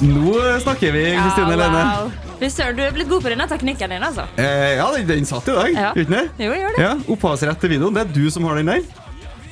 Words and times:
Nå 0.00 0.32
snakker 0.60 0.92
vi, 0.92 1.04
Kristine 1.16 1.56
Lene. 1.56 1.82
wow. 1.84 2.10
Fy 2.36 2.50
søren, 2.52 2.76
du 2.76 2.82
er 2.84 2.92
blitt 2.92 3.08
god 3.08 3.22
på 3.24 3.30
denne 3.32 3.46
teknikken 3.48 3.94
din, 3.94 4.02
altså. 4.04 4.26
Eh, 4.36 4.74
ja, 4.76 4.86
den, 4.92 5.06
den 5.08 5.24
satt 5.28 5.46
i 5.48 5.54
dag, 5.56 5.70
Ja. 5.72 5.92
gjorde 5.96 6.10
den 6.10 6.18
det? 6.18 6.44
Jo, 6.44 6.50
gjør 6.52 6.74
det. 6.76 6.82
Ja, 6.84 6.90
Opphavsrett 7.14 7.60
til 7.62 7.72
videoen. 7.72 7.96
Det 7.96 8.02
er 8.04 8.12
du 8.12 8.26
som 8.30 8.44
har 8.44 8.60
den 8.60 8.68
der? 8.74 8.82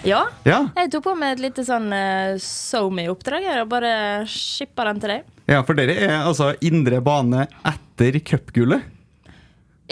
Ja. 0.05 0.27
Ja, 0.45 0.59
Jeg 0.77 0.91
tok 0.93 1.07
på 1.07 1.15
meg 1.17 1.39
et 1.39 1.41
lite 1.47 1.65
sånn 1.65 1.89
uh, 1.89 2.37
SoMe-oppdrag 2.37 3.47
her, 3.49 3.63
og 3.63 3.71
bare 3.73 3.93
shippa 4.29 4.85
den 4.91 5.01
til 5.01 5.15
deg. 5.15 5.23
ja 5.49 5.63
for 5.65 5.75
dere 5.81 5.97
er 5.97 6.19
altså 6.29 6.51
indre 6.61 7.01
bane 7.01 7.47
etter 7.65 8.21
cupgullet. 8.21 8.85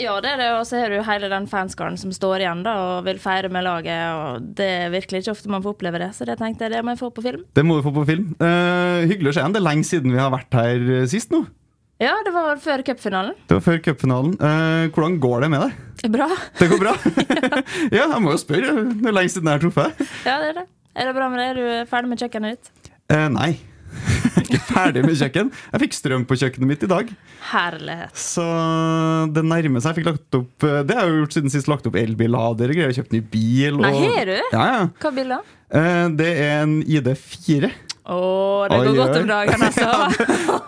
Ja, 0.01 0.15
det 0.25 0.31
er 0.31 0.39
det, 0.41 0.49
og 0.57 0.63
så 0.65 0.79
har 0.81 0.89
du 0.89 1.03
hele 1.05 1.29
den 1.29 1.47
fanskaren 1.51 1.99
som 2.01 2.13
står 2.17 2.41
igjen 2.41 2.63
da, 2.65 2.73
og 2.81 3.05
vil 3.05 3.19
feire 3.21 3.51
med 3.53 3.67
laget. 3.67 4.05
og 4.17 4.47
Det 4.57 4.69
er 4.87 4.93
virkelig 4.95 5.21
ikke 5.21 5.35
ofte 5.35 5.53
man 5.53 5.65
får 5.65 5.75
oppleve 5.77 6.01
det, 6.01 6.13
så 6.17 6.25
det 6.29 6.39
tenkte 6.41 6.65
jeg 6.65 6.73
det 6.73 6.85
må 6.85 6.95
jeg 6.95 7.03
få 7.03 7.11
på 7.13 7.25
film. 7.25 7.43
Det 7.53 7.65
må 7.67 7.77
vi 7.77 7.85
få 7.85 7.93
på 7.99 8.07
film. 8.09 8.31
Uh, 8.41 9.05
hyggelig 9.05 9.33
å 9.33 9.35
se 9.37 9.43
igjen. 9.43 9.53
Det 9.53 9.61
er 9.61 9.69
lenge 9.69 9.89
siden 9.89 10.15
vi 10.15 10.23
har 10.23 10.33
vært 10.33 10.57
her 10.57 10.87
eh, 11.01 11.09
sist 11.13 11.35
nå. 11.35 11.45
Ja, 12.03 12.15
det 12.25 12.33
var 12.35 12.57
før 12.59 12.83
cupfinalen. 12.83 13.37
Det 13.47 13.59
var 13.59 13.63
før 13.63 13.83
cupfinalen. 13.85 14.33
Eh, 14.41 14.87
hvordan 14.95 15.19
går 15.23 15.45
det 15.45 15.51
med 15.53 15.63
deg? 15.63 16.09
Bra. 16.17 16.29
Det 16.59 16.67
går 16.73 16.81
bra? 16.81 16.95
ja, 17.99 18.07
jeg 18.09 18.23
må 18.25 18.33
jo 18.33 18.41
spørre. 18.41 18.73
Det 18.97 19.13
er 19.13 19.15
lenge 19.15 19.35
siden 19.35 19.51
jeg 19.51 19.61
har 19.61 19.63
truffet. 19.63 20.01
Ja, 20.27 20.41
det 20.43 20.49
er 20.49 20.57
det. 20.63 20.65
Er 20.97 21.09
det 21.09 21.15
bra 21.21 21.29
med 21.31 21.39
deg? 21.45 21.53
Er 21.53 21.61
du 21.61 21.93
ferdig 21.93 22.11
med 22.11 22.25
kjøkkenet 22.25 22.57
ditt? 22.57 22.91
Eh, 23.13 23.29
nei. 23.37 23.53
Ikke 24.43 24.59
ferdig 24.65 25.03
med 25.05 25.17
kjøkken. 25.21 25.51
Jeg 25.73 25.83
fikk 25.85 25.97
strøm 25.97 26.25
på 26.29 26.37
kjøkkenet 26.41 26.69
mitt 26.71 26.85
i 26.87 26.91
dag. 26.91 27.13
Herlighet. 27.51 28.17
Så 28.19 28.45
det 29.35 29.45
nærmer 29.45 29.83
seg. 29.85 29.93
Jeg 29.93 29.99
fikk 30.01 30.09
lagt 30.11 30.39
opp 30.39 30.67
eh, 30.69 30.81
Det 30.89 30.97
har 30.97 31.07
jeg 31.09 31.15
jo 31.15 31.23
gjort 31.23 31.37
siden 31.39 31.53
sist. 31.55 31.71
Lagt 31.71 31.89
opp 31.91 31.99
elbillader 32.01 32.73
og 32.73 32.79
greier. 32.79 32.95
Kjøpt 32.97 33.17
ny 33.17 33.23
bil. 33.33 33.79
Og, 33.81 33.85
Nei, 33.87 33.95
har 34.17 34.31
du? 34.31 34.37
Ja, 34.55 34.67
ja. 34.77 34.85
Hva 35.03 35.13
bil 35.19 35.35
da? 35.37 35.41
Eh, 35.73 36.05
Det 36.21 36.31
er 36.45 36.55
en 36.63 36.79
ID4. 36.83 37.73
Å, 38.03 38.17
det 38.67 38.79
går 38.83 38.89
Oi, 38.91 38.95
godt 38.99 39.19
om 39.21 39.29
dagen, 39.31 39.63
altså. 39.69 39.91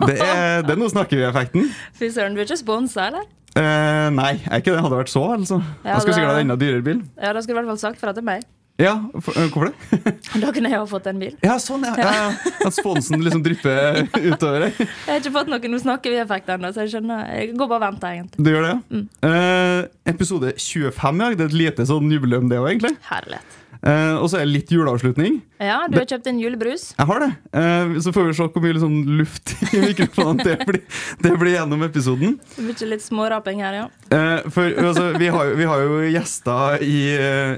Det 0.07 0.13
er, 0.23 0.61
det 0.63 0.71
er 0.71 0.79
noe 0.79 0.91
snakker 0.93 1.19
vi 1.19 1.25
effekten. 1.27 1.65
Fy 1.99 2.07
søren, 2.15 2.37
du 2.37 2.39
er 2.39 2.47
ikke 2.47 2.61
sponsa, 2.61 3.09
eller? 3.09 3.25
Eh, 3.59 4.07
nei, 4.15 4.33
jeg 4.37 4.51
er 4.51 4.61
ikke 4.63 4.71
det. 4.75 4.83
Hadde 4.85 4.99
vært 5.01 5.11
så, 5.11 5.23
altså. 5.35 5.57
Ja, 5.83 5.97
jeg 5.97 6.05
skulle 6.05 6.15
sikkert 6.21 6.31
ha 6.37 6.43
enda 6.45 6.55
dyrere 6.59 6.83
bil. 6.85 7.01
Ja, 7.19 7.33
da 7.35 7.43
skulle 7.43 7.59
du 7.59 7.59
i 7.59 7.63
hvert 7.65 7.73
fall 7.73 7.81
sagt 7.89 7.99
fra 8.01 8.13
til 8.15 8.23
meg. 8.27 8.45
Ja, 8.77 9.09
for, 9.23 9.31
eh, 9.39 9.47
Hvorfor 9.47 9.69
det? 9.69 9.99
Da 10.43 10.51
kunne 10.51 10.69
jeg 10.71 10.79
ha 10.79 10.87
fått 10.89 11.05
en 11.07 11.19
bil. 11.21 11.35
Ja, 11.45 11.55
sånn, 11.63 11.85
ja. 11.87 11.93
ja, 11.95 12.13
ja. 12.17 12.53
At 12.67 12.75
sponsen 12.75 13.23
liksom 13.23 13.43
drypper 13.45 14.01
utover 14.33 14.65
deg. 14.67 14.81
Jeg 14.81 15.07
har 15.07 15.21
ikke 15.21 15.35
fått 15.37 15.51
noen 15.51 15.71
Nå 15.71 15.79
snakker 15.81 16.11
vi 16.11 16.19
effekt 16.19 16.51
ennå, 16.51 16.73
så 16.75 16.83
jeg 16.83 16.95
skjønner. 16.95 17.29
Jeg 17.31 17.53
går 17.55 17.71
bare 17.71 17.79
og 17.79 17.85
venter, 17.87 18.17
egentlig. 18.17 18.43
Du 18.43 18.51
gjør 18.51 18.67
det, 18.67 18.73
ja? 18.75 19.03
Eh, 19.29 20.11
episode 20.11 20.55
25 20.59 21.21
i 21.21 21.23
dag. 21.23 21.37
Det 21.39 21.47
er 21.47 21.53
et 21.53 21.59
lite 21.63 21.87
sånn 21.87 22.11
jubileum, 22.11 22.51
det 22.51 22.59
òg, 22.59 22.73
egentlig. 22.73 22.97
Herlighet. 23.07 23.61
Eh, 23.85 24.15
og 24.17 24.25
så 24.31 24.39
er 24.39 24.47
det 24.47 24.53
litt 24.55 24.71
juleavslutning. 24.73 25.37
Ja, 25.61 25.83
du 25.85 25.99
har 25.99 26.07
kjøpt 26.09 26.25
en 26.31 26.39
julebrus. 26.41 26.87
Jeg 26.97 27.05
har 27.05 27.21
det. 27.21 27.27
Uh, 27.53 27.97
så 28.01 28.11
får 28.15 28.27
vi 28.27 28.35
se 28.37 28.47
hvor 28.49 28.63
mye 28.63 28.75
liksom, 28.75 28.95
luft 29.19 29.53
i 29.69 29.81
mikrofonen 29.91 30.41
det 30.41 30.55
blir, 30.65 30.81
det 31.21 31.33
blir 31.37 31.53
gjennom 31.53 31.85
episoden. 31.85 32.33
Blir 32.57 32.89
litt 32.89 33.05
småraping 33.05 33.61
her, 33.61 33.77
ja. 33.83 33.85
Uh, 34.09 34.49
for 34.49 34.81
altså, 34.81 35.11
vi, 35.21 35.29
har, 35.35 35.53
vi 35.59 35.69
har 35.69 35.85
jo 35.85 35.99
gjester 36.09 36.85
i, 36.85 36.97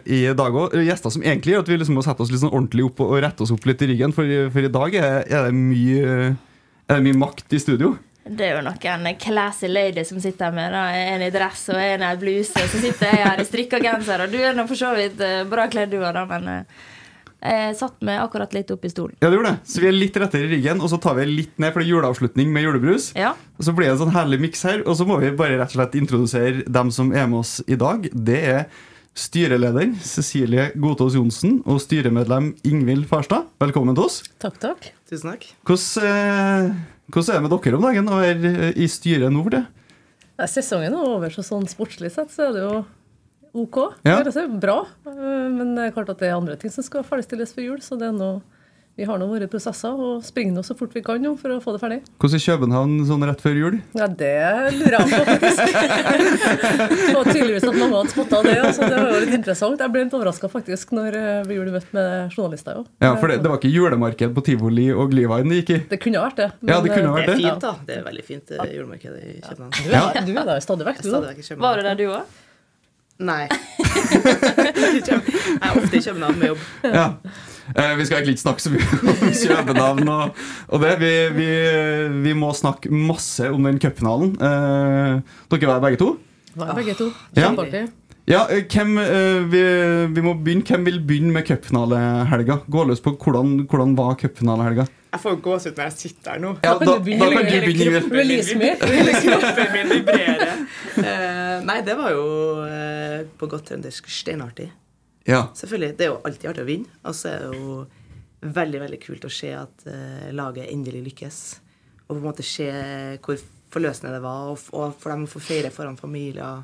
i 0.04 0.20
dag 0.36 0.60
òg. 0.64 0.76
Gjester 0.84 1.16
som 1.16 1.24
egentlig 1.24 1.56
gjør 1.56 1.64
at 1.64 1.72
vi 1.72 1.80
liksom 1.80 1.98
må 1.98 2.04
sette 2.06 2.26
oss 2.26 2.34
litt 2.34 2.44
sånn 2.44 2.52
ordentlig 2.52 2.90
opp 2.90 3.00
og 3.08 3.16
rette 3.24 3.48
oss 3.48 3.56
opp 3.56 3.70
litt 3.70 3.88
i 3.88 3.92
ryggen. 3.94 4.16
For, 4.16 4.36
for 4.52 4.68
i 4.68 4.74
dag 4.74 5.00
er, 5.00 5.24
er, 5.32 5.48
det 5.48 5.56
mye, 5.56 6.34
er 6.92 7.00
det 7.00 7.06
mye 7.08 7.22
makt 7.24 7.56
i 7.56 7.64
studio. 7.64 7.96
Det 8.30 8.50
er 8.50 8.58
jo 8.58 8.66
noen 8.66 9.08
classy 9.22 9.70
lady 9.72 10.04
som 10.08 10.20
sitter 10.22 10.54
med 10.56 10.74
da. 10.76 10.84
en 10.96 11.24
i 11.26 11.32
dress 11.34 11.68
og 11.74 11.80
en 11.80 12.04
i 12.08 12.12
bluse. 12.20 12.68
Så 12.72 12.82
sitter 12.84 13.12
jeg 13.12 13.24
her 13.24 13.42
i 13.42 13.48
strikka 13.48 13.80
genser, 13.84 14.26
og 14.26 14.34
du 14.34 14.40
er 14.42 14.58
nå 14.58 14.68
for 14.70 14.80
så 14.80 14.94
vidt 14.98 15.22
eh, 15.24 15.44
bra 15.48 15.68
kledd, 15.72 15.94
du 15.94 16.02
òg, 16.02 16.12
da, 16.16 16.26
men 16.30 16.50
eh, 16.52 16.86
jeg 17.38 17.78
satt 17.78 18.02
meg 18.06 18.20
akkurat 18.20 18.54
litt 18.56 18.72
opp 18.74 18.84
i 18.88 18.92
stolen. 18.92 19.16
Ja, 19.22 19.30
det 19.30 19.38
gjorde 19.38 19.54
det. 19.54 19.70
Så 19.70 19.84
vi 19.84 19.90
er 19.92 19.96
litt 19.96 20.18
rettere 20.18 20.50
i 20.50 20.52
ryggen, 20.56 20.82
og 20.82 20.92
så 20.92 21.00
tar 21.02 21.16
vi 21.20 21.28
litt 21.30 21.56
ned, 21.62 21.72
for 21.72 21.84
det 21.84 21.88
er 21.88 21.94
juleavslutning 21.94 22.52
med 22.54 22.66
julebrus. 22.66 23.12
Ja. 23.18 23.36
Og 23.58 23.68
så 23.68 23.76
blir 23.78 23.88
det 23.88 23.96
en 23.96 24.04
sånn 24.06 24.16
herlig 24.18 24.42
miks 24.48 24.66
her, 24.68 24.84
og 24.84 24.98
så 25.00 25.08
må 25.08 25.20
vi 25.22 25.32
bare 25.38 25.60
rett 25.62 25.72
og 25.72 25.80
slett 25.80 25.98
introdusere 26.00 26.66
dem 26.66 26.94
som 26.94 27.14
er 27.14 27.30
med 27.30 27.44
oss 27.44 27.60
i 27.70 27.78
dag. 27.80 28.10
Det 28.12 28.42
er 28.58 28.68
styreleder 29.18 29.96
Cecilie 30.06 30.72
Godtaas 30.78 31.16
Johnsen 31.18 31.62
og 31.66 31.80
styremedlem 31.82 32.52
Ingvild 32.68 33.08
Farstad. 33.10 33.48
Velkommen 33.62 33.98
til 33.98 34.06
oss. 34.06 34.22
Takk, 34.42 34.60
takk. 34.62 34.92
Tusen 35.10 35.32
takk. 35.32 35.48
Hvordan, 35.66 36.06
eh, 36.10 36.97
hvordan 37.12 37.34
er 37.34 37.40
det 37.40 37.48
med 37.48 37.56
dere 37.58 37.78
om 37.80 37.88
dagen 37.88 38.12
å 38.12 38.20
være 38.22 38.52
eh, 38.68 38.80
i 38.84 38.88
styret 38.92 39.32
nå 39.34 39.44
for 39.46 39.56
det? 39.58 39.64
Nei, 40.38 40.48
Sesongen 40.52 40.94
er 40.94 41.08
over, 41.16 41.34
så 41.34 41.44
sånn 41.46 41.66
sportslig 41.70 42.12
sett 42.14 42.30
så 42.34 42.50
er 42.50 42.56
det 42.58 42.66
jo 42.66 42.76
OK. 43.58 43.78
Ja. 44.06 44.20
Det 44.22 44.36
er 44.38 44.52
bra. 44.62 44.82
Eh, 45.08 45.48
Men 45.56 45.74
det 45.78 45.88
er 45.88 45.96
klart 45.96 46.12
at 46.14 46.20
det 46.22 46.30
er 46.30 46.38
andre 46.38 46.58
ting 46.62 46.74
som 46.74 46.86
skal 46.86 47.06
ferdigstilles 47.08 47.56
for 47.56 47.64
jul, 47.66 47.80
så 47.82 47.98
det 47.98 48.10
er 48.12 48.18
noe 48.18 48.42
vi 48.98 49.06
har 49.06 49.20
nå 49.22 49.28
våre 49.30 49.46
prosesser 49.46 49.94
og 49.94 50.24
springer 50.26 50.56
nå 50.56 50.64
så 50.66 50.74
fort 50.78 50.96
vi 50.98 51.04
kan 51.06 51.22
nå 51.22 51.36
for 51.38 51.54
å 51.54 51.60
få 51.62 51.76
det 51.76 51.82
ferdig. 51.84 51.98
Hvordan 52.18 52.40
er 52.40 52.46
København 52.48 52.94
sånn 53.06 53.26
rett 53.30 53.44
før 53.44 53.60
jul? 53.60 53.76
Ja, 53.94 54.08
det 54.10 54.32
lurer 54.74 54.96
jeg 54.98 55.12
på, 55.12 55.20
faktisk. 55.28 55.62
det 57.04 57.14
var 57.14 57.30
tydeligvis 57.30 57.68
at 57.68 57.78
mange 57.78 57.92
hadde 57.94 58.14
spotta 58.16 58.40
det. 58.48 58.56
Altså, 58.58 58.88
det 58.90 58.98
var 58.98 59.12
jo 59.14 59.20
litt 59.22 59.36
interessant. 59.38 59.84
Jeg 59.86 59.94
ble 59.94 60.04
litt 60.08 60.16
overraska 60.18 60.50
faktisk 60.50 60.96
når 60.98 61.20
eh, 61.20 61.44
vi 61.46 61.60
gjorde 61.60 61.76
møtt 61.76 61.94
med 61.94 62.34
journalister. 62.34 62.80
Jo. 62.82 62.88
Ja, 63.06 63.12
for 63.22 63.30
det, 63.30 63.38
det 63.44 63.52
var 63.54 63.62
ikke 63.62 63.74
julemarked 63.76 64.34
på 64.34 64.46
tivoli 64.50 64.88
og 64.96 65.14
Glyveien 65.14 65.54
det 65.54 65.62
gikk 65.62 65.76
i? 65.76 65.80
Det 65.94 66.02
kunne 66.02 66.24
ha 66.24 66.32
vært 66.32 66.42
det. 66.42 66.50
Ja, 66.66 66.80
det 66.82 66.96
kunne 66.96 67.14
ha 67.14 67.22
Det 67.22 67.28
det 67.28 67.36
er 67.36 67.44
fint, 67.44 67.68
da. 67.68 67.76
Det 67.86 68.00
er 68.00 68.10
veldig 68.10 68.26
fint 68.32 68.58
eh, 68.58 68.74
julemarked 68.80 69.22
i 69.22 69.38
København. 69.46 69.78
Du 69.78 69.94
er, 69.94 70.20
du 70.26 70.34
er 70.34 70.50
der 70.50 70.66
stadig 70.66 70.90
vekk, 70.90 71.06
du. 71.06 71.14
Da. 71.14 71.62
Var 71.68 71.78
du 71.78 71.86
der, 71.92 72.02
du 72.02 72.08
òg? 72.18 72.44
Nei. 73.18 73.44
Jeg 74.88 75.06
er 75.14 75.78
ofte 75.78 75.98
i 75.98 76.02
København 76.02 76.42
med 76.42 76.52
jobb. 76.52 76.66
Ja. 76.86 77.08
Eh, 77.76 77.94
vi 78.00 78.06
skal 78.08 78.20
egentlig 78.20 78.38
ikke 78.38 78.46
snakke 78.46 78.64
så 78.64 78.72
mye 78.74 79.00
om 79.12 79.36
kjøpenavn 79.42 80.12
og, 80.14 80.42
og 80.72 80.84
det. 80.84 80.96
Vi, 81.04 81.14
vi, 81.36 81.48
vi 82.26 82.36
må 82.38 82.54
snakke 82.56 82.92
masse 82.94 83.52
om 83.52 83.68
den 83.68 83.80
cupfinalen. 83.84 84.36
Eh, 84.40 85.40
dere 85.54 85.72
var 85.72 85.84
begge 85.84 86.02
to? 86.02 86.12
Var 86.58 86.76
begge 86.78 86.98
to. 87.00 87.12
Ja. 87.38 87.54
Ja, 88.28 88.42
eh, 88.52 88.66
hvem, 88.68 88.98
vi, 89.52 89.64
vi 90.16 90.24
må 90.24 90.36
begynne. 90.36 90.66
Hvem 90.68 90.88
vil 90.88 91.02
begynne 91.04 91.36
med 91.36 91.48
cupfinalehelga? 91.48 92.62
Gå 92.68 92.88
løs 92.88 93.04
på 93.04 93.16
hvordan, 93.16 93.62
hvordan 93.68 93.98
var 94.00 94.18
cupfinalehelga? 94.20 94.88
Jeg 95.08 95.24
får 95.24 95.38
gåsehud 95.42 95.78
når 95.78 95.88
jeg 95.88 95.96
sitter 95.98 96.34
her 96.34 96.42
nå. 96.44 96.50
Ja, 96.62 96.74
kan 96.78 96.90
da, 96.90 96.98
da 97.00 97.30
kan 97.32 97.48
du 97.48 97.54
begynne. 97.64 98.02
Kroppen 99.24 99.72
min 99.74 99.94
vibrerer. 99.96 100.66
Uh, 100.98 101.56
nei, 101.66 101.78
det 101.88 101.96
var 101.98 102.12
jo 102.14 102.26
uh, 102.60 103.24
på 103.40 103.50
godt 103.50 103.72
trøndersk 103.72 104.12
steinartig. 104.12 104.68
Ja. 105.28 105.48
Selvfølgelig. 105.58 105.94
Det 105.98 106.08
er 106.08 106.14
jo 106.14 106.20
alltid 106.24 106.50
artig 106.52 106.64
å 106.64 106.70
vinne. 106.70 106.98
Og 107.04 107.16
så 107.18 107.32
er 107.34 107.46
det 107.46 107.60
jo 107.60 107.78
veldig 108.58 108.82
veldig 108.86 109.00
kult 109.04 109.28
å 109.28 109.34
se 109.34 109.52
at 109.58 109.88
uh, 109.90 110.28
laget 110.36 110.72
endelig 110.72 111.04
lykkes. 111.12 111.40
Og 112.08 112.16
på 112.16 112.20
en 112.20 112.28
måte 112.30 112.46
se 112.46 112.68
hvor 113.24 113.40
forløsende 113.74 114.14
det 114.16 114.24
var, 114.24 114.54
og, 114.54 114.70
og 114.78 114.94
for 114.96 115.12
dem 115.12 115.26
å 115.26 115.32
få 115.32 115.42
feire 115.44 115.72
foran 115.74 116.00
familier. 116.00 116.64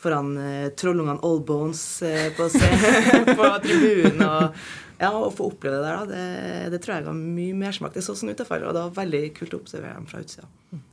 Foran 0.00 0.30
uh, 0.38 0.68
trollungene 0.78 1.24
Oldbones 1.26 1.82
uh, 2.06 2.28
på, 2.36 2.46
på 3.40 3.50
tribunen. 3.66 4.22
Og, 4.28 4.62
ja, 5.00 5.10
å 5.16 5.30
få 5.32 5.48
oppleve 5.48 5.80
det 5.80 5.84
der, 5.88 5.98
da, 5.98 6.06
det, 6.12 6.72
det 6.74 6.82
tror 6.84 6.98
jeg 6.98 7.08
ga 7.08 7.16
mye 7.16 7.56
mersmak. 7.56 7.94
Det 7.96 8.04
så 8.04 8.14
sånn 8.14 8.34
ut, 8.34 8.40
og 8.44 8.50
det 8.52 8.82
var 8.84 8.96
veldig 9.00 9.22
kult 9.38 9.56
å 9.56 9.62
observere 9.62 9.96
dem 9.96 10.08
fra 10.10 10.20
utsida. 10.20 10.48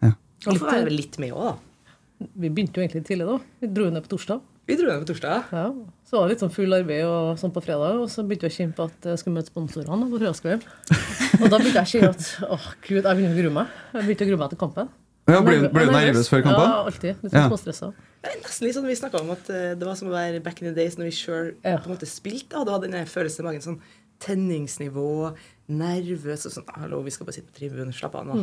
Ja. 0.06 0.14
Og 0.48 0.62
få 0.62 0.70
være 0.70 0.94
litt 0.94 1.18
med 1.20 1.34
òg, 1.36 1.50
da. 1.50 1.88
Vi 2.18 2.50
begynte 2.50 2.80
jo 2.80 2.86
egentlig 2.86 3.04
tidlig, 3.06 3.28
da. 3.28 3.36
Vi 3.62 3.70
dro 3.76 3.90
ned 3.92 4.06
på 4.06 4.16
torsdag. 4.16 4.40
Vi 4.68 4.76
dro 4.76 4.90
ned 4.90 5.00
på 5.06 5.08
torsdag. 5.14 5.48
Ja. 5.56 5.66
Så 6.08 6.18
var 6.18 6.28
det 6.28 6.34
litt 6.36 6.42
sånn 6.44 6.52
full 6.52 6.74
arbeid 6.76 7.06
og 7.08 7.38
sånn 7.40 7.54
på 7.56 7.62
fredag, 7.64 8.02
og 8.04 8.10
så 8.12 8.24
begynte 8.28 8.48
vi 8.48 8.52
å 8.52 8.56
kjenne 8.58 8.76
på 8.76 8.88
at 8.90 9.08
jeg 9.14 9.22
skulle 9.22 9.38
møte 9.40 9.52
sponsorene 9.54 10.08
på 10.12 10.20
fredagskvelden. 10.20 10.64
Og 11.42 11.46
da 11.54 11.60
begynte 11.62 11.84
jeg 11.84 11.88
å 11.88 11.92
kjenne 11.92 12.10
at 12.16 12.52
åh, 12.56 12.66
gud, 12.84 12.98
jeg 13.06 13.18
begynner 13.20 13.36
å 13.36 13.40
grue 13.42 13.54
meg. 13.60 13.76
Jeg 13.94 14.08
begynte 14.08 14.26
å 14.26 14.30
grue 14.32 14.42
meg 14.42 14.52
til 14.54 14.60
kampen. 14.64 14.90
Ja, 15.28 15.40
ble, 15.44 15.56
ble 15.72 15.84
du 15.88 15.92
nervøs 15.92 16.30
før 16.32 16.44
kampen? 16.46 16.64
Ja, 16.68 16.84
alltid. 16.88 17.20
Litt 17.24 17.34
sånn 17.36 17.50
småstressa. 17.52 17.90
Det 18.24 18.32
er 18.32 18.38
nesten 18.42 18.66
litt 18.68 18.76
sånn 18.78 18.88
Vi 18.88 18.96
snakka 19.00 19.20
om 19.22 19.32
at 19.36 19.50
eh, 19.54 19.74
det 19.78 19.88
var 19.88 19.98
som 20.00 20.08
å 20.10 20.16
være 20.16 20.40
back 20.44 20.62
in 20.64 20.70
the 20.70 20.76
days 20.76 20.96
når 21.00 21.10
vi 21.10 21.16
sjøl 21.20 21.50
Ja. 21.64 21.76
på 21.84 21.88
en 21.92 21.96
måte 21.98 22.08
spilte. 22.10 22.56
Da. 22.56 22.64
Du 22.68 22.72
hadde 22.72 22.90
den 22.92 23.08
følelsen 23.12 23.44
i 23.44 23.48
magen. 23.50 23.64
sånn 23.64 23.80
Tenningsnivå, 24.24 25.36
nervøs 25.70 26.48
og 26.50 26.56
sånn. 26.56 26.70
Hallo, 26.80 27.04
vi 27.06 27.12
skal 27.14 27.28
bare 27.28 27.36
sitte 27.38 27.52
på 27.52 27.60
tribunen. 27.60 27.94
Slapp 27.94 28.16
av 28.18 28.26
nå. 28.28 28.38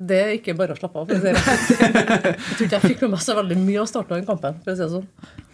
Det 0.00 0.16
er 0.16 0.30
ikke 0.38 0.54
bare 0.56 0.72
å 0.72 0.78
slappe 0.78 0.96
av. 1.02 1.10
for 1.10 1.12
å 1.12 1.20
si 1.20 1.76
det. 1.76 1.90
Jeg 2.40 2.56
tror 2.56 2.64
ikke 2.66 2.78
jeg 2.78 2.84
fikk 2.86 3.02
med 3.04 3.10
meg 3.14 3.20
så 3.24 3.34
veldig 3.36 3.56
mye 3.60 3.82
av 3.82 3.88
starten 3.90 4.14
av 4.14 4.20
den 4.22 4.28
kampen. 4.30 4.54
for 4.64 4.72
å 4.72 4.76
si 4.78 4.82
det 4.86 4.90
sånn. 4.94 5.06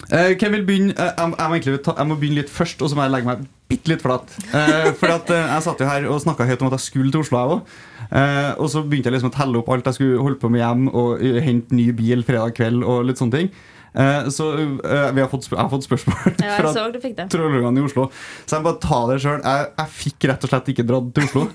Eh, 0.07 0.29
hvem 0.39 0.55
vil 0.55 0.65
begynne? 0.69 0.95
Eh, 0.95 1.11
jeg, 1.19 1.33
jeg, 1.35 1.49
må 1.51 1.57
egentlig 1.59 1.75
jeg 1.83 2.07
må 2.13 2.19
begynne 2.21 2.39
litt 2.45 2.53
først, 2.55 2.83
og 2.87 2.93
så 2.93 2.99
må 2.99 3.07
jeg 3.09 3.15
legge 3.17 3.27
meg 3.33 3.45
bitte 3.67 3.91
litt 3.91 4.05
flat. 4.07 4.37
Eh, 4.55 4.91
for 5.01 5.11
at, 5.17 5.33
eh, 5.35 5.49
jeg 5.57 5.65
satt 5.67 5.83
jo 5.83 5.89
her 5.91 6.07
og 6.15 6.21
snakka 6.23 6.47
høyt 6.47 6.63
om 6.63 6.71
at 6.71 6.77
jeg 6.79 6.85
skulle 6.87 7.11
til 7.17 7.25
Oslo, 7.25 7.41
jeg 7.43 7.57
òg. 7.57 7.79
Eh, 8.07 8.53
og 8.63 8.71
så 8.71 8.85
begynte 8.87 9.11
jeg 9.11 9.17
liksom 9.17 9.33
å 9.33 9.37
telle 9.41 9.59
opp 9.65 9.73
alt 9.75 9.91
jeg 9.91 9.99
skulle 9.99 10.23
holde 10.23 10.39
på 10.45 10.51
med 10.55 10.63
hjem, 10.63 10.85
og 10.95 11.25
eh, 11.27 11.41
hente 11.43 11.75
ny 11.75 11.89
bil 11.99 12.23
fredag 12.29 12.55
kveld 12.61 12.87
og 12.87 13.03
litt 13.09 13.19
sånne 13.19 13.41
ting. 13.41 13.51
Eh, 13.97 14.27
så 14.31 14.51
vi 14.55 15.23
har 15.25 15.31
fått, 15.33 15.47
sp- 15.49 15.57
jeg 15.57 15.63
har 15.65 15.73
fått 15.73 15.87
spørsmål 15.89 16.35
Ja, 16.45 16.59
fra 16.61 17.27
trollungene 17.33 17.81
i 17.83 17.87
Oslo. 17.89 18.11
Så 18.47 18.61
jeg 18.61 18.67
bare 18.69 18.79
ta 18.85 18.99
det 19.11 19.19
sjøl. 19.25 19.41
Jeg, 19.43 19.71
jeg 19.81 19.95
fikk 20.05 20.29
rett 20.31 20.47
og 20.47 20.53
slett 20.55 20.71
ikke 20.75 20.87
dratt 20.87 21.11
til 21.17 21.27
Oslo. 21.27 21.47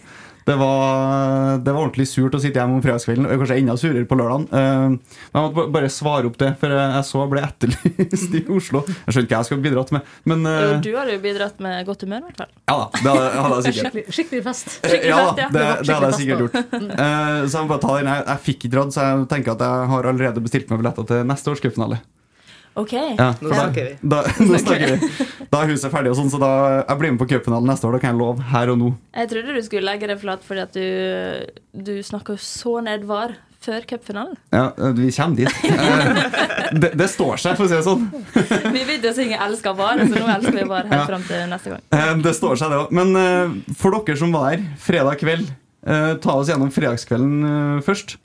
Det 0.46 0.56
var, 0.58 1.58
det 1.62 1.74
var 1.74 1.84
ordentlig 1.84 2.08
surt 2.10 2.34
å 2.34 2.40
sitte 2.42 2.58
hjemme 2.58 2.80
om 2.80 2.82
fredagskvelden, 2.84 3.28
og 3.30 3.42
kanskje 3.44 3.58
enda 3.62 3.76
surere 3.78 4.08
på 4.10 4.18
lørdagen. 4.18 4.48
Eh, 4.50 4.86
men 4.96 5.38
jeg 5.38 5.46
måtte 5.54 5.66
bare 5.76 5.92
svare 5.94 6.30
opp 6.32 6.38
det, 6.42 6.50
for 6.62 6.74
jeg 6.74 7.04
så 7.08 7.22
jeg 7.22 7.32
ble 7.34 7.44
etterlyst 7.46 8.38
i 8.40 8.44
Oslo. 8.58 8.82
Jeg 8.88 9.14
skjønner 9.14 9.28
ikke 9.28 9.36
hva 9.36 9.42
jeg 9.44 9.50
skulle 9.52 9.66
bidratt 9.68 9.94
med, 9.96 10.14
men 10.32 10.48
Jo, 10.48 10.54
eh, 10.72 10.78
du 10.82 10.90
hadde 10.98 11.18
jo 11.18 11.22
bidratt 11.28 11.62
med 11.64 11.86
godt 11.90 12.06
humør, 12.08 12.24
i 12.24 12.32
hvert 12.32 12.42
fall. 12.42 12.54
ja 12.72 12.78
da, 12.82 12.88
det 13.02 13.44
hadde 13.44 13.60
jeg 13.60 13.68
sikkert. 13.68 13.92
Skikkelig, 13.92 14.06
skikkelig 14.18 14.44
fest. 14.50 14.74
Skikkelig 14.92 15.12
ja, 15.14 15.20
fest, 15.28 15.44
ja. 15.44 15.50
det, 15.58 15.68
Det 15.86 15.98
hadde 15.98 16.10
jeg 16.10 16.22
sikkert 16.24 16.46
gjort. 16.46 16.58
Eh, 16.82 17.38
så 17.46 17.54
jeg 17.54 17.62
må 17.62 17.74
bare 17.76 17.84
ta 17.86 17.98
den. 18.00 18.12
Jeg, 18.16 18.26
jeg 18.32 18.46
fikk 18.48 18.60
ikke 18.66 18.74
dratt, 18.78 18.96
så 18.98 19.06
jeg 19.12 19.30
tenker 19.36 19.56
at 19.56 19.64
jeg 19.68 19.92
har 19.94 20.10
allerede 20.14 20.44
bestilt 20.48 20.74
meg 20.74 20.82
billetter 20.82 21.08
til 21.14 21.24
neste 21.30 21.54
års 21.54 21.62
cupfinale. 21.64 22.02
OK. 22.80 22.94
Ja, 22.94 23.34
Nå 23.42 23.50
da- 23.52 23.56
snakker 23.60 23.84
vi. 23.90 23.94
Da, 24.14 24.22
nå 24.48 24.58
snakker 24.64 24.96
vi. 24.96 25.28
Da 25.52 25.62
er 25.66 25.72
huset 25.74 25.92
ferdig, 25.92 26.12
og 26.14 26.18
sånn, 26.22 26.30
så 26.32 26.40
da 26.40 26.52
jeg 26.88 26.98
blir 27.02 27.12
med 27.12 27.20
på 27.20 27.28
cupfinalen 27.34 27.68
neste 27.68 27.88
år. 27.90 27.98
Da 27.98 28.00
kan 28.06 28.14
jeg 28.14 28.20
love 28.22 28.42
her 28.54 28.72
og 28.72 28.78
nå. 28.80 28.92
Jeg 29.18 29.30
trodde 29.34 29.56
du 29.58 29.62
skulle 29.66 29.88
legge 29.92 30.08
det 30.08 30.20
flat 30.22 30.44
fordi 30.48 30.62
at 30.64 30.74
du, 30.78 30.86
du 31.92 31.96
snakker 32.08 32.40
så 32.40 32.78
ned 32.86 33.04
var 33.10 33.34
før 33.62 33.84
cupfinalen. 33.86 34.38
Ja, 34.56 34.72
vi 34.98 35.12
kommer 35.14 35.38
dit. 35.38 35.60
Eh, 36.72 36.78
det, 36.80 36.94
det 36.96 37.08
står 37.12 37.36
seg, 37.42 37.58
for 37.60 37.66
å 37.66 37.70
si 37.70 37.76
det 37.76 37.84
sånn. 37.84 38.06
Vi 38.72 38.80
begynte 38.88 39.10
å 39.12 39.16
synge 39.18 39.36
'Elsker 39.44 39.74
var', 39.76 40.00
så 40.08 40.16
nå 40.22 40.28
elsker 40.32 40.56
vi 40.56 40.64
var 40.70 40.86
helt 40.88 40.96
Ja. 41.02 41.06
fram 41.10 41.24
til 41.28 41.42
neste 41.52 41.74
gang. 41.74 41.82
Eh, 41.92 42.14
Det 42.24 42.32
står 42.38 42.56
seg, 42.62 42.72
det 42.72 42.78
òg. 42.80 42.94
Men 42.96 43.12
eh, 43.20 43.74
for 43.76 43.92
dere 43.98 44.16
som 44.18 44.32
var 44.32 44.54
her 44.56 44.64
fredag 44.80 45.20
kveld, 45.20 45.52
eh, 45.86 46.14
ta 46.24 46.38
oss 46.40 46.48
gjennom 46.48 46.72
fredagskvelden 46.72 47.84
først. 47.84 48.16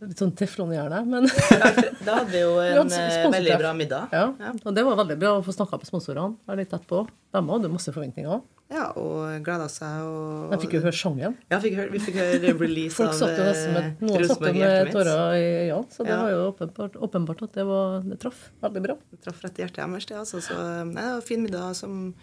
Litt 0.00 0.20
sånn 0.22 0.30
teflonhjerne, 0.32 1.02
men 1.04 1.26
Da 2.06 2.14
hadde 2.22 2.30
vi 2.32 2.40
jo 2.40 2.54
en 2.62 2.88
eh, 2.88 3.26
veldig 3.34 3.58
bra 3.60 3.74
middag. 3.76 4.08
ja. 4.16 4.24
Og 4.64 4.72
det 4.76 4.84
var 4.86 4.96
veldig 5.02 5.18
bra 5.20 5.34
å 5.38 5.42
få 5.44 5.52
snakka 5.52 5.76
med 5.82 5.90
sponsorene. 5.90 6.56
Litt 6.56 6.72
etterpå. 6.72 7.02
på. 7.04 7.18
De 7.36 7.42
hadde 7.50 7.68
masse 7.72 7.92
forventninger. 7.92 8.40
Ja, 8.70 8.84
og 8.94 9.42
gleda 9.44 9.66
seg. 9.68 10.06
Og, 10.06 10.52
De 10.54 10.58
fikk 10.62 10.76
jo 10.78 10.80
høre 10.84 10.94
sangen. 10.94 11.34
Ja, 11.50 11.58
fikk 11.60 11.74
høre, 11.74 11.90
vi 11.90 11.98
fikk 12.00 12.16
høre 12.20 12.52
release 12.54 12.94
Folk 12.96 13.10
av 13.10 13.18
satt 13.18 13.36
jo 13.40 13.46
nesten 13.48 13.72
med, 13.74 13.86
eh, 13.90 14.04
noen 14.06 14.26
satt 14.30 14.44
jo 14.46 14.52
med 14.54 14.92
tårer 14.94 15.22
i 15.34 15.46
øynene, 15.66 15.80
så 15.90 16.06
det 16.06 16.12
Ja. 16.14 16.20
var 16.22 16.30
jo 16.30 16.42
åpenbart, 16.52 16.98
åpenbart 17.08 17.42
at 17.48 17.52
det, 17.58 17.64
var, 17.66 17.96
det 18.06 18.18
traff 18.22 18.44
veldig 18.62 18.82
bra. 18.86 18.96
Det 19.10 19.20
traff 19.26 19.42
rett 19.42 19.58
i 19.58 19.64
hjertet 19.64 19.82
deres, 19.82 20.06
det. 20.06 20.16
Altså. 20.22 20.38
Så 20.46 20.54
nei, 20.86 21.02
det 21.02 21.14
var 21.18 21.26
fin 21.26 21.42
middag 21.42 21.74
som, 21.74 22.14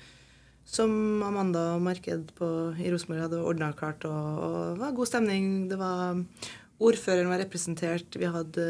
som 0.63 1.21
Amanda 1.27 1.75
og 1.75 1.81
Marked 1.83 2.31
på, 2.39 2.47
i 2.79 2.89
Rosenborg 2.95 3.27
hadde 3.27 3.43
ordna 3.43 3.73
klart. 3.75 4.07
Og, 4.07 4.39
og 4.39 4.57
det 4.77 4.79
var 4.85 4.95
god 4.95 5.11
stemning. 5.11 5.67
Det 5.69 5.77
var 5.77 6.23
Ordføreren 6.77 7.29
var 7.31 7.39
representert. 7.41 8.13
Vi 8.13 8.27
hadde 8.29 8.63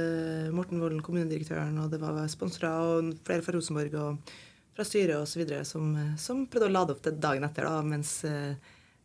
eh, 0.47 0.51
Morten 0.55 0.79
Volden, 0.79 1.01
kommunedirektøren, 1.03 1.75
og 1.83 1.91
det 1.91 1.99
var 1.99 2.21
sponsorer 2.31 2.71
og 2.71 3.09
flere 3.27 3.43
fra 3.43 3.55
Rosenborg 3.57 3.97
og 3.99 4.31
fra 4.77 4.85
styret 4.87 5.17
osv. 5.19 5.43
Som, 5.67 5.89
eh, 5.99 6.13
som 6.21 6.45
prøvde 6.47 6.69
å 6.69 6.75
lade 6.77 6.95
opp 6.95 7.01
til 7.03 7.17
dagen 7.19 7.43
etter, 7.47 7.67
da, 7.67 7.81
mens, 7.83 8.13
eh, 8.23 8.55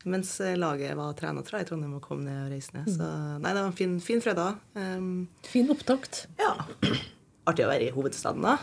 mens 0.06 0.36
laget 0.58 0.94
var 0.98 1.16
trena 1.18 1.42
jeg, 1.42 1.64
i 1.66 1.70
Trondheim 1.70 1.96
og 1.98 2.04
kom 2.06 2.22
ned 2.26 2.44
og 2.44 2.54
reiste 2.54 2.78
ned. 2.78 2.92
Så 2.94 3.08
nei, 3.42 3.50
det 3.50 3.58
var 3.64 3.72
en 3.72 3.80
fin, 3.80 3.98
fin 4.02 4.22
fredag. 4.22 4.62
Um, 4.78 5.28
Fin 5.46 5.70
opptakt. 5.74 6.26
ja. 6.42 6.54
Artig 7.42 7.64
å 7.66 7.70
være 7.72 7.88
i 7.88 7.90
hovedstaden, 7.90 8.44
da. 8.46 8.56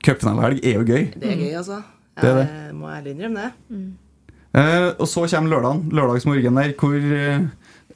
Cupfinalehelg 0.00 0.62
er 0.64 0.78
jo 0.78 0.84
gøy. 0.88 1.02
Det 1.12 1.28
er 1.28 1.40
gøy, 1.42 1.50
altså. 1.60 1.82
Det 2.16 2.24
er 2.30 2.38
det. 2.38 2.44
Jeg 2.48 2.76
må 2.78 2.88
ærlig 2.88 3.12
innrømme 3.12 3.42
det. 3.44 3.80
Eh, 4.56 4.86
og 4.94 5.04
så 5.10 5.26
kommer 5.28 5.52
lørdagen. 5.52 5.82
Lørdagsmorgen 5.92 6.56
der. 6.56 6.72
Hvor 6.80 6.96
eh, 6.96 7.44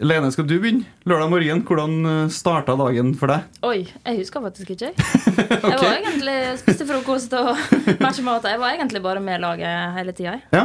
Lene, 0.03 0.33
skal 0.35 0.49
du 0.51 0.57
begynne? 0.59 0.83
Lørdag 1.07 1.29
morgen, 1.31 1.61
hvordan 1.63 1.93
eh, 2.11 2.31
starta 2.35 2.75
dagen 2.75 3.13
for 3.19 3.31
deg? 3.31 3.45
Oi, 3.63 3.85
jeg 3.87 4.19
husker 4.19 4.43
faktisk 4.43 4.73
ikke. 4.75 4.89
Jeg 5.63 5.77
var 5.79 5.93
egentlig 5.95 6.35
spiste 6.59 6.87
frokost 6.89 7.35
og 7.39 7.53
matcha 8.03 8.25
mat. 8.27 8.49
Jeg 8.51 8.59
var 8.59 8.75
egentlig 8.75 9.03
bare 9.05 9.23
med 9.23 9.45
laget 9.45 9.95
hele 9.95 10.15
tida. 10.17 10.35
Ja. 10.51 10.65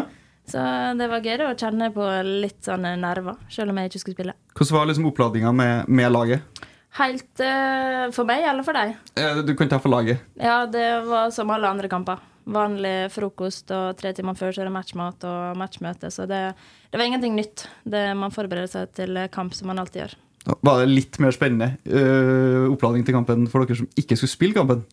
Så 0.50 0.63
det 0.97 1.09
var 1.12 1.21
gøy 1.21 1.43
å 1.45 1.51
kjenne 1.59 1.91
på 1.93 2.07
litt 2.25 2.65
sånne 2.65 2.95
nerver, 2.97 3.38
selv 3.53 3.73
om 3.73 3.77
jeg 3.77 3.91
ikke 3.91 4.01
skulle 4.01 4.17
spille. 4.17 4.35
Hvordan 4.57 4.77
var 4.79 4.89
liksom 4.89 5.09
oppladninga 5.12 5.53
med, 5.53 5.91
med 6.00 6.12
laget? 6.15 6.63
Helt 6.97 7.43
uh, 7.43 8.07
for 8.15 8.25
meg 8.25 8.47
eller 8.47 8.65
for 8.65 8.79
deg? 8.79 8.95
Eh, 9.21 9.43
du 9.45 9.53
kan 9.59 9.69
ta 9.69 9.77
for 9.83 9.93
laget. 9.93 10.23
Ja, 10.39 10.63
det 10.65 10.88
var 11.05 11.29
som 11.35 11.53
alle 11.53 11.69
andre 11.69 11.91
kamper. 11.91 12.23
Vanlig 12.47 13.09
frokost 13.11 13.71
og 13.75 13.97
tre 13.99 14.13
timer 14.15 14.37
før 14.39 14.53
så 14.55 14.63
er 14.63 14.69
det 14.69 14.75
matchmat 14.75 15.25
og 15.27 15.57
matchmøte. 15.59 16.11
Så 16.13 16.23
det, 16.29 16.41
det 16.91 16.99
var 16.99 17.09
ingenting 17.09 17.35
nytt. 17.35 17.65
Det, 17.83 18.05
man 18.15 18.31
forbereder 18.31 18.71
seg 18.71 18.93
til 18.95 19.19
kamp 19.33 19.55
som 19.57 19.67
man 19.71 19.83
alltid 19.83 20.05
gjør. 20.05 20.17
Var 20.47 20.79
det 20.79 20.91
litt 20.93 21.17
mer 21.19 21.33
spennende 21.35 21.73
uh, 21.91 22.69
oppladning 22.71 23.03
til 23.03 23.17
kampen 23.17 23.49
for 23.51 23.65
dere 23.65 23.81
som 23.81 23.89
ikke 23.99 24.15
skulle 24.15 24.31
spille 24.31 24.55
kampen? 24.55 24.85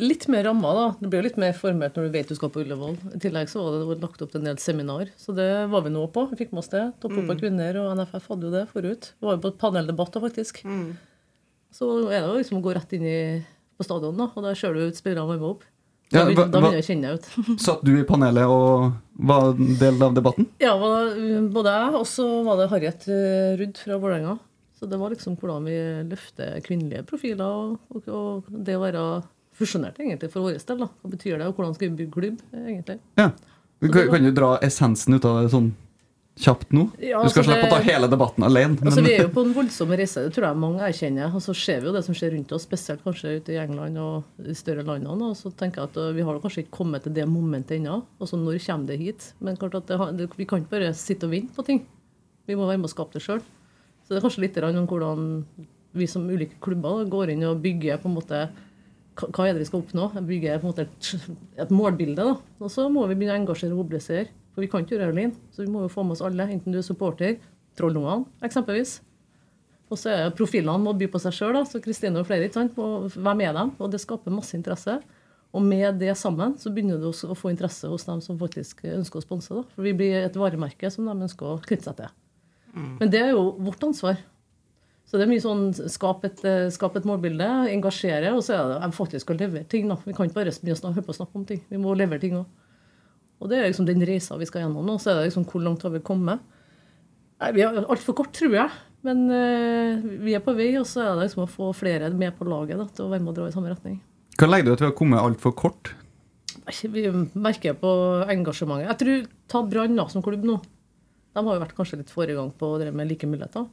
Litt 0.00 0.24
mer 0.32 0.46
ramma, 0.48 0.72
da. 0.76 0.84
Det 1.00 1.08
blir 1.08 1.20
jo 1.20 1.28
litt 1.28 1.40
mer 1.40 1.56
formelt 1.56 1.96
når 1.96 2.06
du 2.08 2.14
vet 2.14 2.28
du 2.28 2.36
skal 2.36 2.52
på 2.52 2.62
Ullevål. 2.62 2.94
I 3.16 3.20
tillegg 3.20 3.50
så 3.52 3.64
var 3.64 3.76
det 3.76 3.98
lagt 4.00 4.24
opp 4.24 4.32
til 4.32 4.40
en 4.40 4.48
del 4.48 4.60
seminar, 4.60 5.10
så 5.20 5.34
det 5.36 5.48
var 5.72 5.84
vi 5.84 5.92
nå 5.92 6.06
på. 6.12 6.24
Vi 6.30 6.38
fikk 6.40 6.54
med 6.54 6.62
oss 6.62 6.72
det. 6.72 6.84
Toppfotball 7.02 7.40
kvinner 7.40 7.76
og 7.82 7.90
NFF 8.00 8.30
hadde 8.32 8.48
jo 8.48 8.52
det 8.54 8.62
forut. 8.72 9.10
Vi 9.18 9.28
var 9.28 9.36
jo 9.36 9.42
på 9.44 9.52
et 9.52 9.58
paneldebatt 9.60 10.16
da, 10.16 10.22
faktisk. 10.24 10.62
Så 11.72 11.90
er 12.08 12.18
det 12.18 12.24
jo 12.24 12.38
liksom 12.38 12.60
å 12.60 12.64
gå 12.64 12.72
rett 12.76 12.96
inn 12.96 13.04
i, 13.08 13.20
på 13.76 13.84
stadion, 13.84 14.16
da, 14.16 14.30
og 14.32 14.48
der 14.48 14.56
ser 14.56 14.72
du 14.76 14.80
ut 14.80 14.96
spillerne 14.96 15.28
varme 15.28 15.52
opp. 15.54 15.68
Ja, 16.12 16.26
da 16.28 16.46
begynner 16.46 16.76
jeg 16.76 16.84
å 16.84 16.86
kjenne 16.86 17.10
deg 17.10 17.18
ut. 17.18 17.58
Satt 17.62 17.84
du 17.86 17.92
i 17.96 18.06
panelet 18.08 18.50
og 18.50 18.92
var 19.28 19.52
del 19.56 20.00
av 20.04 20.16
debatten? 20.16 20.48
Ja, 20.62 20.74
både 20.76 21.74
jeg 21.76 22.00
og 22.00 22.08
så 22.08 22.26
var 22.46 22.60
det 22.60 22.70
Harriet 22.72 23.06
eh, 23.08 23.52
Rudd 23.60 23.80
fra 23.80 23.98
Vålerenga. 24.02 24.36
Så 24.78 24.88
det 24.90 24.98
var 24.98 25.12
liksom 25.14 25.36
hvordan 25.38 25.68
vi 25.70 25.76
løfter 26.10 26.58
kvinnelige 26.66 27.04
profiler 27.06 27.46
og, 27.46 27.78
og, 27.94 28.08
og 28.10 28.50
det 28.66 28.74
å 28.76 28.82
være 28.82 29.04
fusjonert 29.56 30.00
egentlig 30.02 30.32
for 30.32 30.48
vår 30.48 30.58
del. 30.58 30.82
da. 30.84 30.88
Hva 30.90 31.12
betyr 31.12 31.38
det, 31.38 31.48
og 31.48 31.56
hvordan 31.56 31.76
skal 31.76 31.90
vi 31.90 32.02
bygge 32.02 32.16
klubb, 32.16 32.42
egentlig. 32.64 32.98
Ja. 33.20 33.30
Kan, 33.82 34.10
kan 34.10 34.26
du 34.26 34.32
dra 34.34 34.56
essensen 34.62 35.16
ut 35.16 35.26
av 35.26 35.40
det 35.42 35.52
sånn 35.54 35.72
kjapt 36.40 36.72
nå? 36.72 36.86
Ja, 36.96 37.20
du 37.20 37.28
skal 37.28 37.42
altså, 37.42 37.50
slippe 37.50 37.68
å 37.68 37.72
ta 37.74 37.80
hele 37.84 38.08
debatten 38.10 38.44
alene. 38.46 38.78
Altså, 38.80 39.02
vi 39.04 39.12
er 39.14 39.26
jo 39.26 39.32
på 39.34 39.44
en 39.44 39.52
voldsom 39.56 39.92
reise, 39.98 40.24
det 40.24 40.32
tror 40.34 40.48
jeg 40.48 40.60
mange 40.62 40.84
erkjenner. 40.86 41.34
Og 41.36 41.44
så 41.44 41.54
ser 41.56 41.82
vi 41.82 41.90
jo 41.90 41.94
det 41.96 42.04
som 42.06 42.16
skjer 42.16 42.32
rundt 42.36 42.54
oss, 42.56 42.64
spesielt 42.66 43.04
kanskje 43.04 43.36
ute 43.38 43.54
i 43.54 43.58
England 43.60 44.00
og 44.00 44.40
de 44.40 44.56
større 44.56 44.84
landene. 44.86 45.32
Og 45.32 45.36
så 45.38 45.52
tenker 45.52 45.82
jeg 45.82 45.92
at 45.92 46.00
uh, 46.00 46.10
vi 46.16 46.24
har 46.26 46.40
kanskje 46.42 46.64
ikke 46.64 46.76
kommet 46.78 47.04
til 47.06 47.16
det 47.18 47.28
momentet 47.28 47.76
ennå. 47.78 48.00
Altså, 48.18 48.32
så 48.34 48.40
når 48.40 48.62
kommer 48.64 48.90
det 48.90 48.98
hit? 49.02 49.28
Men 49.44 49.60
klart 49.60 49.78
at 49.82 49.92
det, 50.18 50.30
vi 50.38 50.48
kan 50.48 50.62
ikke 50.62 50.74
bare 50.76 50.94
sitte 50.96 51.28
og 51.28 51.36
vente 51.36 51.56
på 51.56 51.66
ting. 51.68 51.84
Vi 52.48 52.58
må 52.58 52.66
være 52.66 52.80
med 52.80 52.88
og 52.88 52.94
skape 52.94 53.18
det 53.18 53.24
sjøl. 53.26 53.44
Så 54.02 54.14
det 54.14 54.18
er 54.18 54.26
kanskje 54.26 54.46
litt 54.46 54.60
om 54.64 54.88
hvordan 54.88 55.30
vi 55.92 56.08
som 56.08 56.24
ulike 56.24 56.56
klubber 56.64 57.04
går 57.12 57.34
inn 57.34 57.44
og 57.44 57.60
bygger 57.62 58.00
på 58.00 58.08
en 58.08 58.16
måte 58.16 58.46
hva 59.20 59.28
hva 59.28 59.44
er 59.44 59.52
det 59.52 59.60
vi 59.60 59.68
skal 59.68 59.82
oppnå? 59.82 60.06
Bygge 60.24 60.54
på 60.56 60.64
en 60.64 60.70
måte 60.70 60.86
et, 60.86 61.32
et 61.60 61.72
målbilde. 61.74 62.24
da. 62.24 62.36
Og 62.64 62.70
så 62.72 62.86
må 62.88 63.04
vi 63.10 63.18
begynne 63.18 63.36
å 63.36 63.42
engasjere 63.42 63.74
og 63.76 63.82
mobilisere. 63.82 64.30
For 64.52 64.64
vi 64.64 64.68
kan 64.70 64.84
ikke 64.84 64.96
gjøre 64.96 65.08
det 65.08 65.14
alene. 65.14 65.48
Så 65.54 65.64
vi 65.64 65.72
må 65.72 65.84
jo 65.84 65.92
få 65.92 66.04
med 66.04 66.16
oss 66.16 66.24
alle, 66.26 66.48
enten 66.52 66.74
du 66.74 66.80
er 66.80 66.86
supporter, 66.86 67.40
Trollungene 67.78 68.28
eksempelvis. 68.44 68.98
Og 69.92 69.98
så 70.00 70.12
er 70.12 70.34
profilene 70.36 70.80
må 70.80 70.94
by 70.96 71.08
på 71.12 71.20
seg 71.20 71.34
sjøl. 71.36 71.58
Så 71.68 71.80
Kristine 71.84 72.20
og 72.20 72.28
flere, 72.28 72.48
ikke 72.48 72.60
sant? 72.60 72.76
må 72.76 73.08
være 73.12 73.38
med 73.38 73.56
dem. 73.58 73.72
Og 73.80 73.92
det 73.92 74.00
skaper 74.02 74.34
masse 74.34 74.56
interesse. 74.56 74.98
Og 75.52 75.64
med 75.64 75.98
det 76.00 76.14
sammen 76.16 76.54
så 76.60 76.72
begynner 76.72 77.00
du 77.00 77.10
å 77.10 77.36
få 77.36 77.52
interesse 77.52 77.88
hos 77.88 78.06
dem 78.08 78.22
som 78.24 78.38
faktisk 78.40 78.84
ønsker 78.88 79.20
å 79.20 79.24
sponse. 79.24 79.52
da. 79.52 79.64
For 79.74 79.84
vi 79.84 79.92
blir 79.96 80.22
et 80.22 80.36
varemerke 80.36 80.88
som 80.92 81.08
de 81.08 81.16
ønsker 81.28 81.48
å 81.48 81.60
knytte 81.64 81.90
seg 81.90 81.98
til. 82.00 82.12
Men 83.00 83.12
det 83.12 83.20
er 83.20 83.34
jo 83.34 83.50
vårt 83.60 83.84
ansvar. 83.84 84.16
Så 85.04 85.18
det 85.20 85.26
er 85.26 85.32
mye 85.32 85.44
sånn 85.44 85.66
skap 85.92 86.22
et, 86.24 86.40
skap 86.72 86.94
et 86.96 87.04
målbilde, 87.04 87.48
engasjere, 87.68 88.30
og 88.32 88.40
så 88.46 88.54
er 88.56 88.70
det 88.80 88.94
faktisk 88.96 89.28
å 89.28 89.36
levere 89.36 89.68
ting. 89.68 89.90
da. 89.90 89.98
Vi 90.06 90.14
kan 90.16 90.24
ikke 90.24 90.38
bare 90.38 90.54
begynne 90.56 90.88
å 90.88 90.94
høre 90.94 91.04
på 91.04 91.12
å 91.12 91.18
snakke 91.18 91.36
om 91.36 91.44
ting. 91.44 91.60
Vi 91.68 91.80
må 91.80 91.92
levere 91.98 92.22
ting 92.22 92.38
òg. 92.38 92.61
Og 93.42 93.50
det 93.50 93.58
er 93.58 93.68
liksom 93.68 93.88
den 93.88 94.04
reisa 94.06 94.38
vi 94.38 94.46
skal 94.48 94.64
gjennom 94.64 94.86
nå. 94.86 94.96
Så 95.02 95.10
er 95.10 95.18
det 95.18 95.28
liksom 95.30 95.46
hvor 95.50 95.64
langt 95.64 95.82
har 95.82 95.92
vi 95.94 96.02
kommet? 96.04 96.42
Nei, 97.42 97.50
Vi 97.56 97.64
er 97.64 97.82
altfor 97.82 98.16
kort, 98.22 98.32
tror 98.36 98.54
jeg. 98.54 98.70
Men 99.02 99.24
eh, 99.34 100.02
vi 100.22 100.36
er 100.38 100.44
på 100.44 100.54
vei, 100.54 100.70
og 100.78 100.86
så 100.86 101.02
er 101.02 101.16
det 101.16 101.26
liksom 101.26 101.44
å 101.44 101.50
få 101.50 101.72
flere 101.74 102.12
med 102.14 102.36
på 102.38 102.46
laget 102.46 102.78
da, 102.78 102.86
til 102.86 103.08
å 103.08 103.10
være 103.10 103.24
med 103.24 103.32
og 103.32 103.40
dra 103.40 103.48
i 103.50 103.54
samme 103.54 103.72
retning. 103.72 103.98
Hva 104.38 104.48
legger 104.48 104.70
du 104.70 104.74
at 104.76 104.84
vi 104.84 104.88
har 104.88 104.96
kommet 104.98 105.22
altfor 105.22 105.54
kort? 105.58 105.92
Vi 106.62 107.04
merker 107.34 107.74
på 107.80 107.90
engasjementet. 108.30 108.86
Jeg 108.92 109.00
tror 109.00 109.26
Ta 109.50 109.62
Brann 109.66 109.98
som 110.12 110.22
klubb 110.24 110.46
nå. 110.46 110.60
De 111.32 111.42
har 111.42 111.56
jo 111.56 111.62
vært 111.64 111.74
kanskje 111.74 111.98
litt 111.98 112.12
foregang 112.12 112.52
på 112.54 112.76
det 112.78 112.92
med 112.94 113.10
like 113.10 113.26
muligheter. 113.26 113.66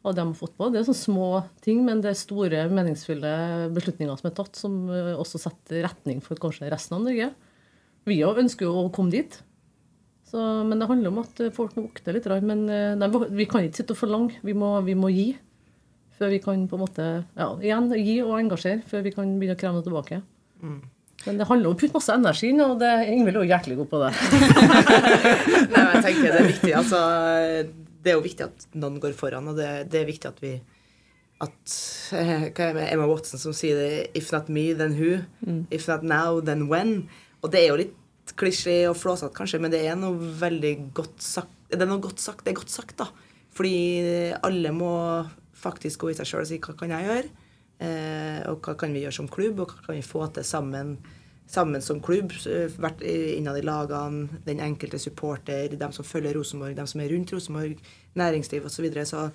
Og 0.00 0.16
de 0.16 0.22
har 0.22 0.36
fått 0.36 0.54
på. 0.56 0.70
Det 0.72 0.80
er 0.80 0.86
sånne 0.86 1.02
små 1.02 1.28
ting, 1.64 1.82
men 1.84 2.00
det 2.00 2.12
er 2.12 2.20
store, 2.20 2.62
meningsfulle 2.72 3.32
beslutninger 3.74 4.20
som 4.20 4.30
er 4.30 4.36
tatt, 4.36 4.56
som 4.56 4.76
eh, 4.88 5.12
også 5.18 5.40
setter 5.42 5.82
retning 5.88 6.22
for 6.24 6.40
kanskje 6.40 6.70
resten 6.72 6.96
av 6.96 7.04
Norge. 7.08 7.32
Vi 8.08 8.20
òg 8.26 8.40
ønsker 8.42 8.68
jo 8.68 8.86
å 8.86 8.92
komme 8.94 9.12
dit. 9.12 9.40
Så, 10.30 10.38
men 10.66 10.78
det 10.78 10.86
handler 10.86 11.10
om 11.10 11.20
at 11.24 11.42
eh, 11.42 11.52
folk 11.54 11.74
må 11.76 11.88
vokte 11.88 12.14
litt. 12.14 12.28
Men 12.46 12.64
eh, 12.70 12.94
nei, 12.98 13.10
vi 13.34 13.48
kan 13.50 13.66
ikke 13.66 13.82
sitte 13.82 13.96
og 13.96 14.02
forlange. 14.04 14.38
Vi 14.46 14.54
må, 14.56 14.76
vi 14.86 14.94
må 14.98 15.10
gi. 15.12 15.32
Før 16.20 16.32
vi 16.34 16.40
kan 16.44 16.66
på 16.68 16.76
en 16.76 16.84
måte 16.84 17.04
ja, 17.24 17.50
igjen, 17.64 17.88
gi 17.96 18.18
og 18.20 18.34
engasjere 18.36 18.82
før 18.86 19.06
vi 19.06 19.12
kan 19.14 19.30
begynne 19.40 19.56
å 19.56 19.60
kreve 19.60 19.78
noe 19.78 19.86
tilbake. 19.86 20.18
Men 21.24 21.38
det 21.40 21.46
handler 21.48 21.70
om 21.70 21.76
å 21.76 21.78
putte 21.80 21.96
masse 21.96 22.12
energi 22.12 22.50
inn, 22.52 22.60
og 22.64 22.74
det, 22.80 22.90
Ingvild 23.08 23.38
er 23.40 23.46
jo 23.46 23.50
hjertelig 23.50 23.78
god 23.78 23.88
på 23.88 24.02
det. 24.02 24.10
Nei, 25.72 25.80
men 25.80 25.96
jeg 25.96 26.04
tenker 26.04 26.26
det 26.26 26.42
er 26.42 26.50
viktig. 26.50 26.74
Altså, 26.76 27.00
det 28.04 28.12
er 28.12 28.18
jo 28.18 28.26
viktig 28.26 28.46
at 28.46 28.68
noen 28.76 29.00
går 29.00 29.16
foran, 29.16 29.48
og 29.48 29.56
det, 29.60 29.70
det 29.92 30.02
er 30.02 30.12
viktig 30.12 30.30
at 30.30 30.44
vi 30.44 30.54
at 31.40 31.74
eh, 32.20 32.46
Hva 32.52 32.66
er 32.66 32.74
det 32.74 32.76
med 32.76 32.88
Emma 32.92 33.06
Watson 33.08 33.40
som 33.40 33.56
sier 33.56 33.78
det? 33.80 33.92
If 34.16 34.28
not 34.32 34.52
me, 34.52 34.70
then 34.76 34.92
who? 34.98 35.22
If 35.72 35.88
not 35.88 36.04
now, 36.04 36.40
then 36.44 36.68
when? 36.68 37.08
Og 37.40 37.50
det 37.52 37.62
er 37.62 37.68
jo 37.72 37.80
litt 37.80 38.34
klisjé 38.38 38.76
og 38.90 38.98
flåsete, 39.00 39.34
kanskje, 39.34 39.60
men 39.62 39.72
det 39.72 39.80
er 39.88 39.96
noe 39.98 40.16
veldig 40.40 40.74
godt 40.94 41.22
sagt. 41.24 41.54
Det 41.70 41.80
er 41.80 41.88
noe 41.90 42.02
godt 42.02 42.20
sagt, 42.22 42.44
det 42.44 42.52
er 42.52 42.60
godt 42.60 42.72
sagt, 42.72 42.96
da. 43.00 43.08
Fordi 43.56 43.76
alle 44.46 44.70
må 44.74 44.90
faktisk 45.60 46.04
gå 46.04 46.12
i 46.12 46.16
seg 46.18 46.28
sjøl 46.28 46.44
og 46.44 46.48
si 46.50 46.58
hva 46.62 46.74
kan 46.78 46.92
jeg 46.94 47.08
gjøre? 47.08 47.30
Eh, 47.80 48.40
og 48.50 48.60
hva 48.64 48.74
kan 48.78 48.92
vi 48.94 49.02
gjøre 49.04 49.16
som 49.16 49.28
klubb, 49.32 49.62
og 49.64 49.72
hva 49.72 49.86
kan 49.88 49.98
vi 49.98 50.04
få 50.04 50.26
til 50.36 50.44
sammen, 50.46 50.94
sammen 51.50 51.82
som 51.84 52.00
klubb? 52.04 52.32
eh, 52.46 52.68
Vært 52.80 53.02
innad 53.06 53.58
i 53.60 53.64
lagene, 53.66 54.40
den 54.46 54.60
enkelte 54.64 55.00
supporter, 55.00 55.72
dem 55.80 55.92
som 55.96 56.06
følger 56.06 56.36
Rosenborg, 56.38 56.76
dem 56.76 56.86
som 56.90 57.00
er 57.02 57.10
rundt 57.14 57.32
Rosenborg, 57.34 57.80
næringsliv 58.20 58.66
osv. 58.68 58.76
Så, 58.76 58.84
videre. 58.86 59.06
så 59.08 59.30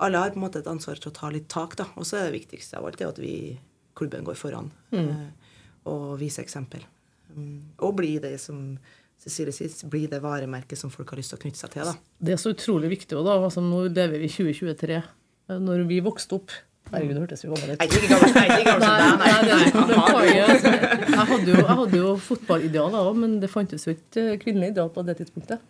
alle 0.00 0.18
har 0.18 0.32
på 0.32 0.40
en 0.40 0.46
måte 0.46 0.62
et 0.62 0.70
ansvar 0.70 0.96
til 1.00 1.12
å 1.12 1.16
ta 1.16 1.30
litt 1.30 1.48
tak. 1.52 1.76
da. 1.76 1.90
Og 1.96 2.08
så 2.08 2.16
er 2.18 2.30
det 2.30 2.40
viktigste 2.40 2.78
av 2.80 2.88
alt 2.88 2.98
det 2.98 3.08
at 3.08 3.20
vi, 3.20 3.58
klubben 3.94 4.24
går 4.24 4.38
foran 4.38 4.70
eh, 4.96 5.28
og 5.90 6.16
viser 6.20 6.42
eksempel. 6.46 6.86
Mm, 7.36 7.76
og 7.86 7.94
bli 7.98 8.16
det 8.22 8.34
som 8.42 8.78
Cecilie 9.20 9.52
sier, 9.52 9.72
bli 9.92 10.06
det 10.08 10.22
varemerket 10.24 10.80
som 10.80 10.92
folk 10.92 11.10
har 11.12 11.20
lyst 11.20 11.34
til 11.34 11.40
å 11.40 11.42
knytte 11.42 11.60
seg 11.60 11.74
til. 11.74 11.90
da. 11.90 11.94
Det 12.18 12.34
er 12.34 12.40
så 12.40 12.54
utrolig 12.54 12.88
viktig. 12.94 13.18
òg, 13.18 13.26
da, 13.28 13.36
altså, 13.36 13.60
nå 13.64 13.84
lever 13.90 14.22
vi 14.22 14.30
i 14.30 14.32
2023. 14.32 15.00
Når 15.60 15.86
vi 15.90 16.00
vokste 16.04 16.38
opp 16.38 16.54
Herregud, 16.90 17.14
det 17.14 17.20
hørtes 17.22 17.44
jo 17.44 17.52
gammel 17.52 17.70
ut. 17.70 17.82
Jeg 17.82 17.86
ikke 17.86 18.08
gammel, 18.10 18.30
som 18.32 18.38
deg, 19.20 19.34
hadde 21.20 21.52
jo, 21.52 22.00
jo 22.00 22.14
fotballidealer 22.24 23.10
òg, 23.10 23.20
men 23.20 23.36
det 23.42 23.50
fantes 23.52 23.86
jo 23.86 23.94
ikke 23.94 24.40
kvinnelige 24.42 24.74
ideal 24.74 24.90
på 24.94 25.04
det 25.06 25.20
tidspunktet. 25.20 25.62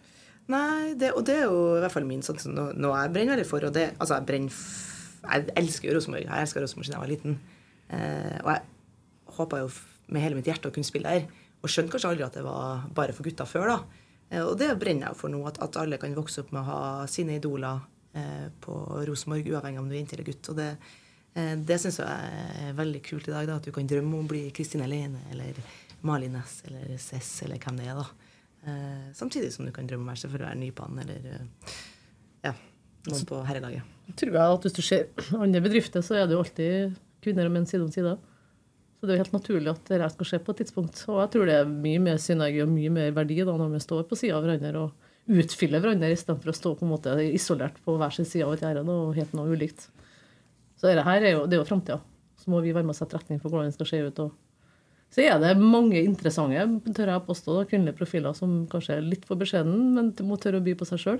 Nei, 0.50 0.94
det, 0.98 1.12
og 1.12 1.26
det 1.28 1.36
er 1.42 1.44
jo 1.50 1.58
i 1.76 1.82
hvert 1.82 1.92
fall 1.92 2.08
min 2.08 2.24
sånn 2.26 2.40
som 2.40 2.54
nå, 2.56 2.70
nå 2.72 2.94
jeg 2.94 3.12
brenner 3.14 3.36
veldig 3.36 3.48
for. 3.50 3.68
Og 3.68 3.74
det, 3.74 3.90
altså 3.98 4.16
jeg 4.16 4.28
brenner 4.30 4.62
Jeg 5.20 5.52
elsker 5.60 5.90
jo 5.90 5.98
Rosenborg. 5.98 6.24
Jeg 6.24 6.46
elsker 6.46 6.64
Rosenborg 6.64 6.88
siden 6.88 6.96
jeg 6.96 7.04
var 7.04 7.12
liten. 7.12 7.36
Eh, 7.92 8.38
og 8.40 8.50
jeg 8.54 8.62
håpa 9.36 9.60
jo 9.60 9.68
med 10.10 10.24
hele 10.24 10.38
mitt 10.38 10.48
hjerte 10.48 10.70
å 10.70 10.74
kunne 10.74 10.88
spille 10.88 11.12
der. 11.12 11.39
Og 11.60 11.68
skjønte 11.68 11.94
kanskje 11.94 12.12
aldri 12.14 12.26
at 12.26 12.38
det 12.38 12.44
var 12.46 12.86
bare 12.96 13.14
for 13.16 13.26
gutta 13.26 13.46
før, 13.48 13.74
da. 13.74 14.06
Eh, 14.30 14.42
og 14.44 14.56
det 14.60 14.72
brenner 14.80 15.10
jeg 15.10 15.20
for 15.20 15.32
nå, 15.32 15.42
at, 15.48 15.60
at 15.64 15.78
alle 15.82 16.00
kan 16.00 16.16
vokse 16.16 16.44
opp 16.44 16.54
med 16.54 16.62
å 16.62 16.68
ha 16.70 16.80
sine 17.10 17.36
idoler 17.36 17.82
eh, 18.16 18.48
på 18.64 18.80
Rosenborg, 19.08 19.52
uavhengig 19.52 19.82
om 19.82 19.90
du 19.90 19.96
er 19.96 20.02
jente 20.02 20.16
eller 20.18 20.30
gutt. 20.30 20.50
Og 20.52 20.58
det, 20.60 20.70
eh, 21.34 21.54
det 21.58 21.78
syns 21.82 22.00
jeg 22.02 22.40
er 22.64 22.74
veldig 22.78 23.04
kult 23.10 23.28
i 23.28 23.36
dag, 23.36 23.50
da, 23.50 23.60
at 23.60 23.68
du 23.68 23.74
kan 23.76 23.88
drømme 23.90 24.16
om 24.16 24.26
å 24.26 24.32
bli 24.32 24.46
Kristine 24.56 24.88
Lene 24.90 25.26
eller 25.34 25.60
Malin 26.06 26.32
Næss 26.38 26.62
eller 26.68 26.96
Cess 27.00 27.42
eller 27.44 27.60
hvem 27.60 27.80
det 27.80 27.90
er, 27.92 28.00
da. 28.00 28.30
Eh, 28.66 29.12
samtidig 29.14 29.52
som 29.52 29.64
du 29.64 29.72
kan 29.72 29.86
drømme 29.88 30.04
om 30.04 30.10
å 30.10 30.12
være 30.12 30.22
selvfølgelig 30.24 30.48
være 30.48 30.60
Nypan 30.60 30.98
eller 31.04 31.28
eh, 31.30 31.76
ja, 32.44 32.52
noen 33.08 33.28
på 33.28 33.38
herrelaget. 33.48 33.94
tror 34.20 34.36
jeg 34.36 34.56
at 34.56 34.66
Hvis 34.66 34.76
du 34.76 34.82
ser 34.84 35.06
andre 35.38 35.62
bedrifter, 35.64 36.04
så 36.04 36.18
er 36.18 36.26
det 36.26 36.36
jo 36.36 36.42
alltid 36.44 36.98
kvinner 37.24 37.48
og 37.48 37.54
menn 37.54 37.68
side 37.68 37.84
om 37.84 37.92
side. 37.92 38.16
Så 39.00 39.08
det 39.08 39.14
er 39.14 39.16
jo 39.16 39.22
helt 39.22 39.36
naturlig 39.38 39.70
at 39.72 39.86
det 39.88 40.08
skal 40.12 40.28
skje 40.28 40.38
på 40.44 40.52
et 40.52 40.58
tidspunkt. 40.60 40.98
Og 41.08 41.22
jeg 41.22 41.30
tror 41.32 41.48
det 41.48 41.54
er 41.56 41.70
mye 41.70 42.02
mer 42.04 42.18
synergi 42.20 42.60
og 42.60 42.68
mye 42.68 42.90
mer 42.92 43.14
verdi 43.16 43.38
da 43.40 43.54
når 43.56 43.72
vi 43.72 43.80
står 43.80 44.04
på 44.10 44.18
sida 44.20 44.36
av 44.36 44.44
hverandre 44.44 44.82
og 44.82 45.40
utfyller 45.40 45.80
hverandre 45.80 46.10
istedenfor 46.12 46.52
å 46.52 46.56
stå 46.58 46.74
på 46.76 46.84
en 46.84 46.92
måte 46.92 47.14
isolert 47.30 47.78
på 47.84 47.94
hver 47.96 48.12
sin 48.12 48.28
side 48.28 48.44
av 48.44 48.52
et 48.58 48.66
gjerde 48.66 48.84
og 48.84 49.16
helt 49.16 49.32
noe 49.38 49.56
ulikt. 49.56 49.88
Så 50.76 50.90
dette 50.90 51.06
her 51.06 51.24
er 51.24 51.34
jo, 51.38 51.46
det 51.48 51.56
jo 51.56 51.64
framtida. 51.68 51.96
Så 52.40 52.52
må 52.52 52.60
vi 52.64 52.74
være 52.76 52.84
med 52.84 52.92
og 52.92 53.00
sette 53.00 53.16
retning 53.16 53.40
for 53.40 53.52
hvordan 53.52 53.72
det 53.72 53.78
skal 53.78 53.88
se 53.88 54.02
ut. 54.04 54.20
Og 54.26 54.36
så 55.10 55.24
er 55.24 55.40
det 55.42 55.56
mange 55.58 55.98
interessante 56.04 56.92
tør 56.94 57.14
jeg 57.14 57.26
påstå, 57.26 57.56
da, 57.56 57.66
kvinnelige 57.72 57.98
profiler 57.98 58.36
som 58.36 58.62
kanskje 58.70 58.98
er 58.98 59.08
litt 59.08 59.24
for 59.28 59.40
beskjeden, 59.40 59.94
men 59.96 60.12
må 60.28 60.38
tørre 60.40 60.60
å 60.60 60.66
by 60.66 60.76
på 60.78 60.86
seg 60.92 61.02
sjøl. 61.02 61.18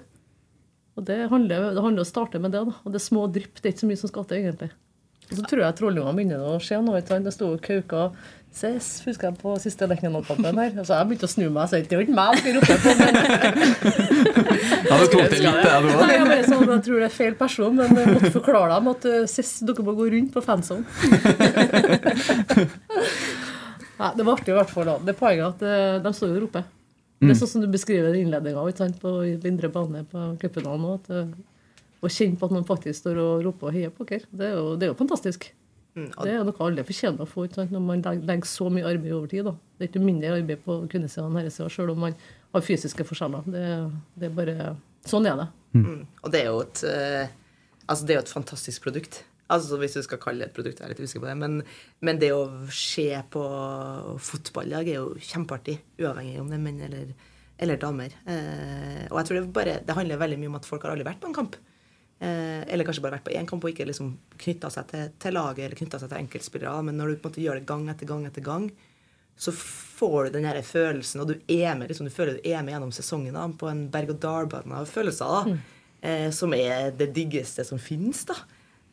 Og 0.99 1.07
det 1.09 1.17
handler, 1.33 1.73
det 1.73 1.83
handler 1.83 2.05
om 2.05 2.07
å 2.07 2.13
starte 2.13 2.39
med 2.43 2.53
det. 2.53 2.63
da. 2.69 2.77
Og 2.85 2.93
det 2.93 3.01
er 3.01 3.09
små 3.09 3.25
drypp. 3.33 3.57
Det 3.57 3.67
er 3.67 3.75
ikke 3.75 3.87
så 3.87 3.91
mye 3.91 4.01
som 4.05 4.13
skal 4.13 4.29
til, 4.31 4.45
egentlig. 4.45 4.71
Og 5.31 5.39
så 5.39 5.47
tror 5.47 5.63
jeg 5.63 5.79
trollungene 5.79 6.17
begynner 6.19 6.43
å 6.43 6.59
skje 6.63 6.81
noe. 6.83 7.01
Det 7.07 7.33
sto 7.35 7.53
kauka 7.63 8.11
Ses, 8.51 8.87
husker 9.07 9.29
jeg 9.29 9.39
på 9.39 9.53
siste 9.63 9.87
Lerkendal-kampen 9.87 10.57
her. 10.59 10.73
Altså, 10.75 10.97
jeg 10.97 11.07
begynte 11.07 11.29
å 11.29 11.31
snu 11.31 11.45
meg 11.55 11.69
si 11.71 11.79
det 11.87 11.95
er 11.95 12.01
ikke 12.03 12.17
meg 12.17 12.41
dere 12.43 12.55
roper 12.57 12.81
på, 12.83 12.95
men 12.99 13.15
Ja, 14.91 14.97
du 14.99 15.05
tok 15.13 15.29
det 15.31 15.39
litt, 15.39 15.61
Nei, 15.61 15.77
òg. 15.79 16.11
jeg, 16.11 16.25
bare 16.27 16.49
sånn, 16.49 16.65
jeg 16.67 16.83
tror 16.89 16.99
det 16.99 17.07
er 17.07 17.15
feil 17.15 17.37
person, 17.39 17.79
men 17.79 17.95
jeg 17.95 18.17
måtte 18.17 18.33
forklare 18.35 18.75
dem 18.75 18.91
at 18.91 19.07
uh, 19.07 19.21
Ses, 19.31 19.53
dere 19.69 19.87
må 19.87 19.95
gå 20.01 20.09
rundt 20.17 20.35
på 20.35 20.43
fansonen. 20.43 20.83
Nei, 24.03 24.11
det 24.19 24.27
var 24.27 24.35
artig 24.35 24.51
i 24.51 24.59
hvert 24.59 24.75
fall. 24.75 24.91
da. 24.91 24.99
Det 25.07 25.15
poenget 25.23 25.47
at 25.47 25.65
eh, 25.71 26.03
de 26.03 26.15
står 26.19 26.35
jo 26.35 26.41
og 26.41 26.45
roper. 26.49 26.67
Det 27.21 27.35
er 27.35 27.37
sånn 27.39 27.53
som 27.53 27.63
du 27.63 27.69
beskriver 27.71 28.17
innledninga 28.17 28.91
på 28.99 29.11
indre 29.47 29.69
bane 29.71 30.03
på 30.11 30.27
cupfinalen 30.41 30.87
nå. 30.89 30.95
At, 32.01 32.07
Å 32.07 32.09
kjenne 32.09 32.39
på 32.41 32.47
at 32.49 32.53
noen 32.57 32.65
faktisk 32.69 33.03
står 33.03 33.19
og 33.21 33.45
roper 33.45 33.69
og 33.69 33.75
heier 33.77 33.91
på 33.93 34.07
dere. 34.09 34.25
Det, 34.33 34.47
er 34.47 34.55
jo- 34.57 34.77
det 34.77 34.87
er 34.89 34.93
jo 34.95 34.99
fantastisk. 34.99 35.51
Mm, 35.97 36.07
Det 36.23 36.31
er 36.33 36.45
noe 36.47 36.55
alle 36.65 36.85
fortjener 36.87 37.19
å 37.21 37.27
få 37.29 37.49
når 37.71 37.81
man 37.83 38.03
legger, 38.03 38.47
så 38.47 38.71
mye 38.71 38.87
arbeid 38.87 39.13
over 39.13 39.27
tid. 39.27 39.45
da. 39.45 39.53
Det 39.79 39.85
er 39.85 39.93
ikke 39.93 40.05
mindre 40.07 40.31
arbeid 40.39 40.63
på 40.65 40.89
kvinnesida 40.89 41.27
enn 41.27 41.37
herresida, 41.37 41.69
sjøl 41.69 41.91
om 41.91 41.99
man 41.99 42.15
har 42.55 42.61
fysiske 42.63 43.05
forskjeller. 43.05 43.43
Det, 43.45 43.93
det 44.17 44.31
er 44.31 44.35
bare, 44.35 44.77
Sånn 45.05 45.27
er 45.27 45.37
det. 45.37 45.49
Mm. 45.75 46.07
Og 46.25 46.31
det 46.31 46.41
er 46.41 46.47
jo 46.47 46.61
et 46.61 46.85
eh, 46.85 47.29
Altså, 47.89 48.07
det 48.07 48.11
er 48.15 48.19
jo 48.21 48.25
et 48.27 48.33
fantastisk 48.37 48.83
produkt. 48.83 49.25
Altså, 49.51 49.77
Hvis 49.79 49.95
du 49.95 50.03
skal 50.03 50.19
kalle 50.19 50.39
det 50.45 50.49
et 50.51 50.55
produkt, 50.55 50.79
jeg 50.79 50.87
er 50.87 50.95
litt 50.95 51.01
usikker 51.03 51.21
på 51.25 51.27
det. 51.27 51.37
Men, 51.37 51.63
men 52.01 52.19
det 52.19 52.31
å 52.33 52.45
se 52.71 53.09
på 53.31 53.43
fotballag 54.23 54.89
er 54.89 55.01
jo 55.01 55.15
kjempeartig, 55.19 55.79
uavhengig 56.01 56.39
om 56.41 56.49
det 56.53 56.59
er 56.59 56.63
menn 56.65 56.81
eller, 56.87 57.09
eller 57.59 57.81
damer. 57.83 58.15
Eh, 58.31 59.09
og 59.11 59.19
jeg 59.21 59.27
tror 59.27 59.41
det, 59.41 59.53
bare, 59.57 59.75
det 59.87 59.97
handler 59.97 60.21
veldig 60.23 60.39
mye 60.39 60.53
om 60.53 60.59
at 60.61 60.69
folk 60.69 60.87
har 60.87 60.95
aldri 60.95 61.09
vært 61.09 61.21
på 61.25 61.31
en 61.33 61.37
kamp. 61.41 61.57
Eh, 62.21 62.63
eller 62.69 62.85
kanskje 62.85 63.01
bare 63.01 63.17
vært 63.17 63.25
på 63.31 63.33
én 63.33 63.47
kamp 63.49 63.65
og 63.65 63.73
ikke 63.73 63.87
liksom 63.89 64.13
knytta 64.43 64.69
seg 64.73 64.89
til, 64.91 65.13
til 65.23 65.33
laget 65.33 65.65
eller 65.65 65.79
knytta 65.79 66.01
seg 66.03 66.11
til 66.11 66.21
enkeltspillere. 66.21 66.85
Men 66.85 67.01
når 67.01 67.15
du 67.15 67.17
på 67.17 67.29
en 67.29 67.33
måte 67.33 67.45
gjør 67.45 67.61
det 67.61 67.69
gang 67.71 67.87
etter 67.89 68.09
gang 68.11 68.27
etter 68.29 68.45
gang, 68.45 68.69
så 69.41 69.55
får 69.57 70.27
du 70.27 70.35
den 70.35 70.45
her 70.45 70.59
følelsen, 70.67 71.23
og 71.23 71.31
du 71.31 71.39
er 71.49 71.73
med 71.79 71.89
liksom, 71.89 72.11
du 72.11 72.13
føler 72.13 72.37
du 72.37 72.49
er 72.51 72.61
med 72.61 72.75
gjennom 72.75 72.91
sesongen 72.93 73.39
da, 73.39 73.47
på 73.49 73.71
en 73.71 73.87
berg-og-dal-bane 73.93 74.83
av 74.83 74.91
følelser, 74.91 75.33
da, 75.33 75.55
eh, 76.05 76.27
som 76.37 76.53
er 76.53 76.91
det 76.99 77.09
diggeste 77.17 77.65
som 77.65 77.81
finnes. 77.81 78.21
da. 78.29 78.37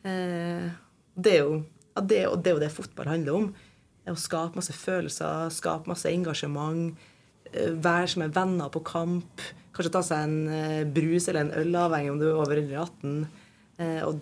Eh, 0.08 0.70
det, 1.12 1.34
er 1.34 1.42
jo, 1.42 1.58
ja, 1.92 2.00
det, 2.00 2.22
og 2.30 2.40
det 2.40 2.54
er 2.54 2.56
jo 2.56 2.64
det 2.64 2.72
fotball 2.72 3.12
handler 3.12 3.42
om. 3.42 3.50
Er 4.06 4.16
å 4.16 4.22
skape 4.22 4.56
masse 4.56 4.72
følelser, 4.72 5.52
skape 5.52 5.92
masse 5.92 6.08
engasjement. 6.08 6.96
Eh, 7.52 7.70
Være 7.84 8.08
som 8.12 8.22
er 8.26 8.34
venner 8.34 8.68
på 8.74 8.82
kamp. 8.86 9.44
Kanskje 9.76 9.92
ta 9.94 10.02
seg 10.02 10.24
en 10.26 10.38
eh, 10.50 10.84
brus 10.90 11.28
eller 11.30 11.44
en 11.46 11.54
øl, 11.60 11.74
avhengig 11.78 12.10
om 12.12 12.18
du 12.20 12.26
er 12.30 12.34
over 12.40 12.58
eller 12.58 12.80
18. 12.82 13.26
Eh, 13.78 14.00
og, 14.08 14.18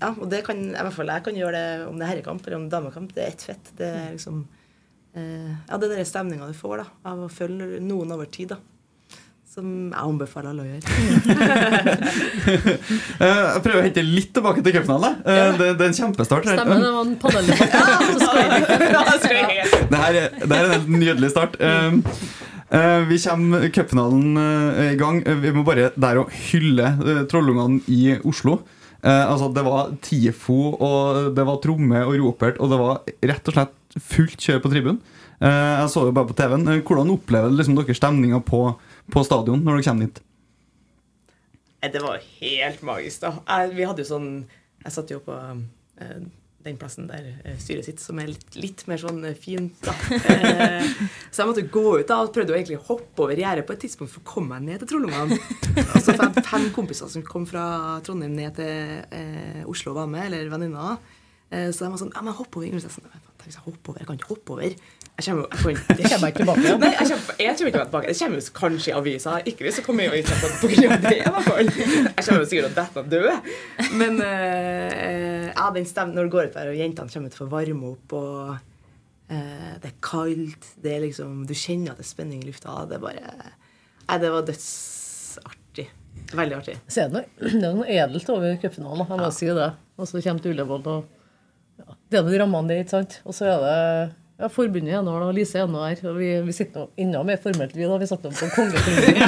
ja, 0.00 0.10
og 0.12 0.26
det 0.32 0.42
kan, 0.44 0.58
i 0.66 0.76
hvert 0.76 0.92
fall 0.96 1.12
jeg 1.14 1.24
kan 1.28 1.36
gjøre 1.38 1.56
det 1.56 1.66
om 1.88 1.96
det 1.96 2.04
er 2.06 2.10
herrekamp 2.16 2.42
eller 2.46 2.58
om 2.58 2.68
damekamp. 2.72 3.12
Det 3.14 3.22
er 3.24 3.30
ett 3.34 3.44
fett. 3.50 3.70
Det 3.78 3.86
er 3.86 4.08
liksom 4.16 4.40
eh, 5.16 5.52
Ja, 5.68 5.76
det 5.78 5.90
er 5.92 5.96
den 6.00 6.08
stemninga 6.10 6.48
du 6.50 6.56
får 6.58 6.82
da, 6.82 6.88
av 7.12 7.26
å 7.26 7.30
følge 7.32 7.78
noen 7.84 8.12
over 8.16 8.26
tid. 8.34 8.48
da. 8.56 8.58
Som 9.56 9.70
jeg 9.88 9.96
anbefaler 10.02 10.50
alle 10.52 10.62
å 10.62 10.68
gjøre. 10.68 10.84
Eh, 13.16 13.24
Jeg 13.24 13.62
prøver 13.64 13.78
å 13.80 13.84
hente 13.86 14.02
litt 14.04 14.32
tilbake 14.36 14.60
til 14.62 14.74
cupfinalen. 14.76 15.14
Eh, 15.24 15.48
Det, 15.56 15.68
det 15.78 15.84
er 15.86 15.88
en 15.88 15.96
kjempestart. 15.96 16.44
Stemmer, 16.44 16.82
det 16.82 16.90
var 16.92 17.06
en 17.06 17.14
paneldebatt. 17.22 17.72
Det 19.90 20.00
her 20.02 20.18
er, 20.20 20.26
en 20.44 20.52
er 20.52 20.84
nydelig 20.90 21.30
start. 21.32 21.56
Uh, 22.66 23.06
vi 23.06 23.18
kommer 23.22 23.68
cupfinalen 23.70 24.36
uh, 24.36 24.92
i 24.92 24.96
gang. 24.98 25.20
Uh, 25.26 25.38
vi 25.38 25.52
må 25.54 25.62
bare 25.66 25.92
der 25.94 26.18
og 26.18 26.32
hylle 26.48 26.90
trollungene 27.30 27.82
i 27.86 28.16
Oslo. 28.26 28.60
Altså 29.06 29.52
Det 29.54 29.62
var 29.62 29.92
TIFO, 30.02 30.54
og 30.82 31.34
det 31.36 31.44
var 31.46 31.60
tromme 31.62 32.00
og 32.02 32.16
ropert, 32.18 32.56
og 32.58 32.72
det 32.72 32.78
var 32.80 33.04
rett 33.30 33.50
og 33.52 33.54
slett 33.54 33.98
fullt 34.02 34.40
kjør 34.42 34.62
på 34.64 34.70
tribunen. 34.72 34.96
Jeg 35.38 35.92
så 35.92 36.02
det 36.08 36.14
bare 36.16 36.26
på 36.26 36.34
TV-en. 36.34 36.80
Hvordan 36.80 37.12
opplever 37.14 37.52
liksom, 37.54 37.76
dere 37.78 37.94
stemninga 37.94 38.40
på, 38.42 38.64
på 39.12 39.22
stadion 39.22 39.62
når 39.62 39.78
dere 39.78 39.86
kommer 39.86 40.08
dit? 40.08 40.18
Det 41.92 42.02
var 42.02 42.18
helt 42.40 42.82
magisk, 42.82 43.22
da. 43.22 43.32
Jeg, 43.46 43.76
vi 43.76 43.86
hadde 43.86 44.02
jo 44.02 44.08
sånn 44.08 44.28
Jeg 44.82 44.94
satt 44.96 45.12
jo 45.12 45.20
på 45.22 45.36
eh, 45.36 46.26
den 46.66 46.78
plassen 46.80 47.08
der 47.10 47.28
eh, 47.44 47.56
styret 47.62 47.86
sitt, 47.88 48.02
som 48.02 48.18
er 48.20 48.30
litt, 48.32 48.56
litt 48.58 48.84
mer 48.90 49.00
sånn 49.00 49.22
eh, 49.26 49.36
fint, 49.38 49.78
da. 49.84 49.94
Eh, 50.36 50.88
så 51.30 51.42
jeg 51.42 51.50
måtte 51.50 51.66
gå 51.72 51.84
ut 52.00 52.08
da 52.08 52.18
og 52.24 52.32
prøvde 52.34 52.54
å 52.54 52.56
egentlig 52.58 52.80
hoppe 52.88 53.24
over 53.24 53.38
gjerdet 53.38 53.66
på 53.68 53.74
et 53.76 53.84
tidspunkt 53.86 54.12
for 54.12 54.22
å 54.22 54.30
komme 54.34 54.56
meg 54.56 54.66
ned 54.66 54.82
til 54.82 54.90
Trollungene. 54.94 55.38
Altså 55.86 56.16
fem, 56.16 56.34
fem 56.46 56.66
kompiser 56.74 57.10
som 57.12 57.24
kom 57.26 57.46
fra 57.48 57.66
Trondheim 58.06 58.34
ned 58.36 58.56
til 58.58 59.04
eh, 59.14 59.62
Oslo 59.68 59.94
og 59.94 60.00
var 60.02 60.10
med, 60.10 60.28
eller 60.28 60.50
venninner. 60.52 60.98
Eh, 61.50 61.70
så 61.70 61.86
de 61.86 61.92
var 61.92 62.00
sånn 62.00 62.14
Ja, 62.14 62.22
men 62.26 62.34
hopp 62.34 62.56
over. 62.58 62.66
Jeg, 62.66 62.82
sånn, 62.82 63.10
hvis 63.46 63.54
jeg 63.54 63.64
hopper 63.66 63.92
over. 63.92 64.02
Jeg 64.02 64.08
kan 64.08 64.18
ikke 64.18 64.30
hoppe 64.32 64.54
over. 64.56 64.76
Jeg 65.16 65.24
kommer 65.24 65.44
jo 65.44 65.70
jeg 65.70 65.76
kan, 65.78 65.96
Det 65.96 66.08
kommer 66.10 66.26
jeg 66.26 66.32
ikke 66.32 66.42
tilbake 66.42 66.64
igjen. 66.64 66.80
Nei, 66.82 66.90
jeg 66.92 67.10
kommer, 67.10 67.38
jeg 67.40 67.56
kommer 67.56 67.70
ikke 67.70 67.84
tilbake. 67.86 68.06
Det 68.08 68.18
kommer 68.20 68.40
jo 68.40 68.54
kanskje 68.58 68.90
i 68.90 68.94
avisa. 68.96 69.34
Ikke 69.52 69.66
hvis 69.66 69.80
jeg 69.80 69.86
kommer 69.86 70.06
i 70.06 70.08
avisa 70.10 70.38
på 70.60 70.70
grunn 70.72 70.96
av 70.96 71.04
det, 71.06 71.12
i 71.16 71.34
hvert 71.36 71.46
fall. 71.46 71.70
Jeg 71.70 72.26
kommer 72.26 72.42
jo 72.42 72.48
sikkert 72.50 72.66
til 72.66 72.66
å 72.68 72.72
dette 72.80 73.04
og 73.04 73.12
dø. 73.12 73.36
Men 74.02 74.18
uh, 74.20 75.44
ja, 75.52 75.68
den 75.76 75.88
stemmen 75.88 76.18
når 76.18 76.28
det 76.28 76.34
går 76.34 76.50
ut 76.50 76.58
der, 76.58 76.72
og 76.72 76.80
jentene 76.82 77.14
kommer 77.14 77.32
ut 77.32 77.38
for 77.38 77.46
å 77.46 77.54
varme 77.54 77.92
opp, 77.94 78.16
og 78.18 78.42
uh, 79.30 79.72
det 79.80 79.92
er 79.92 79.96
kaldt 80.04 80.68
det 80.82 80.96
er 80.96 81.06
liksom, 81.06 81.44
Du 81.48 81.54
kjenner 81.56 81.94
at 81.94 82.02
det 82.02 82.08
er 82.08 82.10
spenning 82.10 82.42
i 82.42 82.50
lufta. 82.50 82.82
Det 82.90 82.98
er 82.98 83.06
bare 83.06 83.34
Nei, 84.06 84.20
det 84.22 84.28
var 84.30 84.44
dødsartig. 84.46 85.88
Veldig 86.36 86.56
artig. 86.60 86.76
Så 86.86 87.02
er 87.02 87.10
det, 87.10 87.24
noe, 87.24 87.50
det 87.50 87.56
er 87.58 87.74
noe 87.74 87.88
edelt 87.90 88.28
over 88.30 88.58
cupfinalen. 88.62 89.08
Jeg 89.08 89.22
må 89.22 89.30
si 89.34 89.48
det. 89.50 89.72
Og 89.96 90.06
så 90.10 90.20
kommer 90.20 90.44
til 90.44 90.52
Ullevål, 90.52 90.86
og 90.92 91.15
ja, 91.80 91.98
det 92.10 92.22
er 92.22 92.40
rammene 92.42 92.72
der, 92.72 92.84
ikke 92.84 92.96
sant. 92.98 93.20
Og 93.26 93.36
så 93.36 93.50
er 93.50 93.64
det 93.64 93.76
ja, 94.36 94.50
forbundet 94.52 94.92
er 94.92 95.00
nå 95.00 95.14
her, 95.14 95.22
og 95.24 95.32
Lise 95.32 95.62
er 95.62 95.68
nå 95.72 95.80
her. 95.80 96.00
Og 96.10 96.18
vi, 96.20 96.26
vi 96.44 96.52
sitter 96.52 96.82
nå 96.82 96.90
enda 97.00 97.22
mer 97.24 97.38
formelt, 97.40 97.72
vi, 97.72 97.86
da. 97.88 97.96
Vi 97.96 98.08
satt 98.10 98.26
nå 98.26 98.32
på 98.36 98.48
kongeklubben. 98.52 99.16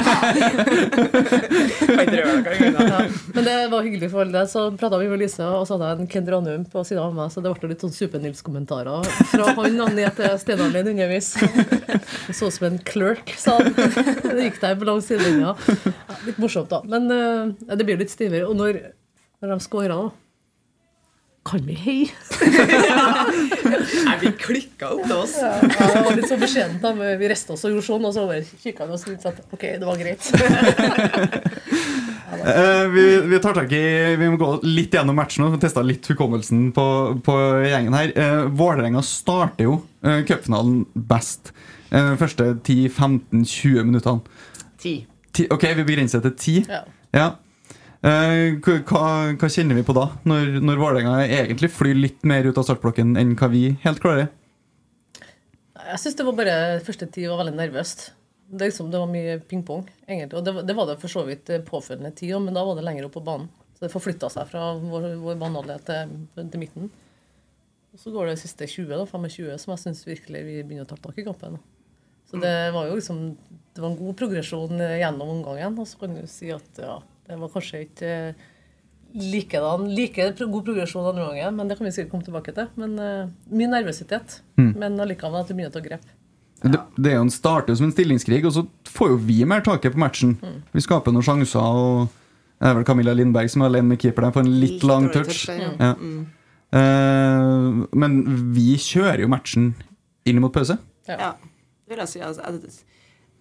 Ja, 1.89 2.99
men 3.33 3.45
det 3.45 3.55
var 3.71 3.83
hyggelig 3.83 4.09
for 4.11 4.21
alle. 4.21 4.43
Så 4.49 4.61
prata 4.77 4.99
vi 5.01 5.07
med 5.09 5.21
Lise, 5.23 5.45
og 5.45 5.65
så 5.67 5.75
hadde 5.75 5.89
jeg 5.89 6.03
en 6.03 6.09
Ken 6.13 6.29
Ranum 6.29 6.63
på 6.69 6.83
siden 6.85 7.01
av 7.01 7.15
meg, 7.15 7.31
så 7.33 7.41
det 7.43 7.51
ble 7.57 7.71
litt 7.71 7.83
sånn 7.83 7.93
Super-Nils-kommentarer 7.95 9.09
fra 9.31 9.49
han 9.57 9.79
ned 9.97 10.13
til 10.17 10.37
Steinalien 10.43 10.91
underveis. 10.93 11.33
Det 11.39 12.37
så 12.37 12.49
ut 12.49 12.55
som 12.55 12.69
en 12.69 12.79
clerk, 12.85 13.33
sa 13.39 13.57
han. 13.57 13.73
Det 13.73 14.45
gikk 14.45 14.61
der 14.61 14.77
på 14.79 14.89
lang 14.89 15.01
sidelinja. 15.05 15.55
Ja, 15.57 16.21
litt 16.27 16.41
morsomt, 16.41 16.69
da. 16.71 16.83
Men 16.89 17.09
eh, 17.13 17.75
det 17.75 17.87
blir 17.87 17.99
litt 18.01 18.13
stivere. 18.13 18.45
Og 18.49 18.57
når, 18.59 18.83
når 19.41 19.55
de 19.55 19.63
scora, 19.65 19.97
da 19.97 20.28
kan 21.47 21.61
vi 21.65 21.73
heie? 21.73 22.07
Vi 24.19 24.31
klikka 24.37 24.89
opp 24.93 25.05
til 25.05 25.15
oss. 25.15 25.35
Ja, 25.39 25.53
det 25.61 26.01
var 26.03 26.17
litt 26.17 26.29
så 26.29 26.37
beskjedent. 26.39 26.83
Vi 27.21 27.29
reiste 27.31 27.55
oss 27.55 27.63
og 27.65 27.73
gjorde 27.73 27.85
sånn, 27.87 28.07
og 28.09 28.13
så 28.15 28.25
kikka 28.63 28.87
vi 28.89 28.97
oss 28.97 29.05
litt 29.07 29.23
sånn 29.23 29.39
OK, 29.55 29.63
det 29.79 29.87
var 29.87 29.99
greit. 30.01 30.29
Uh, 32.29 32.85
vi, 32.93 33.03
vi 33.25 33.39
tar 33.41 33.55
tak 33.57 33.71
i 33.73 33.79
Vi 34.15 34.27
må 34.29 34.37
gå 34.39 34.49
litt 34.63 34.93
gjennom 34.93 35.17
matchen 35.17 35.47
og 35.47 35.57
teste 35.59 35.81
litt 35.83 36.05
hukommelsen 36.11 36.69
på, 36.75 36.85
på 37.25 37.35
gjengen 37.65 37.97
her. 37.97 38.13
Uh, 38.13 38.45
Vålerenga 38.53 39.01
starter 39.05 39.65
jo 39.65 39.79
uh, 40.05 40.21
cupfinalen 40.29 40.83
best. 41.09 41.51
Uh, 41.89 42.13
første 42.21 42.51
10-15-20 42.61 43.89
minuttene. 43.89 44.45
Ti. 44.79 44.93
Ti, 45.35 45.49
ok, 45.51 45.67
vi 45.81 45.87
begrenser 45.89 46.23
til 46.29 46.35
10. 46.37 46.69
Ja. 46.69 46.83
Ja. 47.17 47.29
Eh, 47.99 48.55
hva, 48.63 48.75
hva- 49.35 49.49
kjenner 49.51 49.75
vi 49.75 49.83
på 49.83 49.91
da, 49.97 50.05
når, 50.29 50.53
når 50.63 50.79
Vålerenga 50.79 51.15
egentlig 51.25 51.67
flyr 51.75 51.97
litt 51.99 52.21
mer 52.23 52.45
ut 52.47 52.57
av 52.61 52.63
startblokken 52.69 53.17
enn 53.19 53.33
hva 53.39 53.49
vi 53.51 53.65
helt 53.83 53.99
klarer? 54.03 54.29
Jeg 55.89 55.99
syns 55.99 56.15
det 56.19 56.25
var 56.27 56.37
bare 56.37 56.55
første 56.85 57.07
tid 57.11 57.27
var 57.31 57.41
veldig 57.41 57.57
nervøst. 57.57 58.11
Det, 58.49 58.69
liksom, 58.69 58.87
det 58.93 59.01
var 59.01 59.09
mye 59.11 59.35
ping-pong, 59.45 59.83
det, 60.07 60.29
det 60.65 60.73
var 60.77 60.87
det 60.89 60.95
for 61.01 61.11
så 61.11 61.21
vidt 61.27 61.51
påfølgende 61.67 62.09
tid 62.17 62.33
men 62.41 62.55
da 62.57 62.63
var 62.65 62.79
det 62.79 62.85
lenger 62.87 63.05
opp 63.09 63.17
på 63.19 63.25
banen. 63.25 63.49
Så 63.75 63.83
det 63.85 63.91
forflytta 63.93 64.29
seg 64.31 64.47
fra 64.49 64.71
vår, 64.79 65.05
vår 65.21 65.37
banehalvdel 65.39 65.83
til, 65.87 66.15
til 66.39 66.61
midten. 66.63 66.87
Og 67.93 68.01
så 68.01 68.11
går 68.13 68.31
det 68.31 68.39
siste 68.41 68.67
20, 68.69 68.89
da, 68.95 69.05
25, 69.09 69.51
som 69.61 69.71
jeg 69.75 69.83
syns 69.83 70.01
virkelig 70.07 70.41
vi 70.47 70.55
begynner 70.63 70.87
å 70.87 70.89
ta 70.89 70.97
tak 71.03 71.19
i 71.21 71.25
kampen. 71.27 71.59
Så 72.29 72.37
det 72.41 72.51
var 72.75 72.85
jo 72.85 72.97
liksom 72.99 73.21
Det 73.73 73.81
var 73.81 73.89
en 73.89 73.97
god 73.97 74.17
progresjon 74.19 74.81
gjennom 74.83 75.31
omgangen. 75.33 75.77
Og 75.81 75.87
så 75.89 75.97
kan 76.01 76.13
du 76.17 76.25
si 76.29 76.51
at 76.53 76.81
ja, 76.81 76.99
det 77.29 77.37
var 77.37 77.51
kanskje 77.53 77.83
ikke 77.85 78.13
eh, 78.13 78.47
likedan, 79.13 79.87
like 79.95 80.29
god 80.39 80.63
progresjon 80.65 81.09
andre 81.11 81.27
gangen, 81.27 81.57
men 81.57 81.69
det 81.69 81.77
kan 81.77 81.87
vi 81.87 81.93
sikkert 81.95 82.13
komme 82.13 82.25
tilbake 82.25 82.53
til. 82.53 82.69
Men 82.77 82.95
uh, 83.01 83.29
mye 83.49 83.69
nervøsitet. 83.71 84.41
Men 84.59 84.99
allikevel 85.01 85.39
at 85.39 85.49
det 85.49 85.55
er 85.55 85.59
mye 85.63 85.69
å 85.71 85.73
ta 85.73 85.81
grep. 85.81 86.03
Det, 86.59 86.79
det 86.99 87.11
er 87.11 87.15
jo 87.17 87.23
en 87.23 87.33
starter 87.33 87.77
som 87.77 87.87
en 87.87 87.93
stillingskrig, 87.93 88.43
og 88.45 88.53
så 88.53 88.65
får 88.89 89.13
jo 89.13 89.19
vi 89.29 89.39
mer 89.49 89.63
taket 89.65 89.95
på 89.95 90.01
matchen. 90.01 90.35
Vi 90.75 90.83
skaper 90.85 91.15
noen 91.15 91.25
sjanser, 91.25 91.63
og 91.63 92.09
det 92.59 92.69
er 92.69 92.75
vel 92.77 92.85
Camilla 92.85 93.15
Lindberg 93.15 93.49
som 93.49 93.63
er 93.63 93.71
alene 93.71 93.93
med 93.93 94.01
keeper 94.03 94.27
der 94.27 94.35
på 94.35 94.43
en 94.43 94.51
litt 94.61 94.85
lang 94.85 95.07
touch. 95.13 95.45
touch. 95.47 95.55
ja. 95.55 95.71
Ja. 95.79 95.93
Mm. 95.95 96.27
Uh, 96.69 97.85
men 97.97 98.19
vi 98.53 98.75
kjører 98.77 99.23
jo 99.23 99.31
matchen 99.31 99.71
inn 100.29 100.41
mot 100.43 100.53
pause. 100.53 100.75
Ja, 101.09 101.31
det 101.41 101.95
vil 101.95 102.03
jeg 102.03 102.11
si. 102.11 102.21
Altså, 102.21 102.45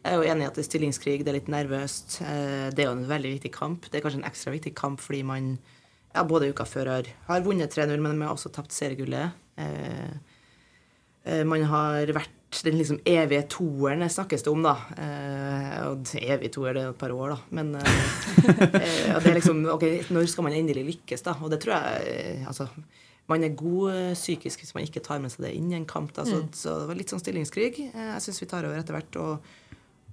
jeg 0.04 0.12
er 0.14 0.16
jo 0.22 0.28
enig 0.30 0.44
i 0.44 0.48
at 0.48 0.54
det 0.56 0.62
er 0.62 0.68
stillingskrig, 0.70 1.18
det 1.26 1.32
er 1.32 1.36
litt 1.40 1.50
nervøst. 1.52 2.20
Eh, 2.22 2.70
Det 2.70 2.84
er 2.84 2.88
jo 2.90 2.96
en 2.96 3.08
veldig 3.10 3.32
viktig 3.36 3.50
kamp. 3.52 3.88
Det 3.90 3.98
er 3.98 4.04
kanskje 4.04 4.20
en 4.22 4.30
ekstra 4.30 4.52
viktig 4.54 4.74
kamp 4.78 5.00
fordi 5.02 5.22
man 5.26 5.58
ja, 6.14 6.22
både 6.24 6.48
uka 6.50 6.64
før 6.64 6.88
har, 6.88 7.10
har 7.26 7.42
vunnet 7.44 7.74
3-0, 7.74 7.98
men 8.00 8.16
man 8.18 8.28
har 8.28 8.34
også 8.36 8.50
tapt 8.54 8.72
seriegullet. 8.72 9.34
Eh, 9.58 10.12
eh, 11.24 11.44
Man 11.44 11.62
har 11.68 12.06
vært 12.16 12.62
den 12.64 12.78
liksom 12.78 13.02
evige 13.04 13.42
toeren, 13.52 14.00
det 14.00 14.08
snakkes 14.14 14.42
det 14.46 14.48
om, 14.48 14.62
da. 14.64 14.72
Og 15.90 16.06
evig 16.16 16.48
toer, 16.54 16.72
det 16.72 16.82
er 16.86 16.94
et 16.94 16.98
par 16.98 17.12
år, 17.12 17.34
da. 17.34 17.38
Men 17.52 17.74
det 17.76 19.26
er 19.28 19.36
liksom 19.36 19.66
Ok, 19.74 19.84
når 20.08 20.30
skal 20.32 20.46
man 20.46 20.56
endelig 20.56 20.86
lykkes, 20.94 21.26
da? 21.26 21.34
Og 21.42 21.50
det 21.52 21.60
tror 21.60 21.76
jeg 21.76 22.46
Altså, 22.48 22.70
man 23.28 23.44
er 23.44 23.52
god 23.52 24.14
psykisk 24.16 24.62
hvis 24.64 24.72
man 24.74 24.86
ikke 24.88 25.02
tar 25.04 25.20
med 25.20 25.28
seg 25.34 25.44
det 25.44 25.52
inn 25.58 25.68
i 25.74 25.76
en 25.76 25.84
kamp. 25.84 26.14
Da. 26.16 26.24
Så, 26.24 26.40
så 26.56 26.78
det 26.80 26.88
var 26.88 26.96
litt 26.96 27.12
sånn 27.12 27.20
stillingskrig. 27.20 27.74
Jeg 27.92 28.22
syns 28.24 28.40
vi 28.40 28.48
tar 28.48 28.64
over 28.64 28.80
etter 28.80 28.96
hvert. 28.96 29.18
Og, 29.20 29.52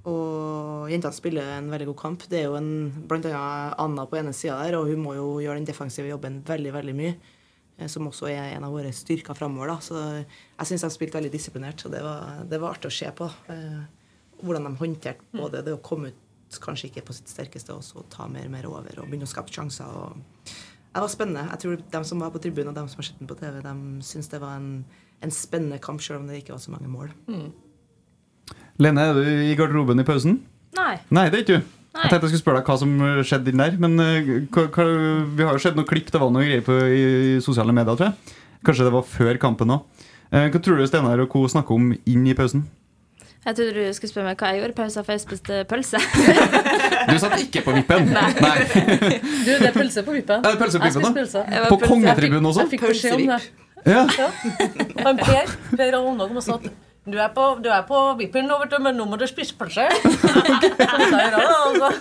og 0.10 0.90
jentene 0.92 1.14
spiller 1.16 1.50
en 1.58 1.70
veldig 1.72 1.88
god 1.92 1.98
kamp. 2.02 2.26
Det 2.30 2.40
er 2.40 2.46
jo 2.50 2.58
en, 2.60 2.70
blant 3.10 3.26
annet 3.26 3.76
Anna 3.82 4.06
på 4.10 4.20
ene 4.20 4.34
sida 4.38 4.58
der, 4.64 4.78
og 4.80 4.88
hun 4.92 5.02
må 5.04 5.16
jo 5.18 5.28
gjøre 5.44 5.58
den 5.60 5.66
defensive 5.70 6.10
jobben 6.12 6.42
veldig 6.46 6.74
veldig 6.76 6.96
mye. 6.96 7.16
eh, 7.78 7.88
Som 7.92 8.08
også 8.08 8.30
er 8.30 8.56
en 8.56 8.64
av 8.68 8.72
våre 8.76 8.92
styrker 8.94 9.34
framover. 9.38 9.74
Så 9.82 9.96
jeg 10.26 10.68
syns 10.70 10.86
de 10.86 10.90
spilte 10.94 11.18
veldig 11.20 11.32
disiplinert, 11.34 11.86
og 11.86 11.92
det 11.92 12.04
var, 12.06 12.44
det 12.50 12.62
var 12.62 12.76
artig 12.76 12.92
å 12.92 12.98
se 13.00 13.12
på. 13.12 13.30
eh, 13.50 13.82
Hvordan 14.44 14.64
de 14.68 14.76
håndterte 14.82 15.24
både 15.32 15.64
det 15.64 15.74
å 15.74 15.82
komme 15.82 16.10
ut 16.12 16.22
kanskje 16.62 16.90
ikke 16.92 17.06
på 17.08 17.14
sitt 17.16 17.28
sterkeste, 17.32 17.74
og 17.74 17.82
så 17.84 18.04
ta 18.10 18.28
mer 18.28 18.46
og 18.46 18.52
mer 18.52 18.66
over 18.70 19.00
og 19.02 19.08
begynne 19.10 19.26
å 19.26 19.32
skape 19.32 19.52
sjanser. 19.52 19.86
og 19.86 20.18
det 20.96 21.02
var 21.02 21.10
spennende. 21.12 21.50
Jeg 21.52 21.60
tror 21.60 21.82
De 21.92 22.04
som 22.08 22.20
var 22.20 22.30
på 22.32 22.40
tribunen 22.40 22.70
og 22.70 22.76
de 22.76 22.88
som 22.88 23.02
har 23.02 23.04
sett 23.04 23.20
den 23.20 23.28
på 23.28 23.36
TV, 23.36 23.62
de 23.62 24.02
syns 24.06 24.30
det 24.32 24.40
var 24.40 24.56
en, 24.56 24.86
en 25.22 25.32
spennende 25.32 25.80
kamp, 25.84 26.00
selv 26.02 26.22
om 26.22 26.28
det 26.28 26.38
ikke 26.44 26.54
var 26.54 26.60
så 26.64 26.72
mange 26.72 26.88
mål. 26.88 27.10
Lene, 28.82 29.08
er 29.08 29.18
du 29.18 29.24
i 29.50 29.56
garderoben 29.56 30.02
i 30.02 30.08
pausen? 30.08 30.40
Nei. 30.76 30.96
Nei, 31.16 31.30
det 31.32 31.40
er 31.40 31.44
ikke 31.46 31.60
du. 31.60 31.74
Nei. 31.96 32.02
Jeg 32.04 32.12
tenkte 32.12 32.28
jeg 32.28 32.34
skulle 32.34 32.44
spørre 32.44 32.60
deg 32.60 32.72
hva 32.72 32.80
som 32.82 32.96
skjedde 33.24 33.54
inn 33.54 33.62
der. 33.64 33.78
Men 33.80 34.00
eh, 34.04 34.32
hva, 34.52 34.66
hva, 34.68 34.88
vi 35.38 35.46
har 35.48 35.56
jo 35.56 35.64
sett 35.64 35.78
noen 35.80 35.88
klipp, 35.88 36.10
det 36.12 36.20
var 36.20 36.34
noen 36.34 36.50
greier 36.50 36.66
på 36.66 36.76
i, 36.92 37.04
i 37.36 37.36
sosiale 37.44 37.76
medier, 37.76 37.96
tror 37.96 38.10
jeg. 38.10 38.40
Kanskje 38.66 38.88
det 38.88 38.96
var 38.96 39.06
før 39.08 39.40
kampen 39.40 39.76
òg. 39.78 40.08
hva 40.34 40.60
tror 40.60 40.82
du 40.82 40.88
Steinar 40.90 41.22
og 41.24 41.30
co. 41.32 41.46
snakker 41.48 41.78
om 41.78 41.94
inn 41.94 42.28
i 42.28 42.36
pausen? 42.36 42.66
Jeg 43.46 43.56
trodde 43.56 43.74
du 43.78 43.94
skulle 43.94 44.10
spørre 44.10 44.26
meg 44.26 44.40
hva 44.42 44.48
jeg 44.50 44.62
gjorde 44.64 44.74
i 44.74 44.78
pausen, 44.80 45.06
for 45.06 45.14
jeg 45.14 45.22
spiste 45.22 45.60
pølse. 45.70 46.02
Du 47.06 47.20
satt 47.22 47.36
ikke 47.38 47.62
på 47.62 47.76
vippen. 47.76 48.08
Nei. 48.10 48.32
Du, 48.34 49.52
det 49.52 49.68
er 49.70 49.76
pølse 49.76 50.02
på 50.02 50.16
vippen. 50.16 50.42
Er 50.42 50.56
det 50.56 50.58
pølse 50.58 50.80
på 50.82 50.88
vippen, 50.90 51.04
da? 51.06 51.12
pølse. 51.14 51.44
Jeg 51.54 51.70
På 51.70 51.78
kongetribunen 51.84 52.50
også? 52.50 52.64
Jeg 52.66 52.72
fikk 52.72 52.88
beskjed 52.90 53.20
om 53.20 53.28
det. 53.36 53.38
Ja. 53.86 54.02
Ja. 54.18 54.30
Og 55.06 55.20
Per 55.22 55.52
Per 55.78 55.98
og 56.00 56.42
sa 56.42 56.58
at 56.58 56.66
du 57.06 57.20
er 57.22 57.30
på, 57.36 57.44
du 57.62 57.68
er 57.70 57.84
på 57.86 58.00
vippen 58.18 58.48
nå, 58.50 58.56
vet 58.64 58.72
du, 58.74 58.80
men 58.82 58.96
nå 58.98 59.06
må 59.06 59.20
du 59.22 59.28
spise 59.30 59.54
pølse. 59.60 59.86
Så 60.02 60.42
det, 61.12 61.28
altså. 61.36 61.92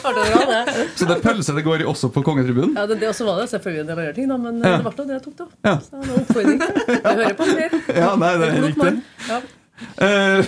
Så 0.00 1.04
det 1.08 1.14
er 1.16 1.20
pølse 1.24 1.54
det 1.56 1.62
går 1.64 1.80
i 1.84 1.86
også 1.88 2.08
på 2.12 2.20
kongetribunen? 2.24 2.74
Ja, 2.76 2.82
det, 2.88 2.96
det 3.00 3.08
også 3.10 3.24
var 3.28 3.34
det 3.40 3.46
selvfølgelig 3.52 3.84
det 3.88 3.94
var 3.96 4.02
andre 4.02 4.14
ting, 4.16 4.28
da, 4.32 4.36
men 4.40 4.54
Ja. 4.64 4.70
det 4.76 4.82
ble 4.96 5.04
det 5.06 5.12
jeg 5.16 5.22
tok, 5.26 5.36
da. 5.38 5.44
Ja. 5.68 5.74
Så 5.80 5.88
det 5.90 5.96
var 6.00 6.06
en 6.10 6.16
oppfordring. 6.20 6.58
Du 6.90 6.94
hører 7.08 7.34
på 7.38 7.44
Per. 7.50 7.70
Ja, 8.00 8.08
nei, 8.20 8.32
det 8.40 8.46
er 8.48 8.52
riktig. 8.66 8.92
Ja. 9.28 9.36
Eh, 10.04 10.40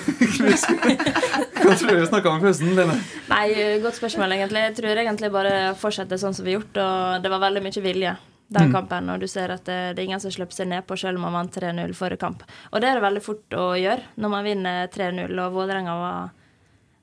Hva 1.63 1.73
tror 1.79 1.89
du 1.89 1.95
vi 2.03 2.07
snakka 2.11 2.27
om 2.33 2.39
i 2.41 2.43
pausen, 2.45 2.69
Lene? 2.77 2.97
Nei, 3.31 3.47
godt 3.85 3.97
spørsmål, 3.97 4.31
egentlig. 4.37 4.61
Jeg 4.69 4.75
tror 4.81 4.95
egentlig 5.05 5.31
bare 5.33 5.55
fortsette 5.81 6.15
sånn 6.21 6.35
som 6.37 6.45
vi 6.45 6.51
har 6.53 6.59
gjort, 6.61 6.75
og 6.85 6.97
det 7.25 7.31
var 7.33 7.41
veldig 7.49 7.63
mye 7.65 7.83
vilje 7.89 8.13
den 8.53 8.69
Mm. 8.69 8.73
kampen, 8.73 9.09
og 9.11 9.21
du 9.21 9.27
ser 9.27 9.51
at 9.51 9.65
det, 9.65 9.97
det 9.97 10.03
er 10.03 10.09
ingen 10.11 10.21
som 10.21 10.31
slipper 10.31 10.53
seg 10.55 10.69
nedpå 10.69 10.97
selv 10.99 11.17
om 11.17 11.23
man 11.27 11.33
vant 11.33 11.55
3-0 11.57 11.95
forrige 11.97 12.21
kamp. 12.21 12.43
Og 12.73 12.81
det 12.81 12.89
er 12.91 12.99
det 12.99 13.05
veldig 13.07 13.23
fort 13.25 13.57
å 13.57 13.73
gjøre 13.81 14.03
når 14.21 14.31
man 14.35 14.45
vinner 14.45 14.89
3-0, 14.93 15.39
og 15.41 15.53
Vålerenga 15.57 15.95
var 15.99 16.31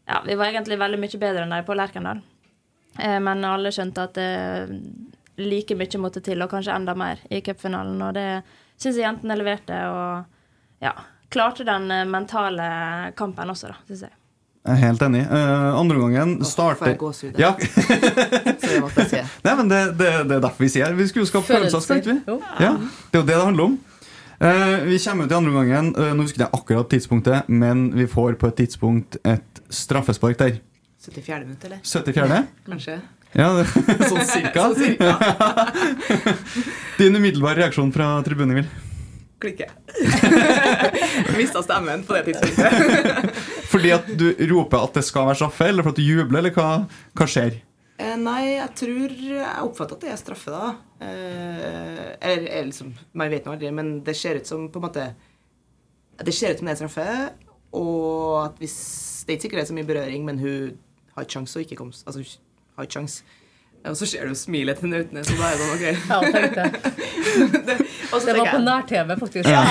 Ja, 0.09 0.21
vi 0.25 0.33
var 0.35 0.47
egentlig 0.49 0.79
veldig 0.81 0.97
mye 0.99 1.19
bedre 1.21 1.43
enn 1.45 1.51
de 1.53 1.61
på 1.67 1.75
Lerkendal. 1.77 2.21
Eh, 2.97 3.19
men 3.19 3.45
alle 3.45 3.69
skjønte 3.69 4.03
at 4.07 4.13
det 4.17 4.69
like 5.37 5.75
mye 5.77 5.99
måtte 6.01 6.21
til, 6.25 6.41
og 6.41 6.49
kanskje 6.49 6.73
enda 6.75 6.95
mer, 6.97 7.19
i 7.29 7.41
cupfinalen. 7.45 8.01
Og 8.01 8.13
det 8.17 8.43
syns 8.75 8.97
jeg 8.97 9.05
jentene 9.05 9.37
leverte, 9.37 9.77
og 9.87 10.25
ja, 10.81 10.93
klarte 11.29 11.63
den 11.67 11.91
eh, 11.91 12.05
mentale 12.09 13.13
kampen 13.15 13.53
også, 13.53 13.69
da, 13.69 13.77
syns 13.87 14.01
jeg. 14.07 14.15
Jeg 14.69 14.75
er 14.77 14.81
helt 14.83 15.01
enig. 15.01 15.21
Uh, 15.25 15.79
andre 15.79 15.97
omgangen 15.97 16.33
får 16.45 16.83
jeg 16.85 16.97
gåsehud, 17.01 17.37
ja. 17.41 17.55
Nei, 19.47 19.53
men 19.57 19.71
det, 19.71 19.79
det, 19.97 20.09
det 20.29 20.35
er 20.35 20.43
derfor 20.43 20.61
vi 20.61 20.69
sier 20.69 20.93
Vi 20.93 21.07
skulle 21.09 21.25
jo 21.25 21.29
skape 21.31 21.47
følelser, 21.47 21.81
skal 21.81 22.03
vi? 22.05 22.17
Ja, 22.61 22.75
Det 22.77 23.17
er 23.17 23.23
jo 23.23 23.25
det 23.25 23.33
det 23.33 23.45
handler 23.47 23.71
om. 23.71 23.77
Uh, 24.39 24.85
vi 24.85 24.99
kommer 25.01 25.25
ut 25.25 25.33
i 25.33 25.37
andre 25.39 25.51
omgangen. 25.55 25.89
Uh, 25.97 26.11
nå 26.13 26.27
husker 26.27 26.45
jeg 26.45 26.53
akkurat 26.53 26.91
tidspunktet, 26.93 27.49
men 27.49 27.87
vi 27.97 28.05
får 28.11 28.37
på 28.39 28.51
et 28.51 28.59
tidspunkt 28.61 29.17
et 29.25 29.63
straffespark 29.73 30.37
der. 30.37 30.59
74. 31.01 31.39
minutt, 31.47 31.65
eller? 31.65 31.81
74. 31.81 32.43
Kanskje? 32.69 32.99
Ja, 33.33 33.49
det, 33.57 33.65
sånn 34.11 34.21
cirka. 34.29 34.67
Sånn 34.69 34.77
cirka. 34.77 35.17
Din 37.01 37.17
umiddelbare 37.17 37.63
reaksjon 37.63 37.89
fra 37.95 38.19
tribunen, 38.27 38.69
Emil? 39.39 39.55
Klikke. 39.55 39.69
Mista 41.37 41.63
stemmen 41.63 42.03
på 42.03 42.13
det 42.13 42.23
tidspunktet. 42.25 43.35
Fordi 43.71 43.91
at 43.95 44.07
du 44.19 44.33
roper 44.51 44.83
at 44.83 44.93
det 44.99 45.03
skal 45.07 45.27
være 45.29 45.35
straffe, 45.35 45.67
eller 45.69 45.83
fordi 45.85 46.01
at 46.01 46.05
du 46.05 46.07
jubler, 46.09 46.39
eller 46.41 46.53
hva, 46.55 46.67
hva 47.15 47.27
skjer? 47.29 47.59
Eh, 47.99 48.15
Nei, 48.17 48.55
jeg 48.55 48.71
tror 48.79 49.13
Jeg 49.13 49.63
oppfatter 49.67 49.97
at 49.97 50.03
det 50.05 50.11
er 50.13 50.19
straffe, 50.19 50.51
da. 50.51 50.69
Eh, 51.03 52.05
eller, 52.17 52.47
eller 52.47 52.69
liksom 52.71 52.93
Man 53.13 53.29
vet 53.31 53.45
nå 53.45 53.53
aldri, 53.53 53.71
men 53.75 53.91
det 54.07 54.15
ser 54.17 54.39
ut 54.39 54.47
som 54.49 54.65
på 54.71 54.79
en 54.81 54.85
måte 54.87 55.05
Det 56.25 56.33
ser 56.33 56.55
ut 56.55 56.61
som 56.63 56.69
det 56.69 56.73
er 56.75 56.79
straffe, 56.81 57.07
og 57.77 58.45
at 58.45 58.57
hvis 58.63 58.77
Det 59.27 59.35
er 59.35 59.37
ikke 59.37 59.45
sikkert 59.47 59.59
det 59.59 59.65
er 59.65 59.71
så 59.71 59.77
mye 59.77 59.89
berøring, 59.91 60.25
men 60.25 60.39
hun 60.41 60.77
har 61.13 61.27
ikke 61.27 61.37
kjangs 61.37 61.55
å 61.55 61.63
ikke 61.63 61.77
komme 61.79 61.93
Altså, 62.07 62.23
hun 62.23 62.79
har 62.79 62.87
ikke 62.89 62.97
sjans. 62.97 63.19
Og 63.87 63.95
så 63.95 64.05
ser 64.05 64.27
du 64.27 64.35
smilet 64.35 64.77
til 64.81 64.89
Nautnes, 64.91 65.27
så 65.29 65.35
da 65.39 65.45
er 65.49 65.57
det 65.59 65.67
OK. 65.73 65.85
Ja, 66.09 66.17
tenkte 66.33 66.61
jeg. 66.65 67.85
Det 68.09 68.33
var 68.35 68.49
på 68.51 68.59
nær-TV, 68.65 69.13
faktisk. 69.21 69.47
Ja, 69.49 69.61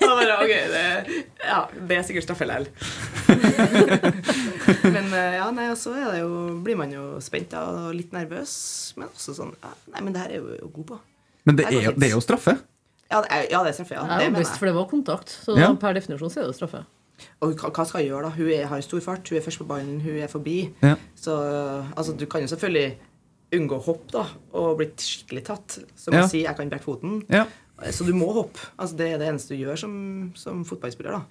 da 0.00 0.08
bare, 0.18 0.36
okay, 0.42 0.62
det, 0.72 1.22
ja, 1.44 1.60
det 1.88 1.96
er 1.98 2.02
sikkert 2.08 2.24
straffe 2.26 2.48
likevel. 2.48 2.66
men 4.94 5.12
eh, 5.14 5.36
ja, 5.38 5.46
nei, 5.54 5.68
og 5.72 5.78
så 5.78 5.92
er 5.96 6.08
det 6.14 6.20
jo, 6.22 6.32
blir 6.64 6.78
man 6.80 6.92
jo 6.94 7.04
spent 7.24 7.52
da, 7.52 7.62
og 7.70 7.94
litt 7.96 8.12
nervøs, 8.14 8.52
men 8.98 9.08
også 9.12 9.34
sånn 9.36 9.52
ja, 9.62 9.70
Nei, 9.94 10.02
men 10.06 10.14
det 10.16 10.24
her 10.24 10.34
er 10.34 10.40
jo, 10.42 10.56
jo 10.58 10.70
god 10.80 10.88
på. 10.92 10.98
Men 11.48 11.58
det 11.58 11.68
Det 11.68 11.78
er, 11.78 11.86
jo- 11.90 11.94
det 11.98 12.08
er 12.08 12.14
jo 12.16 12.22
straffe. 12.24 12.56
Ja, 13.12 13.20
det 13.20 13.30
er, 13.36 13.46
ja, 13.52 13.62
det 13.62 13.72
er 13.72 13.78
straffe. 13.78 13.94
Ja, 13.98 14.02
det 14.02 14.10
er 14.10 14.18
mener 14.18 14.28
overbevist, 14.32 14.58
for 14.58 14.66
det 14.70 14.74
var 14.78 14.90
kontakt. 14.90 15.36
Så 15.44 15.56
Ja. 15.58 15.70
per 15.74 15.92
definisjon 15.98 16.30
så 16.32 16.42
er 16.42 16.46
det 16.50 16.56
straffe. 16.58 16.84
Og 17.44 17.52
hva, 17.54 17.70
hva 17.70 17.84
skal 17.86 18.00
hun 18.02 18.08
gjøre, 18.08 18.22
da? 18.26 18.30
Hun 18.38 18.48
er, 18.56 18.66
har 18.70 18.80
stor 18.82 19.00
fart, 19.04 19.28
hun 19.28 19.38
er 19.38 19.44
først 19.44 19.58
på 19.62 19.66
ballen, 19.68 20.00
hun 20.02 20.16
er 20.18 20.30
forbi. 20.32 20.58
Ja. 20.82 20.94
Så 21.14 21.36
altså, 21.96 22.12
du 22.18 22.24
kan 22.26 22.40
jo 22.42 22.48
selvfølgelig 22.50 22.96
unngå 23.52 23.78
hopp, 23.84 24.06
da, 24.12 24.26
og 24.56 24.78
bli 24.80 24.86
skikkelig 24.96 25.44
tatt. 25.48 25.78
Som 25.96 26.14
Ja. 26.14 26.24
å 26.24 26.30
si 26.30 26.42
'jeg 26.44 26.56
kan 26.56 26.70
brekke 26.70 26.84
foten'. 26.84 27.24
Ja. 27.28 27.46
Så 27.90 28.06
du 28.06 28.12
må 28.14 28.32
hoppe. 28.32 28.58
Altså, 28.78 28.96
det 28.96 29.12
er 29.12 29.18
det 29.18 29.28
eneste 29.28 29.56
du 29.56 29.64
gjør 29.64 29.76
som, 29.78 30.32
som 30.34 30.64
fotballspiller. 30.64 31.10
da. 31.10 31.22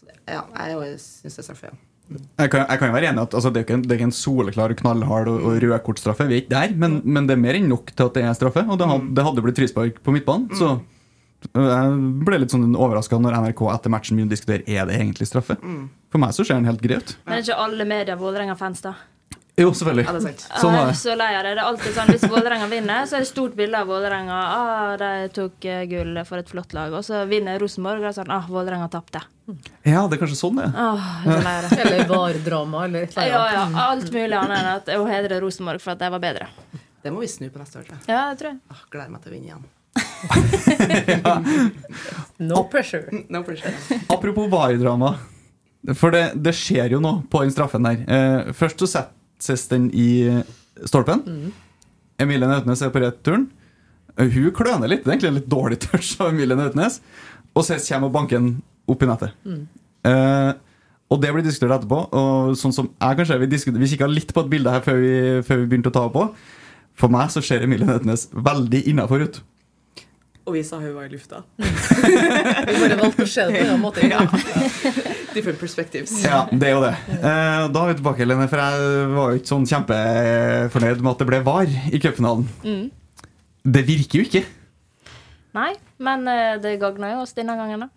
Så 0.00 0.06
det, 0.06 0.14
ja, 0.28 0.42
jeg 0.56 0.98
syns 0.98 1.36
det 1.36 1.38
er 1.38 1.42
straffe, 1.42 1.64
ja. 1.64 1.76
Jeg 2.40 2.50
kan, 2.50 2.66
jeg 2.66 2.78
kan 2.80 2.88
jo 2.88 2.94
være 2.94 3.08
enig 3.12 3.22
at 3.22 3.34
altså, 3.34 3.52
det, 3.52 3.60
er 3.60 3.64
ikke 3.64 3.74
en, 3.74 3.82
det 3.82 3.92
er 3.92 3.98
ikke 4.00 4.08
en 4.10 4.16
soleklar, 4.18 4.74
knallhard 4.74 5.28
og, 5.28 5.44
og 5.46 5.60
rødkortstraffe. 5.62 6.26
Vi 6.26 6.34
er 6.34 6.42
ikke 6.42 6.50
der, 6.56 6.74
men, 6.74 7.02
men 7.04 7.26
det 7.28 7.36
er 7.36 7.40
mer 7.40 7.54
enn 7.54 7.68
nok 7.68 7.92
til 7.94 8.06
at 8.06 8.14
det 8.14 8.24
er 8.24 8.32
straffe. 8.34 8.64
Og 8.68 8.78
det, 8.80 8.88
had, 8.88 9.14
det 9.14 9.24
hadde 9.24 9.42
blitt 9.44 9.60
frispark 9.60 10.02
på 10.02 10.10
midtbanen. 10.16 10.48
Så 10.58 10.80
jeg 11.54 11.92
ble 12.26 12.38
litt 12.42 12.50
sånn 12.52 12.74
overraska 12.76 13.16
når 13.20 13.38
NRK 13.38 13.62
etter 13.74 13.92
matchen 13.94 14.18
begynte 14.18 14.34
å 14.34 14.36
diskutere 14.36 14.66
er 14.66 14.88
det 14.90 14.98
egentlig 14.98 15.28
straffe. 15.30 15.56
For 16.10 16.18
meg 16.18 16.34
så 16.34 16.44
ser 16.44 16.58
den 16.58 16.66
helt 16.68 16.82
grei 16.82 16.98
ut. 16.98 17.14
Men 17.26 17.38
er 17.38 17.44
ikke 17.46 17.56
alle 17.62 17.86
medier 17.88 18.18
Vålerenga-fans, 18.20 18.82
da? 18.82 18.94
Jo, 19.60 19.68
selvfølgelig. 19.76 20.04
Ja, 20.06 20.12
det 20.16 20.20
er 20.20 20.24
sant. 20.30 20.42
Sånn 20.62 20.74
var 20.76 20.84
det. 20.88 20.94
så 21.00 21.12
lei 21.20 21.30
av 21.36 21.42
det. 21.44 21.50
Det 21.58 21.60
er 21.60 21.66
alltid 21.68 21.92
sånn, 21.98 22.10
Hvis 22.14 22.24
Vålerenga 22.32 22.66
vinner, 22.70 23.00
så 23.10 23.14
er 23.18 23.22
det 23.24 23.28
stort 23.30 23.54
bilde 23.58 23.76
av 23.82 23.86
Vålerenga. 23.90 24.38
Ah, 24.56 24.90
de 25.00 25.10
tok 25.36 25.56
eh, 25.68 25.82
gull 25.90 26.14
for 26.28 26.36
et 26.40 26.48
flott 26.52 26.72
lag. 26.76 26.90
Og 26.96 27.02
så 27.04 27.14
vinner 27.28 27.60
Rosenborg, 27.60 27.98
og 28.00 28.04
det 28.08 28.12
er 28.14 28.18
sånn 28.22 28.32
ah, 28.34 28.44
Vålerenga 28.48 28.88
tapte. 28.92 29.20
Ja, 29.84 30.06
det 30.08 30.14
er 30.16 30.20
kanskje 30.22 30.38
sånn 30.38 30.56
det 30.60 30.64
er. 30.70 30.74
Ah, 30.78 31.04
er 31.26 31.68
det. 31.68 31.78
Eller 31.84 32.00
VAR-drama, 32.08 32.78
eller 32.86 33.00
et 33.08 33.12
eller 33.18 33.32
Ja, 33.34 33.40
annet. 33.64 33.76
ja, 33.76 33.80
alt 33.90 34.08
mulig 34.14 34.36
annet 34.38 34.56
enn 34.60 34.70
at 34.76 34.86
å 34.96 34.98
hedre 35.10 35.40
Rosenborg 35.44 35.80
for 35.84 35.90
at 35.96 36.00
de 36.04 36.08
var 36.14 36.22
bedre. 36.22 36.46
Det 37.02 37.10
må 37.12 37.18
vi 37.24 37.28
snu 37.32 37.46
på 37.50 37.58
neste 37.60 37.78
år, 37.80 37.84
tror 37.88 37.96
jeg. 37.98 38.04
Ja, 38.12 38.20
det 38.30 38.36
tror 38.40 38.50
jeg. 38.52 38.58
Ah, 38.70 38.80
gleder 38.92 39.10
meg 39.12 39.20
til 39.24 39.30
å 39.30 39.34
vinne 39.34 39.48
igjen. 39.50 39.64
No 42.38 42.64
pressure. 42.70 43.08
No 43.28 43.42
pressure. 43.42 43.72
Apropos 44.08 44.48
VAR-drama. 44.48 45.14
For 45.96 46.12
det, 46.12 46.32
det 46.36 46.52
skjer 46.56 46.92
jo 46.92 47.00
noe 47.00 47.22
på 47.32 47.40
den 47.44 47.52
straffen 47.54 47.86
der. 47.86 48.02
Eh, 48.04 48.50
først 48.56 48.82
så 48.84 48.88
settes 49.42 49.68
den 49.72 49.90
i 49.96 50.08
stolpen. 50.86 51.24
Emilie 52.20 52.48
Nautnes 52.48 52.82
er 52.84 52.92
på 52.92 53.00
returen. 53.02 53.48
Eh, 54.18 54.28
Hun 54.28 54.50
kløner 54.52 54.88
litt. 54.90 55.04
Det 55.04 55.08
er 55.10 55.16
egentlig 55.16 55.30
en 55.32 55.38
litt 55.40 55.48
dårlig 55.50 55.78
touch 55.86 56.14
av 56.20 56.28
Emilie 56.32 56.56
Nautnes. 56.58 57.00
Og 57.56 57.64
så 57.66 57.78
kommer 57.88 58.10
og 58.10 58.12
banker 58.14 58.38
den 58.38 58.62
opp 58.90 59.02
i 59.02 59.08
nettet. 59.08 59.32
Eh, 60.04 60.52
og 61.10 61.20
det 61.22 61.32
blir 61.34 61.42
diskutert 61.42 61.80
etterpå. 61.80 62.00
Og 62.14 62.54
sånn 62.60 62.72
som 62.76 62.90
jeg 63.00 63.16
kanskje 63.18 63.38
Vi, 63.40 63.46
diskuter- 63.50 63.80
vi 63.82 63.88
kikka 63.90 64.06
litt 64.08 64.32
på 64.34 64.44
et 64.44 64.50
bilde 64.52 64.70
her 64.70 64.80
før 64.84 65.00
vi, 65.00 65.14
før 65.42 65.62
vi 65.64 65.66
begynte 65.72 65.90
å 65.90 65.96
ta 65.96 66.08
på. 66.08 66.28
For 66.94 67.08
meg 67.08 67.30
så 67.32 67.42
ser 67.42 67.62
Emilie 67.64 67.86
Nautnes 67.88 68.28
veldig 68.32 68.84
innafor 68.92 69.24
ut. 69.24 69.40
Og 70.48 70.54
vi 70.56 70.62
sa 70.66 70.78
hun 70.80 70.94
var 70.96 71.04
i 71.06 71.12
lufta. 71.12 71.42
Vi 71.60 72.76
bare 72.80 72.96
valgte 72.98 73.26
å 73.26 73.28
se 73.28 73.44
det 73.50 73.60
på 73.60 73.74
en 73.74 73.82
måte. 73.82 74.06
Ja. 74.08 74.22
Different 75.34 75.60
perspectives. 75.60 76.14
Ja, 76.24 76.46
det 76.50 76.70
er 76.70 76.74
jo 76.74 76.80
det. 76.82 76.94
Eh, 77.18 77.66
da 77.70 77.82
er 77.84 77.90
vi 77.92 77.98
tilbake, 78.00 78.26
Lene, 78.26 78.48
for 78.50 78.58
jeg 78.62 79.04
var 79.12 79.30
jo 79.34 79.38
ikke 79.40 79.50
sånn 79.52 79.66
kjempefornøyd 79.70 81.04
med 81.04 81.10
at 81.12 81.22
det 81.22 81.28
ble 81.28 81.40
VAR 81.46 81.70
i 81.92 82.00
cupfinalen. 82.02 82.48
Det 83.62 83.84
virker 83.86 84.22
jo 84.22 84.26
ikke. 84.26 84.42
Nei, 85.60 85.70
men 86.02 86.26
eh, 86.30 86.56
det 86.62 86.76
gagna 86.82 87.12
jo 87.14 87.22
oss 87.26 87.36
denne 87.36 87.54
gangen, 87.60 87.84
da. 87.86 87.90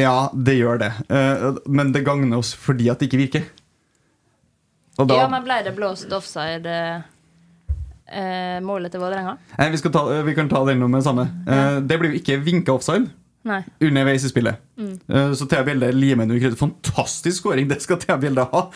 Ja, 0.00 0.16
det 0.34 0.56
gjør 0.58 0.80
det. 0.82 0.90
Eh, 1.10 1.46
men 1.70 1.92
det 1.94 2.04
gagner 2.06 2.40
oss 2.40 2.52
fordi 2.58 2.90
at 2.90 2.98
det 3.02 3.10
ikke 3.10 3.22
virker. 3.26 3.46
Og 4.98 5.08
da 5.10 5.20
Ja, 5.22 5.28
men 5.30 5.44
ble 5.46 5.60
det 5.66 5.76
blåst 5.76 6.10
offside 6.12 6.74
målet 8.66 8.92
til 8.92 9.02
Vålerenga? 9.02 9.36
Vi, 9.56 9.80
ta, 9.92 10.02
vi 10.26 10.34
kan 10.34 10.48
ta 10.50 10.64
den 10.68 10.80
nå 10.82 10.88
med 10.90 11.00
det 11.00 11.06
samme. 11.06 11.28
Eh, 11.46 11.78
det 11.86 11.98
blir 12.00 12.14
jo 12.14 12.20
ikke 12.20 12.40
vinka 12.42 12.74
offside 12.74 13.08
Nei. 13.46 13.62
underveis 13.80 14.24
i 14.24 14.28
spillet. 14.28 14.60
Eh, 14.76 15.32
så 15.36 15.46
Thea 15.48 15.64
Bjelde 15.64 15.88
limer 15.96 16.28
nå 16.28 16.36
i 16.36 16.42
kreditt. 16.42 16.60
Fantastisk 16.60 17.40
skåring! 17.40 17.68
det 17.70 17.80
skal 17.84 18.00
Thea 18.02 18.18
Bjelde 18.20 18.44
ha. 18.52 18.66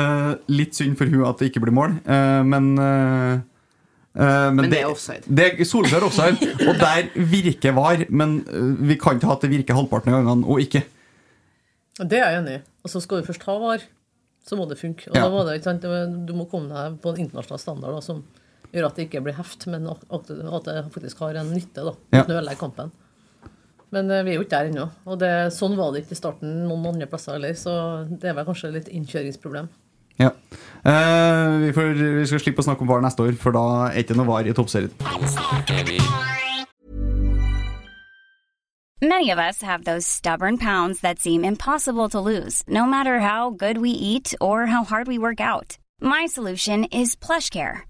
Eh, 0.00 0.32
litt 0.50 0.74
synd 0.78 0.98
for 0.98 1.10
hun 1.10 1.26
at 1.28 1.38
det 1.38 1.50
ikke 1.50 1.62
blir 1.64 1.76
mål, 1.76 1.94
uh, 2.08 2.40
men 2.46 2.72
uh, 2.80 3.36
eh, 3.38 4.48
men, 4.50 4.64
Men 4.64 4.72
det 4.72 4.80
er 4.80 4.90
offside. 4.90 5.22
Det 5.28 5.46
er 5.52 5.68
solklar 5.68 6.06
offside, 6.08 6.50
og 6.68 6.80
der 6.80 7.12
virker 7.30 7.76
VAR. 7.76 8.04
Men 8.08 8.40
eh, 8.50 8.74
vi 8.90 8.98
kan 8.98 9.20
ikke 9.20 9.30
ha 9.30 9.38
at 9.38 9.46
det 9.46 9.52
virker 9.54 9.78
halvparten 9.78 10.16
av 10.16 10.24
gangene 10.24 10.50
og 10.50 10.64
ikke. 10.66 10.82
Det 12.00 12.18
er 12.18 12.32
jeg 12.32 12.42
enig 12.42 12.58
i. 12.58 12.60
Og 12.82 12.90
så 12.90 13.02
skal 13.04 13.20
du 13.20 13.30
først 13.30 13.46
ha 13.46 13.56
VAR, 13.62 13.86
så 14.48 14.58
må 14.58 14.66
det 14.66 14.80
funke. 14.80 15.06
Og 15.12 15.16
Ja. 15.16 15.28
da 15.28 15.30
må 15.30 15.46
det, 15.46 15.60
ikke 15.60 15.70
sant? 15.70 15.86
Du 16.26 16.34
må 16.34 16.48
komme 16.50 16.72
deg 16.74 16.98
på 17.02 17.14
en 17.14 17.22
internasjonal 17.28 17.62
standard 17.62 17.98
da, 18.00 18.02
som 18.02 18.24
gjør 18.72 18.88
at 18.88 18.98
det 18.98 19.08
ikke 19.08 19.22
blir 19.26 19.36
heft, 19.38 19.66
men 19.70 19.86
at 19.90 20.00
det 20.66 20.80
faktisk 20.94 21.22
har 21.24 21.38
en 21.40 21.52
nytte. 21.54 21.84
da, 21.84 21.94
Ja. 22.12 22.22
At 22.22 22.30
å 22.30 22.38
ødelegge 22.38 22.60
kampen. 22.60 22.92
Men 23.90 24.10
eh, 24.10 24.22
vi 24.22 24.32
er 24.32 24.38
jo 24.38 24.46
ikke 24.46 24.56
der 24.56 24.70
ennå. 24.70 24.88
Og 25.06 25.18
det, 25.18 25.32
sånn 25.56 25.76
var 25.78 25.92
det 25.92 26.04
ikke 26.04 26.14
i 26.14 26.20
starten 26.20 26.58
noen 26.68 26.92
andre 26.92 27.08
plasser 27.10 27.34
heller, 27.34 27.54
så 27.58 28.06
det 28.10 28.30
er 28.30 28.36
vel 28.38 28.46
kanskje 28.46 28.74
litt 28.74 28.90
innkjøringsproblem. 28.94 29.70
Ja. 30.20 30.30
Eh, 30.84 31.58
vi, 31.64 31.72
får, 31.72 31.94
vi 31.96 32.26
skal 32.28 32.42
slippe 32.44 32.62
å 32.62 32.68
snakke 32.68 32.84
om 32.84 32.90
VAR 32.90 33.02
neste 33.02 33.24
år, 33.24 33.34
for 33.40 33.56
da 33.56 33.66
er 33.90 34.04
ikke 34.04 34.18
noe 34.18 34.28
VAR 34.28 34.46
i 34.46 34.54
toppserien. 34.54 34.92
Many 39.02 39.30
of 39.30 39.38
us 39.38 39.62
have 39.62 39.84
those 39.84 40.06
stubborn 40.06 40.58
pounds 40.58 41.00
that 41.00 41.18
seem 41.18 41.42
impossible 41.42 42.10
to 42.10 42.20
lose, 42.20 42.62
no 42.68 42.84
matter 42.84 43.18
how 43.20 43.48
good 43.48 43.78
we 43.78 43.90
eat 43.90 44.34
or 44.42 44.66
how 44.66 44.84
hard 44.84 45.08
we 45.08 45.18
work 45.18 45.40
out. 45.40 45.78
My 46.02 46.26
solution 46.26 46.84
is 46.84 47.16
PlushCare. 47.16 47.89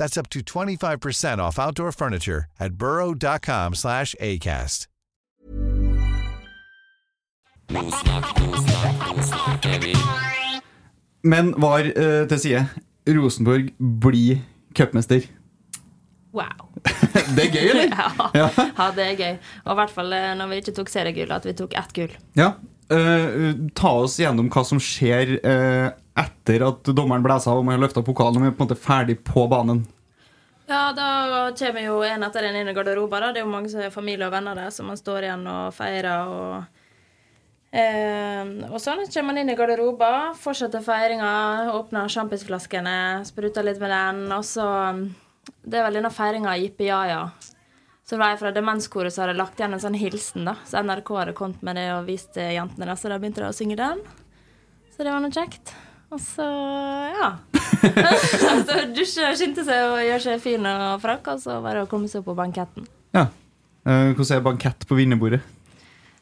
That's 0.00 0.16
up 0.16 0.30
to 0.30 0.40
25% 0.40 1.38
off 1.38 1.58
outdoor 1.58 1.92
furniture 1.92 2.44
at 2.58 2.72
burrow.com 2.72 3.74
slash 3.74 4.14
ACAST. 4.18 4.86
Men 11.22 11.54
var 11.56 11.80
uh, 11.80 12.28
til 12.28 12.40
side. 12.40 12.66
Rosenborg 13.08 13.68
blir 13.78 14.40
cupmester. 14.74 15.20
Wow. 16.32 16.70
Det 17.36 17.44
er 17.44 17.52
gøy, 17.52 17.68
eller? 17.68 17.94
Ja. 18.34 18.48
ja, 18.78 18.90
det 18.96 19.04
er 19.04 19.16
gøy. 19.18 19.38
Og 19.64 19.72
i 19.72 19.78
hvert 19.82 19.90
fall 19.90 20.12
eh, 20.16 20.30
når 20.38 20.48
vi 20.50 20.60
ikke 20.62 20.74
tok 20.76 20.88
seriegull, 20.88 21.32
at 21.34 21.44
vi 21.44 21.52
tok 21.58 21.74
ett 21.76 21.92
gull. 21.94 22.12
Ja. 22.38 22.52
Uh, 22.90 23.68
ta 23.76 23.92
oss 24.00 24.16
gjennom 24.18 24.48
hva 24.50 24.64
som 24.66 24.80
skjer 24.82 25.36
eh, 25.44 25.90
etter 26.20 26.66
at 26.66 26.92
dommeren 26.96 27.24
blæsa 27.24 27.54
og 27.56 27.64
man 27.64 27.78
har 27.78 27.86
løfta 27.86 28.04
pokalen 28.06 28.38
og 28.38 28.44
man 28.44 28.52
er 28.52 28.58
på 28.58 28.64
en 28.64 28.70
måte 28.70 28.80
ferdig 28.80 29.18
på 29.26 29.46
banen. 29.50 29.84
Ja, 30.70 30.92
da 30.94 31.50
kommer 31.58 31.82
jo 31.82 31.96
en 32.06 32.22
etter 32.22 32.46
en 32.46 32.56
inn 32.60 32.68
i 32.70 32.74
garderoben. 32.74 33.24
Det 33.34 33.40
er 33.40 33.46
jo 33.46 33.50
mange 33.50 33.70
som 33.72 33.80
er 33.82 33.90
familie 33.90 34.28
og 34.28 34.34
venner 34.36 34.54
der, 34.54 34.68
så 34.70 34.84
man 34.86 34.98
står 35.00 35.26
igjen 35.26 35.48
og 35.50 35.74
feirer. 35.74 36.30
og... 36.30 36.76
Eh, 37.70 38.52
og 38.66 38.78
sånn 38.82 39.02
kommer 39.06 39.30
man 39.30 39.40
inn 39.42 39.50
i 39.50 39.56
garderoben, 39.58 40.36
fortsetter 40.38 40.82
feiringa, 40.82 41.32
åpner 41.74 42.10
sjampisflaskene, 42.10 42.94
spruter 43.26 43.66
litt 43.66 43.82
med 43.82 43.94
den, 43.94 44.24
og 44.34 44.46
så 44.46 44.66
Det 45.62 45.78
er 45.78 45.84
vel 45.86 45.98
denne 45.98 46.10
feiringa 46.14 46.52
av 46.52 46.62
Jippe 46.62 46.86
Jaja. 46.86 47.20
Så 48.06 48.18
var 48.18 48.38
fra 48.38 48.50
demenskoret 48.54 49.14
som 49.14 49.24
hadde 49.24 49.38
lagt 49.38 49.58
igjen 49.58 49.74
en 49.74 49.82
sånn 49.82 49.98
hilsen, 49.98 50.46
da. 50.46 50.56
Så 50.66 50.82
NRK 50.82 51.14
hadde 51.18 51.38
kommet 51.38 51.62
med 51.66 51.78
det 51.78 51.88
og 51.96 52.06
vist 52.06 52.38
jentene, 52.38 52.86
det, 52.86 52.98
så 52.98 53.10
da 53.10 53.18
begynte 53.18 53.42
de 53.42 53.50
å 53.50 53.54
synge 53.54 53.78
den. 53.78 54.02
Så 54.94 55.02
det 55.02 55.14
var 55.14 55.22
noe 55.22 55.34
kjekt. 55.34 55.74
Og 56.10 56.18
så, 56.18 56.46
ja. 57.14 57.28
så 58.66 58.80
dusje, 58.90 59.28
skynde 59.38 59.62
seg 59.66 59.92
og 59.92 60.00
gjøre 60.02 60.22
seg 60.24 60.42
fin 60.42 60.66
og 60.66 60.98
frakk, 61.02 61.28
og 61.36 61.42
så 61.42 61.60
var 61.62 61.78
det 61.78 61.84
å 61.86 61.90
komme 61.90 62.10
seg 62.10 62.24
opp 62.24 62.32
på 62.32 62.38
banketten. 62.38 62.88
Ja. 63.14 63.28
Eh, 63.86 64.10
hvordan 64.10 64.36
er 64.36 64.42
bankett 64.44 64.86
på 64.90 64.98
vinnerbordet? 64.98 65.40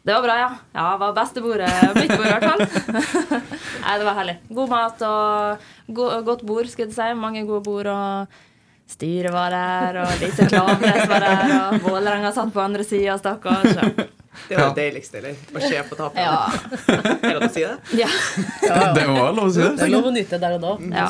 Det 0.05 0.15
var 0.15 0.23
bra, 0.25 0.35
ja. 0.41 0.51
Ja, 0.77 0.85
det 0.93 1.01
var 1.03 1.17
bestebordet. 1.17 1.71
Mitt 1.97 2.13
bord, 2.13 2.27
i 2.27 2.35
hvert 2.35 2.47
fall. 2.49 2.63
Nei, 3.85 3.97
det 4.01 4.07
var 4.07 4.21
herlig. 4.21 4.37
God 4.61 4.71
mat 4.73 5.03
og 5.09 5.67
go 5.97 6.11
godt 6.25 6.45
bord, 6.49 6.69
skulle 6.71 6.89
jeg 6.89 6.97
si. 6.97 7.09
Mange 7.19 7.43
gode 7.49 7.65
bord. 7.67 7.91
og 7.93 8.39
Styret 8.89 9.35
var 9.35 9.53
der, 9.53 9.99
og 10.01 10.23
Lise 10.23 10.47
Klaveness 10.49 11.09
var 11.11 11.25
der, 11.27 11.51
og 11.59 11.83
Vålerenga 11.85 12.31
satt 12.33 12.55
på 12.55 12.63
andre 12.63 12.87
sida, 12.89 13.19
stakkars. 13.21 14.07
Ja. 14.29 14.45
Det 14.49 14.59
var 14.61 14.75
det 14.75 14.83
deiligste, 14.83 15.19
eller? 15.19 15.39
Å 15.55 15.63
se 15.65 15.81
på 15.89 15.97
tapet. 15.99 16.21
Ja. 16.23 16.51
Er 16.95 17.23
det 17.23 17.33
lov 17.39 17.47
å 17.49 17.53
si 17.55 17.65
det? 17.65 18.03
Ja. 18.03 18.11
Det 18.99 19.07
var 19.09 19.33
lov 19.35 19.49
å 19.49 19.55
si 19.55 19.63
Det 19.63 19.73
det. 19.77 19.87
er 19.89 19.95
lov 19.97 20.07
å 20.11 20.13
nyte 20.15 20.39
der 20.43 20.59
og 20.59 20.63
da. 20.63 20.77
Ja. 20.93 21.09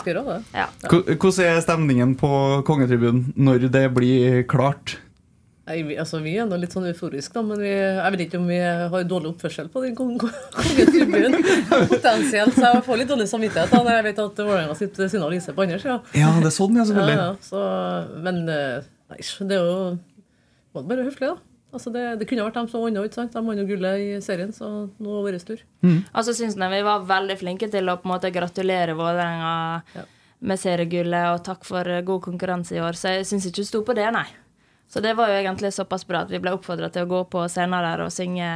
Ja. 0.55 0.69
Hvordan 0.89 1.45
er 1.51 1.61
stemningen 1.67 2.15
på 2.21 2.31
kongetribunen 2.69 3.29
når 3.37 3.69
det 3.75 3.85
blir 3.97 4.43
klart? 4.49 4.99
Nei, 5.69 5.83
altså, 6.01 6.23
vi 6.25 6.33
er 6.41 6.47
nå 6.49 6.57
litt 6.57 6.73
sånn 6.73 6.87
euforiske, 6.89 7.35
da, 7.37 7.43
men 7.45 7.59
vi, 7.61 7.69
jeg 7.69 8.13
vet 8.15 8.21
ikke 8.25 8.39
om 8.41 8.47
vi 8.49 8.57
har 8.65 9.03
dårlig 9.05 9.35
oppførsel 9.35 9.67
på 9.69 9.83
den 9.85 9.93
kongetribunen. 10.01 11.35
Potensielt. 11.91 12.55
Så 12.57 12.63
jeg 12.65 12.85
får 12.87 13.03
litt 13.03 13.11
dårlig 13.13 13.27
samvittighet 13.29 13.75
da, 13.75 13.83
når 13.85 13.99
jeg 13.99 14.07
vet 14.07 14.23
at 14.25 14.41
Vålerenga 14.41 14.77
sitter 14.79 15.19
av 15.21 15.35
Lise 15.35 15.53
på 15.53 15.67
andre 15.67 15.81
sida. 15.83 15.99
Ja, 16.17 16.31
det 16.41 16.49
er 16.49 16.57
sånn, 16.57 16.79
ja, 16.79 16.87
Ja, 16.87 16.89
selvfølgelig. 16.89 17.19
ja, 17.21 17.29
så, 17.45 17.67
men 18.25 18.41
eh, 18.55 18.89
nei, 19.13 19.21
det 19.51 19.59
er 19.59 19.69
jo 19.69 19.77
bare 20.89 21.05
høflig, 21.11 21.35
da. 21.35 21.37
Altså 21.69 21.91
det, 21.93 22.03
det 22.21 22.27
kunne 22.31 22.47
vært 22.47 22.55
dem 22.57 22.69
som 22.73 22.81
vant, 22.81 22.97
ikke 23.05 23.19
sant? 23.19 23.35
De 23.35 23.43
vant 23.45 23.67
gullet 23.69 24.01
i 24.01 24.21
serien, 24.25 24.53
så 24.57 24.69
nå 24.89 25.17
var 25.19 25.33
det 25.35 25.41
vår 25.43 25.47
tur. 25.51 25.65
Mm. 25.85 25.99
Altså 26.17 26.33
syns 26.39 26.57
jeg 26.57 26.73
vi 26.73 26.81
var 26.87 27.05
veldig 27.11 27.37
flinke 27.43 27.69
til 27.71 27.91
å 27.93 27.99
på 28.01 28.09
en 28.09 28.15
måte 28.15 28.31
gratulere 28.33 28.97
Vålerenga 28.97 29.83
Ja. 29.99 30.05
med 30.41 30.59
seriegullet 30.63 31.35
og 31.35 31.45
takk 31.45 31.65
for 31.69 31.85
god 32.09 32.23
konkurranse 32.25 32.73
i 32.77 32.81
år. 32.81 32.97
Så 32.97 33.13
jeg 33.19 33.27
syns 33.29 33.47
ikke 33.51 33.61
du 33.61 33.65
sto 33.69 33.83
på 33.85 33.95
det, 33.99 34.09
nei. 34.15 34.25
Så 34.89 35.01
det 35.05 35.11
var 35.19 35.29
jo 35.29 35.35
egentlig 35.37 35.69
såpass 35.77 36.07
bra 36.09 36.23
at 36.25 36.31
vi 36.33 36.39
ble 36.41 36.55
oppfordra 36.57 36.89
til 36.89 37.03
å 37.05 37.09
gå 37.11 37.19
på 37.29 37.43
scenen 37.53 37.83
der 37.85 38.01
og 38.07 38.13
synge 38.15 38.47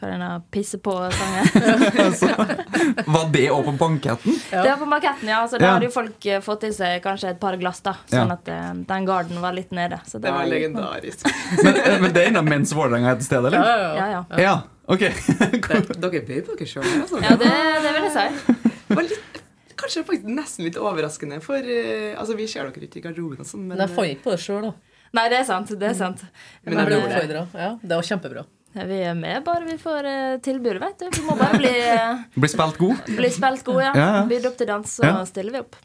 hva 0.00 0.06
er 0.08 0.12
denne 0.14 0.28
pisse 0.50 0.78
på-sangen. 0.80 1.44
Var 3.12 3.26
det 3.34 3.42
òg 3.52 3.66
på 3.66 3.74
banketten? 3.78 4.38
Det 4.50 4.62
var 4.70 4.78
på 4.80 4.88
maketten, 4.88 5.28
ja. 5.28 5.42
Så 5.48 5.58
da 5.60 5.66
Ja. 5.66 5.72
hadde 5.76 5.84
jo 5.90 5.92
folk 5.94 6.26
eh, 6.26 6.40
fått 6.40 6.64
i 6.64 6.72
seg 6.72 7.02
kanskje 7.04 7.30
et 7.34 7.40
par 7.40 7.56
glass, 7.60 7.80
da. 7.84 7.92
Sånn 8.10 8.28
Ja. 8.32 8.38
at 8.38 8.48
eh, 8.48 8.72
den 8.88 9.04
garden 9.06 9.40
var 9.44 9.52
litt 9.52 9.70
nede. 9.70 10.00
Så 10.06 10.18
Det 10.20 10.30
var 10.32 10.38
var 10.42 10.46
legendarisk. 10.50 11.26
Men, 11.64 11.76
eh, 11.76 12.00
men 12.00 12.12
det 12.12 12.22
er 12.24 12.30
ennå 12.32 12.42
mens 12.48 12.72
Vålerenga 12.72 13.10
er 13.12 13.16
til 13.20 13.26
stede, 13.28 13.46
eller? 13.52 13.58
ja, 13.60 13.76
Ja, 13.76 14.06
ja. 14.08 14.24
ja. 14.30 14.40
Ja, 14.40 14.54
ok. 14.88 15.00
Dere 16.02 16.22
bøy 16.24 16.40
på 16.46 16.56
dere 16.56 16.66
sjøl, 16.72 16.88
altså. 17.02 17.20
Ja, 17.22 17.36
det, 17.36 17.52
det 17.84 17.92
vil 17.98 18.08
jeg 18.08 18.14
si. 18.16 18.56
Det 18.88 18.96
var 18.96 19.02
litt, 19.10 19.42
kanskje 19.76 20.04
faktisk 20.08 20.24
nesten 20.40 20.64
litt 20.64 20.76
overraskende, 20.80 21.40
for 21.44 21.58
uh, 21.60 22.16
altså, 22.18 22.34
vi 22.38 22.46
ser 22.48 22.64
dere 22.70 22.88
ikke 22.88 22.98
i 23.02 23.04
garderoben 23.04 23.40
og 23.44 23.46
sånn, 23.46 23.66
men 23.68 23.76
Men 23.76 23.86
jeg 23.88 23.96
fant 23.96 24.08
ikke 24.16 24.24
på 24.30 24.34
det 24.34 24.40
sjøl, 24.40 24.62
da. 24.70 24.72
Nei, 25.12 25.28
det 25.28 25.38
er 25.42 25.44
sant. 25.44 25.68
Det 25.78 25.88
er 25.90 25.94
sant. 25.98 26.22
Men 26.64 26.74
Men 26.74 26.78
jeg 26.78 26.86
ble 26.86 26.96
det- 26.96 27.06
oppfordra. 27.12 27.46
Ja, 27.60 27.70
det 27.82 27.96
var 27.98 28.02
kjempebra. 28.08 28.44
Vi 28.72 28.98
er 29.04 29.12
med 29.14 29.44
bare 29.44 29.66
vi 29.66 29.74
får 29.76 30.06
uh, 30.08 30.38
tilbud, 30.40 30.78
vet 30.80 30.98
du. 31.02 31.10
Vi 31.12 31.26
må 31.26 31.34
bare 31.36 31.58
bli, 31.60 31.68
Bli 31.68 32.40
Blir 32.40 32.48
spilt 32.48 32.78
god. 32.80 33.02
bli 33.18 33.28
spilt 33.30 33.64
god, 33.66 33.82
ja. 33.84 33.90
Ja, 33.94 34.06
ja. 34.16 34.22
Bydd 34.30 34.46
opp 34.48 34.56
til 34.56 34.66
dans, 34.70 34.94
så 34.96 35.04
Ja. 35.04 35.24
stiller 35.28 35.52
vi 35.52 35.60
opp. 35.60 35.76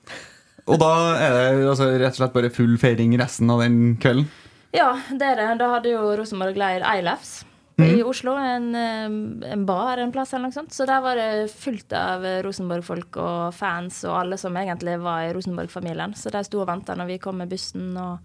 Og 0.68 0.80
da 0.80 0.92
er 1.20 1.36
det 1.60 1.68
altså, 1.68 1.90
rett 2.00 2.16
og 2.16 2.22
slett 2.22 2.34
bare 2.34 2.50
full 2.50 2.78
feiring 2.80 3.18
resten 3.20 3.50
av 3.52 3.60
den 3.60 3.98
kvelden? 4.00 4.30
Ja, 4.76 4.94
det 5.12 5.22
er 5.34 5.36
det. 5.36 5.50
Da 5.60 5.68
hadde 5.76 5.92
jo 5.92 6.16
Rosenborg 6.20 6.56
leir 6.60 6.82
Eilefs 6.84 7.44
i 7.80 8.02
Oslo. 8.04 8.34
En, 8.40 8.74
eh, 8.76 9.52
en 9.52 9.66
bar 9.66 9.98
en 10.00 10.12
plass 10.12 10.34
eller 10.34 10.48
noe 10.48 10.56
sånt. 10.56 10.72
Så 10.76 10.86
der 10.88 11.00
var 11.02 11.16
det 11.16 11.52
fullt 11.52 11.92
av 11.94 12.24
Rosenborg-folk 12.44 13.16
og 13.18 13.54
fans 13.54 14.04
og 14.08 14.16
alle 14.24 14.38
som 14.38 14.56
egentlig 14.56 14.98
var 15.04 15.28
i 15.28 15.34
Rosenborg-familien. 15.34 16.16
Så 16.16 16.32
de 16.32 16.44
sto 16.44 16.60
og 16.64 16.68
venta 16.68 16.96
når 16.96 17.08
vi 17.14 17.18
kom 17.20 17.38
med 17.38 17.50
bussen 17.50 17.96
og 17.98 18.20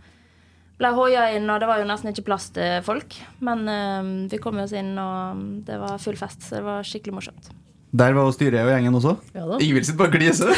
ble 0.83 0.93
hoia 0.97 1.31
inn, 1.37 1.49
og 1.51 1.63
det 1.63 1.71
var 1.71 1.81
jo 1.81 1.89
nesten 1.89 2.11
ikke 2.11 2.27
plass 2.27 2.51
til 2.55 2.83
folk. 2.87 3.17
Men 3.45 3.67
uh, 3.71 4.13
vi 4.31 4.41
kom 4.43 4.61
oss 4.63 4.75
inn, 4.77 4.95
og 4.99 5.43
det 5.67 5.79
var 5.81 6.01
full 6.03 6.19
fest, 6.19 6.43
så 6.49 6.59
det 6.59 6.65
var 6.67 6.87
skikkelig 6.87 7.21
morsomt. 7.21 7.53
Der 7.93 8.15
var 8.17 8.31
styret 8.33 8.65
og 8.65 8.71
gjengen 8.73 8.97
også? 8.97 9.19
Ja 9.37 9.45
da. 9.51 9.59
Ingvild 9.61 9.85
sitter 9.85 10.01
bare 10.01 10.09
og 10.09 10.15
gliser. 10.17 10.49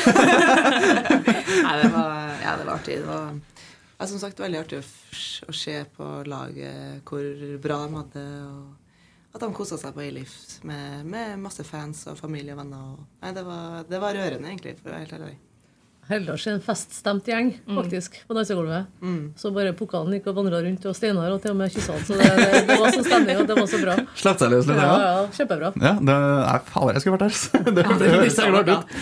Nei, 1.67 1.75
det 1.81 1.89
var, 1.91 2.13
ja, 2.45 2.53
det 2.61 2.67
var 2.69 2.77
artig. 2.77 3.01
Det 3.03 3.09
var 3.09 3.33
ja, 3.99 4.07
som 4.07 4.21
sagt 4.23 4.43
veldig 4.43 4.61
artig 4.61 4.79
å, 4.79 4.85
å 5.51 5.55
se 5.57 5.75
på 5.97 6.11
laget 6.31 7.03
hvor 7.09 7.27
bra 7.65 7.81
de 7.83 7.99
hadde. 7.99 8.25
og 8.47 9.35
At 9.35 9.43
de 9.43 9.51
kosa 9.57 9.81
seg 9.83 9.97
på 9.97 10.05
A-Leaf 10.05 10.37
med, 10.71 11.03
med 11.11 11.43
masse 11.43 11.67
fans 11.67 12.05
og 12.13 12.21
familie 12.23 12.55
og 12.55 12.63
venner. 12.63 12.87
Og, 12.95 13.03
nei, 13.25 13.35
det 13.35 13.45
var, 13.51 13.83
det 13.91 14.03
var 14.07 14.15
rørende, 14.21 14.53
egentlig, 14.53 14.77
for 14.79 14.93
å 14.93 14.95
være 14.95 15.03
helt 15.03 15.19
ærlig. 15.19 15.35
Hellas 16.09 16.43
er 16.47 16.57
en 16.59 16.63
feststemt 16.65 17.29
gjeng, 17.31 17.51
faktisk, 17.77 18.19
på 18.29 18.37
dansegulvet. 18.37 18.89
Så 19.41 19.53
bare 19.57 19.73
pokalen 19.79 20.13
gikk 20.19 20.27
og 20.33 20.37
vandra 20.41 20.61
rundt, 20.65 20.85
og 20.91 20.97
Steinar 20.99 21.33
og 21.33 21.41
til 21.43 21.55
og 21.55 21.59
med 21.63 21.73
kyssa 21.73 21.97
han. 21.97 22.05
Så 22.05 22.19
det, 22.21 22.29
det 22.69 22.77
var 22.81 22.93
sånn 22.93 23.07
stemning, 23.09 23.41
og 23.41 23.49
det 23.49 23.57
var 23.59 23.71
så 23.73 23.81
bra. 23.81 23.97
Slapp 24.21 24.43
seg 24.43 24.53
løs 24.53 24.69
litt? 24.69 24.77
Ja, 24.83 24.91
Ja, 24.95 25.09
ja, 25.17 25.25
kjempebra. 25.39 25.73
ja 25.81 25.95
det 26.11 26.19
er 26.19 26.67
fader, 26.69 26.93
jeg 26.99 27.07
skulle 27.07 27.19
vært 27.19 27.27
her. 27.31 27.73
Det, 27.79 27.87
høres 27.89 28.21
blir 28.21 28.37
så 28.37 28.51
artig 28.61 28.77
ut. 28.77 28.95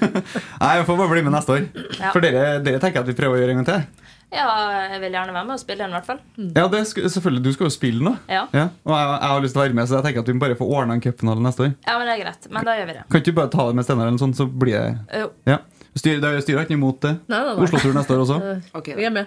Nei, 0.62 0.72
jeg 0.78 0.86
får 0.88 1.00
bare 1.02 1.10
bli 1.16 1.24
med 1.26 1.34
neste 1.38 1.56
år. 1.56 1.66
Ja. 1.98 2.12
For 2.12 2.20
dere, 2.24 2.46
dere 2.64 2.80
tenker 2.84 3.02
at 3.04 3.08
vi 3.10 3.16
prøver 3.18 3.38
å 3.38 3.42
gjøre 3.42 3.56
en 3.56 3.62
gang 3.64 3.70
til. 3.72 4.08
Ja, 4.32 4.46
jeg 4.88 5.02
vil 5.02 5.12
gjerne 5.12 5.34
være 5.36 5.44
med 5.44 5.58
og 5.58 5.60
spille 5.60 5.84
den, 5.84 5.90
i 5.92 5.96
hvert 5.98 6.06
fall. 6.08 6.20
Ja, 6.56 6.62
det 6.72 6.78
skal, 6.88 7.04
selvfølgelig, 7.12 7.42
Du 7.44 7.50
skal 7.52 7.66
jo 7.68 7.72
spille 7.74 8.00
nå. 8.06 8.14
Ja. 8.32 8.46
Og 8.48 8.94
jeg, 8.96 9.08
jeg 9.12 9.28
har 9.28 9.42
lyst 9.44 9.52
til 9.52 9.60
å 9.60 9.64
være 9.66 9.76
med, 9.76 9.90
så 9.90 9.98
jeg 9.98 10.06
tenker 10.06 10.24
at 10.24 10.30
vi 10.30 10.36
må 10.38 10.40
bare 10.46 10.56
får 10.56 10.70
ordna 10.78 10.96
en 10.96 11.02
cupfinale 11.04 11.44
neste 11.44 11.66
år. 11.66 11.74
Ja, 11.84 11.96
men 12.00 12.08
det 12.08 12.14
er 12.14 12.22
greit. 12.22 12.48
Men 12.48 12.64
da 12.64 12.76
gjør 12.78 12.88
vi 12.88 12.94
det. 12.96 13.02
Kan 13.12 13.20
ikke 13.20 13.34
du 13.34 13.36
bare 13.42 13.52
ta 13.52 13.66
det 13.68 13.76
med 13.76 13.84
Steinar, 13.84 14.06
eller 14.08 14.16
noe 14.16 14.22
sånt, 14.24 14.38
så 14.40 14.46
blir 14.48 14.78
det 14.78 15.20
Jo. 15.20 15.28
Ja. 15.52 15.58
Styr, 15.94 16.20
det- 16.22 16.42
styret 16.46 16.64
ikke 16.66 16.78
imot 16.78 17.00
det. 17.04 17.14
Nei, 17.28 17.38
nei, 17.44 17.54
nei. 17.54 17.64
Oslo-tur 17.66 17.92
neste 17.96 18.14
år 18.16 18.22
også. 18.24 18.38
Okay, 18.80 18.94
Vi 18.96 19.04
er 19.04 19.12
med. 19.12 19.26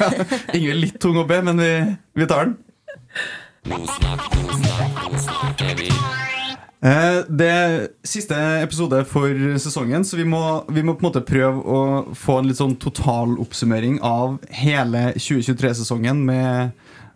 Ingrid 0.56 0.78
litt 0.84 1.00
tung 1.02 1.16
å 1.18 1.26
be, 1.26 1.40
men 1.42 1.58
vi, 1.58 1.72
vi 2.22 2.26
tar 2.30 2.44
den. 2.46 2.56
Eh, 6.84 7.22
Det 7.32 7.48
er 7.48 7.74
siste 8.04 8.36
episode 8.62 9.00
for 9.08 9.32
sesongen, 9.58 10.04
så 10.04 10.18
vi 10.20 10.26
må, 10.28 10.42
vi 10.68 10.82
må 10.84 10.94
på 10.94 11.02
en 11.04 11.08
måte 11.10 11.24
prøve 11.24 11.62
å 11.64 11.78
få 12.18 12.38
en 12.42 12.50
litt 12.50 12.60
sånn 12.60 12.76
totaloppsummering 12.82 13.98
av 14.04 14.36
hele 14.52 15.14
2023-sesongen 15.16 16.20
med, 16.28 16.74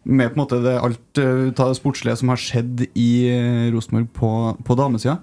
med 0.09 0.33
på 0.33 0.39
en 0.39 0.43
måte 0.43 0.63
det, 0.65 0.77
alt 0.81 1.21
eh, 1.21 1.51
det 1.53 1.69
sportslige 1.79 2.17
som 2.19 2.33
har 2.33 2.41
skjedd 2.41 2.87
i 2.97 3.11
eh, 3.31 3.67
Rosenborg 3.75 4.09
på, 4.17 4.33
på 4.65 4.79
damesida. 4.81 5.19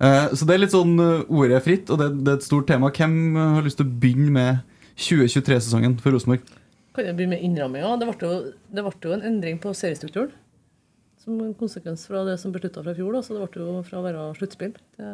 Eh, 0.00 0.34
Så 0.34 0.46
det 0.46 0.54
er 0.56 0.62
litt 0.64 0.74
sånn 0.74 0.94
eh, 0.98 1.24
ordet 1.30 1.58
er 1.58 1.64
fritt, 1.64 1.90
og 1.92 2.00
det, 2.00 2.10
det 2.24 2.32
er 2.32 2.40
et 2.40 2.46
stort 2.46 2.68
tema. 2.70 2.90
Hvem 2.94 3.36
eh, 3.36 3.52
har 3.58 3.66
lyst 3.66 3.78
til 3.80 3.86
å 3.86 3.96
begynne 4.02 4.32
med 4.34 4.80
2023-sesongen 4.98 5.98
for 6.02 6.14
Rosenborg? 6.14 6.46
Kan 6.94 7.08
jeg 7.08 7.18
begynne 7.18 7.36
med 7.36 7.44
innramminga? 7.46 7.94
Det 8.00 8.08
det 8.74 8.82
ble 8.86 9.10
jo 9.10 9.14
en 9.16 9.28
endring 9.30 9.60
på 9.62 9.74
seriestrukturen. 9.74 10.34
Som 11.24 11.38
en 11.40 11.54
konsekvens 11.56 12.04
fra 12.06 12.24
det 12.26 12.36
som 12.42 12.52
ble 12.52 12.68
fra 12.68 12.92
i 12.92 12.98
fjor. 12.98 13.14
Da. 13.16 13.22
Så 13.24 13.34
det 13.36 13.46
ble 13.48 13.62
jo 13.64 13.78
fra 13.86 14.00
å 14.00 14.04
være 14.04 14.26
sluttspill 14.38 14.74
til 14.76 15.08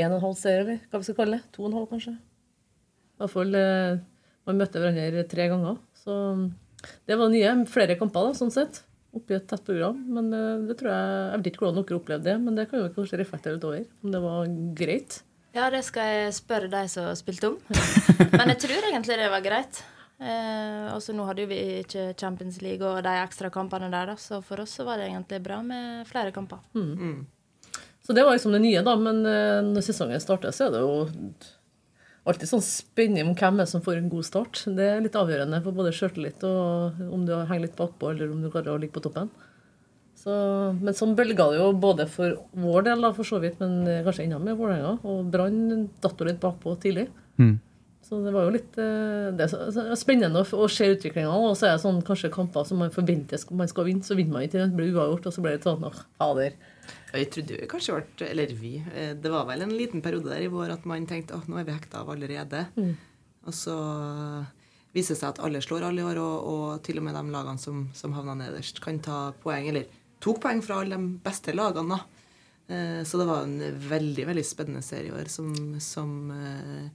en 0.00 0.12
og 0.14 0.16
en 0.16 0.24
halv 0.24 0.38
serie, 0.38 0.62
eller 0.62 0.78
hva 0.88 1.00
vi 1.00 1.08
skal 1.08 1.18
kalle 1.18 1.38
det. 1.38 1.50
To 1.54 1.64
og 1.64 1.70
en 1.70 1.78
halv, 1.78 1.90
kanskje. 1.90 2.14
I 2.16 3.20
hvert 3.20 3.34
fall 3.34 3.58
Man 4.48 4.56
møtte 4.56 4.80
hverandre 4.80 5.26
tre 5.28 5.46
ganger. 5.50 5.76
Så 6.00 6.14
det 7.06 7.18
var 7.20 7.28
nye. 7.30 7.52
Flere 7.68 7.98
kamper, 8.00 8.30
da, 8.30 8.38
sånn 8.38 8.54
sett. 8.54 8.80
Oppi 9.16 9.34
et 9.34 9.46
tett 9.50 9.64
program. 9.66 9.96
Men 10.14 10.30
eh, 10.36 10.66
det 10.68 10.76
tror 10.80 10.92
jeg 10.92 11.14
Jeg 11.30 11.40
vet 11.40 11.50
ikke 11.50 11.64
hvordan 11.64 11.80
dere 11.80 11.98
opplevde 11.98 12.30
det, 12.30 12.36
men 12.44 12.58
det 12.58 12.68
kan 12.70 12.82
jo 12.82 12.92
kanskje 12.94 13.20
reflektere 13.20 13.56
litt 13.56 13.66
over. 13.66 13.86
Om 14.04 14.14
det 14.14 14.22
var 14.26 14.52
greit. 14.78 15.22
Ja, 15.56 15.66
det 15.74 15.80
skal 15.82 16.12
jeg 16.14 16.36
spørre 16.36 16.70
de 16.70 16.84
som 16.92 17.08
spilte 17.18 17.48
om. 17.50 17.56
Men 18.38 18.52
jeg 18.52 18.60
tror 18.62 18.84
egentlig 18.86 19.16
det 19.18 19.30
var 19.32 19.42
greit. 19.42 19.80
Eh, 20.22 20.86
også 20.94 21.14
nå 21.16 21.24
hadde 21.26 21.42
jo 21.42 21.50
vi 21.50 21.58
ikke 21.80 22.04
Champions 22.20 22.60
League 22.62 22.86
og 22.86 23.00
de 23.02 23.16
ekstra 23.24 23.50
kampene 23.50 23.88
der, 23.90 24.12
da. 24.12 24.14
Så 24.14 24.38
for 24.46 24.62
oss 24.62 24.76
så 24.78 24.86
var 24.86 25.00
det 25.00 25.08
egentlig 25.08 25.40
bra 25.42 25.58
med 25.66 26.06
flere 26.06 26.30
kamper. 26.30 26.62
Så 28.06 28.14
det 28.14 28.22
var 28.22 28.38
liksom 28.38 28.54
det 28.54 28.62
nye, 28.62 28.84
da. 28.86 28.94
Men 28.94 29.24
eh, 29.26 29.58
når 29.66 29.88
sesongen 29.88 30.22
starter, 30.22 30.54
så 30.54 30.68
er 30.68 30.76
det 30.76 30.84
jo 30.84 30.94
alltid 32.30 32.50
sånn 32.50 32.64
spenning 32.64 33.28
om 33.28 33.36
hvem 33.38 33.62
er 33.62 33.68
som 33.70 33.82
får 33.84 34.00
en 34.00 34.10
god 34.12 34.26
start. 34.26 34.64
Det 34.76 34.86
er 34.86 35.04
litt 35.04 35.18
avgjørende 35.18 35.62
for 35.64 35.76
både 35.76 35.94
sjøltillit 35.96 36.44
og 36.48 37.00
om 37.10 37.24
du 37.28 37.34
henger 37.36 37.66
litt 37.66 37.78
bakpå, 37.78 38.12
eller 38.12 38.32
om 38.32 38.42
du 38.42 38.50
klarer 38.50 38.74
å 38.74 38.80
ligge 38.80 38.96
på 38.96 39.04
toppen. 39.04 39.30
Så, 40.20 40.32
men 40.76 40.96
sånn 40.96 41.14
bølga 41.16 41.46
det 41.48 41.60
jo 41.62 41.70
både 41.80 42.04
for 42.10 42.36
vår 42.60 42.90
del, 42.90 43.06
da, 43.06 43.12
for 43.16 43.24
så 43.24 43.38
vidt, 43.40 43.56
men 43.62 44.04
kanskje 44.04 44.26
enda 44.26 44.40
mer 44.42 44.58
Vålerenga. 44.58 44.98
Og 45.08 45.30
Brann 45.32 45.86
datt 46.04 46.20
jo 46.20 46.28
litt 46.28 46.42
bakpå 46.42 46.74
tidlig. 46.82 47.06
Så 48.10 48.18
det 48.24 48.32
var 48.34 48.48
jo 48.48 48.52
litt 48.56 48.74
eh, 48.80 49.30
det 49.38 49.46
er 49.46 49.94
spennende 49.98 50.42
å, 50.42 50.66
se 50.72 50.88
utviklinga. 50.92 51.30
Og 51.30 51.54
så 51.56 51.68
er 51.68 51.76
det 51.76 51.84
sånn 51.84 52.02
kanskje 52.04 52.32
kamper 52.34 52.66
som 52.66 52.80
man 52.82 52.92
forventer 52.92 53.40
man 53.54 53.70
skal 53.70 53.86
vinne, 53.86 54.04
så 54.04 54.16
vinner 54.18 54.34
man 54.34 54.46
ikke. 54.48 54.64
Det 54.64 54.76
blir 54.76 54.92
uavgjort, 54.96 55.30
og 55.30 55.36
så 55.36 55.44
blir 55.44 55.56
det 55.56 55.64
sånn 55.64 55.86
fader. 56.18 56.56
Og 56.58 56.69
Jeg 57.12 57.30
trodde 57.34 57.56
jo 57.58 57.66
kanskje 57.70 57.96
ble, 58.16 58.26
eller 58.30 58.52
vi, 58.54 58.76
eh, 58.94 59.14
det 59.18 59.30
var 59.32 59.46
vel 59.48 59.62
en 59.62 59.74
liten 59.74 60.02
periode 60.04 60.30
der 60.30 60.44
i 60.44 60.50
vår 60.52 60.70
at 60.76 60.84
man 60.86 61.06
tenkte 61.10 61.34
at 61.34 61.48
nå 61.50 61.58
er 61.58 61.64
vi 61.66 61.72
hekta 61.74 62.02
av 62.04 62.10
allerede. 62.14 62.66
Og 63.46 63.54
så 63.56 63.74
viser 64.94 65.14
det 65.14 65.20
seg 65.20 65.28
at 65.30 65.40
alle 65.46 65.60
slår 65.62 65.86
alle 65.86 66.02
i 66.02 66.06
år, 66.06 66.18
og, 66.18 66.46
og 66.50 66.82
til 66.86 66.98
og 66.98 67.04
med 67.06 67.14
de 67.14 67.22
lagene 67.30 67.58
som, 67.62 67.88
som 67.94 68.12
havna 68.16 68.34
nederst, 68.38 68.80
kan 68.84 68.98
ta 69.02 69.32
poeng, 69.42 69.68
eller 69.70 69.86
tok 70.20 70.40
poeng 70.42 70.62
fra 70.62 70.80
alle 70.82 70.98
de 70.98 71.18
beste 71.24 71.54
lagene. 71.54 71.98
Eh, 72.68 73.02
Så 73.06 73.18
det 73.18 73.26
var 73.26 73.42
en 73.46 73.58
veldig 73.88 74.26
veldig 74.30 74.44
spennende 74.46 74.82
serie 74.82 75.10
i 75.10 75.14
år 75.16 75.30
som, 75.32 75.54
som 75.80 76.30
eh, 76.30 76.90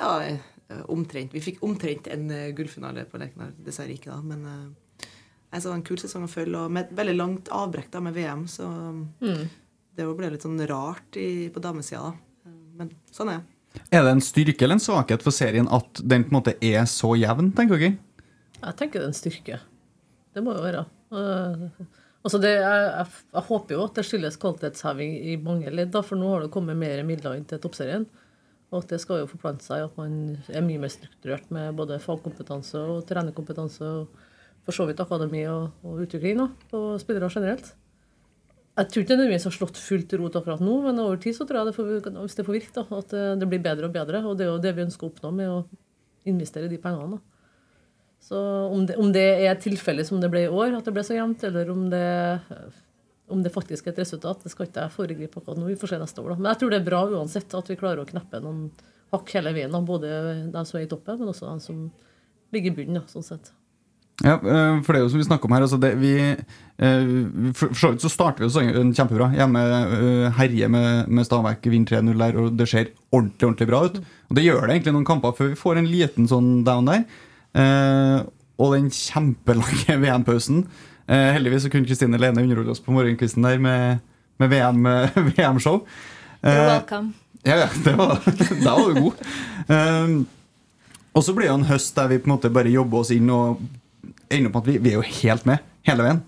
ja, 0.00 0.10
eh, 0.24 0.82
omtrent 0.92 1.32
Vi 1.32 1.40
fikk 1.40 1.62
omtrent 1.64 2.08
en 2.12 2.30
eh, 2.30 2.50
gullfinale 2.56 3.04
på 3.08 3.20
Lerkendal. 3.22 3.54
Dessverre 3.64 3.94
ikke, 3.94 4.10
da. 4.12 4.20
Men 4.20 4.44
eh, 4.50 4.66
en 5.52 5.84
kul 5.86 5.98
sesong 6.00 6.26
å 6.26 6.30
følge, 6.30 6.58
og 6.58 6.72
med 6.72 6.86
et 6.86 6.96
veldig 6.98 7.16
langt 7.16 7.50
avbrekk 7.54 7.90
da 7.92 8.02
med 8.04 8.16
VM. 8.16 8.46
Så 8.50 8.66
det 9.96 10.06
ble 10.18 10.32
litt 10.32 10.44
sånn 10.44 10.60
rart 10.68 11.16
i, 11.20 11.48
på 11.52 11.62
damesida, 11.64 12.10
da. 12.10 12.52
Men 12.76 12.90
sånn 13.14 13.30
er 13.32 13.38
det. 13.40 13.52
Er 13.92 14.04
det 14.04 14.12
en 14.14 14.24
styrke 14.24 14.64
eller 14.64 14.78
en 14.78 14.84
svakhet 14.84 15.24
for 15.24 15.34
serien 15.34 15.68
at 15.72 16.00
den 16.00 16.24
på 16.24 16.32
en 16.32 16.38
måte 16.38 16.56
er 16.64 16.84
så 16.88 17.12
jevn, 17.16 17.50
tenker 17.56 17.80
dere? 17.80 17.96
Jeg 18.56 18.76
tenker 18.78 19.00
det 19.00 19.06
er 19.06 19.12
en 19.12 19.16
styrke. 19.16 19.58
Det 20.36 20.42
må 20.44 20.54
jo 20.56 20.64
være. 20.64 20.84
Altså 22.26 22.40
det, 22.42 22.52
jeg, 22.56 22.86
jeg, 22.90 23.24
jeg 23.36 23.46
håper 23.48 23.76
jo 23.76 23.82
at 23.86 23.98
det 23.98 24.04
skyldes 24.08 24.38
kvalitetsheving 24.42 25.12
i 25.30 25.36
mange 25.40 25.72
ledd, 25.72 25.92
da, 25.94 26.02
for 26.04 26.18
nå 26.18 26.30
har 26.32 26.44
det 26.44 26.52
kommet 26.54 26.78
mer 26.80 27.04
midler 27.06 27.36
inn 27.38 27.46
til 27.48 27.60
toppserien. 27.62 28.06
Og 28.72 28.80
at 28.80 28.90
det 28.90 28.98
skal 28.98 29.22
jo 29.22 29.28
forplante 29.30 29.62
seg 29.62 29.84
at 29.84 29.98
man 30.00 30.16
er 30.50 30.64
mye 30.66 30.80
mer 30.82 30.90
strukturert 30.90 31.52
med 31.54 31.76
både 31.78 32.00
fagkompetanse 32.02 32.80
og 32.82 33.04
trenerkompetanse 33.06 33.92
og 34.00 34.25
for 34.66 34.74
så 34.74 34.86
vidt 34.88 35.00
akademi 35.02 35.44
og, 35.48 35.70
og 35.86 36.04
utvikling 36.04 36.40
da, 36.42 36.48
på 36.72 36.82
spillere 37.00 37.30
generelt. 37.32 37.70
Jeg 38.76 38.90
tror 38.92 39.04
ikke 39.04 39.08
det 39.08 39.16
nødvendigvis 39.16 39.46
har 39.48 39.54
slått 39.54 39.78
fullt 39.80 40.10
rot 40.20 40.34
akkurat 40.36 40.60
nå, 40.60 40.74
men 40.84 40.98
over 41.00 41.20
tid 41.22 41.36
så 41.38 41.46
tror 41.48 41.62
jeg 41.62 41.70
det 41.70 41.76
får, 41.78 41.92
hvis 42.18 42.36
det 42.36 42.44
får 42.44 42.56
virke, 42.58 42.74
da, 42.76 42.98
at 42.98 43.14
det, 43.14 43.22
det 43.40 43.48
blir 43.48 43.62
bedre 43.64 43.88
og 43.88 43.94
bedre. 43.94 44.20
Og 44.28 44.36
det 44.36 44.44
er 44.44 44.50
jo 44.50 44.60
det 44.60 44.74
vi 44.76 44.84
ønsker 44.84 45.06
å 45.06 45.12
oppnå 45.14 45.30
med 45.38 45.48
å 45.48 45.62
investere 46.28 46.68
de 46.68 46.80
pengene. 46.82 47.16
da. 47.16 47.36
Så 48.26 48.36
om 48.74 48.84
det, 48.88 48.98
om 49.00 49.08
det 49.14 49.24
er 49.46 49.56
tilfellet 49.62 50.08
som 50.08 50.20
det 50.20 50.28
ble 50.32 50.44
i 50.44 50.52
år, 50.52 50.74
at 50.76 50.84
det 50.84 50.92
ble 50.92 51.04
så 51.06 51.16
jevnt, 51.16 51.46
eller 51.48 51.72
om 51.72 51.86
det, 51.92 52.04
om 53.32 53.42
det 53.44 53.54
faktisk 53.54 53.86
er 53.86 53.94
et 53.94 54.02
resultat, 54.02 54.44
det 54.44 54.52
skal 54.52 54.68
ikke 54.68 54.84
jeg 54.84 54.96
foregripe 54.98 55.40
akkurat 55.40 55.60
nå. 55.62 55.70
Vi 55.70 55.80
får 55.80 55.94
se 55.94 56.02
neste 56.02 56.24
år. 56.24 56.34
da. 56.34 56.40
Men 56.42 56.50
jeg 56.52 56.60
tror 56.60 56.74
det 56.74 56.80
er 56.82 56.88
bra 56.90 57.04
uansett 57.16 57.56
at 57.56 57.70
vi 57.72 57.80
klarer 57.80 58.02
å 58.02 58.08
kneppe 58.08 58.42
noen 58.44 58.66
hakk 59.14 59.32
hele 59.38 59.56
veien. 59.56 59.72
da. 59.72 59.80
Både 59.80 60.10
de 60.52 60.66
som 60.68 60.80
er 60.80 60.84
i 60.84 60.90
toppen, 60.90 61.22
men 61.22 61.32
også 61.32 61.48
de 61.48 61.64
som 61.64 61.86
ligger 62.52 62.74
i 62.74 62.78
bunnen. 62.82 63.00
da, 63.00 63.08
sånn 63.08 63.24
sett. 63.24 63.56
Ja, 64.24 64.38
eh, 64.40 64.78
for 64.80 64.94
det 64.94 65.00
er 65.00 65.04
jo 65.04 65.10
som 65.12 65.20
vi 65.20 65.26
snakker 65.26 65.48
om 65.48 65.54
her 65.56 65.64
altså 65.66 65.76
det, 65.80 65.90
vi, 66.00 66.14
eh, 66.16 67.08
For 67.56 67.76
så 67.76 67.90
vidt 67.92 68.04
så 68.04 68.08
starter 68.08 68.44
vi 68.44 68.48
sesongen 68.48 68.94
kjempebra. 68.96 69.28
Hjemme 69.36 69.64
eh, 69.66 70.38
herjer 70.38 70.72
med, 70.72 71.10
med 71.12 71.28
Stabæk, 71.28 71.68
vinner 71.68 72.00
3-0 72.00 72.22
der, 72.22 72.40
og 72.40 72.56
det 72.56 72.68
ser 72.70 72.94
ordentlig 73.10 73.50
ordentlig 73.50 73.68
bra 73.68 73.82
ut. 73.84 74.00
Og 74.30 74.38
det 74.38 74.46
gjør 74.46 74.64
det 74.64 74.78
egentlig 74.78 74.96
noen 74.96 75.08
kamper 75.08 75.36
før 75.36 75.52
vi 75.52 75.60
får 75.60 75.82
en 75.82 75.92
liten 75.92 76.30
sånn 76.30 76.50
down 76.66 76.88
der. 76.88 77.04
Og 78.56 78.72
den 78.72 78.90
kjempelange 78.92 79.98
VM-pausen. 80.04 80.64
Heldigvis 81.06 81.66
så 81.66 81.70
kunne 81.70 81.86
Kristine 81.86 82.18
Lene 82.18 82.42
underholde 82.42 82.72
oss 82.72 82.82
på 82.82 82.94
morgenkvisten 82.96 83.44
der 83.44 83.60
med, 83.62 84.02
med 84.40 84.50
VM-show. 84.50 85.82
You're 86.42 86.66
welcome. 86.66 87.12
ja, 87.44 87.60
ja, 87.62 87.68
det 87.84 87.94
var, 87.96 88.18
da 88.64 88.74
var 88.74 88.92
du 88.92 89.00
god. 89.04 90.24
Og 91.16 91.24
så 91.24 91.32
blir 91.36 91.48
det 91.48 91.54
en 91.54 91.68
høst 91.68 91.96
der 91.96 92.10
vi 92.10 92.18
på 92.20 92.28
en 92.30 92.34
måte 92.34 92.52
bare 92.52 92.72
jobber 92.72 93.04
oss 93.04 93.12
inn 93.14 93.30
og 93.32 93.60
ender 94.30 94.50
opp 94.50 94.56
med 94.58 94.62
at 94.62 94.68
vi, 94.72 94.78
vi 94.84 94.90
er 94.92 94.98
jo 94.98 95.06
helt 95.22 95.46
med 95.48 95.58
hele 95.86 96.02
veien. 96.06 96.20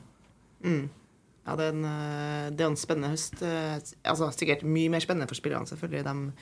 Ja, 1.48 1.54
det 1.56 1.64
er, 1.64 1.72
en, 1.72 1.84
eh, 1.88 2.48
det 2.52 2.64
er 2.64 2.70
en 2.70 2.76
spennende 2.76 3.12
høst. 3.14 3.38
eh, 3.42 3.78
Altså, 4.04 4.28
sikkert 4.36 4.64
mye 4.68 4.90
mer 4.92 5.00
spennende 5.00 5.28
for 5.30 5.38
spillerne, 5.38 5.66
selvfølgelig. 5.70 6.04
De, 6.04 6.32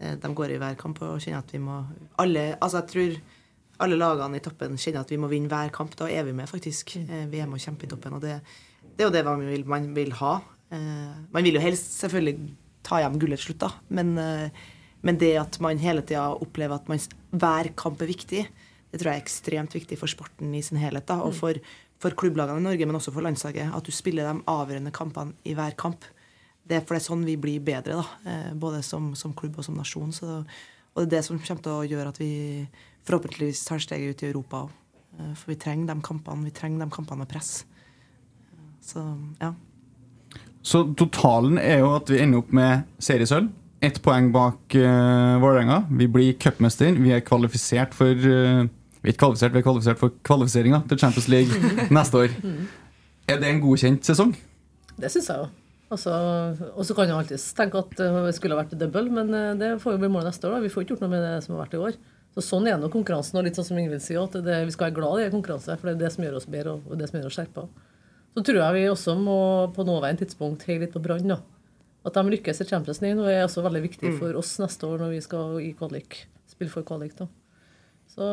eh, 0.00 0.14
de 0.22 0.30
går 0.34 0.54
i 0.54 0.60
hver 0.62 0.76
kamp 0.80 1.02
og 1.04 1.18
kjenner 1.20 1.42
at 1.42 1.52
vi 1.52 1.58
må 1.60 1.82
alle, 2.18 2.56
altså 2.62 2.80
Jeg 2.80 2.88
tror 2.94 3.18
alle 3.84 3.98
lagene 4.00 4.36
i 4.40 4.42
toppen 4.42 4.78
kjenner 4.80 5.00
at 5.04 5.10
vi 5.12 5.18
må 5.20 5.28
vinne 5.28 5.48
hver 5.52 5.70
kamp. 5.74 5.94
Da 6.00 6.08
er 6.10 6.24
vi 6.24 6.32
med, 6.32 6.48
faktisk. 6.48 6.96
Eh, 6.96 7.26
Vi 7.30 7.38
er 7.42 7.46
med 7.46 7.60
og 7.60 7.66
kjemper 7.66 7.84
i 7.84 7.90
toppen. 7.92 8.14
Og 8.16 8.20
det, 8.24 8.40
det 8.96 9.04
er 9.04 9.10
jo 9.10 9.14
det 9.18 9.24
man 9.24 9.44
vil, 9.46 9.66
man 9.68 9.94
vil 9.94 10.12
ha. 10.22 10.40
Eh, 10.72 11.12
Man 11.30 11.44
vil 11.44 11.54
jo 11.54 11.60
helst 11.60 12.00
selvfølgelig 12.00 12.38
ta 12.88 13.02
hjem 13.02 13.18
gullet 13.20 13.38
til 13.38 13.50
slutt, 13.52 13.60
da. 13.60 13.70
Men, 13.90 14.14
men 15.02 15.18
det 15.20 15.34
at 15.36 15.60
man 15.60 15.76
hele 15.78 16.00
tida 16.00 16.30
opplever 16.40 16.74
at 16.78 16.88
man, 16.88 16.98
hver 17.36 17.68
kamp 17.76 18.00
er 18.00 18.08
viktig, 18.08 18.46
det 18.90 19.00
tror 19.00 19.12
jeg 19.12 19.20
er 19.20 19.24
ekstremt 19.24 19.74
viktig 19.76 19.98
for 20.00 20.10
sporten 20.10 20.54
i 20.56 20.62
sin 20.64 20.80
helhet. 20.80 21.06
da, 21.08 21.20
Og 21.22 21.34
for, 21.36 21.58
for 22.00 22.16
klubblagene 22.16 22.62
i 22.62 22.66
Norge, 22.66 22.86
men 22.86 22.96
også 22.96 23.12
for 23.12 23.24
landslaget. 23.24 23.74
At 23.74 23.84
du 23.84 23.92
spiller 23.92 24.28
de 24.28 24.42
avgjørende 24.48 24.92
kampene 24.94 25.36
i 25.44 25.54
hver 25.54 25.76
kamp. 25.76 26.04
Det 26.68 26.76
er 26.76 26.80
for 26.84 26.96
det 26.96 27.02
er 27.02 27.08
sånn 27.08 27.24
vi 27.24 27.36
blir 27.40 27.60
bedre, 27.64 28.00
da, 28.00 28.30
eh, 28.30 28.50
både 28.56 28.82
som, 28.84 29.14
som 29.16 29.32
klubb 29.36 29.58
og 29.58 29.64
som 29.64 29.76
nasjon. 29.76 30.12
Så, 30.12 30.42
og 30.44 30.98
det 31.00 31.06
er 31.06 31.14
det 31.16 31.24
som 31.24 31.40
kommer 31.40 31.64
til 31.64 31.72
å 31.72 31.86
gjøre 31.88 32.12
at 32.12 32.20
vi 32.20 32.32
forhåpentligvis 33.08 33.64
tar 33.68 33.80
steget 33.80 34.16
ut 34.16 34.24
i 34.24 34.30
Europa 34.32 34.66
òg. 34.66 34.76
For 35.18 35.50
vi 35.50 35.56
trenger 35.58 35.88
de 35.88 36.02
kampene 36.04 36.46
vi 36.46 36.52
trenger 36.54 36.84
de 36.84 36.94
kampene 36.94 37.24
med 37.24 37.30
press. 37.30 37.64
Så 38.84 39.02
ja. 39.40 39.54
Så 40.62 40.84
totalen 40.98 41.58
er 41.58 41.80
jo 41.82 41.94
at 41.96 42.10
vi 42.12 42.20
ender 42.22 42.42
opp 42.42 42.52
med 42.54 42.84
seriesølv, 43.02 43.48
ett 43.84 44.00
poeng 44.02 44.32
bak 44.34 44.74
uh, 44.74 45.38
Vålerenga. 45.38 45.84
Vi 46.00 46.08
blir 46.10 46.34
cupmester. 46.40 46.96
Vi 46.98 47.12
er 47.14 47.22
kvalifisert 47.24 47.94
for 47.96 48.10
uh, 48.10 48.66
Vi 49.08 49.14
er 49.14 49.16
ikke 49.16 49.22
kvalifisert, 49.24 49.54
vi 49.54 49.60
er 49.62 49.64
kvalifisert 49.64 49.96
for 50.02 50.12
kvalifiseringa 50.28 50.82
til 50.90 50.98
Champions 51.00 51.28
League 51.32 51.70
neste 51.96 52.18
år. 52.20 52.34
Er 53.32 53.38
det 53.40 53.48
en 53.48 53.62
godkjent 53.62 54.04
sesong? 54.04 54.34
Det 55.00 55.08
syns 55.14 55.30
jeg 55.32 55.40
jo. 55.40 55.46
Altså, 55.88 56.12
og 56.76 56.84
så 56.84 56.92
kan 56.92 57.08
jeg 57.08 57.16
alltids 57.16 57.46
tenke 57.56 57.80
at 57.80 57.94
det 57.96 58.34
skulle 58.36 58.52
ha 58.52 58.60
vært 58.60 58.74
double, 58.76 59.06
men 59.08 59.32
eh, 59.32 59.54
det 59.56 59.70
får 59.80 59.94
jo 59.96 60.02
bli 60.02 60.10
målet 60.12 60.28
neste 60.28 60.44
år. 60.50 60.58
da. 60.58 60.60
Vi 60.66 60.68
får 60.74 60.84
ikke 60.84 60.92
gjort 60.92 61.06
noe 61.06 61.12
med 61.14 61.24
det 61.24 61.30
som 61.46 61.54
har 61.56 61.62
vært 61.62 61.78
i 61.78 61.80
år. 61.86 61.96
Så 62.36 62.44
Sånn 62.44 62.68
er 62.68 62.76
nå 62.76 62.90
konkurransen. 62.92 63.38
og 63.40 63.48
litt 63.48 63.56
sånn 63.56 63.70
som 63.70 63.80
Ingvild 63.80 64.04
sier, 64.04 64.20
at 64.28 64.36
det, 64.44 64.58
Vi 64.68 64.76
skal 64.76 64.90
være 64.90 64.98
glad 65.00 65.24
i 65.24 65.30
konkurranse, 65.32 65.78
for 65.80 65.88
det 65.88 65.96
er 65.96 66.02
det 66.04 66.12
som 66.12 66.28
gjør 66.28 66.36
oss 66.42 66.50
bedre 66.52 66.76
og 66.76 67.00
det 67.00 67.08
som 67.08 67.16
gjør 67.16 67.30
oss 67.32 67.38
skjerpa. 67.40 67.64
Så 68.36 68.44
tror 68.44 68.60
jeg 68.60 68.76
vi 68.76 68.84
også 68.92 69.16
må 69.16 69.38
på 69.72 69.88
nåværende 69.88 70.26
tidspunkt 70.26 70.68
heie 70.68 70.84
litt 70.84 70.92
på 70.92 71.00
Brann. 71.00 71.32
At 72.04 72.20
de 72.20 72.28
lykkes 72.36 72.60
i 72.60 72.68
Champions 72.68 73.00
League 73.00 73.16
nå 73.16 73.24
er 73.24 73.46
også 73.48 73.64
veldig 73.64 73.86
viktig 73.88 74.12
for 74.20 74.36
oss 74.36 74.58
neste 74.60 74.84
år 74.92 75.00
når 75.00 75.16
vi 75.16 75.24
skal 75.24 75.56
i 75.64 75.72
kvalik, 75.72 76.26
spille 76.52 76.70
for 76.76 76.84
kvalik. 76.84 77.16
da. 77.16 77.32
Så 78.08 78.26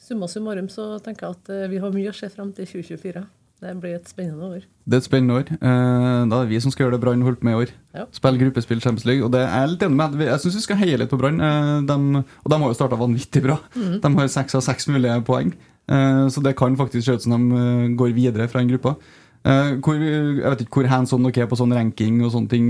summa 0.00 0.28
summarum 0.28 0.68
så 0.70 0.94
tenker 1.02 1.26
jeg 1.26 1.38
at 1.38 1.50
eh, 1.54 1.68
vi 1.72 1.80
har 1.82 1.92
mye 1.94 2.12
å 2.12 2.16
se 2.16 2.28
frem 2.32 2.52
til 2.56 2.68
2024. 2.68 3.24
Det 3.58 3.72
blir 3.82 3.96
et 3.96 4.06
spennende 4.06 4.48
år. 4.54 4.66
Det 4.86 4.94
er 4.94 5.00
et 5.02 5.06
spennende 5.08 5.38
år. 5.40 5.48
Eh, 5.56 6.18
da 6.30 6.36
er 6.36 6.44
det 6.44 6.52
vi 6.52 6.60
som 6.62 6.70
skal 6.70 6.86
gjøre 6.86 6.94
det 6.94 7.00
Brann 7.02 7.24
holdt 7.26 7.42
med 7.46 7.56
i 7.56 7.62
år. 7.64 7.72
Ja. 7.96 8.04
Spille 8.14 8.38
gruppespill 8.38 8.82
Champions 8.84 9.06
League. 9.08 9.24
Og 9.26 9.32
det 9.34 9.40
er 9.42 9.64
jeg 9.64 9.72
litt 9.72 9.86
enig 9.88 9.98
med. 9.98 10.20
Jeg 10.28 10.42
syns 10.44 10.58
vi 10.60 10.66
skal 10.66 10.78
heie 10.82 11.00
litt 11.00 11.10
på 11.10 11.18
Brann. 11.18 11.40
Eh, 11.42 11.88
og 11.88 12.52
de 12.52 12.60
har 12.60 12.68
jo 12.68 12.76
starta 12.78 13.00
vanvittig 13.00 13.42
bra. 13.48 13.56
Mm. 13.74 13.96
De 14.04 14.12
har 14.20 14.30
seks 14.36 14.58
av 14.58 14.62
seks 14.68 14.86
mulige 14.92 15.18
poeng. 15.26 15.56
Så 15.88 16.42
det 16.44 16.50
kan 16.52 16.74
faktisk 16.76 17.06
se 17.06 17.14
ut 17.16 17.22
som 17.24 17.32
de 17.32 17.94
går 17.96 18.10
videre 18.12 18.44
fra 18.52 18.60
den 18.60 18.68
gruppa. 18.68 18.90
Hvor, 19.80 19.96
jeg 19.96 20.42
vet 20.44 20.60
ikke 20.66 20.82
hvor 20.82 20.88
hands 20.92 21.14
on 21.16 21.24
dere 21.24 21.46
er 21.46 21.48
på 21.48 21.56
sånn 21.56 21.72
ranking 21.72 22.18
og 22.26 22.34
sånne 22.34 22.52
ting 22.52 22.66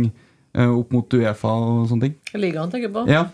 opp 0.55 0.95
mot 0.95 1.16
Uefa 1.18 1.51
og 1.51 1.89
sånne 1.91 2.07
ting. 2.07 2.14
Ligaen 2.39 2.70
tenker 2.70 2.86
jeg 2.86 2.95
på. 2.95 3.03
Ja, 3.11 3.24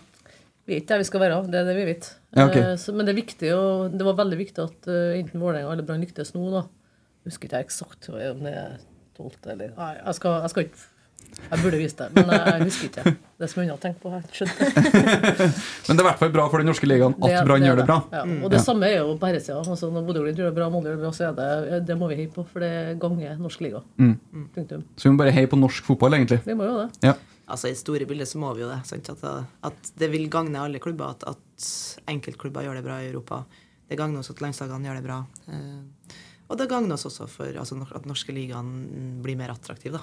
Vi 0.65 0.79
vet 0.79 0.87
der 0.89 0.97
vi 1.01 1.05
skal 1.05 1.21
være. 1.21 1.43
Det 1.45 1.59
er 1.61 1.67
det 1.69 1.75
vi 1.77 1.85
vet. 1.91 2.07
Ja, 2.35 2.47
ok. 2.47 2.55
Eh, 2.57 2.71
så, 2.81 2.93
men 2.95 3.05
det 3.05 3.13
er 3.13 3.21
viktig, 3.21 3.51
og 3.53 3.93
det 3.93 4.07
var 4.07 4.17
veldig 4.17 4.39
viktig 4.39 4.63
at 4.63 4.89
uh, 4.89 5.13
enten 5.19 5.41
Vålerenga 5.43 5.75
eller 5.75 5.85
Brann 5.85 6.01
lyktes 6.01 6.33
nå. 6.33 6.47
da. 6.53 6.65
Husker 7.25 7.47
ikke 7.49 7.61
jeg 7.61 7.69
eksakt 7.69 8.09
om 8.13 8.43
det 8.45 8.51
er 8.53 8.75
tolvte 9.17 9.53
eller 9.53 9.71
Nei, 9.77 9.93
jeg 9.97 10.17
skal, 10.19 10.35
jeg 10.43 10.51
skal 10.51 10.65
ikke 10.67 10.83
Jeg 11.49 11.61
burde 11.63 11.79
vist 11.81 11.99
det, 12.01 12.07
men 12.15 12.29
jeg, 12.31 12.41
jeg 12.47 12.67
husker 12.69 12.89
ikke. 12.89 13.13
Det 13.41 13.47
som 13.51 13.61
så 13.61 13.65
har 13.67 13.79
tenkt 13.83 14.01
på. 14.03 14.11
Jeg 14.13 14.37
skjønte. 14.37 14.67
Men 15.87 15.97
det 15.97 15.99
er 15.99 16.03
i 16.05 16.07
hvert 16.07 16.21
fall 16.21 16.31
bra 16.31 16.45
for 16.51 16.63
den 16.63 16.69
norske 16.69 16.87
ligaen 16.87 17.15
at 17.17 17.47
Brann 17.47 17.65
er 17.65 17.69
gjør 17.69 17.81
det 17.81 17.85
bra. 17.89 17.97
Ja. 18.13 18.21
Og 18.23 18.53
det 18.53 18.61
Ja. 18.61 18.63
samme 18.63 18.87
er 18.87 19.01
jo 19.01 19.17
herresida. 19.19 19.57
Altså, 19.59 19.89
når 19.91 20.05
Bodø-Glimt 20.07 20.39
gjør 20.39 20.53
det 20.53 20.55
bra, 20.55 20.69
Molde 20.71 20.93
gjør 20.93 21.01
det 21.01 21.03
bra, 21.03 21.11
så 21.17 21.27
er 21.27 21.35
det 21.41 21.81
Det 21.89 21.97
må 21.99 22.07
vi 22.11 22.19
heie 22.21 22.31
på, 22.31 22.45
for 22.47 22.63
det 22.63 22.71
ganger 23.03 23.35
norsk 23.41 23.65
liga. 23.65 23.83
Mm. 23.99 24.15
Så 24.95 25.09
vi 25.09 25.11
må 25.11 25.21
bare 25.25 25.35
heie 25.35 25.51
på 25.51 25.59
norsk 25.59 25.83
fotball, 25.91 26.15
egentlig. 26.21 26.39
Vi 26.47 26.55
må 26.55 26.69
jo 26.69 26.77
det. 26.85 26.89
Ja. 27.09 27.17
Altså 27.45 27.69
I 27.69 27.75
det 27.75 27.81
store 27.81 28.07
bildet 28.09 28.29
så 28.29 28.39
må 28.41 28.49
vi 28.57 28.63
jo 28.63 28.69
det. 28.71 28.79
Sant? 28.89 29.09
At, 29.13 29.25
at 29.69 29.91
det 29.99 30.09
vil 30.13 30.29
gagne 30.33 30.61
alle 30.65 30.81
klubber 30.81 31.13
at, 31.13 31.25
at 31.29 31.67
enkeltklubber 32.09 32.65
gjør 32.65 32.79
det 32.79 32.85
bra 32.87 32.99
i 33.03 33.09
Europa. 33.11 33.43
Det 33.85 33.97
gagner 33.99 34.23
oss 34.23 34.31
at 34.33 34.41
landslagene 34.41 34.87
gjør 34.89 34.97
det 34.97 35.05
bra. 35.05 35.19
Eh, 35.53 36.15
og 36.45 36.57
det 36.57 36.69
gagner 36.69 36.97
oss 36.97 37.05
også 37.09 37.27
for 37.29 37.57
altså, 37.61 37.77
at 37.97 38.07
norske 38.09 38.33
ligaen 38.33 38.71
blir 39.25 39.37
mer 39.37 39.53
attraktiv. 39.53 39.93
da. 39.93 40.01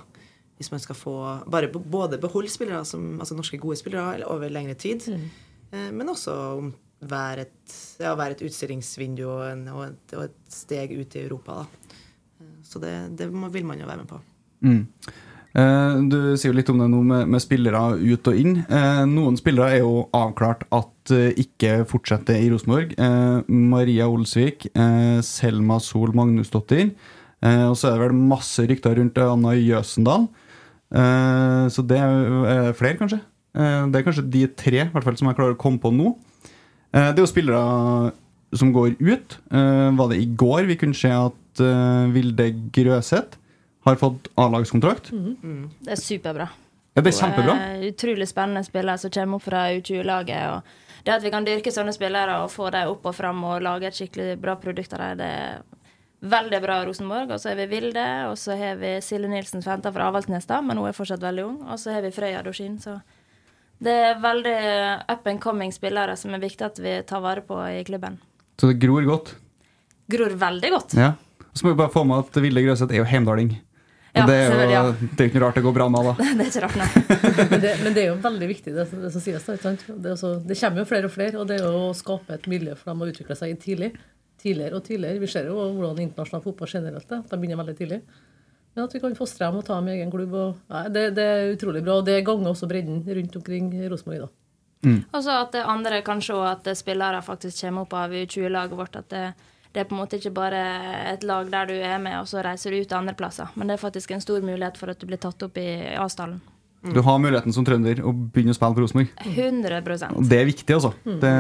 Hvis 0.58 0.70
man 0.70 0.82
skal 0.82 0.98
få 0.98 1.16
bare 1.50 1.70
både 1.72 2.20
beholde 2.22 2.50
spillere, 2.50 2.84
som, 2.86 3.16
altså 3.18 3.34
norske 3.34 3.58
gode 3.62 3.78
spillere, 3.80 4.22
over 4.30 4.50
lengre 4.50 4.78
tid, 4.78 5.08
eh, 5.10 5.90
men 5.90 6.14
også 6.14 6.36
om 6.60 6.72
være 7.02 7.48
et, 7.48 7.76
ja, 7.98 8.12
være 8.14 8.36
et 8.36 8.44
utstillingsvindu 8.46 9.24
og, 9.26 9.42
en, 9.50 9.66
og, 9.74 9.82
et, 9.88 10.14
og 10.14 10.28
et 10.28 10.54
steg 10.54 10.94
ut 10.94 11.16
i 11.18 11.24
Europa. 11.26 11.64
da. 11.64 11.96
Eh, 12.38 12.54
Så 12.70 12.78
det, 12.82 12.94
det 13.18 13.30
må, 13.34 13.50
vil 13.50 13.66
man 13.66 13.82
jo 13.82 13.90
være 13.90 14.04
med 14.04 14.10
på. 14.14 14.20
Mm. 14.62 14.86
Eh, 15.52 15.96
du 16.08 16.32
sier 16.40 16.48
jo 16.48 16.56
litt 16.56 16.70
om 16.72 16.78
det 16.80 16.88
nå 16.88 17.02
med, 17.04 17.28
med 17.34 17.42
spillere 17.44 17.82
ut 18.00 18.28
og 18.30 18.38
inn. 18.38 18.62
Eh, 18.64 19.02
noen 19.08 19.36
spillere 19.36 19.76
er 19.76 19.82
jo 19.82 20.06
avklart 20.16 20.64
at 20.72 21.12
eh, 21.12 21.32
ikke 21.44 21.82
fortsetter 21.90 22.38
i 22.40 22.48
Rosenborg. 22.52 22.94
Maria 23.48 24.08
Olsvik, 24.08 24.68
Selma 25.26 25.78
Sol 25.82 26.14
Magnusdottir. 26.16 26.92
Og 27.42 27.74
så 27.74 27.88
er 27.88 27.96
det 27.96 28.04
vel 28.04 28.20
masse 28.30 28.62
rykter 28.70 28.94
rundt 29.00 29.16
Anna 29.18 29.56
Jøsendal. 29.58 30.28
Så 31.74 31.82
det 31.90 31.98
er 31.98 32.68
flere, 32.78 32.94
kanskje. 33.00 33.18
Det 33.52 33.98
er 33.98 34.04
kanskje 34.06 34.22
de 34.30 34.44
tre 34.54 34.84
fall, 34.92 35.16
som 35.18 35.26
jeg 35.26 35.38
klarer 35.40 35.56
å 35.56 35.58
komme 35.58 35.82
på 35.82 35.90
nå. 35.90 36.12
Det 36.94 37.16
er 37.16 37.18
jo 37.18 37.26
spillere 37.26 38.12
som 38.54 38.70
går 38.76 38.94
ut. 39.00 39.34
Var 39.50 40.12
det 40.12 40.20
i 40.22 40.30
går 40.38 40.70
vi 40.70 40.78
kunne 40.78 40.98
se 40.98 41.10
at 41.10 41.64
Vilde 42.14 42.46
Grøseth 42.76 43.41
har 43.84 43.98
fått 44.00 44.28
A-lagskontrakt? 44.38 45.10
Det 45.12 45.92
er 45.92 46.00
superbra. 46.00 46.48
Ja, 46.92 47.00
det 47.00 47.14
er 47.14 47.18
kjempebra. 47.18 47.52
Eh, 47.72 47.84
utrolig 47.88 48.28
spennende 48.28 48.64
spillere 48.66 48.98
som 49.00 49.10
kommer 49.10 49.40
opp 49.40 49.46
fra 49.46 49.62
U20-laget. 49.72 50.42
og 50.52 51.04
Det 51.04 51.14
at 51.14 51.22
vi 51.24 51.30
kan 51.32 51.46
dyrke 51.46 51.72
sånne 51.72 51.94
spillere 51.96 52.42
og 52.44 52.50
få 52.52 52.70
dem 52.70 52.90
opp 52.92 53.06
og 53.08 53.14
fram 53.16 53.40
og 53.48 53.62
lage 53.64 53.88
et 53.88 53.96
skikkelig 53.96 54.36
bra 54.40 54.56
produkt 54.60 54.92
av 54.92 55.00
dem, 55.00 55.22
det 55.22 55.30
er 55.30 55.62
veldig 56.22 56.60
bra 56.62 56.84
Rosenborg. 56.84 57.32
Og 57.32 57.40
så 57.40 57.50
har 57.50 57.56
vi 57.62 57.66
Vilde, 57.72 58.06
og 58.28 58.36
så 58.38 58.58
har 58.60 58.76
vi 58.76 58.92
Silje 59.02 59.30
Nilsen 59.32 59.64
som 59.64 59.72
henta 59.72 59.92
fra 59.92 60.10
Avaldsnes, 60.12 60.46
men 60.62 60.76
hun 60.76 60.86
er 60.90 60.92
fortsatt 60.96 61.24
veldig 61.24 61.44
ung. 61.48 61.58
Og 61.66 61.80
så 61.80 61.96
har 61.96 62.04
vi 62.04 62.12
Frøya 62.14 62.42
Dorsin. 62.44 62.78
Så 62.78 63.00
det 63.82 63.96
er 64.12 64.20
veldig 64.22 64.56
up 65.10 65.26
and 65.26 65.40
coming 65.40 65.72
spillere 65.72 66.14
som 66.16 66.34
er 66.34 66.44
viktig 66.44 66.68
at 66.68 66.78
vi 66.78 67.00
tar 67.08 67.24
vare 67.24 67.40
på 67.40 67.56
i 67.72 67.82
klubben. 67.88 68.20
Så 68.60 68.68
det 68.68 68.78
gror 68.84 69.02
godt. 69.08 69.34
Gror 70.12 70.36
veldig 70.38 70.70
godt. 70.70 70.94
Ja. 70.94 71.14
Så 71.52 71.66
må 71.66 71.72
vi 71.72 71.80
bare 71.82 71.92
få 71.92 72.04
med 72.04 72.20
at 72.20 72.36
Vilde 72.42 72.62
Grøseth 72.62 72.92
er 72.92 73.00
jo 73.00 73.08
heimdaling. 73.08 73.56
Ja, 74.12 74.26
det, 74.28 74.34
er 74.36 74.68
jo, 74.68 74.90
det 75.00 75.24
er 75.24 75.28
ikke 75.30 75.40
noe 75.40 75.46
rart 75.46 75.56
det 75.56 75.62
går 75.64 75.74
bra 75.76 75.84
med 75.88 76.04
da. 76.04 76.12
det 76.36 76.44
er 76.44 76.48
ikke 76.50 76.62
rart, 76.66 76.74
nei. 76.76 76.88
Men 77.48 77.62
det, 77.62 77.70
men 77.80 77.94
det 77.96 78.02
er 78.02 78.08
jo 78.10 78.16
veldig 78.26 78.48
viktig, 78.50 78.74
det, 78.76 78.84
det 79.04 79.12
som 79.14 79.22
sies. 79.24 79.46
da, 79.46 79.54
ikke 79.56 79.68
sant? 79.70 79.86
Det, 79.88 80.10
er 80.10 80.16
også, 80.16 80.32
det 80.48 80.58
kommer 80.60 80.82
jo 80.82 80.88
flere 80.90 81.08
og 81.08 81.14
flere, 81.14 81.38
og 81.40 81.48
det 81.48 81.56
er 81.56 81.64
jo 81.64 81.86
å 81.86 81.94
skape 81.96 82.36
et 82.36 82.48
miljø 82.52 82.74
for 82.76 82.92
dem 82.92 83.04
å 83.04 83.08
utvikle 83.08 83.36
seg 83.38 83.54
tidlig. 83.62 83.94
Tidligere 84.42 84.76
og 84.76 84.84
tidligere. 84.84 85.22
Vi 85.22 85.30
ser 85.32 85.48
jo 85.48 85.56
hvordan 85.78 86.02
internasjonal 86.04 86.44
fotball 86.44 86.68
generelt 86.74 87.08
er. 87.08 87.22
at 87.22 87.32
De 87.32 87.38
begynner 87.40 87.62
veldig 87.62 87.76
tidlig. 87.78 88.02
Men 88.74 88.84
at 88.84 88.94
vi 88.96 89.00
kan 89.00 89.16
fostre 89.16 89.46
dem 89.46 89.60
og 89.60 89.64
ta 89.68 89.78
dem 89.78 89.88
i 89.88 89.96
egen 89.96 90.12
klubb. 90.12 90.36
Og, 90.36 90.60
nei, 90.72 90.84
det, 90.92 91.06
det 91.16 91.26
er 91.30 91.52
utrolig 91.54 91.84
bra. 91.86 92.00
Og 92.00 92.08
det 92.08 92.18
ganger 92.26 92.52
også 92.52 92.68
bredden 92.68 93.00
rundt 93.06 93.38
omkring 93.40 93.72
i 93.78 93.88
Rosenborg. 93.88 94.26
da. 94.26 94.32
Og 95.14 95.22
så 95.22 95.38
at 95.44 95.54
det 95.54 95.62
andre 95.68 96.02
kan 96.02 96.20
se 96.24 96.34
at 96.34 96.66
spillere 96.76 97.22
faktisk 97.22 97.62
kommer 97.62 97.86
opp 97.86 97.94
av 97.94 98.12
U20-laget 98.12 98.78
vårt. 98.80 98.98
At 98.98 99.08
det, 99.14 99.24
det 99.72 99.80
er 99.80 99.88
på 99.88 99.96
en 99.96 100.02
måte 100.02 100.18
ikke 100.18 100.34
bare 100.36 100.62
et 101.14 101.22
lag 101.24 101.48
der 101.52 101.70
du 101.70 101.74
er 101.76 102.00
med, 102.02 102.18
og 102.20 102.28
så 102.28 102.42
reiser 102.44 102.72
du 102.72 102.82
ut 102.82 102.88
til 102.88 102.98
andre 102.98 103.14
plasser. 103.16 103.48
Men 103.56 103.70
det 103.70 103.78
er 103.78 103.84
faktisk 103.84 104.12
en 104.12 104.20
stor 104.24 104.44
mulighet 104.44 104.76
for 104.80 104.92
at 104.92 105.00
du 105.00 105.08
blir 105.08 105.20
tatt 105.20 105.42
opp 105.46 105.56
i 105.60 105.68
A-stallen. 105.96 106.42
Du 106.82 106.98
har 107.06 107.18
muligheten 107.22 107.54
som 107.54 107.64
trønder 107.64 108.00
å 108.02 108.10
begynne 108.12 108.52
å 108.52 108.58
spille 108.58 108.74
for 108.74 108.82
Rosenborg. 108.82 109.10
100 109.22 110.08
Og 110.18 110.26
det 110.28 110.40
er 110.40 110.48
viktig, 110.48 110.74
altså. 110.74 110.90
Det, 111.22 111.32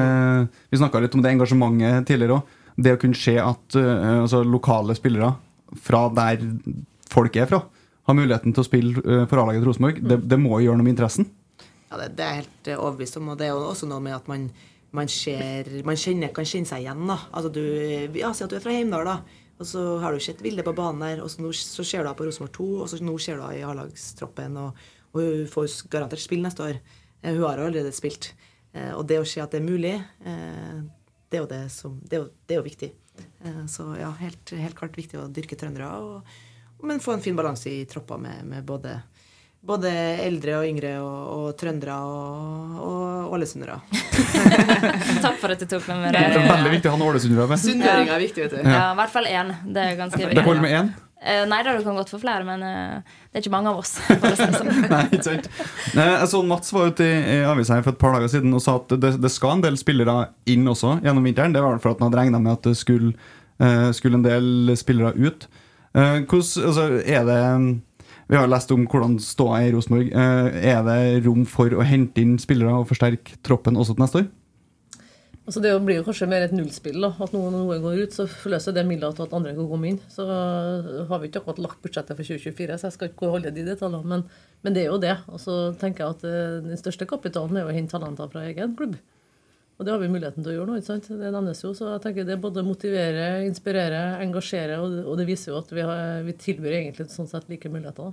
vi 0.70 0.78
snakka 0.78 1.02
litt 1.02 1.16
om 1.18 1.24
det 1.24 1.32
engasjementet 1.34 2.06
tidligere 2.08 2.38
òg. 2.38 2.58
Det 2.78 2.94
å 2.94 3.00
kunne 3.02 3.18
se 3.18 3.34
at 3.42 3.76
uh, 3.76 4.22
altså, 4.22 4.44
lokale 4.46 4.94
spillere 4.96 5.32
fra 5.82 6.06
der 6.14 6.44
folk 7.10 7.36
er 7.36 7.50
fra, 7.50 7.58
har 8.08 8.16
muligheten 8.16 8.54
til 8.54 8.62
å 8.62 8.68
spille 8.68 9.02
uh, 9.02 9.24
for 9.26 9.42
A-laget 9.42 9.64
til 9.64 9.68
Rosenborg, 9.72 9.98
det, 10.08 10.20
det 10.30 10.38
må 10.40 10.54
jo 10.54 10.70
gjøre 10.70 10.78
noe 10.78 10.86
med 10.86 10.94
interessen. 10.94 11.26
Ja, 11.90 11.98
det, 12.00 12.14
det 12.16 12.24
er 12.24 12.30
jeg 12.30 12.44
helt 12.44 12.70
overbevist 12.78 13.18
om. 13.18 13.32
Og 13.34 13.40
det 13.40 13.50
er 13.50 13.52
jo 13.52 13.66
også 13.66 13.90
noe 13.90 14.00
med 14.04 14.16
at 14.16 14.30
man, 14.30 14.46
man, 14.92 15.08
ser, 15.08 15.68
man 15.88 15.96
kjenner, 15.98 16.32
kan 16.36 16.46
kjenne 16.48 16.68
seg 16.68 16.84
igjen. 16.84 17.06
da. 17.08 17.18
Altså 17.32 17.50
du, 17.52 17.62
ja, 18.18 18.32
Si 18.36 18.44
at 18.44 18.50
du 18.52 18.56
er 18.58 18.64
fra 18.64 18.74
Heimdal, 18.74 19.08
da. 19.08 19.18
Og 19.62 19.68
så 19.68 19.82
har 20.02 20.12
du 20.12 20.20
sett 20.22 20.40
Vilde 20.42 20.64
på 20.66 20.72
banen 20.74 21.04
der, 21.04 21.20
og 21.22 21.30
så, 21.30 21.42
nå, 21.44 21.52
ser 21.54 22.02
du 22.02 22.08
henne 22.08 22.16
på 22.18 22.26
Rosenborg 22.26 22.52
2, 22.56 22.66
og 22.82 22.88
så 22.90 22.98
nå 23.04 23.12
ser 23.22 23.38
du 23.38 23.44
henne 23.44 23.60
i 23.60 23.66
A-lagstroppen, 23.68 24.56
og, 24.58 24.80
og 25.12 25.20
hun 25.22 25.44
får 25.52 25.76
garantert 25.92 26.22
spill 26.24 26.42
neste 26.42 26.64
år. 26.66 26.80
Eh, 27.22 27.30
Hun 27.36 27.44
har 27.44 27.60
allerede 27.62 27.92
spilt. 27.94 28.32
Eh, 28.74 28.90
Og 28.96 29.04
det 29.06 29.20
å 29.22 29.28
se 29.28 29.42
at 29.44 29.52
det 29.54 29.60
er 29.60 29.68
mulig, 29.68 29.94
eh, 30.26 30.80
det 31.30 31.38
er 31.38 31.44
jo, 31.44 31.50
det 31.52 31.62
som, 31.72 31.94
det 32.02 32.18
er 32.18 32.24
jo, 32.24 32.30
det 32.48 32.56
er 32.56 32.60
jo 32.62 32.66
viktig. 32.66 32.90
Så 33.68 33.84
ja, 34.00 34.08
helt, 34.18 34.50
helt 34.56 34.76
klart 34.78 34.96
viktig 34.96 35.18
å 35.20 35.28
dyrke 35.28 35.56
trøndere, 35.60 35.88
og, 36.00 36.82
men 36.82 37.00
få 37.02 37.12
en 37.14 37.22
fin 37.22 37.36
balanse 37.36 37.68
i 37.70 37.84
troppa 37.86 38.16
med, 38.18 38.42
med 38.48 38.64
både 38.66 38.96
både 39.62 39.90
eldre 40.24 40.56
og 40.58 40.66
yngre 40.66 40.96
og, 40.98 41.18
og 41.36 41.52
trøndere 41.58 41.94
og, 42.02 42.80
og 42.82 43.36
ålesundere. 43.36 43.78
Takk 45.24 45.38
for 45.38 45.54
at 45.54 45.62
du 45.62 45.68
tok 45.70 45.86
med 45.92 46.08
meg 46.08 46.16
Det 46.16 46.24
er 46.26 46.50
veldig 46.50 46.74
viktig 46.74 46.90
å 46.90 46.96
ha 46.96 46.98
noen 46.98 47.12
ålesundere 47.12 47.46
med. 47.52 47.62
Sunnmøringer 47.62 48.16
er 48.16 48.22
viktig, 48.24 48.44
vet 48.48 48.58
du. 48.58 48.60
Ja, 48.66 48.90
i 48.90 48.98
hvert 48.98 49.14
fall 49.14 49.30
én. 49.30 49.54
Det 49.62 49.86
er 49.86 49.98
ganske 50.00 50.18
viktig. 50.18 50.36
Det 50.38 50.46
holder 50.48 50.66
med 50.66 50.76
én? 50.80 50.92
Uh, 51.22 51.44
Nei 51.46 51.60
da, 51.62 51.76
du 51.78 51.84
kan 51.86 51.94
godt 51.94 52.10
få 52.10 52.18
flere, 52.18 52.42
men 52.42 52.64
uh, 52.66 53.20
det 53.30 53.38
er 53.38 53.44
ikke 53.44 53.54
mange 53.54 53.70
av 53.70 53.78
oss. 53.78 53.94
Sånn. 54.58 54.72
Nei, 54.90 55.04
ikke 55.12 55.26
sant. 55.28 55.46
Jeg 55.94 56.30
så 56.32 56.42
Mats 56.42 56.74
var 56.74 56.90
ute 56.90 57.06
i, 57.06 57.20
i 57.36 57.38
avisa 57.46 57.78
for 57.84 57.94
et 57.94 58.02
par 58.02 58.16
dager 58.16 58.32
siden 58.32 58.58
og 58.58 58.64
sa 58.64 58.80
at 58.80 58.96
det, 58.98 59.14
det 59.22 59.30
skal 59.30 59.60
en 59.60 59.62
del 59.62 59.78
spillere 59.78 60.32
inn 60.50 60.66
også 60.66 60.96
gjennom 61.06 61.30
vinteren. 61.30 61.54
Det 61.54 61.62
var 61.62 61.78
for 61.78 61.94
at 61.94 62.02
han 62.02 62.10
hadde 62.10 62.24
regna 62.24 62.42
med 62.42 62.56
at 62.58 62.66
det 62.66 62.74
skulle, 62.82 63.14
uh, 63.62 63.92
skulle 63.94 64.18
en 64.18 64.26
del 64.26 64.74
spillere 64.80 65.14
ut. 65.14 65.46
Eh, 65.92 66.24
hvordan, 66.24 66.64
altså, 66.66 66.84
er 67.04 67.24
det 67.28 67.40
Vi 68.32 68.38
har 68.40 68.48
lest 68.48 68.70
om 68.72 68.86
hvordan 68.88 69.18
ståa 69.20 69.58
er 69.60 69.66
i 69.68 69.72
Rosenborg. 69.74 70.06
Eh, 70.08 70.54
er 70.72 70.78
det 70.86 71.24
rom 71.26 71.42
for 71.44 71.74
å 71.76 71.84
hente 71.84 72.22
inn 72.22 72.38
spillere 72.40 72.78
og 72.80 72.86
forsterke 72.88 73.36
troppen 73.44 73.76
også 73.76 73.92
til 73.92 74.04
neste 74.06 74.22
år? 74.22 74.30
Altså 75.42 75.60
Det 75.60 75.72
blir 75.84 75.98
jo 75.98 76.06
kanskje 76.06 76.28
mer 76.30 76.46
et 76.46 76.54
nullspill. 76.56 76.96
da, 77.02 77.10
At 77.20 77.34
noen, 77.36 77.52
noen 77.52 77.82
går 77.84 78.00
ut, 78.06 78.16
så 78.16 78.24
forløser 78.24 78.72
det 78.72 78.86
midler 78.88 79.12
til 79.12 79.26
at 79.26 79.34
andre 79.36 79.52
kan 79.52 79.68
komme 79.68 79.90
inn. 79.90 80.00
Så 80.08 80.24
øh, 80.24 81.04
har 81.10 81.20
vi 81.20 81.28
ikke 81.28 81.42
akkurat 81.42 81.60
lagt 81.60 81.82
budsjettet 81.84 82.16
for 82.16 82.24
2024, 82.24 82.78
så 82.78 82.88
jeg 82.88 82.96
skal 82.96 83.10
ikke 83.12 83.32
holde 83.34 83.52
de 83.52 83.66
detaljene. 83.66 84.08
Men, 84.14 84.24
men 84.64 84.78
det 84.78 84.86
er 84.86 84.88
jo 84.94 85.02
det. 85.02 85.18
Og 85.28 85.42
så 85.42 85.58
tenker 85.82 86.06
jeg 86.06 86.16
at 86.16 86.24
øh, 86.24 86.62
den 86.70 86.80
største 86.80 87.10
kapitalen 87.10 87.60
er 87.60 87.68
å 87.68 87.76
hente 87.76 87.92
talenter 87.92 88.32
fra 88.32 88.46
egen 88.48 88.72
klubb. 88.80 88.96
Og 89.82 89.86
det 89.88 89.92
har 89.96 89.98
vi 89.98 90.08
muligheten 90.12 90.44
til 90.46 90.52
å 90.52 90.56
gjøre 90.60 90.68
nå. 90.70 90.76
ikke 90.78 90.86
sant? 90.92 91.08
Det 91.10 91.30
nevnes 91.34 91.62
jo. 91.64 91.72
Så 91.74 91.88
jeg 91.90 92.02
tenker 92.04 92.26
det 92.28 92.36
både 92.38 92.62
motiverer, 92.62 93.40
inspirerer, 93.48 94.20
engasjerer, 94.22 94.78
og 94.78 95.08
og 95.10 95.16
det 95.18 95.26
viser 95.26 95.50
jo 95.50 95.58
at 95.58 95.72
vi, 95.74 95.82
har, 95.82 96.22
vi 96.22 96.34
tilbyr 96.38 96.76
egentlig 96.78 97.08
sånn 97.10 97.26
sett 97.30 97.48
like 97.50 97.66
muligheter. 97.72 98.12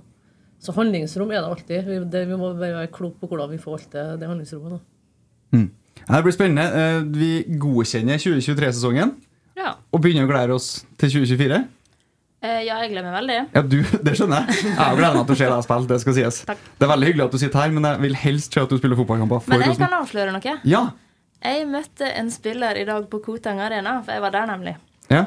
Så 0.60 0.74
handlingsrom 0.76 1.30
er 1.30 1.38
det 1.40 1.48
alltid. 1.54 1.86
Vi, 1.86 1.98
det, 2.10 2.24
vi 2.28 2.36
må 2.36 2.50
bare 2.58 2.74
være 2.82 2.90
kloke 2.92 3.22
på 3.22 3.30
hvordan 3.30 3.52
vi 3.54 3.60
forvalter 3.62 4.16
det 4.20 4.26
handlingsrommet. 4.28 4.74
da. 4.80 5.56
Mm. 5.56 5.68
Det 6.10 6.22
blir 6.26 6.34
spennende. 6.34 6.64
Eh, 6.82 7.02
Vi 7.14 7.30
godkjenner 7.62 8.18
2023-sesongen 8.18 9.14
Ja. 9.56 9.76
og 9.92 10.00
begynner 10.02 10.26
å 10.26 10.32
glede 10.32 10.56
oss 10.58 10.80
til 10.98 11.12
2024. 11.20 11.60
Eh, 12.42 12.62
ja, 12.64 12.78
jeg 12.80 12.90
gleder 12.94 13.04
meg 13.12 13.16
veldig. 13.20 13.38
Ja, 13.54 13.62
du, 13.62 13.78
Det 14.08 14.16
skjønner 14.18 14.46
jeg. 14.48 14.62
Jeg 14.64 14.78
har 14.80 14.96
gleder 14.96 15.18
meg 15.20 15.26
til 15.28 15.36
å 15.36 15.40
se 15.44 15.48
deg 15.52 15.64
spille. 15.66 15.88
Det 15.90 16.00
skal 16.02 16.14
sies. 16.18 16.38
Takk. 16.48 16.62
Det 16.80 16.86
er 16.88 16.92
veldig 16.96 17.08
hyggelig 17.12 17.26
at 17.28 17.34
du 17.36 17.38
sitter 17.44 17.60
her, 17.62 17.74
men 17.76 17.88
jeg 17.92 18.02
vil 18.08 18.18
helst 18.26 18.56
se 18.56 18.62
at 18.64 18.72
du 18.72 18.78
spiller 18.80 18.96
fotballkamper. 19.00 19.46
Men 19.52 19.64
jeg 19.68 19.78
kan 19.80 19.96
avsløre 20.02 20.32
noe. 20.34 20.54
Ja, 20.68 20.82
Jeg 21.40 21.66
møtte 21.70 22.08
en 22.20 22.28
spiller 22.30 22.76
i 22.76 22.84
dag 22.84 23.06
på 23.10 23.20
Koteng 23.24 23.60
Arena, 23.64 23.98
for 24.04 24.12
jeg 24.12 24.20
var 24.26 24.30
der 24.36 24.46
nemlig. 24.54 24.76
ja, 25.10 25.26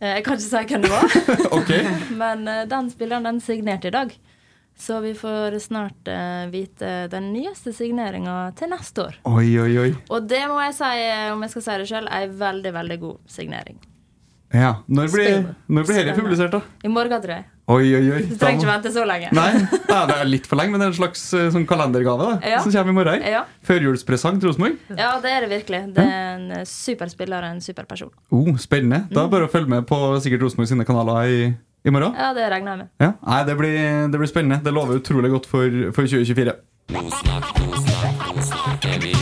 Eh, 0.00 0.16
Jeg 0.16 0.24
kan 0.24 0.34
ikke 0.34 0.42
si 0.42 0.62
hvem 0.74 0.82
det 0.82 0.90
var, 0.90 1.04
okay. 1.58 1.84
men 2.22 2.48
eh, 2.50 2.64
den 2.68 2.88
spilleren 2.90 3.24
den 3.24 3.38
signerte 3.40 3.88
i 3.88 3.94
dag. 3.94 4.10
Så 4.76 4.98
vi 5.00 5.12
får 5.14 5.54
snart 5.62 6.08
eh, 6.10 6.48
vite 6.50 7.06
den 7.08 7.28
nyeste 7.32 7.72
signeringa 7.72 8.50
til 8.58 8.68
neste 8.72 9.04
år. 9.06 9.14
Oi, 9.30 9.46
oi, 9.62 9.70
oi. 9.78 9.92
Og 10.10 10.26
det 10.28 10.42
må 10.50 10.58
jeg 10.64 10.74
si, 10.74 10.90
om 11.32 11.44
jeg 11.46 11.50
skal 11.54 11.62
si 11.68 11.76
det 11.78 11.86
sjøl, 11.92 12.08
ei 12.10 12.26
veldig, 12.26 12.72
veldig 12.74 12.98
god 13.04 13.20
signering. 13.30 13.78
Ja, 14.52 14.74
Når 14.90 15.12
blir, 15.14 15.46
når 15.70 15.86
blir 15.88 16.02
dette 16.04 16.18
publisert, 16.18 16.52
da? 16.58 16.60
I 16.84 16.90
morgen, 16.90 17.22
tror 17.22 17.36
jeg. 17.38 17.46
Oi, 17.64 17.86
oi, 17.96 18.02
oi. 18.12 18.18
Du 18.28 18.34
trenger 18.36 18.58
ikke 18.60 18.68
vente 18.68 18.90
så 18.92 19.06
lenge. 19.08 19.30
Nei, 19.32 19.52
ja, 19.88 20.02
det 20.10 20.16
er 20.20 20.26
litt 20.28 20.44
for 20.48 20.60
lenge, 20.60 20.74
men 20.74 20.82
det 20.82 20.84
er 20.84 20.90
en 20.92 20.96
slags 20.98 21.22
eh, 21.32 21.46
sånn 21.54 21.64
kalendergave 21.68 22.26
da, 22.28 22.34
Ja. 22.44 22.58
som 22.60 22.68
kommer 22.74 22.92
i 22.92 22.96
morgen. 22.98 23.22
Ja. 23.24 23.40
Førjulspresang 23.64 24.36
til 24.42 24.50
Rosenborg. 24.50 24.74
Ja, 24.92 25.14
det 25.24 25.32
er 25.32 25.46
det 25.46 25.50
virkelig. 25.54 25.80
Det 25.96 26.04
er 26.04 26.26
en 26.34 26.44
eh, 26.58 26.66
super 26.68 27.08
spiller 27.08 27.40
og 27.46 27.54
en 27.56 27.62
super 27.64 27.86
person. 27.88 28.10
Oh, 28.28 28.50
spennende. 28.60 29.06
Mm. 29.06 29.14
Da 29.16 29.22
er 29.22 29.30
det 29.30 29.34
bare 29.38 29.48
å 29.48 29.52
følge 29.54 29.72
med 29.72 29.88
på 29.88 29.96
sikkert 30.20 30.44
Rosenborg 30.44 30.68
sine 30.74 30.84
kanaler 30.88 31.24
i, 31.24 31.40
i 31.88 31.94
morgen. 31.94 32.12
Ja, 32.20 32.34
det 32.36 32.50
regner 32.52 32.74
jeg 32.76 32.82
med. 32.84 32.92
Ja. 33.00 33.10
Nei, 33.24 33.40
det 33.48 33.56
blir, 33.62 33.80
det 34.12 34.20
blir 34.20 34.28
spennende. 34.34 34.60
Det 34.66 34.76
lover 34.76 35.00
utrolig 35.00 35.32
godt 35.32 35.48
for, 35.48 35.64
for 35.96 36.04
2024. 36.04 36.52
Eh, 38.84 39.00
vi 39.00 39.14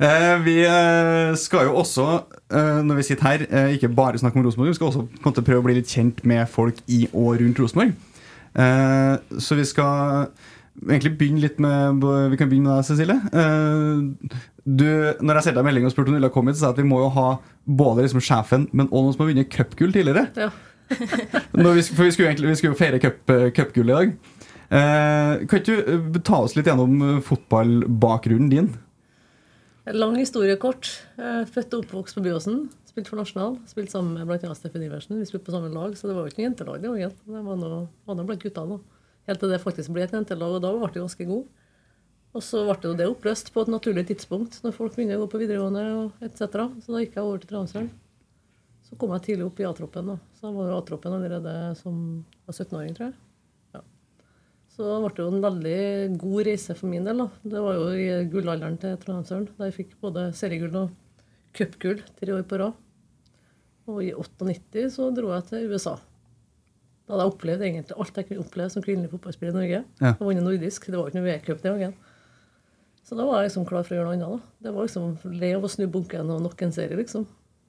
eh, 0.00 1.34
skal 1.38 1.68
jo 1.68 1.76
også, 1.80 2.06
eh, 2.50 2.80
når 2.84 2.96
vi 2.96 3.02
sitter 3.02 3.28
her, 3.28 3.44
eh, 3.50 3.74
ikke 3.76 3.88
bare 3.94 4.18
snakke 4.18 4.36
om 4.38 4.44
Rosenborg, 4.46 4.68
vi 4.72 4.74
skal 4.78 4.86
også 4.90 5.06
komme 5.22 5.34
til 5.36 5.44
å 5.44 5.46
prøve 5.46 5.62
å 5.62 5.66
bli 5.68 5.74
litt 5.78 5.92
kjent 5.92 6.24
med 6.24 6.48
folk 6.50 6.80
i 6.88 7.04
og 7.12 7.38
rundt 7.40 7.58
Rosenborg. 7.62 7.94
Eh, 8.54 9.16
så 9.38 9.56
vi 9.58 9.64
skal 9.66 10.28
egentlig 10.88 11.16
begynne 11.18 11.40
litt 11.42 11.58
med 11.62 12.02
Vi 12.30 12.36
kan 12.38 12.48
begynne 12.50 12.70
med 12.70 12.76
deg, 12.78 12.86
Cecilie. 12.88 13.18
Eh, 13.32 14.38
du, 14.64 14.86
når 15.20 15.34
jeg 15.40 15.44
sendte 15.48 15.60
deg 15.60 15.66
melding 15.68 15.84
og 15.86 15.92
spurte 15.92 16.08
om 16.08 16.14
du 16.14 16.20
ville 16.20 16.30
komme 16.32 16.50
hit, 16.50 16.56
så 16.58 16.66
sa 16.66 16.70
jeg 16.72 16.78
at 16.78 16.82
vi 16.84 16.88
må 16.88 17.00
jo 17.02 17.10
ha 17.14 17.26
både 17.66 18.06
liksom 18.06 18.22
sjefen, 18.24 18.68
men 18.72 18.88
også 18.88 19.02
noen 19.04 19.12
som 19.16 19.24
har 19.24 19.32
vunnet 19.32 19.50
cupgull 19.52 19.92
tidligere. 19.92 20.28
Ja. 20.36 20.50
Vi, 20.94 21.80
for 21.96 22.04
vi 22.04 22.10
skulle, 22.12 22.28
egentlig, 22.28 22.50
vi 22.50 22.54
skulle 22.60 22.74
jo 22.74 22.78
feire 22.78 22.98
cup- 23.00 23.30
eh, 23.32 23.46
i 23.48 23.84
dag. 23.88 24.10
Eh, 24.68 25.46
kan 25.48 25.60
ikke 25.60 25.64
du 25.64 25.92
eh, 25.94 26.20
ta 26.26 26.42
oss 26.44 26.54
litt 26.56 26.66
gjennom 26.68 26.98
eh, 27.02 27.20
fotballbakgrunnen 27.24 28.50
din? 28.52 28.68
Lang 29.92 30.14
historie 30.16 30.56
kort. 30.56 30.88
Er 31.20 31.44
Født 31.44 31.74
og 31.76 31.82
oppvokst 31.84 32.16
på 32.16 32.22
Byåsen. 32.24 32.70
Spilt 32.88 33.10
for 33.10 33.20
Nasjonal. 33.20 33.58
Spilt 33.68 33.92
sammen 33.92 34.14
med 34.16 34.24
blant 34.24 34.46
annet 34.46 34.56
Steffen 34.56 34.84
Iversen. 34.86 35.18
Vi 35.20 35.26
spilte 35.28 35.44
på 35.50 35.52
samme 35.52 35.68
lag, 35.74 35.92
så 35.98 36.08
det 36.08 36.14
var 36.16 36.24
jo 36.24 36.32
ikke 36.32 36.40
noe 36.40 36.46
jentelag 36.46 36.78
den 36.80 36.94
gangen. 36.94 37.12
Det 37.20 37.42
var 37.44 37.58
noe, 37.60 37.80
var 38.08 38.16
noe 38.16 38.28
blant 38.30 38.46
gutta 38.46 38.64
nå. 38.64 38.78
Helt 39.28 39.42
til 39.42 39.52
det 39.52 39.60
faktisk 39.60 39.92
ble 39.92 40.06
et 40.06 40.14
jentelag, 40.16 40.56
og 40.56 40.64
da 40.64 40.70
ble 40.72 40.88
det 40.94 41.02
ganske 41.02 41.26
god. 41.28 41.44
Og 42.34 42.46
så 42.46 42.62
ble 42.64 42.78
det 42.80 42.88
jo 42.88 42.96
det 43.02 43.10
oppløst 43.12 43.52
på 43.52 43.60
et 43.60 43.72
naturlig 43.74 44.06
tidspunkt, 44.08 44.56
når 44.64 44.72
folk 44.78 44.96
begynner 44.96 45.20
å 45.20 45.26
gå 45.26 45.34
på 45.34 45.42
videregående 45.44 45.84
og 45.98 46.24
etc. 46.24 46.64
Så 46.80 46.94
da 46.94 47.04
gikk 47.04 47.18
jeg 47.18 47.26
over 47.26 47.44
til 47.44 47.52
Trondheimsølen. 47.52 47.92
Så 48.88 48.96
kom 49.00 49.12
jeg 49.12 49.26
tidlig 49.28 49.50
opp 49.50 49.60
i 49.60 49.68
A-troppen. 49.68 50.14
da. 50.14 50.16
Så 50.38 50.48
jeg 50.48 50.56
var 50.56 50.72
jo 50.72 50.80
A-troppen 50.80 51.18
allerede 51.18 51.54
som 51.76 52.00
var 52.48 52.56
17-åring, 52.56 52.96
tror 52.96 53.10
jeg. 53.10 53.23
Så 54.74 54.82
det 54.82 54.94
ble 55.04 55.10
det 55.14 55.22
jo 55.22 55.30
en 55.30 55.44
veldig 55.44 55.80
god 56.18 56.48
reise 56.48 56.74
for 56.74 56.90
min 56.90 57.04
del. 57.06 57.20
da. 57.22 57.28
Det 57.46 57.60
var 57.62 57.76
jo 57.78 57.84
i 57.94 58.06
gullalderen 58.30 58.78
til 58.82 58.96
Trondheimsølen, 58.98 59.52
da 59.54 59.68
jeg 59.68 59.76
fikk 59.76 59.92
både 60.02 60.24
seriegull 60.34 60.80
og 60.80 60.96
cupgull 61.54 62.00
tre 62.18 62.34
år 62.34 62.42
på 62.50 62.58
rad. 62.58 62.80
Og 63.86 64.00
i 64.02 64.10
98 64.16 64.88
så 64.96 65.06
dro 65.14 65.30
jeg 65.30 65.46
til 65.52 65.70
USA. 65.70 65.94
Da 67.04 67.14
hadde 67.14 67.26
jeg 67.26 67.34
opplevd 67.34 67.62
egentlig 67.68 67.98
alt 68.00 68.18
jeg 68.18 68.26
kunne 68.30 68.42
oppleve 68.46 68.72
som 68.72 68.82
kvinnelig 68.82 69.12
fotballspiller 69.12 69.54
i 69.54 69.58
Norge. 69.60 69.80
Ja. 70.00 70.10
Jeg 70.10 70.26
vunnet 70.26 70.46
nordisk. 70.48 70.88
Det 70.88 70.98
var 70.98 71.10
ikke 71.10 71.20
noe 71.20 71.28
V-cup 71.28 71.62
den 71.62 71.78
gangen. 71.78 71.96
Så 73.04 73.18
da 73.18 73.26
var 73.28 73.42
jeg 73.42 73.50
liksom 73.50 73.66
klar 73.68 73.84
for 73.84 73.94
å 73.94 73.98
gjøre 74.00 74.10
noe 74.10 74.16
annet. 74.16 74.42
da. 74.42 74.66
Det 74.66 74.74
var 74.74 74.88
liksom 74.88 75.38
lei 75.38 75.50
av 75.54 75.66
å 75.68 75.70
snu 75.70 75.84
bunken 75.92 76.30
og 76.32 76.44
nok 76.48 76.62
en 76.64 76.72
serie, 76.72 76.96
liksom. 76.96 77.26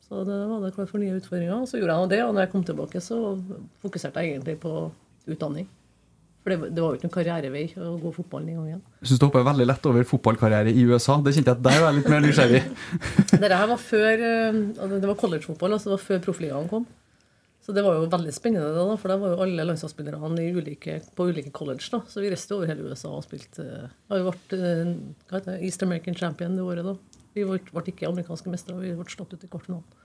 Så 0.08 0.24
da 0.24 0.38
var 0.47 0.64
jeg 0.64 0.78
klar 0.78 0.88
for 0.88 1.03
nye 1.03 1.18
utfordringer. 1.20 1.58
Og 1.60 1.68
så 1.68 1.82
gjorde 1.82 1.99
jeg 1.99 2.14
det, 2.16 2.22
og 2.24 2.34
når 2.34 2.45
jeg 2.45 2.53
kom 2.56 2.64
tilbake, 2.66 3.01
så 3.03 3.20
fokuserte 3.84 4.24
jeg 4.24 4.38
egentlig 4.38 4.56
på 4.64 4.72
utdanning. 5.28 5.68
For 6.46 6.54
det, 6.54 6.68
det 6.78 6.82
var 6.84 6.91
jo 6.93 7.00
ikke 7.00 7.08
noen 7.08 7.14
karrierevei 7.16 7.62
å 7.82 7.96
gå 7.98 8.10
fotballen 8.14 8.52
den 8.52 8.58
gangen. 8.60 8.82
Jeg 9.02 9.10
synes 9.10 9.22
du 9.22 9.24
hopper 9.26 9.48
veldig 9.48 9.66
lett 9.66 9.88
over 9.89 10.04
fotballkarriere 10.06 10.70
i 10.70 10.84
USA. 10.86 11.16
Det 11.26 11.34
kjente 11.34 11.50
jeg 11.50 11.58
at 11.58 11.64
der 11.66 11.80
var 11.82 11.89
jeg 11.89 11.98
litt 11.98 12.12
mer 12.14 12.22
nysgjerrig. 12.22 12.60
Dette 13.32 13.58
her 13.58 13.72
var 13.72 13.82
før 13.82 14.26
eh, 14.28 14.60
Det 14.91 15.10
var 15.10 15.18
collegefotball, 15.24 15.74
altså 15.74 15.89
det 15.89 15.96
var 15.96 16.04
før 16.04 16.22
proffligaen 16.28 16.70
kom. 16.70 16.86
Så 17.66 17.74
det 17.74 17.82
var 17.82 17.98
jo 17.98 18.06
veldig 18.14 18.30
spennende, 18.30 18.78
da, 18.78 18.93
for 19.02 19.10
da 19.10 19.18
var 19.18 19.32
jo 19.34 19.41
alle 19.41 19.66
landslagsspillerne 19.66 20.22
på 21.18 21.26
ulike 21.32 21.50
college. 21.50 21.89
da, 21.89 22.04
Så 22.06 22.22
vi 22.22 22.30
reiste 22.30 22.54
over 22.54 22.70
hele 22.70 22.86
USA 22.86 23.10
og 23.10 23.26
spilte 23.26 23.66
Vi 23.66 24.20
eh, 24.20 24.28
hva 24.30 24.36
heter 24.38 25.50
det, 25.50 25.60
East 25.66 25.82
American 25.82 26.14
Champion 26.14 26.54
det 26.54 26.62
året, 26.62 26.86
da. 26.86 26.93
Vi 27.34 27.41
ble, 27.41 27.58
ble 27.74 27.88
ikke 27.89 28.06
amerikanske 28.12 28.54
mestere, 28.54 28.78
vi 28.86 28.93
ble 28.93 29.10
slått 29.10 29.34
ut 29.34 29.41
i 29.41 29.50
kvartfinalen. 29.50 30.04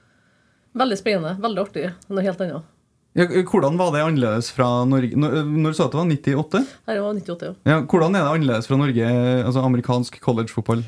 Veldig 0.73 0.97
spennende. 0.97 1.37
Veldig 1.45 1.67
artig. 1.67 1.91
Noe 2.09 2.25
helt 2.25 2.41
annet. 2.47 2.77
Ja, 3.19 3.27
hvordan 3.27 3.75
var 3.75 3.91
det 3.91 4.05
annerledes 4.07 4.53
fra 4.55 4.85
Norge 4.87 5.19
Når, 5.19 5.41
når 5.51 5.73
du 5.73 5.77
sa 5.77 5.89
at 5.89 5.95
det 5.97 5.99
var 5.99 6.11
98? 6.13 6.61
Her 6.87 7.01
var 7.03 7.17
98, 7.19 7.49
ja. 7.49 7.55
Ja, 7.67 7.79
hvordan 7.83 8.15
er 8.15 8.23
det 8.23 8.35
annerledes 8.37 8.69
fra 8.71 8.79
Norge, 8.79 9.09
altså 9.43 9.65
amerikansk 9.67 10.21
collegefotball? 10.23 10.85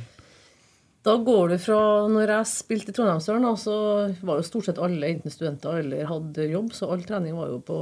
Da 1.03 1.17
går 1.19 1.51
du 1.51 1.57
fra 1.59 1.79
Når 2.13 2.31
jeg 2.31 2.51
spilte 2.53 2.93
i 2.93 2.95
Trondheimsølen, 2.95 3.43
da, 3.43 3.57
så 3.59 3.75
var 4.23 4.39
jo 4.39 4.47
stort 4.47 4.69
sett 4.69 4.79
alle 4.79 5.09
enten 5.11 5.35
studenter 5.35 5.81
eller 5.83 6.07
hadde 6.07 6.47
jobb, 6.53 6.71
så 6.79 6.93
all 6.95 7.03
trening 7.09 7.35
var 7.35 7.51
jo 7.51 7.59
på 7.67 7.79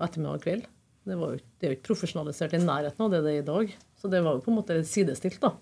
ettermiddag 0.00 0.40
og 0.40 0.46
kveld. 0.46 0.64
Det, 1.04 1.18
var 1.18 1.34
jo, 1.34 1.42
det 1.60 1.66
er 1.66 1.74
jo 1.74 1.76
ikke 1.76 1.90
profesjonalisert 1.90 2.56
i 2.56 2.62
nærheten 2.62 3.04
av 3.04 3.12
det 3.12 3.20
det 3.26 3.34
er 3.34 3.42
i 3.42 3.46
dag. 3.50 3.76
Så 4.00 4.08
det 4.08 4.22
var 4.24 4.38
jo 4.38 4.44
på 4.46 4.52
en 4.54 4.58
måte 4.62 4.78
sidestilt, 4.88 5.40
da. 5.42 5.52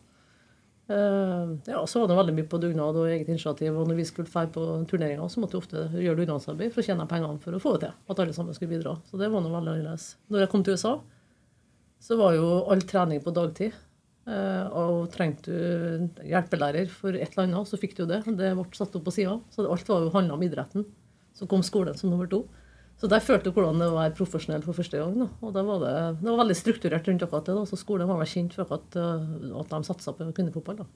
Eh, 0.91 1.57
ja, 1.65 1.87
Så 1.87 2.01
var 2.01 2.09
det 2.09 2.17
veldig 2.19 2.35
mye 2.35 2.49
på 2.51 2.59
dugnad 2.59 2.97
og 2.99 3.07
eget 3.07 3.29
initiativ. 3.31 3.77
Og 3.79 3.87
når 3.89 4.01
vi 4.01 4.07
skulle 4.09 4.31
dra 4.31 4.47
på 4.51 4.65
turneringer, 4.91 5.29
så 5.31 5.43
måtte 5.43 5.55
vi 5.55 5.63
ofte 5.63 5.85
gjøre 5.95 6.19
dugnadsarbeid 6.23 6.75
for 6.75 6.83
å 6.83 6.87
tjene 6.89 7.07
pengene 7.11 7.43
for 7.43 7.55
å 7.55 7.63
få 7.63 7.77
det 7.77 7.85
til. 7.87 7.95
At 8.11 8.23
alle 8.25 8.35
sammen 8.35 8.57
skulle 8.57 8.75
bidra. 8.75 8.97
Så 9.07 9.21
det 9.21 9.31
var 9.31 9.45
noe 9.45 9.55
veldig 9.55 9.75
annerledes. 9.77 10.15
Når 10.33 10.45
jeg 10.45 10.53
kom 10.53 10.65
til 10.67 10.75
USA, 10.75 10.97
så 12.01 12.19
var 12.19 12.35
jo 12.35 12.49
all 12.73 12.83
trening 12.91 13.23
på 13.23 13.35
dagtid. 13.37 13.77
Eh, 14.31 14.67
og 14.77 15.11
trengte 15.15 15.55
du 15.55 16.25
hjelpelærer 16.27 16.91
for 16.93 17.15
et 17.15 17.31
eller 17.31 17.47
annet, 17.47 17.71
så 17.71 17.79
fikk 17.81 17.95
du 18.01 18.05
det. 18.11 18.25
Det 18.27 18.51
ble 18.59 18.67
satt 18.75 18.97
opp 18.99 19.07
på 19.07 19.15
sida. 19.15 19.39
Så 19.55 19.69
alt 19.71 19.89
var 19.89 20.03
jo 20.07 20.15
handla 20.17 20.35
om 20.35 20.43
idretten. 20.47 20.89
Så 21.37 21.47
kom 21.47 21.63
skolen 21.63 21.95
som 21.95 22.11
nummer 22.11 22.27
to. 22.31 22.45
Så 23.01 23.09
der 23.09 23.23
følte 23.25 23.49
du 23.49 23.57
hvordan 23.57 23.81
det 23.81 23.89
var 23.95 24.13
profesjonell 24.17 24.65
for 24.65 24.77
første 24.77 24.99
gang. 25.01 25.15
Da. 25.23 25.29
Og 25.41 25.55
da 25.57 25.63
var 25.65 25.79
det, 25.81 25.93
det 26.21 26.29
var 26.29 26.43
veldig 26.43 26.57
strukturert 26.59 27.07
rundt 27.09 27.23
akkurat 27.25 27.47
det. 27.49 27.55
Da. 27.57 27.63
Så 27.69 27.79
skolen 27.81 28.11
var 28.11 28.21
vel 28.21 28.29
kjent 28.29 28.57
for 28.57 28.67
akkurat, 28.67 28.99
eh, 29.01 29.55
at 29.63 29.73
de 29.73 29.81
satsa 29.89 30.13
på 30.17 30.27
kvinnefotball. 30.37 30.83
Da. 30.83 30.89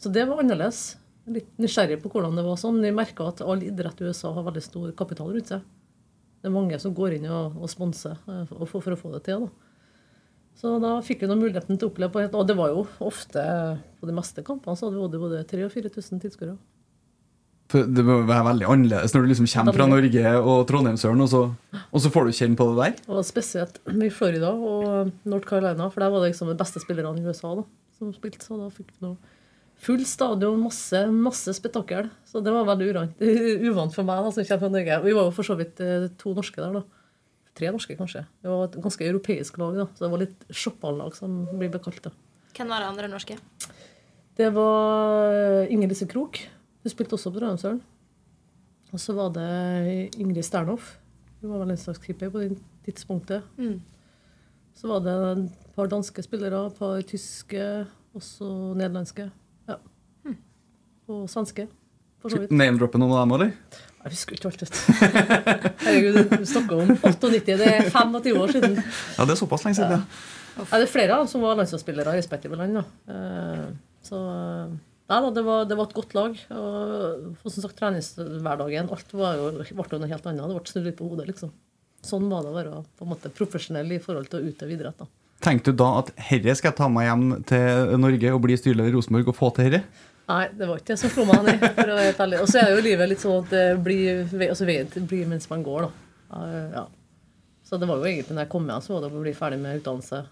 Så 0.00 0.12
det 0.12 0.24
var 0.30 0.40
annerledes. 0.40 0.96
Litt 1.28 1.50
nysgjerrig 1.60 1.98
på 2.00 2.08
hvordan 2.14 2.38
det 2.38 2.44
var 2.46 2.56
sånn. 2.60 2.80
Vi 2.80 2.94
merka 2.94 3.26
at 3.28 3.42
all 3.44 3.64
idrett 3.66 4.00
i 4.00 4.08
USA 4.08 4.30
har 4.32 4.46
veldig 4.46 4.62
stor 4.64 4.94
kapital 4.96 5.34
rundt 5.34 5.52
seg. 5.52 5.66
Det 6.40 6.48
er 6.48 6.54
mange 6.54 6.78
som 6.80 6.94
går 6.96 7.18
inn 7.18 7.28
og, 7.28 7.58
og 7.60 7.68
sponser 7.68 8.16
eh, 8.16 8.44
for, 8.48 8.80
for 8.80 8.96
å 8.96 9.00
få 9.00 9.12
det 9.18 9.26
til. 9.28 9.44
da. 9.44 9.66
Så 10.56 10.78
da 10.80 10.94
fikk 11.04 11.20
vi 11.20 11.28
noen 11.28 11.42
muligheten 11.42 11.76
til 11.76 11.90
å 11.90 11.92
oppleve 11.92 12.30
på 12.30 12.40
Og 12.40 12.46
det 12.48 12.56
var 12.56 12.70
jo 12.72 12.86
ofte 13.04 13.42
på 14.00 14.08
de 14.08 14.14
meste 14.16 14.40
kampene 14.46 14.78
så 14.78 14.88
hadde 14.88 15.18
vi 15.18 15.20
både 15.26 15.42
3000 15.44 15.68
og 15.68 15.74
4000 15.74 16.22
tilskuere. 16.22 16.56
Det 17.68 18.04
må 18.06 18.20
være 18.28 18.44
veldig 18.46 18.66
annerledes 18.70 19.12
når 19.14 19.24
du 19.24 19.28
liksom 19.32 19.46
kommer 19.50 19.74
fra 19.74 19.86
Norge 19.90 20.32
og 20.38 20.66
Trondheimsøren, 20.68 21.20
og, 21.24 21.28
så- 21.32 21.80
og 21.90 22.00
så 22.04 22.10
får 22.14 22.24
du 22.28 22.36
kjenne 22.38 22.56
på 22.56 22.66
det 22.70 22.76
der. 22.78 23.00
Og 23.10 23.24
spesielt 23.26 23.80
i 23.90 24.08
Florida 24.14 24.50
og 24.54 25.10
North 25.26 25.48
Carolina, 25.48 25.88
for 25.90 26.00
der 26.00 26.10
var 26.14 26.22
det 26.22 26.30
liksom 26.32 26.48
de 26.52 26.54
beste 26.60 26.78
spillerne 26.84 27.18
i 27.18 27.26
USA 27.26 27.54
da, 27.58 27.64
som 27.98 28.12
spilte. 28.14 28.44
Så 28.46 28.56
da 28.60 28.68
fikk 28.70 28.92
du 29.00 29.06
noe 29.08 29.16
full 29.76 30.04
stadion, 30.08 30.62
masse, 30.62 31.02
masse 31.12 31.52
spetakkel. 31.58 32.06
Så 32.24 32.40
det 32.42 32.52
var 32.54 32.64
veldig 32.70 32.86
urant, 32.94 33.18
uvant 33.68 33.92
for 33.92 34.06
meg 34.08 34.22
da, 34.24 34.30
som 34.30 34.44
kommer 34.46 34.62
fra 34.62 34.70
Norge. 34.78 35.00
Vi 35.04 35.12
var 35.18 35.26
jo 35.26 35.34
for 35.36 35.42
så 35.50 35.56
vidt 35.58 35.80
eh, 35.84 36.06
to 36.22 36.32
norske 36.38 36.62
der, 36.62 36.78
da. 36.78 36.82
Tre 37.56 37.70
norske, 37.72 37.96
kanskje. 37.98 38.22
Det 38.44 38.48
var 38.52 38.64
et 38.70 38.78
ganske 38.84 39.04
europeisk 39.10 39.58
lag, 39.58 39.74
da. 39.82 39.86
Så 39.96 40.04
det 40.06 40.10
var 40.14 40.22
litt 40.22 40.46
shoppa-lag, 40.54 41.14
som 41.18 41.42
blir 41.58 41.70
bekalt. 41.72 42.02
da. 42.04 42.10
Hvem 42.56 42.68
var 42.72 42.80
det 42.84 42.88
andre 42.94 43.08
norske? 43.12 43.36
Det 44.36 44.50
var 44.54 45.66
Inger 45.72 45.88
Lise 45.88 46.06
Krok. 46.06 46.40
Hun 46.86 46.92
spilte 46.92 47.16
også 47.16 47.32
på 47.34 47.40
Trondheimsølen. 47.42 47.80
Og 48.94 49.00
så 49.02 49.14
var 49.16 49.32
det 49.34 49.46
Ingrid 50.22 50.44
Sternhoff. 50.46 50.92
Hun 51.40 51.50
var 51.50 51.64
vel 51.64 51.72
landslagskeeper 51.72 52.30
på 52.30 52.44
det 52.44 52.60
tidspunktet. 52.86 53.42
Mm. 53.58 53.80
Så 54.78 54.86
var 54.86 55.02
det 55.02 55.16
et 55.32 55.66
par 55.74 55.90
danske 55.90 56.22
spillere, 56.22 56.60
et 56.70 56.78
par 56.78 57.02
tyske, 57.10 57.64
også 58.14 58.52
nederlandske. 58.78 59.26
Ja. 59.66 59.80
Og 61.10 61.26
svenske. 61.30 61.66
Name-droppe 62.54 62.98
noen 63.02 63.16
av 63.18 63.26
dem, 63.26 63.34
eller? 63.34 63.52
Jeg 64.06 64.14
husker 64.14 64.38
ikke 64.38 64.52
alt, 64.52 64.62
vet 64.62 64.78
du. 64.78 64.80
Herregud, 65.82 66.22
du 66.38 66.46
snakker 66.46 66.86
om 66.86 66.94
98. 67.02 67.42
Det 67.50 67.66
er 67.66 67.90
25 67.90 68.42
år 68.44 68.54
siden. 68.54 68.78
Ja, 68.78 69.26
det 69.26 69.34
er 69.34 69.42
såpass 69.42 69.66
lenge 69.66 69.80
siden, 69.82 69.98
ja. 69.98 70.02
Ja, 70.62 70.70
det 70.78 70.86
er 70.86 70.92
flere 70.94 71.18
av 71.18 71.24
dem 71.26 71.34
som 71.34 71.42
var 71.42 71.58
landslagsspillere 71.58 72.14
i 72.14 72.22
respektive 72.22 72.62
land. 72.62 72.78
Da. 72.78 72.86
Eh, 73.10 73.66
Så 74.06 74.22
nei 75.10 75.20
da, 75.22 75.30
det 75.30 75.44
var, 75.46 75.66
det 75.68 75.76
var 75.78 75.88
et 75.88 75.96
godt 75.96 76.16
lag. 76.16 76.40
Og, 76.56 77.28
som 77.44 77.62
sagt, 77.62 77.76
treningshverdagen 77.78 78.90
alt 78.94 79.14
var 79.14 79.38
jo, 79.38 79.52
ble 79.54 80.00
noe 80.02 80.10
helt 80.10 80.26
annet. 80.26 80.42
Det 80.42 80.58
ble 80.58 80.72
snudd 80.72 80.88
litt 80.88 80.98
på 80.98 81.10
hodet, 81.10 81.28
liksom. 81.30 81.52
Sånn 82.06 82.26
var 82.30 82.44
det 82.44 82.50
å 82.52 82.56
være 82.56 82.82
på 82.98 83.06
en 83.06 83.12
måte 83.14 83.32
profesjonell 83.34 83.96
i 83.96 84.02
forhold 84.02 84.28
til 84.30 84.42
å 84.42 84.50
utøve 84.50 84.76
idrett. 84.76 84.98
da. 85.00 85.08
Tenkte 85.46 85.72
du 85.72 85.80
da 85.82 85.88
at 86.00 86.12
herre 86.28 86.54
skal 86.56 86.70
jeg 86.72 86.78
ta 86.78 86.88
meg 86.90 87.08
hjem 87.08 87.24
til 87.48 87.96
Norge 88.00 88.34
og 88.34 88.44
bli 88.44 88.58
styreleder 88.58 88.92
i 88.92 88.96
Rosenborg 88.96 89.32
og 89.32 89.36
få 89.36 89.50
til 89.56 89.68
herre? 89.68 89.82
Nei, 90.26 90.44
det 90.58 90.66
var 90.66 90.80
ikke 90.80 90.94
det 90.94 91.00
som 91.02 91.12
slo 91.12 91.26
meg 91.28 91.44
ned. 91.46 91.64
for 91.76 91.90
å 91.92 91.96
være 91.98 92.06
helt 92.08 92.22
ærlig. 92.24 92.38
Og 92.42 92.50
så 92.50 92.62
er 92.62 92.72
jo 92.72 92.84
livet 92.86 93.10
litt 93.12 93.22
sånn 93.22 93.42
at 93.44 93.52
det 93.52 93.66
blir, 93.84 94.24
altså 94.48 94.66
blir 94.66 95.28
mens 95.30 95.50
man 95.50 95.66
går, 95.66 95.86
da. 95.86 96.46
Ja. 96.74 96.86
Så 97.66 97.78
det 97.82 97.88
var 97.90 97.98
jo 97.98 98.06
egentlig 98.06 98.34
når 98.34 98.46
jeg 98.46 98.52
kom 98.54 98.66
hjem, 98.70 98.82
så 98.82 98.94
var 98.94 99.04
det 99.04 99.10
å 99.10 99.22
bli 99.22 99.34
ferdig 99.34 99.58
med 99.62 99.80
utdannelse. 99.80 100.22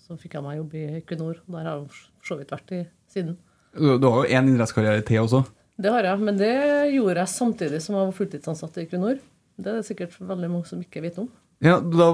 Så 0.00 0.16
fikk 0.20 0.36
jeg 0.36 0.44
meg 0.44 0.58
jobb 0.58 0.76
i 0.80 0.84
Equinor. 0.98 1.40
og 1.44 1.56
Der 1.56 1.68
har 1.68 1.78
jeg 1.78 1.88
for 1.92 2.32
så 2.32 2.38
vidt 2.40 2.52
vært 2.52 2.74
i 2.76 2.82
siden. 3.12 3.38
Du, 3.76 4.06
har 4.06 4.24
jo 4.24 4.38
én 4.38 4.48
idrettskarriere 4.50 5.04
til 5.06 5.22
også. 5.22 5.44
Det 5.80 5.92
har 5.92 6.04
jeg, 6.04 6.20
men 6.20 6.38
det 6.38 6.54
gjorde 6.92 7.22
jeg 7.22 7.32
samtidig 7.32 7.82
som 7.82 7.96
jeg 7.96 8.08
var 8.08 8.16
fulltidsansatt 8.16 8.80
i 8.80 8.84
Equinor. 8.84 9.20
Det 9.60 9.70
er 9.70 9.78
det 9.78 9.86
sikkert 9.86 10.16
veldig 10.18 10.50
mange 10.50 10.68
som 10.68 10.80
ikke 10.82 11.02
vet 11.04 11.20
om. 11.20 11.28
Ja, 11.60 11.76
da, 11.80 12.08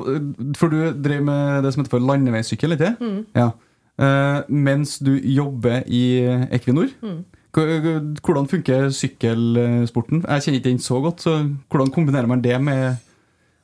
For 0.58 0.70
du 0.70 0.90
drev 0.90 1.22
med 1.22 1.62
det 1.64 1.72
som 1.72 1.82
heter 1.82 1.94
for 1.96 2.02
landeveissykkel, 2.02 2.76
ikke 2.76 2.96
Mm. 3.00 3.24
Ja. 3.34 3.50
Uh, 3.96 4.44
mens 4.52 4.98
du 4.98 5.14
jobber 5.16 5.82
i 5.86 6.20
Equinor. 6.52 6.90
Mm. 7.02 7.24
Hvordan 7.56 8.48
funker 8.50 8.90
sykkelsporten? 8.92 10.24
Jeg 10.28 10.42
kjenner 10.42 10.58
ikke 10.58 10.68
den 10.68 10.78
så 10.78 11.00
godt, 11.00 11.22
så 11.22 11.38
hvordan 11.70 11.90
kombinerer 11.90 12.26
man 12.26 12.42
det 12.44 12.58
med, 12.60 12.96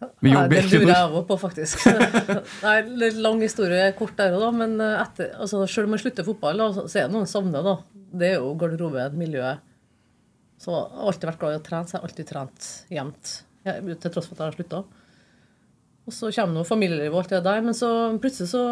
med 0.03 0.29
Nei, 0.29 0.33
jobb 0.35 0.53
det 0.53 0.63
lurer 0.69 0.93
jeg 0.93 1.11
òg 1.11 1.27
på, 1.29 1.37
faktisk. 1.41 1.85
Nei, 2.67 2.77
litt 3.03 3.19
lang 3.23 3.43
historie 3.43 3.91
kort 3.99 4.15
der 4.19 4.37
òg. 4.39 4.49
Men 4.57 4.79
eh, 4.83 4.97
etter, 5.03 5.33
altså, 5.43 5.63
selv 5.71 5.89
om 5.89 5.95
man 5.97 6.03
slutter 6.03 6.27
fotball, 6.27 6.65
så 6.79 6.87
er 6.89 7.07
det 7.07 7.15
noen 7.15 7.31
savner. 7.31 7.65
da. 7.67 7.77
Det 8.23 8.33
er 8.33 8.41
jo 8.41 8.53
garderoben, 8.61 9.19
miljøet. 9.21 9.63
Så 10.63 10.71
jeg 10.71 10.79
har 10.79 11.09
alltid 11.11 11.29
vært 11.33 11.41
glad 11.41 11.55
i 11.55 11.59
å 11.59 11.65
trene, 11.67 11.89
så 11.89 11.97
jeg 11.97 12.01
har 12.01 12.09
alltid 12.09 12.29
trent 12.29 12.69
jevnt. 12.95 13.33
Til 13.65 14.15
tross 14.15 14.29
for 14.29 14.37
at 14.37 14.43
jeg 14.43 14.47
har 14.47 14.59
slutta. 14.59 14.83
Og 16.03 16.15
så 16.15 16.31
kommer 16.35 16.59
nå 16.59 16.65
familielivet 16.67 17.15
og 17.15 17.23
alt 17.23 17.35
det 17.35 17.43
der. 17.47 17.63
Men 17.67 17.77
så 17.79 17.91
plutselig 18.23 18.53
så 18.53 18.63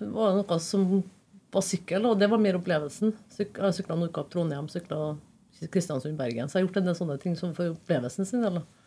var 0.00 0.32
det 0.32 0.42
noe 0.42 0.60
som 0.64 0.86
var 1.52 1.64
sykkel, 1.66 2.08
og 2.08 2.20
det 2.20 2.30
var 2.32 2.40
mer 2.40 2.56
opplevelsen. 2.56 3.12
Syk, 3.32 3.58
jeg 3.60 3.78
sykla 3.78 3.98
Nordkapp 4.00 4.30
Trondheim, 4.32 4.68
sykla 4.72 5.14
Kristiansund 5.72 6.16
Bergen. 6.18 6.48
Så 6.48 6.58
jeg 6.58 6.64
har 6.64 6.68
gjort 6.68 6.78
en 6.80 6.88
del 6.88 6.96
sånne 6.98 7.18
ting 7.22 7.36
som 7.38 7.52
for 7.56 7.74
opplevelsen 7.74 8.28
sin 8.28 8.44
del. 8.44 8.60
da. 8.60 8.81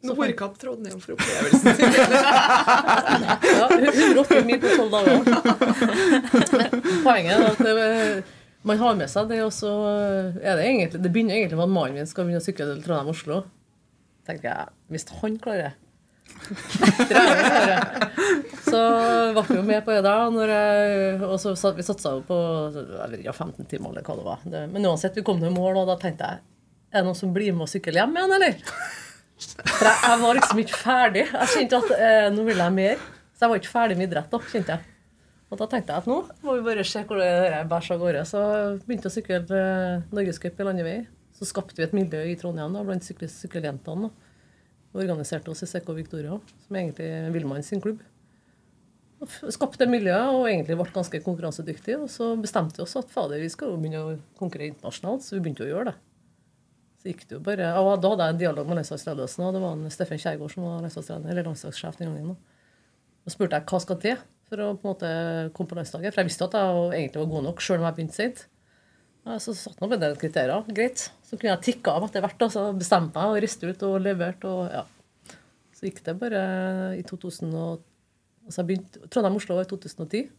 Nordkapp 0.00 0.54
Trondheim 0.60 1.00
for 1.02 1.12
opplevelsen 1.12 1.74
sin. 1.76 1.92
Ja, 3.60 3.66
180 3.68 4.46
mye 4.48 4.60
på 4.62 4.68
tolv 4.72 4.90
dager. 4.94 5.18
Men 6.56 6.70
poenget 7.04 7.34
er 7.34 7.44
at 7.50 7.60
det, 7.66 7.74
man 8.64 8.80
har 8.80 8.96
med 8.96 9.08
seg 9.12 9.28
det, 9.28 9.42
og 9.44 9.52
så 9.52 9.70
er 10.40 10.56
det 10.56 10.64
egentlig 10.66 11.00
Det 11.04 11.12
begynner 11.12 11.36
egentlig 11.36 11.58
med 11.60 11.68
at 11.68 11.74
mannen 11.74 12.00
min 12.00 12.08
skal 12.08 12.26
begynne 12.26 12.40
å 12.40 12.46
sykle 12.46 12.68
til 12.70 12.82
Trondheim-Oslo. 12.86 13.42
tenker 14.28 14.48
jeg, 14.50 14.74
Hvis 14.92 15.06
han 15.20 15.36
klarer 15.42 15.68
det. 15.68 15.76
Så 18.70 18.80
ble 19.34 19.42
vi 19.48 19.56
jo 19.58 19.64
med 19.66 19.84
på 19.84 19.90
det 19.96 20.02
da. 20.06 20.16
Når 20.32 20.52
jeg, 20.54 21.20
og 21.26 21.36
så 21.42 21.54
satt, 21.58 21.76
vi 21.76 21.84
satsa 21.86 22.14
jo 22.16 22.22
på 22.28 22.38
jeg 22.72 23.10
vet 23.12 23.20
ikke, 23.20 23.34
15 23.36 23.68
timer, 23.70 23.92
eller 23.92 24.06
hva 24.06 24.16
det 24.16 24.26
var. 24.28 24.40
Det, 24.44 24.64
men 24.72 24.88
uansett, 24.88 25.16
vi 25.18 25.26
kom 25.26 25.40
til 25.42 25.52
mål, 25.54 25.82
og 25.82 25.90
da 25.90 25.96
tenkte 26.00 26.28
jeg 26.28 26.42
Er 26.92 27.00
det 27.02 27.06
noen 27.08 27.18
som 27.18 27.34
blir 27.34 27.52
med 27.54 27.66
og 27.66 27.72
sykler 27.72 28.00
hjem 28.02 28.16
igjen, 28.16 28.36
eller? 28.38 28.54
For 29.40 29.86
jeg, 29.88 29.96
jeg 30.04 30.20
var 30.22 30.38
liksom 30.38 30.60
ikke 30.62 30.78
ferdig. 30.80 31.24
Jeg 31.32 31.50
kjente 31.54 31.80
at 31.80 31.92
eh, 31.96 32.28
nå 32.34 32.44
vil 32.48 32.60
jeg 32.62 32.76
mer. 32.76 33.04
Så 33.34 33.46
jeg 33.46 33.52
var 33.54 33.60
ikke 33.62 33.72
ferdig 33.72 33.96
med 33.98 34.08
idrett 34.10 34.32
da, 34.34 34.40
kjente 34.52 34.74
jeg. 34.76 34.86
Og 35.50 35.58
da 35.58 35.66
tenkte 35.66 35.94
jeg 35.96 36.04
at 36.04 36.06
nå 36.10 36.18
må 36.46 36.52
vi 36.58 36.66
bare 36.68 36.84
se 36.86 37.00
hvor 37.08 37.18
det 37.18 37.62
bæsjer 37.70 37.96
av 37.96 38.02
gårde. 38.04 38.24
Så 38.28 38.42
begynte 38.84 39.08
jeg 39.08 39.12
å 39.12 39.16
sykle 39.16 39.40
eh, 39.60 40.04
norgescup 40.14 40.60
i 40.62 40.66
landevei. 40.68 40.98
Så 41.40 41.48
skapte 41.48 41.80
vi 41.80 41.86
et 41.88 41.96
miljø 41.96 42.20
i 42.28 42.36
Trondheim 42.38 42.76
da, 42.76 42.84
blant 42.86 43.06
sykkel- 43.06 43.32
sykkeljentene. 43.32 44.10
Vi 44.90 45.00
organiserte 45.04 45.50
oss 45.52 45.62
i 45.64 45.68
CK 45.70 45.88
Victoria, 45.96 46.36
som 46.66 46.76
egentlig 46.76 47.06
er 47.06 47.30
Villmann 47.34 47.62
sin 47.64 47.80
klubb. 47.82 48.02
Og 49.20 49.28
Skapte 49.52 49.84
miljøet 49.86 49.92
miljø 49.92 50.38
og 50.40 50.46
egentlig 50.48 50.76
ble 50.80 50.86
ganske 50.94 51.20
konkurransedyktige. 51.24 51.98
Og 52.04 52.10
så 52.12 52.30
bestemte 52.40 52.78
vi 52.80 52.84
oss 52.86 52.96
at 52.98 53.10
fader, 53.12 53.40
vi 53.42 53.50
skal 53.52 53.72
jo 53.72 53.80
begynne 53.80 54.00
å 54.04 54.14
konkurrere 54.40 54.72
internasjonalt, 54.72 55.24
så 55.26 55.36
vi 55.36 55.42
begynte 55.44 55.66
å 55.66 55.70
gjøre 55.70 55.90
det. 55.90 55.96
Så 57.00 57.08
gikk 57.08 57.22
det 57.28 57.38
jo 57.38 57.40
bare, 57.40 57.70
og 57.80 57.94
Da 58.02 58.10
hadde 58.12 58.26
jeg 58.26 58.34
en 58.34 58.40
dialog 58.42 58.68
med 58.68 58.76
landslagsledelsen, 58.80 59.44
og 59.46 59.54
det 59.56 59.62
var 59.62 59.72
en 59.72 59.92
Steffen 59.92 60.20
Kjærgaard 60.20 60.52
som 60.52 60.66
var 60.66 60.82
landslagstrener, 60.84 61.32
eller 61.32 61.48
landslagssjef 61.48 61.96
den 61.96 62.12
gangen. 62.12 62.34
da. 62.34 63.32
Spurte 63.32 63.56
jeg 63.56 63.68
hva 63.70 63.80
skal 63.80 63.98
til 64.02 64.16
for 64.50 64.62
å 64.64 64.70
på 64.74 64.82
en 64.84 64.90
måte 64.90 65.10
komme 65.54 65.70
på 65.70 65.78
landslaget. 65.78 66.12
For 66.12 66.20
jeg 66.20 66.28
visste 66.28 66.48
at 66.48 66.56
jeg 66.58 66.88
egentlig 66.98 67.22
var 67.22 67.30
god 67.34 67.46
nok, 67.46 67.62
sjøl 67.62 67.78
om 67.80 67.86
jeg 67.86 67.96
begynte 67.98 68.18
sent. 68.18 68.46
Så 69.40 69.54
satt 69.54 69.76
jeg 69.78 69.86
opp 69.86 69.94
en 69.94 70.16
kriterier. 70.18 70.70
Greit. 70.74 71.04
Så 71.22 71.36
kunne 71.36 71.52
jeg 71.54 71.64
tikke 71.68 71.92
av 71.92 72.08
etter 72.08 72.24
hvert. 72.24 72.38
da, 72.40 72.48
Så 72.48 72.64
bestemte 72.76 73.14
meg 73.14 73.30
og 73.30 73.42
reiste 73.44 73.68
ut 73.68 73.84
og 73.86 74.00
leverte. 74.02 74.48
og 74.48 74.72
ja. 74.72 74.84
Så 75.76 75.86
gikk 75.86 76.02
det 76.04 76.18
bare 76.18 76.40
i 76.98 77.02
2000 77.06 77.54
og, 77.54 77.84
altså 78.44 78.60
jeg 78.60 78.68
begynte, 78.68 79.08
Trondheim-Oslo 79.08 79.56
var 79.56 79.68
i 79.68 79.70
2010. 79.70 80.30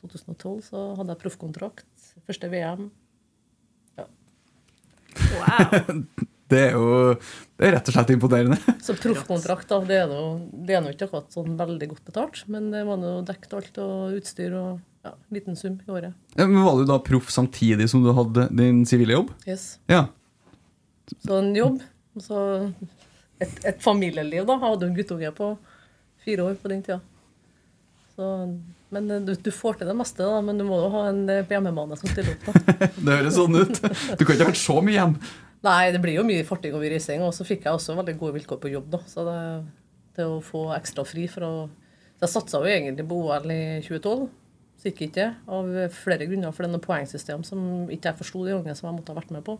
2012 0.00 0.62
så 0.70 0.84
hadde 0.96 1.12
jeg 1.12 1.22
proffkontrakt. 1.24 2.06
Første 2.28 2.48
VM. 2.52 2.90
Det 6.46 6.60
er 6.68 6.76
jo 6.76 7.16
det 7.58 7.64
er 7.66 7.72
rett 7.74 7.88
og 7.88 7.94
slett 7.96 8.10
imponerende. 8.12 8.56
Så 8.84 8.94
proffkontrakt, 9.00 9.66
da, 9.70 9.80
det 9.88 9.96
er 10.02 10.10
noe, 10.10 10.36
det 10.66 10.76
er 10.76 10.82
noe 10.84 10.92
ikke 10.92 11.08
akkurat 11.08 11.32
sånn 11.34 11.56
veldig 11.58 11.88
godt 11.90 12.04
betalt, 12.06 12.42
men 12.52 12.68
det 12.70 12.82
var 12.86 13.00
nå 13.00 13.14
dekket 13.26 13.56
alt 13.56 13.80
og 13.82 14.18
utstyr 14.18 14.54
og 14.54 15.06
ja, 15.06 15.14
liten 15.32 15.56
sum 15.58 15.78
i 15.80 15.90
året. 15.90 16.14
Ja, 16.36 16.44
Men 16.44 16.62
Var 16.66 16.78
du 16.78 16.84
da 16.90 16.98
proff 17.02 17.32
samtidig 17.32 17.88
som 17.90 18.04
du 18.04 18.12
hadde 18.14 18.46
din 18.54 18.84
sivile 18.86 19.16
jobb? 19.16 19.32
Yes. 19.48 19.64
Ja. 19.90 20.04
Så 21.24 21.40
en 21.40 21.50
jobb, 21.56 21.80
og 22.14 22.26
så 22.28 22.42
et, 23.40 23.56
et 23.64 23.80
familieliv, 23.82 24.44
da. 24.44 24.58
Jeg 24.58 24.64
hadde 24.68 24.90
en 24.90 24.96
guttunge 25.00 25.32
på 25.40 25.50
fire 26.26 26.50
år 26.50 26.60
på 26.60 26.72
den 26.72 26.82
tida. 26.84 27.00
Så, 28.16 28.28
men 28.94 29.10
eh, 29.10 29.22
du, 29.24 29.32
du 29.34 29.50
får 29.54 29.80
til 29.80 29.90
det 29.90 29.96
meste, 29.98 30.22
da, 30.22 30.42
men 30.44 30.60
du 30.60 30.66
må 30.68 30.78
jo 30.82 30.92
ha 30.94 31.06
en 31.10 31.24
hjemmemane 31.24 31.48
på 31.48 31.56
hjemmebane 31.56 31.98
som 32.00 32.12
stiller 32.12 32.36
opp. 32.36 32.46
da. 32.46 32.88
Det 33.06 33.18
høres 33.18 33.38
sånn 33.38 33.58
ut. 33.58 33.80
Du 33.82 34.22
kan 34.22 34.36
ikke 34.36 34.44
ha 34.44 34.52
vært 34.52 34.62
så 34.62 34.78
mye 34.84 34.96
hjem. 34.98 35.16
Nei, 35.66 35.82
det 35.94 36.00
blir 36.02 36.18
jo 36.20 36.26
mye 36.26 36.46
farting 36.46 36.76
og 36.76 36.82
mye 36.84 36.92
reising, 36.94 37.24
og 37.26 37.34
så 37.34 37.46
fikk 37.46 37.66
jeg 37.66 37.78
også 37.78 37.96
veldig 37.98 38.14
gode 38.20 38.36
vilkår 38.38 38.60
på 38.62 38.70
jobb. 38.70 38.90
da, 38.92 39.00
så 39.10 39.24
det, 39.26 39.38
det 40.18 40.26
å 40.28 40.42
få 40.44 40.68
ekstra 40.76 41.06
fri 41.08 41.26
for 41.30 41.48
å 41.48 41.54
Jeg 42.16 42.32
satsa 42.32 42.62
jo 42.62 42.68
egentlig 42.70 43.04
på 43.04 43.16
OL 43.26 43.50
i 43.52 43.62
2012, 43.84 44.28
så 44.80 44.86
gikk 44.88 45.02
ikke 45.04 45.16
det, 45.18 45.26
av 45.52 45.66
flere 45.92 46.28
grunner. 46.28 46.54
For 46.54 46.64
det 46.64 46.70
er 46.70 46.72
noe 46.72 46.84
poengsystem 46.86 47.42
som 47.44 47.90
ikke 47.92 48.08
jeg 48.08 48.18
forsto 48.22 48.44
de 48.46 48.54
gangen, 48.54 48.78
som 48.78 48.88
jeg 48.88 48.96
måtte 48.96 49.12
ha 49.12 49.18
vært 49.18 49.34
med 49.36 49.44
på. 49.44 49.58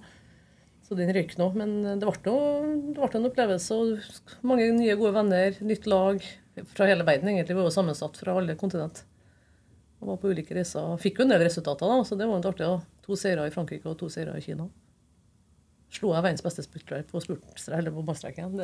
Så 0.87 0.97
den 0.97 1.11
røyk 1.13 1.35
nå. 1.37 1.51
Men 1.59 1.75
det 2.01 2.07
ble, 2.07 2.15
noe, 2.31 2.71
det 2.95 2.97
ble 2.97 3.11
en 3.19 3.29
opplevelse. 3.29 3.77
og 3.77 4.41
Mange 4.47 4.71
nye, 4.73 4.97
gode 4.97 5.13
venner, 5.19 5.61
nytt 5.69 5.89
lag 5.91 6.25
fra 6.71 6.89
hele 6.89 7.05
verden. 7.05 7.29
egentlig, 7.29 7.53
Vi 7.53 7.61
var 7.61 7.69
jo 7.69 7.77
sammensatt 7.77 8.17
fra 8.23 8.39
alle 8.39 8.57
kontinent. 8.57 9.03
Og 10.07 10.13
var 10.15 10.19
på 10.23 10.31
ulike 10.31 10.55
reiser. 10.55 10.93
Fikk 11.03 11.19
jo 11.19 11.25
en 11.27 11.33
del 11.35 11.43
resultater, 11.43 11.91
da, 11.91 12.03
så 12.07 12.15
det 12.19 12.29
var 12.31 12.39
litt 12.39 12.47
artig. 12.47 12.67
da. 12.71 12.79
To 13.09 13.17
seire 13.19 13.47
i 13.49 13.51
Frankrike 13.55 13.91
og 13.91 13.97
to 13.99 14.07
seire 14.13 14.37
i 14.39 14.45
Kina. 14.45 14.69
Slo 15.97 16.11
jeg 16.13 16.23
verdens 16.25 16.43
beste 16.45 16.63
spurter 16.67 17.05
på 17.09 17.21
spurtstre, 17.23 17.79
eller 17.79 17.91
på 17.95 18.03
banestreken. 18.07 18.57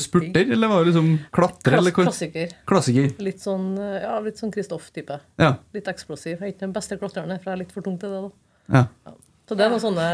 Spurter, 0.00 0.46
eller 0.54 0.70
var 0.70 0.82
det 0.84 0.92
liksom 0.92 1.08
klatre? 1.34 1.74
Klass- 1.78 1.94
Klassiker. 1.96 2.54
Klassiker. 2.70 3.08
Litt 3.22 3.42
sånn 3.42 3.76
ja, 3.78 4.14
litt 4.22 4.38
sånn 4.42 4.52
Kristoff-type. 4.54 5.18
Ja. 5.42 5.54
Litt 5.74 5.90
eksplosiv. 5.90 6.38
Jeg 6.38 6.42
er 6.42 6.52
ikke 6.54 6.64
den 6.66 6.74
beste 6.76 6.98
klatreren, 7.00 7.34
for 7.42 7.50
jeg 7.50 7.56
er 7.58 7.62
litt 7.64 7.74
for 7.74 7.82
tung 7.86 7.98
til 8.02 8.10
det. 8.14 8.22
da. 8.22 8.30
Ja. 8.78 8.84
ja. 9.06 9.14
Så 9.48 9.56
det 9.58 9.64
er 9.66 9.70
noen 9.72 9.82
sånne 9.82 10.04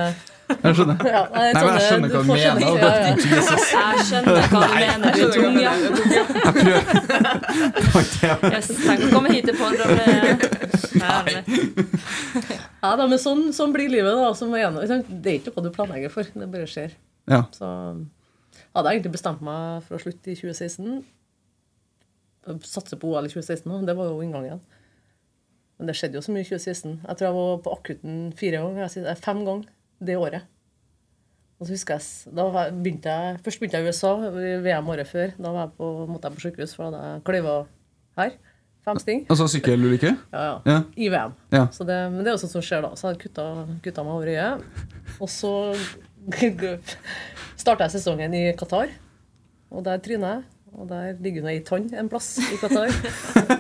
Jeg 0.49 0.73
skjønner. 0.79 0.97
Ja, 1.15 1.21
nei, 1.29 1.53
Nei, 1.53 1.63
men 1.63 1.75
jeg 1.77 1.83
skjønner 1.85 2.09
hva 2.09 2.21
du 2.23 2.29
mener. 2.33 2.61
ja, 2.65 2.73
ja. 2.79 3.13
Jeg 3.93 4.05
skjønner 4.09 4.33
hva 4.49 4.61
du 4.65 4.73
mener. 4.75 5.09
Du 5.13 5.25
tung, 5.35 5.57
ja. 5.61 5.73
Jeg 5.77 5.93
prøver. 6.57 6.83
Yes, 8.55 8.69
tenk 8.83 9.01
å 9.05 9.11
komme 9.13 9.29
hit 9.35 9.45
til 9.49 9.57
pod 9.59 9.77
og. 9.85 9.89
Ja, 12.83 12.93
da, 12.97 13.05
men 13.07 13.19
sånn, 13.21 13.49
sånn 13.55 13.73
blir 13.75 13.91
livet. 13.93 14.15
da, 14.19 14.31
som 14.39 14.55
er 14.57 14.71
noe- 14.73 14.87
Det 14.89 15.33
er 15.33 15.39
ikke 15.43 15.53
noe 15.57 15.67
du 15.69 15.71
planlegger 15.75 16.11
for. 16.15 16.23
Det 16.33 16.49
bare 16.53 16.67
skjer. 16.71 16.91
Ja. 17.29 17.43
Så 17.53 17.67
hadde 18.75 18.89
jeg 18.89 18.99
egentlig 19.01 19.13
bestemt 19.19 19.43
meg 19.45 19.83
for 19.87 19.97
å 19.99 20.03
slutte 20.03 20.33
i 20.33 20.37
2016. 20.39 21.05
Satse 22.65 22.97
på 22.97 23.11
OL 23.13 23.27
i 23.27 23.33
2016 23.33 23.69
òg. 23.69 23.85
Det 23.87 23.97
var 23.99 24.07
jo 24.09 24.23
inngangen. 24.25 24.61
Men 25.79 25.91
det 25.91 25.95
skjedde 25.99 26.19
jo 26.19 26.25
så 26.27 26.35
mye 26.35 26.43
i 26.43 26.49
2016. 26.49 26.95
Jeg 27.07 27.19
tror 27.19 27.29
jeg 27.29 27.37
var 27.39 27.59
på 27.65 27.75
akutten 27.77 28.17
fire 28.39 28.63
ganger. 28.65 29.19
Fem 29.23 29.43
ganger 29.47 29.69
det 30.03 30.17
året. 30.19 30.47
Og 31.59 31.67
så 31.67 31.75
husker 31.75 31.99
jeg, 31.99 32.35
da 32.39 32.45
begynte 32.71 33.11
jeg, 33.11 33.39
Først 33.43 33.59
begynte 33.59 33.79
jeg 33.81 33.87
i 33.87 33.91
USA, 33.91 34.13
i 34.31 34.53
VM 34.63 34.91
året 34.95 35.11
før. 35.11 35.33
Da 35.39 35.51
var 35.55 35.65
jeg 35.67 35.73
på, 35.79 35.89
måtte 36.11 36.31
jeg 36.31 36.37
på 36.39 36.45
sykehus, 36.45 36.75
for 36.77 36.87
da 36.87 37.01
hadde 37.01 37.17
jeg 37.17 37.25
kløyva 37.27 37.57
her. 38.21 38.37
Fem 38.89 39.01
sting. 39.03 39.25
Altså 39.29 39.49
sykkelulykke? 39.53 40.13
Ja, 40.33 40.45
ja. 40.45 40.53
Ja. 40.71 40.77
I 40.97 41.09
VM. 41.13 41.35
Ja. 41.53 41.65
Så 41.75 41.85
det, 41.87 41.97
men 42.13 42.23
det 42.23 42.31
er 42.31 42.37
jo 42.39 42.43
sånt 42.45 42.55
som 42.55 42.65
skjer 42.65 42.87
da. 42.87 42.93
Så 42.99 43.11
jeg 43.11 43.21
kutta, 43.27 43.49
kutta 43.85 44.07
meg 44.07 44.15
over 44.15 44.31
øyet. 44.31 44.63
Og 45.19 45.31
så 45.31 45.53
starta 47.63 47.89
jeg 47.89 47.99
sesongen 47.99 48.39
i 48.39 48.45
Qatar. 48.59 48.95
Og 49.75 49.85
der 49.87 50.01
tryna 50.03 50.37
jeg. 50.37 50.47
Og 50.79 50.87
der 50.89 51.19
ligger 51.25 51.43
hun 51.43 51.51
ei 51.51 51.61
tann 51.67 51.91
en 51.97 52.11
plass 52.13 52.37
i 52.39 52.59
Qatar. 52.63 52.93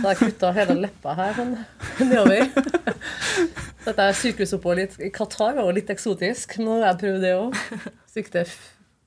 Da 0.00 0.08
har 0.08 0.14
jeg 0.16 0.30
kutta 0.30 0.50
hele 0.56 0.74
leppa 0.80 1.12
her 1.18 1.34
sånn 1.36 1.54
nedover. 2.08 2.46
Dette 3.84 4.06
er 4.06 4.16
sykehusopphold 4.16 4.82
i- 4.84 5.10
Qatar 5.12 5.54
var 5.56 5.64
jo 5.68 5.74
litt 5.76 5.90
eksotisk, 5.92 6.56
nå 6.60 6.78
har 6.80 6.90
jeg 6.94 7.00
prøvd 7.02 7.24
det 7.24 7.32
òg. 7.36 7.58
Sikter 8.10 8.48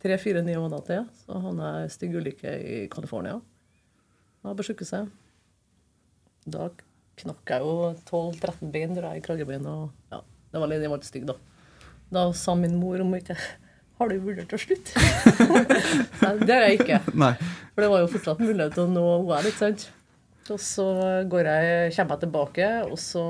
tre-fire 0.04 0.44
nye 0.46 0.60
måneder 0.62 0.86
til, 0.88 1.06
så 1.24 1.40
havna 1.42 1.72
jeg 1.80 1.90
i 1.90 1.94
stygg 1.96 2.18
ulykke 2.20 2.54
i 2.62 2.78
California. 2.94 3.40
Da 4.44 4.52
jeg 4.54 4.60
på 4.60 4.68
sykehuset. 4.70 5.10
Da 6.54 6.70
knakk 7.24 7.54
jeg 7.54 7.64
jo 7.64 7.74
12-13 8.10 8.72
bein 8.74 8.94
tror 8.98 9.10
jeg, 9.14 9.22
i 9.22 9.26
kragebeinet. 9.26 9.70
Og, 9.70 9.92
ja, 10.12 10.20
det 10.54 10.62
var 10.64 10.68
litt, 10.74 10.86
var 10.92 11.00
litt 11.02 11.08
stygg, 11.10 11.26
da. 11.30 11.38
Da 12.14 12.28
sa 12.38 12.54
min 12.60 12.76
mor 12.78 13.02
om 13.02 13.14
ikke 13.18 13.38
Har 14.00 14.10
du 14.10 14.18
vurdert 14.20 14.52
å 14.54 14.58
slutte? 14.60 14.92
Det 16.44 16.50
har 16.54 16.66
jeg 16.68 16.80
ikke. 16.82 16.98
Nei. 17.16 17.32
For 17.74 17.82
det 17.86 17.90
var 17.94 18.02
jo 18.02 18.08
fortsatt 18.12 18.42
mulighet 18.42 18.74
til 18.76 18.88
å 18.88 18.92
nå 18.92 19.04
OL, 19.22 19.46
ikke 19.48 19.62
sant? 19.62 19.86
Og 20.52 20.60
så 20.60 20.86
går 21.32 21.48
jeg, 21.48 21.92
kommer 21.96 22.18
jeg 22.18 22.22
tilbake, 22.26 22.70
og 22.90 22.98
så 23.00 23.22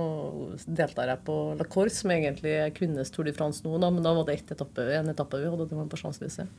deltar 0.66 1.12
jeg 1.12 1.22
på 1.28 1.36
La 1.60 1.68
Corse, 1.70 2.00
som 2.02 2.14
egentlig 2.16 2.56
er 2.58 2.74
kvinnenes 2.74 3.14
Tour 3.14 3.28
de 3.28 3.36
France 3.38 3.62
nå, 3.66 3.76
da, 3.78 3.92
men 3.94 4.06
da 4.06 4.16
var 4.18 4.26
det 4.26 4.40
ett 4.40 4.54
etappe, 4.56 4.88
en 4.98 5.12
etappe 5.12 5.42
vi 5.42 5.52
hadde, 5.52 5.68
det 5.70 5.78
var 5.78 5.92
på 5.92 6.00
Champs-Élysées. 6.02 6.50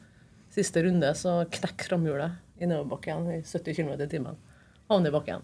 Siste 0.55 0.85
runde 0.87 1.11
så 1.19 1.41
knekk 1.51 1.89
framhjulet 1.89 2.63
i 2.63 2.69
nedoverbakken 2.71 3.27
i 3.35 3.41
70 3.43 3.81
km 3.81 3.91
i 3.99 4.11
timen. 4.13 4.39
Havner 4.93 5.11
i 5.11 5.17
bakken. 5.17 5.43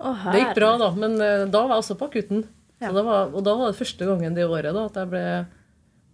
Det 0.00 0.40
gikk 0.40 0.56
bra, 0.56 0.72
da, 0.80 0.90
men 0.96 1.20
eh, 1.20 1.44
da 1.52 1.66
var 1.66 1.76
jeg 1.76 1.84
også 1.84 1.98
på 2.00 2.08
akutten. 2.08 2.46
Da 2.80 3.04
var, 3.04 3.32
og 3.32 3.44
da 3.44 3.54
var 3.56 3.72
det 3.72 3.78
første 3.78 4.08
gangen 4.08 4.36
det 4.36 4.48
året 4.48 4.72
da, 4.76 4.88
at 4.88 4.98
jeg 5.00 5.12
ble 5.12 5.24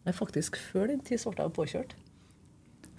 Nei, 0.02 0.10
faktisk 0.10 0.56
før 0.58 0.88
den 0.90 0.98
tid 1.06 1.22
ble 1.30 1.44
jeg 1.44 1.54
påkjørt. 1.54 1.92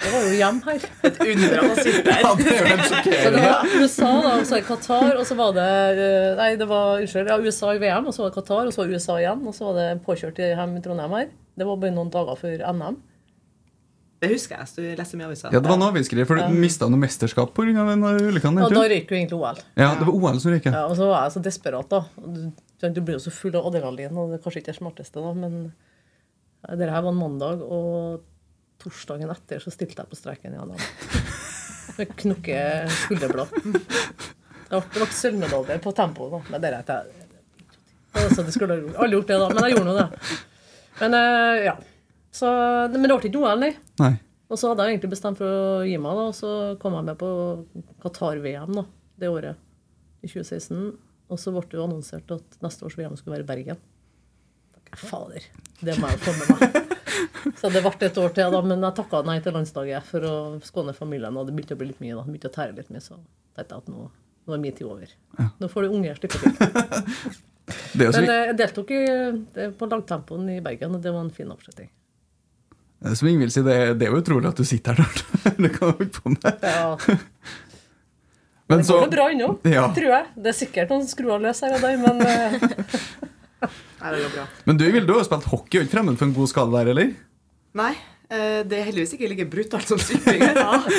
Det 0.02 0.10
var 0.12 0.26
jo 0.26 0.34
hjem 0.36 0.60
her. 0.66 0.86
Et 1.08 1.20
under 1.24 1.54
av 1.60 1.70
å 1.70 1.76
sitte 1.78 2.16
her. 2.16 2.26
Ja, 2.26 2.32
det 2.40 2.48
er 2.50 2.68
helt 2.72 2.90
sjokkerende. 2.90 3.44
var 3.46 3.70
USA, 3.78 4.10
da, 4.26 4.34
og 4.40 4.48
så 4.50 4.58
er 4.58 4.66
Qatar, 4.68 5.14
og 5.14 5.24
så 5.30 5.38
var 5.40 5.54
det 5.56 5.70
eh, 5.94 6.34
Nei, 6.40 6.50
det 6.60 6.68
var 6.70 7.00
unnskyld, 7.04 7.32
ja, 7.32 7.38
USA 7.40 7.72
i 7.78 7.80
VM, 7.84 8.10
og 8.10 8.16
så 8.16 8.26
var 8.26 8.34
det 8.34 8.38
Qatar, 8.40 8.68
og 8.68 8.76
så 8.76 8.82
var 8.82 8.90
det 8.90 9.00
USA 9.00 9.18
igjen, 9.22 9.46
og 9.48 9.56
så 9.56 9.70
var 9.70 9.80
det 9.80 9.88
påkjørt 10.08 10.44
hjem 10.44 10.78
i 10.80 10.84
Trondheim 10.84 11.18
her. 11.20 11.32
Det 11.54 11.68
var 11.70 11.80
bare 11.86 11.96
noen 11.96 12.12
dager 12.14 12.40
før 12.42 12.66
NM. 12.74 13.00
Det 14.24 14.30
husker 14.32 14.60
jeg. 14.60 14.72
Du 14.76 15.00
leste 15.00 15.18
mye 15.20 15.28
aviser. 15.28 15.52
Ja, 15.52 15.60
det 15.60 15.68
var 15.68 15.80
noe 15.80 15.92
avisgreier, 15.92 16.28
for 16.28 16.40
du 16.40 16.56
mista 16.56 16.88
noe 16.88 17.02
mesterskap 17.02 17.52
pga. 17.56 17.72
den 17.90 18.04
ulykken. 18.04 18.60
Og 18.64 18.72
da 18.72 18.84
røyk 18.88 19.12
jo 19.12 19.18
egentlig 19.18 19.40
OL. 19.40 19.64
Ja, 19.76 19.90
det 20.00 20.08
var 20.08 20.14
OL 20.16 20.40
som 20.40 20.54
røyka. 20.54 20.72
Ja, 20.72 20.84
og 20.88 20.96
så 21.00 21.10
var 21.10 21.26
jeg 21.26 21.36
så 21.36 21.44
desperat, 21.44 21.92
da. 21.92 22.06
Du, 22.24 22.86
du 22.88 23.02
blir 23.02 23.18
jo 23.18 23.24
så 23.26 23.34
full 23.36 23.56
av 23.60 23.68
adrenalin, 23.68 24.16
og 24.16 24.32
det 24.32 24.40
er 24.40 24.46
kanskje 24.46 24.64
ikke 24.64 24.72
det 24.72 24.80
smarteste, 24.80 25.24
da, 25.24 25.34
men 25.36 25.74
det 26.80 26.88
her 26.88 27.04
var 27.04 27.12
en 27.12 27.20
mandag, 27.20 27.66
og 27.68 28.24
torsdagen 28.84 29.32
etter 29.34 29.64
så 29.64 29.74
stilte 29.74 30.04
jeg 30.04 30.12
på 30.12 30.20
streken 30.20 30.56
igjen. 30.56 30.74
Med 31.98 32.14
knokke 32.20 32.60
skulderblad. 33.04 33.54
Det 34.74 34.80
ble, 34.96 35.08
sølvmedalje 35.14 35.78
på 35.84 35.92
tempo, 35.96 36.30
da. 36.32 36.40
Men 36.50 36.62
det 36.64 36.70
er 36.70 36.76
rett, 36.80 36.90
jeg, 36.90 37.28
altså, 38.18 38.46
det 38.46 38.54
skulle 38.56 38.78
aldri 38.94 39.18
gjort 39.20 39.30
det, 39.30 39.40
da. 39.42 39.50
Men 39.54 39.68
jeg 39.68 39.76
gjorde 39.76 39.90
nå 39.90 39.96
det. 40.00 40.38
Men 41.02 41.18
eh, 41.20 41.66
ja. 41.68 41.76
Så, 42.34 42.50
men 42.90 42.98
det 42.98 43.10
ble 43.12 43.18
ikke 43.20 43.42
OL, 43.44 43.62
nei. 43.62 43.74
Nei. 44.02 44.14
Og 44.50 44.60
så 44.60 44.70
hadde 44.70 44.86
jeg 44.86 44.96
egentlig 44.96 45.14
bestemt 45.14 45.40
for 45.40 45.50
å 45.50 45.86
gi 45.86 45.96
meg, 46.02 46.18
da, 46.18 46.26
og 46.30 46.36
så 46.38 46.52
kom 46.82 46.98
jeg 46.98 47.08
med 47.08 47.18
på 47.22 47.30
Qatar-VM 48.04 48.74
da, 48.78 48.84
det 49.22 49.30
året, 49.30 49.62
i 50.22 50.30
2016. 50.30 50.92
Og 51.34 51.42
så 51.42 51.54
ble 51.54 51.64
det 51.70 51.80
jo 51.80 51.86
annonsert 51.88 52.34
at 52.36 52.58
neste 52.66 52.86
års 52.86 52.98
VM 53.00 53.16
skulle 53.18 53.38
være 53.38 53.46
i 53.46 53.50
Bergen. 53.50 53.82
Fader, 55.00 55.46
det 55.84 55.96
må 56.02 56.10
jeg 56.12 56.20
få 56.24 56.34
med 56.40 56.52
meg. 56.54 56.90
Så 57.60 57.70
det 57.74 57.82
ble 57.84 57.92
et 58.08 58.18
år 58.20 58.34
til, 58.36 58.52
da, 58.54 58.60
men 58.66 58.84
jeg 58.84 58.96
takka 58.98 59.22
nei 59.28 59.38
til 59.44 59.56
landslaget 59.56 60.06
for 60.08 60.26
å 60.28 60.34
skåne 60.66 60.94
familien. 60.98 61.36
Og 61.38 61.48
det 61.48 61.56
begynte 61.56 61.76
å 61.78 61.80
bli 61.80 61.90
litt 61.92 62.02
mye, 62.04 62.16
da. 62.18 62.24
Begynte 62.28 62.52
å 62.52 62.56
tære 62.56 62.76
litt 62.78 62.92
mye, 62.94 63.04
så 63.04 63.18
tenkte 63.56 63.76
jeg 63.78 63.84
at 63.84 63.90
nå, 63.92 64.06
nå 64.48 64.56
er 64.56 64.62
min 64.64 64.76
tid 64.76 64.88
over. 64.90 65.12
Nå 65.62 65.70
får 65.72 65.86
du 65.88 65.98
unge 65.98 66.16
slippe 66.20 66.40
til. 66.44 66.54
Det 67.94 68.08
er 68.10 68.16
Men 68.18 68.30
eh, 68.30 68.40
jeg 68.50 68.56
deltok 68.60 68.90
i, 68.92 69.02
på 69.80 69.88
langtempoen 69.88 70.50
i 70.52 70.58
Bergen, 70.66 70.98
og 70.98 71.04
det 71.04 71.14
var 71.16 71.24
en 71.24 71.30
fin 71.32 71.52
avslutning. 71.54 71.88
som 73.14 73.30
Ingvild 73.30 73.54
sier, 73.56 73.64
det, 73.64 73.78
det 74.02 74.08
er 74.08 74.12
jo 74.12 74.20
utrolig 74.20 74.50
at 74.50 74.60
du 74.60 74.66
sitter 74.68 75.00
her. 75.00 75.22
det 75.64 75.72
kan 75.78 75.94
du 75.96 76.04
ikke 76.04 76.24
få 76.26 76.34
med. 76.34 76.66
Ja, 76.66 76.98
Men 78.68 78.82
det 78.82 78.88
går 78.90 79.06
det 79.06 79.14
bra 79.16 79.30
ennå, 79.32 79.48
Ja. 79.70 79.86
tror 79.96 80.10
jeg. 80.12 80.28
Det 80.36 80.52
er 80.52 80.58
sikkert 80.58 80.92
noen 80.92 81.08
skruer 81.08 81.40
løs 81.44 81.64
her 81.64 81.78
og 81.78 81.84
der, 81.86 81.98
men 82.04 82.22
eh, 82.28 82.58
Nei, 83.68 84.16
det 84.16 84.24
går 84.24 84.34
bra. 84.38 84.48
Men 84.68 84.80
du, 84.80 84.88
Ingvild, 84.88 85.08
du 85.08 85.14
har 85.16 85.22
jo 85.24 85.28
spilt 85.28 85.52
hockey, 85.52 85.80
og 85.80 85.86
ikke 85.86 85.98
fremmed 85.98 86.20
for 86.20 86.30
en 86.30 86.36
god 86.36 86.52
skade 86.52 86.76
der, 86.76 86.92
eller? 86.94 87.14
Nei, 87.80 87.94
eh, 88.28 88.60
det 88.68 88.78
er 88.80 88.86
heldigvis 88.90 89.16
ikke 89.16 89.30
like 89.32 89.48
brutalt 89.50 89.90
som 89.90 90.02
sykling. 90.02 90.44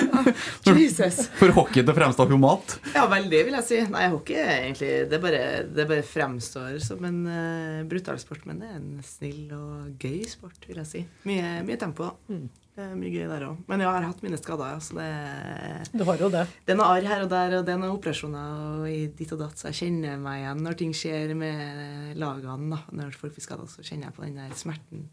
Jesus. 0.84 1.20
For 1.38 1.54
hockey 1.54 1.84
til 1.84 1.96
fremstår 1.96 2.32
jo 2.32 2.40
mat 2.40 2.76
Ja, 2.94 3.04
veldig, 3.10 3.44
vil 3.48 3.58
jeg 3.60 3.68
si. 3.68 3.78
Nei, 3.92 4.08
hockey 4.12 4.40
er 4.40 4.52
egentlig 4.56 4.90
Det 5.12 5.20
bare, 5.22 5.44
det 5.68 5.86
bare 5.90 6.06
fremstår 6.08 6.80
som 6.82 7.04
en 7.06 7.22
uh, 7.28 7.84
brutal 7.90 8.18
sport, 8.22 8.42
men 8.48 8.64
det 8.64 8.72
er 8.72 8.80
en 8.80 8.90
snill 9.06 9.54
og 9.54 10.02
gøy 10.02 10.22
sport, 10.30 10.60
vil 10.66 10.82
jeg 10.82 10.90
si. 10.90 11.06
Mye, 11.28 11.56
mye 11.66 11.80
tempo, 11.80 12.10
da. 12.10 12.42
Det 12.74 12.82
er 12.82 12.94
mye 12.98 13.10
gøy 13.12 13.28
der 13.30 13.44
òg. 13.46 13.58
Men 13.70 13.82
ja, 13.84 13.86
jeg 13.86 14.02
har 14.02 14.08
hatt 14.08 14.22
mine 14.24 14.38
skader, 14.40 14.72
ja, 14.72 14.80
så 14.82 14.96
det 14.98 16.00
du 16.00 16.02
har 16.08 16.18
jo 16.18 16.30
det. 16.32 16.42
det 16.66 16.74
er 16.74 16.78
noe 16.80 16.88
arr 16.90 17.06
her 17.06 17.22
og 17.22 17.30
der, 17.30 17.54
og 17.60 17.68
det 17.68 17.74
er 17.74 17.78
noen 17.78 17.94
operasjoner 17.94 18.56
og 18.80 18.88
i 18.90 19.04
ditt 19.14 19.34
og 19.36 19.44
datt, 19.44 19.60
så 19.60 19.70
jeg 19.70 19.78
kjenner 19.84 20.18
meg 20.18 20.40
igjen 20.42 20.64
når 20.66 20.78
ting 20.80 20.94
skjer 20.98 21.36
med 21.38 22.18
lagene. 22.18 22.74
da. 22.74 22.80
Når 22.98 23.14
folk 23.20 23.36
blir 23.36 23.46
skada, 23.46 23.68
så 23.70 23.86
kjenner 23.86 24.08
jeg 24.10 24.16
på 24.18 24.26
den 24.26 24.42
der 24.42 24.58
smerten. 24.58 25.06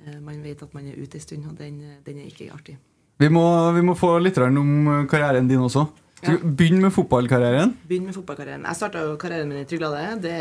Eh, 0.00 0.16
Man 0.24 0.40
vet 0.42 0.64
at 0.64 0.72
man 0.72 0.88
er 0.88 0.96
ute 0.96 1.20
en 1.20 1.26
stund, 1.28 1.46
og 1.52 1.60
den, 1.60 1.80
den 2.06 2.22
er 2.22 2.32
ikke 2.32 2.48
artig. 2.56 2.78
Vi 3.20 3.28
må, 3.28 3.44
vi 3.74 3.82
må 3.84 3.98
få 3.98 4.16
litt 4.22 4.38
om 4.38 5.06
karrieren 5.10 5.48
din 5.50 5.60
også. 5.60 5.84
Ja. 6.24 6.34
Begynn 6.42 6.80
med 6.82 6.90
fotballkarrieren? 6.94 7.76
Begynn 7.86 8.08
med 8.08 8.16
fotballkarrieren. 8.16 8.64
Jeg 8.66 8.78
starta 8.78 9.02
karrieren 9.20 9.50
min 9.52 9.60
i 9.60 9.66
Tryglade. 9.68 10.16
Det, 10.22 10.36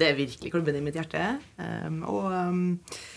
det 0.00 0.06
er 0.06 0.16
virkelig 0.16 0.52
klubben 0.52 0.78
i 0.78 0.84
mitt 0.84 0.96
hjerte. 0.96 1.24
Um, 1.58 1.98
og 2.08 2.30
um, 2.30 2.62
eh, 2.78 3.08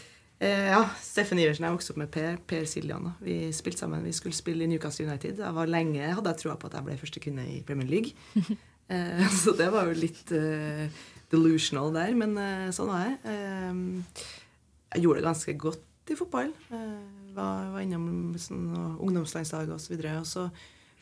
ja, 0.43 0.81
Steffen 1.03 1.39
Iversen 1.39 1.65
jeg 1.67 1.75
vokste 1.75 1.93
opp 1.93 1.99
med 2.01 2.09
Per, 2.13 2.37
per 2.49 2.65
Siljan. 2.69 3.11
Vi 3.23 3.37
spilte 3.55 3.83
sammen. 3.83 4.03
Vi 4.05 4.13
skulle 4.15 4.35
spille 4.37 4.65
i 4.65 4.69
Newcastle 4.71 5.05
United. 5.07 5.39
Jeg 5.43 5.55
var 5.55 5.69
lenge, 5.69 6.01
hadde 6.17 6.31
jeg 6.33 6.41
troa 6.43 6.55
på 6.59 6.67
at 6.69 6.77
jeg 6.79 6.87
ble 6.87 6.97
første 7.01 7.21
kvinne 7.23 7.45
i 7.55 7.61
Premier 7.67 7.89
League. 7.89 8.13
Eh, 8.91 9.21
så 9.31 9.53
det 9.55 9.69
var 9.71 9.87
jo 9.87 9.93
litt 9.95 10.27
eh, 10.35 10.89
delusional 11.31 11.93
der, 11.95 12.09
men 12.19 12.33
eh, 12.37 12.65
sånn 12.75 12.89
var 12.91 13.05
jeg. 13.07 13.13
Eh, 13.31 14.17
jeg 14.91 15.05
gjorde 15.05 15.21
det 15.21 15.25
ganske 15.29 15.55
godt 15.63 16.11
i 16.11 16.17
fotball. 16.19 16.51
Var, 16.67 17.69
var 17.71 17.79
innom 17.81 18.35
sånn, 18.37 18.65
ungdomslandslag 18.99 19.71
osv. 19.71 19.95
Og, 19.95 20.03
og 20.19 20.27
så 20.27 20.43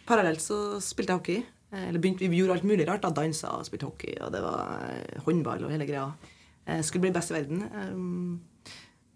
parallelt 0.07 0.45
så 0.45 0.77
spilte 0.77 1.15
jeg 1.17 1.19
hockey. 1.23 1.41
Eh, 1.73 1.87
Eller 1.89 2.03
begynte, 2.05 2.29
vi 2.29 2.43
gjorde 2.43 2.59
alt 2.59 2.69
mulig 2.69 2.85
rart. 2.87 3.01
da, 3.01 3.09
Dansa 3.17 3.55
og 3.57 3.65
spilte 3.67 3.89
hockey, 3.89 4.13
og 4.21 4.29
det 4.37 4.43
var 4.45 4.85
eh, 4.85 5.17
håndball 5.25 5.65
og 5.65 5.73
hele 5.73 5.89
greia. 5.89 6.05
Jeg 6.69 6.85
skulle 6.85 7.07
bli 7.09 7.15
best 7.17 7.33
i 7.33 7.39
verden. 7.39 7.65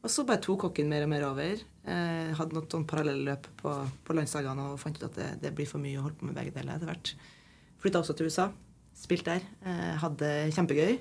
Og 0.05 0.11
så 0.13 0.21
bare 0.27 0.41
tok 0.43 0.67
kokken 0.67 0.91
mer 0.91 1.07
og 1.07 1.09
mer 1.09 1.23
over. 1.25 1.61
Eh, 1.89 2.33
hadde 2.37 2.53
noen 2.53 2.69
sånn 2.69 2.85
parallelløp 2.85 3.47
på, 3.57 3.71
på 4.05 4.15
landslagene 4.17 4.67
og 4.69 4.77
fant 4.77 4.99
ut 4.99 5.07
at 5.07 5.17
det, 5.17 5.29
det 5.41 5.51
blir 5.57 5.69
for 5.69 5.81
mye 5.81 5.97
å 5.97 6.05
holde 6.05 6.19
på 6.19 6.29
med 6.29 6.37
begge 6.37 6.53
deler 6.53 6.75
etter 6.75 6.91
hvert. 6.91 7.15
Flytta 7.81 8.03
også 8.03 8.13
til 8.17 8.29
USA. 8.29 8.51
Spilte 8.95 9.33
der. 9.33 9.47
Eh, 9.65 9.95
hadde 10.03 10.29
kjempegøy. 10.53 10.99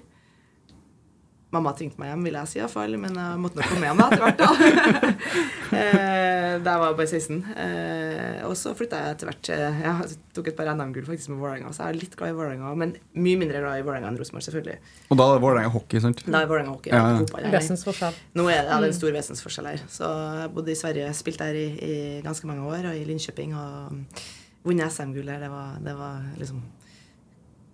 Mamma 1.55 1.73
tvingte 1.79 2.01
meg 2.03 2.11
hjem, 2.13 2.25
vil 2.29 2.39
jeg 2.39 2.51
si 2.51 2.61
iallfall, 2.61 2.97
men 3.01 3.17
jeg 3.19 3.41
måtte 3.43 3.61
nok 3.61 3.71
komme 3.71 3.89
hjem 3.89 4.03
da, 4.03 4.09
etter 4.11 4.25
hvert. 4.25 4.43
da. 4.43 5.13
eh, 5.81 6.51
da 6.65 6.75
jeg 6.75 6.83
var 6.83 6.97
bare 6.99 7.09
16. 7.09 7.41
Eh, 7.65 8.41
og 8.49 8.57
så 8.59 8.75
flytta 8.77 9.01
jeg 9.01 9.17
etter 9.17 9.31
hvert 9.31 9.51
Jeg 9.55 10.19
tok 10.37 10.51
et 10.51 10.59
par 10.59 10.71
NM-gull 10.75 11.07
faktisk 11.09 11.33
med 11.33 11.41
Vålerenga, 11.43 11.73
så 11.75 11.87
jeg 11.87 11.95
er 11.95 12.01
litt 12.03 12.19
glad 12.19 12.35
i 12.35 12.39
Vålerenga, 12.39 12.75
men 12.83 12.95
mye 13.17 13.41
mindre 13.41 13.63
glad 13.65 13.81
i 13.81 13.87
Vålerenga 13.87 14.13
enn 14.13 14.21
Rosenborg, 14.21 14.47
selvfølgelig. 14.49 14.79
Og 15.09 15.21
da 15.21 15.27
er 15.31 15.39
det 15.39 15.45
Vålerenga 15.47 15.75
hockey, 15.75 16.05
sant? 16.05 16.23
Da 16.27 16.43
er 16.43 16.51
Vålerenga 16.51 16.77
hockey. 16.77 16.95
Ja, 16.95 17.03
ja. 17.15 17.19
fotball. 17.25 17.51
Vesensforskjell. 17.55 18.23
Nå 18.39 18.47
er 18.49 18.63
det, 18.63 18.71
ja, 18.71 18.79
det 18.79 18.89
er 18.91 18.93
en 18.93 19.01
stor 19.01 19.19
vesensforskjell 19.19 19.71
her. 19.73 19.85
Så 19.91 20.15
jeg 20.41 20.55
bodde 20.57 20.75
i 20.75 20.79
Sverige, 20.79 21.11
spilte 21.17 21.51
der 21.51 21.61
i, 21.61 21.67
i 21.75 21.99
ganske 22.25 22.51
mange 22.51 22.67
år, 22.69 22.91
og 22.91 22.99
i 22.99 23.05
Linköping. 23.09 23.55
Og 23.59 24.25
vunnet 24.65 24.93
SM-gull 24.93 25.29
der. 25.29 25.45
Det 25.45 25.53
var, 25.53 25.77
det 25.85 25.95
var 25.99 26.25
liksom 26.41 26.63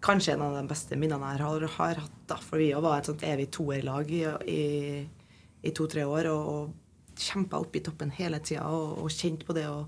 kanskje 0.01 0.35
en 0.35 0.45
av 0.47 0.57
de 0.57 0.67
beste 0.71 0.97
minnene 0.99 1.33
jeg 1.35 1.45
har, 1.45 1.67
har 1.77 2.05
hatt. 2.05 2.21
da, 2.29 2.39
For 2.41 2.61
vi 2.63 2.71
var 2.73 3.01
et 3.01 3.11
sånt 3.11 3.25
evig 3.27 3.51
toerlag 3.55 4.13
i, 4.15 4.23
i, 4.49 4.63
i 5.63 5.75
to-tre 5.77 6.07
år 6.09 6.31
og, 6.33 6.53
og 6.55 7.21
kjempa 7.21 7.61
opp 7.61 7.77
i 7.77 7.83
toppen 7.85 8.13
hele 8.17 8.41
tida 8.41 8.69
og, 8.73 9.03
og 9.05 9.13
kjente 9.13 9.49
på 9.49 9.57
det 9.57 9.67
å, 9.69 9.85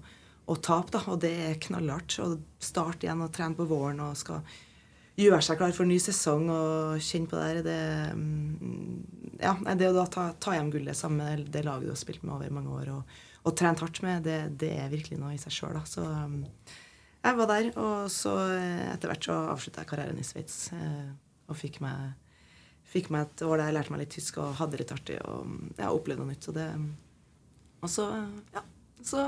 tape. 0.61 0.93
da, 0.93 1.05
Og 1.09 1.23
det 1.23 1.33
er 1.47 1.63
knallhardt. 1.63 2.19
Å 2.21 2.37
starte 2.61 3.07
igjen 3.07 3.25
og 3.25 3.33
trene 3.35 3.57
på 3.57 3.69
våren 3.71 4.03
og 4.05 4.19
skal 4.21 4.45
gjøre 5.17 5.43
seg 5.45 5.59
klar 5.61 5.75
for 5.77 5.85
en 5.85 5.93
ny 5.93 5.99
sesong 6.01 6.47
og 6.53 7.03
kjenne 7.05 7.31
på 7.31 7.39
det 7.39 7.49
her. 7.49 7.63
Det, 7.67 7.81
mm, 8.17 9.41
ja, 9.43 9.57
det 9.77 9.91
å 9.91 9.97
da 9.97 10.07
ta, 10.13 10.31
ta 10.41 10.57
hjem 10.57 10.73
gullet 10.75 10.99
sammen 10.99 11.25
med 11.25 11.53
det 11.53 11.65
laget 11.67 11.89
du 11.89 11.95
har 11.95 12.01
spilt 12.01 12.25
med 12.25 12.37
over 12.37 12.55
mange 12.55 12.81
år 12.83 12.95
og, 12.99 13.19
og 13.43 13.57
trent 13.59 13.83
hardt 13.83 14.01
med, 14.05 14.23
det, 14.27 14.39
det 14.61 14.71
er 14.79 14.93
virkelig 14.93 15.19
noe 15.21 15.35
i 15.35 15.41
seg 15.41 15.55
sjøl. 15.57 15.81
Så 15.89 16.05
um, 16.05 16.43
jeg 17.23 17.37
var 17.39 17.47
der, 17.53 17.69
og 17.79 18.11
så 18.11 18.33
eh, 18.57 18.89
etter 18.93 19.11
hvert 19.13 19.29
så 19.29 19.37
avslutta 19.53 19.85
jeg 19.85 19.91
karrieren 19.93 20.19
i 20.19 20.27
Sveits. 20.27 20.73
eh, 20.75 21.13
Og 21.51 21.57
fikk 21.59 21.81
meg, 21.85 22.13
fikk 22.89 23.11
meg 23.15 23.27
et 23.29 23.45
år 23.47 23.59
der 23.61 23.71
jeg 23.71 23.77
lærte 23.79 23.93
meg 23.95 24.03
litt 24.05 24.15
tysk 24.15 24.39
og 24.43 24.55
hadde 24.59 24.77
det 24.77 24.83
litt 24.85 24.95
artig 24.95 25.19
og 25.27 25.53
ja, 25.79 25.91
opplevde 25.93 26.23
noe 26.25 26.33
nytt. 26.33 26.45
Så 26.49 26.55
det, 26.57 26.67
og 27.83 27.91
så, 27.91 28.07
ja, 28.55 28.63
så 29.03 29.23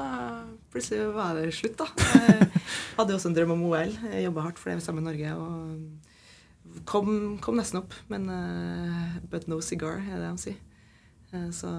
plutselig 0.72 1.08
var 1.14 1.34
det 1.38 1.48
slutt, 1.54 1.78
da. 1.80 1.86
Jeg 2.14 3.00
hadde 3.00 3.14
jo 3.14 3.18
også 3.18 3.30
en 3.32 3.36
drøm 3.36 3.54
om 3.56 3.64
OL. 3.68 3.94
Jobba 4.22 4.44
hardt 4.46 4.60
for 4.62 4.70
det 4.70 4.84
sammen 4.84 5.02
med 5.02 5.10
Norge. 5.12 5.34
og 5.34 6.82
kom, 6.88 7.08
kom 7.42 7.58
nesten 7.58 7.80
opp, 7.82 7.94
men 8.10 8.28
uh, 8.30 9.16
But 9.30 9.48
no 9.50 9.58
cigar, 9.62 9.98
er 10.02 10.22
det 10.22 10.30
de 10.30 10.42
sier. 10.44 10.60
Eh, 11.34 11.48
så, 11.54 11.70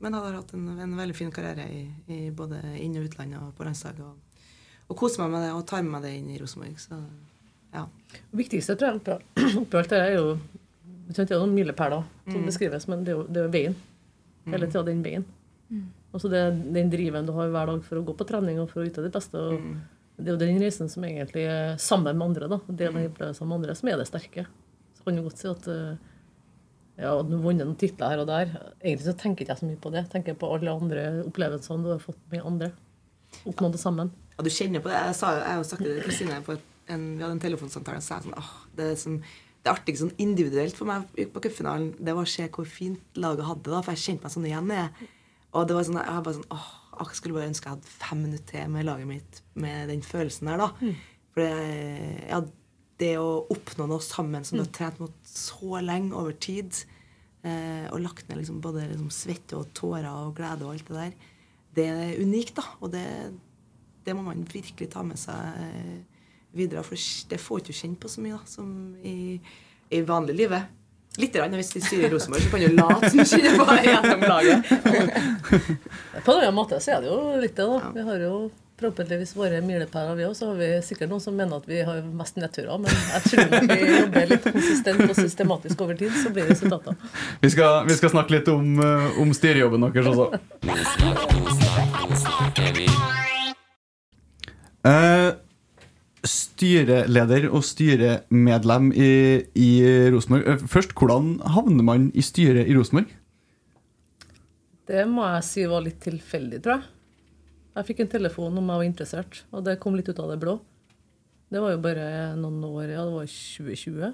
men 0.00 0.16
hadde 0.16 0.34
hatt 0.36 0.52
en, 0.56 0.66
en 0.84 0.96
veldig 0.98 1.16
fin 1.16 1.32
karriere 1.34 1.64
i, 1.72 1.82
i 2.12 2.20
både 2.36 2.60
inn- 2.80 2.98
og 3.00 3.08
utland 3.08 3.36
og 3.40 3.54
på 3.56 3.64
landslaget. 3.66 4.04
Og, 4.04 4.29
og 4.90 4.96
koser 4.98 5.22
meg 5.22 5.30
med 5.36 5.44
det 5.46 5.50
og 5.54 5.66
tar 5.70 5.82
med 5.86 5.92
meg 5.94 6.02
det 6.08 6.12
inn 6.18 6.30
i 6.34 6.38
Rosenborg. 6.40 6.78
Så 6.82 6.98
ja. 7.72 7.84
Det 8.12 8.38
viktigste 8.42 8.74
tror 8.76 8.90
jeg 8.90 9.00
oppi 9.00 9.60
oppi 9.62 9.78
alt 9.78 9.92
det 9.94 10.00
er 10.02 10.16
jo 10.18 10.32
det 11.10 11.24
er 11.26 11.38
noen 11.40 11.54
milepæler 11.56 12.04
som 12.30 12.40
Mm. 12.40 12.46
beskrives, 12.46 12.84
men 12.90 13.00
det 13.04 13.10
er 13.12 13.16
jo, 13.18 13.22
det 13.26 13.40
er 13.40 13.46
jo 13.48 13.52
veien. 13.54 13.74
Hele 14.46 14.66
tida 14.70 14.82
den 14.86 15.00
veien. 15.02 15.24
Altså 16.14 16.28
det, 16.30 16.42
den 16.74 16.90
driven 16.90 17.26
du 17.26 17.32
har 17.34 17.48
hver 17.50 17.66
dag 17.70 17.82
for 17.86 17.98
å 17.98 18.04
gå 18.06 18.14
på 18.18 18.26
trening 18.26 18.58
og 18.62 18.68
for 18.70 18.82
å 18.82 18.86
yte 18.86 19.02
ditt 19.02 19.12
beste. 19.14 19.38
Og 19.38 19.58
Mm. 19.60 19.80
Det 20.20 20.28
er 20.28 20.34
jo 20.36 20.40
den 20.42 20.58
reisen 20.60 20.88
som 20.92 21.02
egentlig 21.02 21.46
er 21.48 21.76
sammen 21.80 22.12
med 22.18 22.26
andre, 22.28 22.46
da, 22.48 22.58
Det 22.68 22.76
dele 22.76 23.06
opplevelser 23.08 23.46
med 23.46 23.56
andre, 23.56 23.74
som 23.74 23.88
er 23.88 23.96
det 23.96 24.06
sterke. 24.06 24.46
Så 24.98 25.04
kan 25.06 25.16
du 25.16 25.22
godt 25.22 25.38
si 25.40 25.48
at 25.48 25.66
eh, 25.68 25.96
ja, 27.00 27.14
du 27.22 27.30
har 27.36 27.42
vunnet 27.46 27.64
noen 27.64 27.78
titler 27.80 28.10
her 28.12 28.18
og 28.20 28.26
der. 28.28 28.50
Egentlig 28.84 29.06
så 29.06 29.14
tenker 29.16 29.46
jeg 29.46 29.48
ikke 29.48 29.60
så 29.62 29.66
mye 29.70 29.80
på 29.80 29.90
det. 29.94 30.02
Jeg 30.04 30.12
tenker 30.12 30.34
på 30.36 30.50
alle 30.52 30.70
andre 30.74 31.04
opplevelsene 31.24 31.82
du 31.86 31.88
har 31.94 32.02
fått 32.04 32.20
med 32.30 32.44
andre. 32.44 32.70
Oppnådd 33.48 33.72
det 33.72 33.80
sammen. 33.80 34.10
Ja, 34.40 34.44
du 34.46 34.48
kjenner 34.48 34.80
på 34.80 34.88
det. 34.88 34.96
Jeg, 34.96 35.16
sa, 35.18 35.34
jeg 35.36 35.52
har 35.52 35.64
sagt 35.68 35.82
det 35.84 35.90
til 35.98 36.04
Kristine 36.06 36.38
på 36.46 36.54
en, 36.56 37.02
vi 37.18 37.20
hadde 37.20 37.34
en 37.36 37.42
telefonsamtale, 37.42 38.00
og 38.00 38.04
så 38.04 38.14
sa 38.14 38.16
jeg 38.16 38.30
sånn 38.30 38.38
åh, 38.40 38.52
det, 38.78 38.86
er 38.86 38.94
sånn 38.96 39.18
det 39.60 39.72
artig 39.74 39.94
sånn 40.00 40.14
individuelt 40.24 40.78
for 40.78 40.88
meg 40.88 41.10
på 41.34 41.42
cupfinalen, 41.44 41.90
det 42.00 42.14
var 42.16 42.24
å 42.24 42.30
se 42.32 42.46
hvor 42.48 42.64
fint 42.64 43.20
laget 43.20 43.44
hadde 43.44 43.68
da, 43.68 43.82
For 43.84 43.92
jeg 43.92 44.04
kjente 44.06 44.24
meg 44.24 44.32
sånn 44.32 44.46
igjen. 44.48 44.72
Jeg. 44.72 45.10
Og 45.52 45.66
det 45.68 45.76
var 45.76 45.84
sånn, 45.90 45.98
jeg 46.00 46.24
bare 46.24 46.38
sånn 46.38 46.54
åh, 46.56 46.70
jeg 47.02 47.18
skulle 47.18 47.36
bare 47.36 47.50
ønske 47.50 47.68
jeg 47.68 47.76
hadde 47.76 47.92
fem 47.98 48.24
minutter 48.24 48.48
til 48.54 48.72
med 48.72 48.88
laget 48.88 49.10
mitt 49.10 49.42
med 49.60 49.92
den 49.92 50.06
følelsen 50.06 50.48
der, 50.48 50.64
da. 50.64 50.70
For 51.34 51.44
det, 51.44 52.24
ja, 52.30 52.40
det 53.04 53.12
å 53.20 53.28
oppnå 53.52 53.90
noe 53.92 54.04
sammen 54.04 54.48
som 54.48 54.56
du 54.56 54.64
har 54.64 54.72
trent 54.80 55.04
mot 55.04 55.12
så 55.28 55.84
lenge 55.84 56.16
over 56.16 56.32
tid, 56.48 56.80
eh, 57.44 57.86
og 57.92 58.00
lagt 58.06 58.24
ned 58.28 58.40
liksom 58.40 58.64
både 58.64 58.88
liksom 58.88 59.12
svette 59.12 59.60
og 59.60 59.70
tårer 59.76 60.08
og 60.08 60.34
glede 60.40 60.64
og 60.64 60.74
alt 60.74 60.88
det 60.88 60.96
der, 60.96 61.14
det 61.76 61.86
er 61.92 62.24
unikt, 62.24 62.56
da. 62.56 62.64
Og 62.80 62.92
det, 62.96 63.04
det 64.10 64.16
må 64.18 64.24
man 64.26 64.42
virkelig 64.50 64.90
ta 64.90 65.04
med 65.06 65.18
seg 65.20 65.62
eh, 65.62 65.98
videre. 66.58 66.82
For 66.82 66.98
det 67.30 67.38
får 67.38 67.60
du 67.60 67.70
ikke 67.70 67.76
du 67.76 67.80
kjenne 67.80 68.02
på 68.02 68.10
så 68.10 68.24
mye 68.24 68.34
da, 68.34 68.42
som 68.50 68.70
i, 69.06 69.38
i 69.94 70.02
vanlig 70.06 70.34
livet. 70.42 70.76
Litt 71.18 71.36
rann, 71.38 71.54
hvis 71.58 71.72
de 71.74 71.82
styrer 71.82 72.10
Rosenborg, 72.10 72.42
så 72.42 72.50
kan 72.52 72.62
du 72.62 72.74
late 72.74 73.10
som 73.10 73.18
du 73.18 73.26
kjenner 73.26 73.56
på 73.58 73.66
det 73.70 73.78
gjennom 73.88 74.20
laget. 74.30 74.68
På 76.26 76.36
en 76.38 76.54
måte 76.54 76.78
så 76.82 76.96
er 76.96 77.02
det 77.02 77.10
jo 77.10 77.20
litt 77.42 77.56
det, 77.58 77.66
da. 77.66 77.90
Vi 77.94 78.04
har 78.06 78.26
jo 78.26 78.34
forhåpentligvis 78.80 79.34
våre 79.36 79.60
milepæler, 79.64 80.14
vi 80.16 80.26
òg. 80.28 80.36
Så 80.38 80.52
har 80.52 80.60
vi 80.60 80.70
sikkert 80.86 81.10
noen 81.10 81.22
som 81.22 81.36
mener 81.36 81.58
at 81.58 81.66
vi 81.68 81.82
har 81.86 82.02
mest 82.16 82.38
nedturer. 82.40 82.78
Men 82.80 82.94
jeg 82.94 83.26
tror 83.26 83.54
når 83.54 83.68
vi 83.74 83.94
jobber 83.98 84.30
litt 84.34 84.46
konsistent 84.46 85.06
og 85.08 85.16
systematisk 85.18 85.86
over 85.86 85.98
tid, 85.98 86.14
så 86.22 86.32
blir 86.34 86.46
det 86.46 86.56
resultater. 86.56 86.98
Vi 87.42 87.50
vi 87.50 87.98
skal 87.98 88.14
snakke 88.14 88.38
litt 88.38 88.48
om, 88.48 88.78
eh, 88.78 89.20
om 89.20 89.34
styrejobben 89.34 89.90
deres 89.90 90.14
også. 90.14 91.59
Eh, 94.86 95.30
styreleder 96.24 97.48
og 97.50 97.64
styremedlem 97.64 98.90
i, 98.96 99.10
i 99.56 99.70
Rosenborg. 100.12 100.46
Eh, 100.48 100.62
Først, 100.70 100.94
hvordan 100.96 101.34
havner 101.56 101.84
man 101.84 102.08
i 102.16 102.24
styret 102.24 102.68
i 102.68 102.76
Rosenborg? 102.76 103.12
Det 104.90 105.04
må 105.06 105.26
jeg 105.36 105.46
si 105.46 105.66
var 105.70 105.84
litt 105.84 106.00
tilfeldig, 106.02 106.62
tror 106.64 106.78
jeg. 106.78 106.88
Jeg 107.76 107.86
fikk 107.86 108.00
en 108.02 108.12
telefon 108.16 108.56
om 108.58 108.66
jeg 108.72 108.80
var 108.82 108.88
interessert, 108.88 109.44
og 109.54 109.62
det 109.68 109.78
kom 109.82 109.94
litt 109.94 110.08
ut 110.10 110.18
av 110.18 110.32
det 110.32 110.40
blå. 110.42 110.56
Det 111.50 111.60
var 111.62 111.74
jo 111.74 111.82
bare 111.82 112.08
noen 112.38 112.58
år, 112.66 112.90
ja, 112.94 113.04
det 113.06 113.14
var 113.14 113.30
2020. 113.30 114.10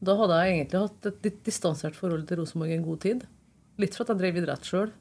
Da 0.00 0.14
hadde 0.16 0.38
jeg 0.40 0.54
egentlig 0.54 0.82
hatt 0.84 1.08
et 1.10 1.26
litt 1.26 1.40
distansert 1.46 1.98
forhold 1.98 2.24
til 2.28 2.40
Rosenborg 2.40 2.72
en 2.76 2.86
god 2.86 3.00
tid. 3.04 3.26
Litt 3.80 3.96
for 3.96 4.04
at 4.06 4.14
jeg 4.14 4.20
drev 4.22 4.38
idrett 4.40 4.68
sjøl. 4.68 4.92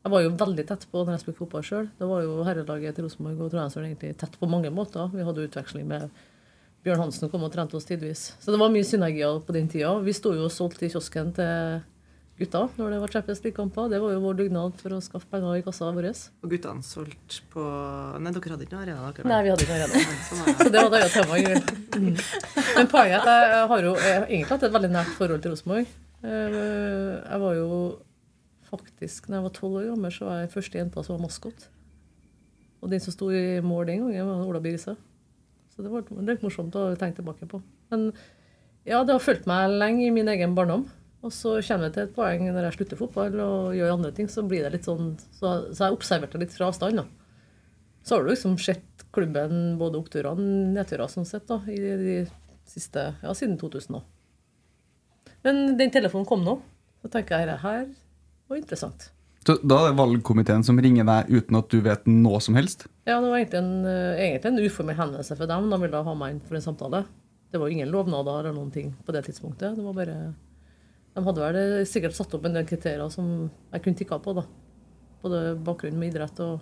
Jeg 0.00 0.12
var 0.14 0.22
jo 0.24 0.30
veldig 0.40 0.64
tett 0.70 0.86
på 0.90 1.02
når 1.04 1.12
jeg 1.18 1.22
spilte 1.26 1.40
fotball 1.42 1.64
sjøl. 1.66 1.88
Det 1.98 2.06
var 2.08 2.22
jo 2.24 2.38
herrelaget 2.46 2.96
til 2.96 3.04
Rosenborg 3.04 3.42
og 3.44 3.50
Trondheimsølen 3.52 3.90
egentlig 3.90 4.14
tett 4.22 4.38
på 4.40 4.48
mange 4.48 4.70
måter. 4.72 5.10
Vi 5.12 5.26
hadde 5.26 5.44
utveksling 5.44 5.84
med 5.90 6.08
Bjørn 6.80 7.02
Hansen 7.02 7.28
kom 7.28 7.42
og 7.44 7.52
trente 7.52 7.76
oss 7.76 7.84
tidvis. 7.84 8.22
Så 8.40 8.54
det 8.54 8.60
var 8.62 8.72
mye 8.72 8.86
synergier 8.88 9.42
på 9.44 9.52
den 9.52 9.68
tida. 9.68 9.90
Vi 10.00 10.14
sto 10.16 10.32
jo 10.32 10.46
og 10.48 10.54
solgte 10.54 10.86
i 10.88 10.92
kiosken 10.94 11.34
til 11.36 11.82
gutta 12.40 12.62
når 12.78 12.94
det 12.94 13.00
var 13.02 13.12
Champions 13.12 13.42
League-kamper. 13.44 13.90
Det 13.92 14.00
var 14.00 14.14
jo 14.14 14.22
vår 14.24 14.38
dugnad 14.38 14.78
for 14.80 14.96
å 14.96 15.02
skaffe 15.04 15.28
penger 15.28 15.58
i 15.60 15.64
kassa 15.66 15.90
vår. 15.92 16.08
Og 16.40 16.48
guttene 16.54 16.80
solgte 16.88 17.42
på 17.52 17.66
Nei, 18.24 18.32
dere 18.32 18.54
hadde 18.56 18.64
ikke 18.64 18.78
noen 18.78 18.86
arena? 18.88 19.12
dere? 19.12 19.28
Nei, 19.28 19.40
vi 19.44 19.52
hadde 19.52 19.66
ikke 19.66 19.76
noe 19.76 19.88
arena. 19.90 20.20
Sånn. 20.30 20.54
Så 20.64 20.70
det 20.72 20.80
var 20.80 20.88
et 20.88 21.02
annet 21.02 21.18
tema. 21.20 21.36
i 21.36 21.44
grunnen. 21.44 21.82
Mm. 22.00 22.62
Men 22.78 22.88
poenget 22.96 23.18
er 23.20 23.26
at 23.44 23.52
jeg 23.58 23.68
har 23.74 23.84
jo 23.90 23.92
egentlig 24.00 24.48
hatt 24.54 24.64
et 24.70 24.78
veldig 24.80 24.94
nært 24.96 25.12
forhold 25.20 25.44
til 25.44 25.52
Rosenborg. 25.58 25.92
Eh, 26.24 26.56
Jeg 27.28 27.42
var 27.44 27.60
jo 27.60 27.68
faktisk, 28.70 29.28
når 29.28 29.38
jeg 29.38 29.46
var 29.46 29.54
tolv 29.56 29.78
år 29.80 29.90
gammel, 29.92 30.14
så 30.14 30.28
var 30.28 30.40
jeg 30.40 30.52
første 30.54 30.80
jenta 30.80 31.04
som 31.04 31.16
var 31.16 31.26
maskot. 31.26 31.66
Og 32.80 32.92
den 32.92 33.02
som 33.04 33.14
sto 33.14 33.28
i 33.34 33.60
mål 33.64 33.90
den 33.90 34.04
gangen, 34.06 34.28
var 34.30 34.46
Ola 34.48 34.62
Birse. 34.64 34.96
Så 35.74 35.84
det 35.84 35.92
var 35.92 36.06
litt 36.26 36.44
morsomt 36.44 36.76
å 36.78 36.90
tenke 36.98 37.20
tilbake 37.20 37.48
på. 37.50 37.60
Men 37.92 38.08
ja, 38.88 39.02
det 39.04 39.14
har 39.14 39.22
fulgt 39.22 39.48
meg 39.50 39.76
lenge 39.80 40.06
i 40.06 40.14
min 40.14 40.30
egen 40.32 40.56
barndom. 40.56 40.86
Og 41.20 41.32
så 41.36 41.58
kommer 41.66 41.88
det 41.88 41.96
til 41.96 42.06
et 42.06 42.14
poeng 42.16 42.46
når 42.46 42.70
jeg 42.70 42.78
slutter 42.78 43.00
fotball 43.00 43.34
og 43.44 43.74
gjør 43.76 43.96
andre 43.98 44.12
ting, 44.16 44.28
så 44.32 44.44
blir 44.48 44.64
det 44.64 44.72
litt 44.72 44.86
sånn 44.88 45.12
Så, 45.36 45.50
så 45.76 45.84
jeg 45.84 45.96
observerte 45.98 46.40
litt 46.40 46.54
fra 46.54 46.70
avstand, 46.70 47.02
da. 47.02 47.04
Så 48.00 48.16
har 48.16 48.24
du 48.24 48.30
liksom 48.30 48.56
sett 48.56 49.04
klubben 49.12 49.76
både 49.76 50.00
oppturene 50.00 50.40
og 50.40 50.72
nedturene 50.78 51.12
sånn 51.12 51.28
sett 51.28 51.44
da, 51.50 51.58
i 51.68 51.76
de, 51.76 52.14
siste, 52.70 53.10
ja, 53.20 53.34
siden 53.36 53.58
2000 53.60 53.98
òg. 53.98 54.06
Men 55.44 55.76
den 55.76 55.92
telefonen 55.92 56.28
kom 56.28 56.44
nå. 56.46 56.56
Så 57.00 57.10
tenker 57.12 57.40
jeg 57.40 57.60
her 57.62 57.84
var 58.50 58.60
interessant. 58.60 59.08
Så 59.46 59.56
da 59.64 59.78
er 59.80 59.92
det 59.94 59.98
valgkomiteen 59.98 60.62
som 60.66 60.78
ringer 60.82 61.06
deg 61.08 61.30
uten 61.32 61.56
at 61.56 61.72
du 61.72 61.80
vet 61.84 62.04
noe 62.10 62.42
som 62.44 62.58
helst? 62.58 62.84
Ja, 63.08 63.22
det 63.22 63.30
var 63.30 63.38
egentlig 63.38 63.60
en, 63.62 63.86
eh, 63.88 64.20
egentlig 64.26 64.50
en 64.50 64.60
uformell 64.66 64.98
henvendelse 64.98 65.36
for 65.38 65.48
dem. 65.48 65.70
De 65.70 65.78
ville 65.80 66.02
ha 66.04 66.14
meg 66.14 66.34
inn 66.34 66.42
for 66.44 66.58
en 66.58 66.66
samtale. 66.66 67.04
Det 67.50 67.58
var 67.58 67.72
ingen 67.72 67.90
lovnader 67.90 68.44
eller 68.44 68.52
noen 68.52 68.70
ting 68.70 68.92
på 69.06 69.12
det 69.16 69.24
tidspunktet. 69.26 69.76
Det 69.76 69.82
var 69.82 69.96
bare, 69.96 70.34
de 71.14 71.24
hadde 71.24 71.46
vel 71.46 71.86
sikkert 71.88 72.14
satt 72.14 72.34
opp 72.36 72.44
en 72.44 72.58
del 72.58 72.68
kriterier 72.68 73.10
som 73.10 73.50
jeg 73.72 73.82
kunne 73.82 73.96
tikka 73.96 74.20
på. 74.22 74.34
da. 74.34 74.44
Både 75.22 75.56
bakgrunn 75.56 75.98
med 75.98 76.12
idrett 76.12 76.38
og 76.44 76.60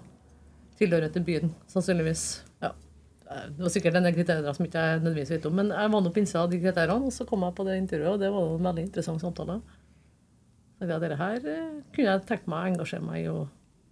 tilhørighet 0.79 1.13
til 1.19 1.27
byen, 1.27 1.55
sannsynligvis. 1.67 2.43
Ja. 2.63 2.73
Det 3.29 3.61
var 3.61 3.75
sikkert 3.75 3.99
en 3.99 4.07
del 4.07 4.15
kriterier 4.15 4.55
som 4.55 4.65
ikke 4.65 4.79
jeg 4.79 5.01
nødvendigvis 5.03 5.35
vet 5.35 5.47
om, 5.51 5.59
men 5.59 5.75
jeg 5.75 5.91
var 5.93 6.01
nå 6.01 6.15
på 6.15 6.23
innsida 6.23 6.47
av 6.47 6.51
de 6.51 6.63
kriteriene, 6.63 7.11
og 7.11 7.13
så 7.13 7.27
kom 7.29 7.43
jeg 7.45 7.57
på 7.59 7.67
det 7.67 7.77
intervjuet, 7.83 8.15
og 8.15 8.23
det 8.23 8.31
var 8.33 8.55
en 8.55 8.69
veldig 8.71 8.87
interessant 8.87 9.21
samtale. 9.21 9.59
Jeg, 10.79 10.89
dette 11.03 11.19
her 11.19 11.47
eh, 11.51 11.79
kunne 11.95 12.13
jeg 12.13 12.27
tenkt 12.29 12.51
meg 12.51 12.61
å 12.61 12.73
engasjere 12.73 13.05
meg 13.05 13.25
i 13.25 13.31
og 13.33 13.49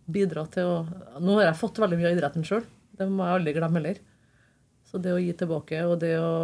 bidra 0.07 0.45
til 0.55 0.68
å 0.70 0.76
Nå 1.18 1.39
har 1.41 1.49
jeg 1.49 1.59
fått 1.59 1.80
veldig 1.82 1.99
mye 1.99 2.11
av 2.12 2.18
idretten 2.18 2.47
sjøl, 2.47 2.66
det 2.97 3.09
må 3.11 3.26
jeg 3.26 3.41
aldri 3.41 3.55
glemme 3.57 3.80
heller. 3.80 4.03
Så 4.87 5.01
det 5.03 5.14
å 5.14 5.20
gi 5.20 5.32
tilbake, 5.34 5.80
og 5.89 5.99
det 6.03 6.14
å 6.22 6.34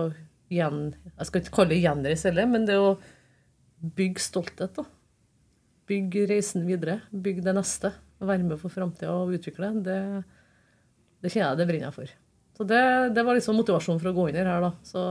gjen... 0.52 0.80
Jeg 1.14 1.28
skal 1.28 1.42
ikke 1.42 1.54
kalle 1.56 1.74
det 1.74 1.82
gjenreise 1.84 2.28
heller, 2.30 2.48
men 2.50 2.66
det 2.68 2.78
å 2.80 2.96
bygge 3.98 4.24
stolthet, 4.24 4.74
da. 4.76 4.84
Bygge 5.90 6.26
reisen 6.30 6.66
videre. 6.66 7.00
Bygge 7.10 7.44
det 7.46 7.54
neste. 7.56 7.92
Være 8.22 8.46
med 8.46 8.60
for 8.60 8.74
framtida 8.74 9.14
og 9.14 9.34
utvikle. 9.36 9.70
Det, 9.86 9.98
det 11.22 11.32
kjenner 11.32 11.52
jeg 11.52 11.60
det 11.62 11.68
brenner 11.70 11.88
jeg 11.88 11.96
for. 11.96 12.12
Så 12.58 12.66
det, 12.68 12.82
det 13.16 13.24
var 13.26 13.38
liksom 13.38 13.56
motivasjonen 13.58 14.02
for 14.02 14.12
å 14.12 14.16
gå 14.18 14.28
inn 14.30 14.42
her, 14.42 14.66
da. 14.66 14.72
Så 14.86 15.02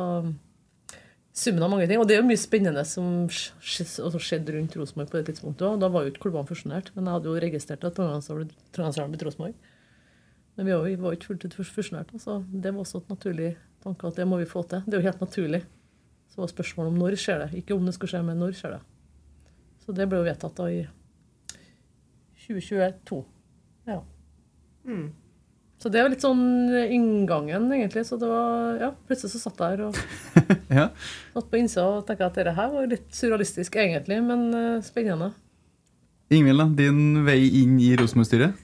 summen 1.34 1.64
av 1.64 1.72
mange 1.72 1.88
ting. 1.88 2.00
Og 2.02 2.08
det 2.08 2.16
er 2.16 2.22
jo 2.22 2.28
mye 2.28 2.40
spennende 2.40 2.84
som 2.88 3.26
altså 3.28 4.22
skjedde 4.22 4.56
rundt 4.56 4.78
Rosenborg 4.78 5.12
på 5.12 5.20
det 5.20 5.32
tidspunktet 5.32 5.68
òg. 5.68 5.80
Da 5.82 5.90
var 5.92 6.06
jo 6.06 6.14
ikke 6.14 6.26
klubbene 6.28 6.50
fusjonert, 6.50 6.92
men 6.96 7.08
jeg 7.08 7.18
hadde 7.18 7.32
jo 7.32 7.44
registrert 7.46 7.86
at 7.88 8.00
Trondheimsdalen 8.00 9.14
ble 9.14 9.28
Rosenborg. 9.28 9.68
Men 10.60 10.68
vi 10.68 10.76
var 10.76 11.12
jo 11.12 11.18
ikke 11.18 11.32
fullt 11.32 11.46
ut 11.48 11.60
fusjonert. 11.72 12.12
Så 12.22 12.42
det 12.52 12.74
var 12.74 12.84
også 12.84 13.04
et 13.04 13.14
naturlig 13.14 13.52
tanke 13.84 14.10
at 14.10 14.20
det 14.20 14.28
må 14.28 14.42
vi 14.42 14.50
få 14.50 14.64
til. 14.68 14.84
Det 14.86 14.98
er 14.98 15.02
jo 15.02 15.10
helt 15.10 15.24
naturlig. 15.24 15.62
Så 16.32 16.42
var 16.42 16.52
spørsmålet 16.52 16.94
om 16.94 17.00
når 17.02 17.20
skjer 17.20 17.46
det. 17.46 17.52
Ikke 17.60 17.76
om 17.76 17.88
det 17.88 17.96
skulle 17.96 18.14
skje, 18.14 18.24
men 18.28 18.40
når 18.40 18.56
skjer 18.60 18.76
det. 18.78 18.82
Så 19.82 19.96
det 19.96 20.08
ble 20.08 20.22
jo 20.22 20.28
vedtatt 20.28 20.60
da 20.60 20.68
i 20.72 20.84
2022. 22.46 23.24
Ja. 23.90 24.02
Mm. 24.88 25.10
Så 25.82 25.90
det 25.90 26.04
var 26.04 26.12
litt 26.14 26.22
sånn 26.22 26.42
inngangen, 26.94 27.66
egentlig. 27.74 28.04
Så 28.06 28.20
det 28.22 28.28
var, 28.30 28.76
ja, 28.78 28.90
plutselig 29.10 29.34
så 29.34 29.42
satt 29.42 29.62
jeg 29.64 29.80
her 29.80 29.86
og 29.88 29.98
Ja. 30.78 30.88
satt 31.34 31.48
på 31.50 31.58
innsida 31.58 31.88
og 31.90 32.04
tenkte 32.06 32.28
at 32.30 32.38
dette 32.38 32.54
her 32.58 32.70
var 32.76 32.90
litt 32.92 33.08
surrealistisk, 33.18 33.80
egentlig, 33.82 34.20
men 34.24 34.44
uh, 34.54 34.84
spennende. 34.86 35.32
Ingvild, 36.32 36.62
da, 36.62 36.68
din 36.78 37.24
vei 37.28 37.40
inn 37.64 37.80
i 37.82 37.90
Rosenborg-styret? 38.00 38.62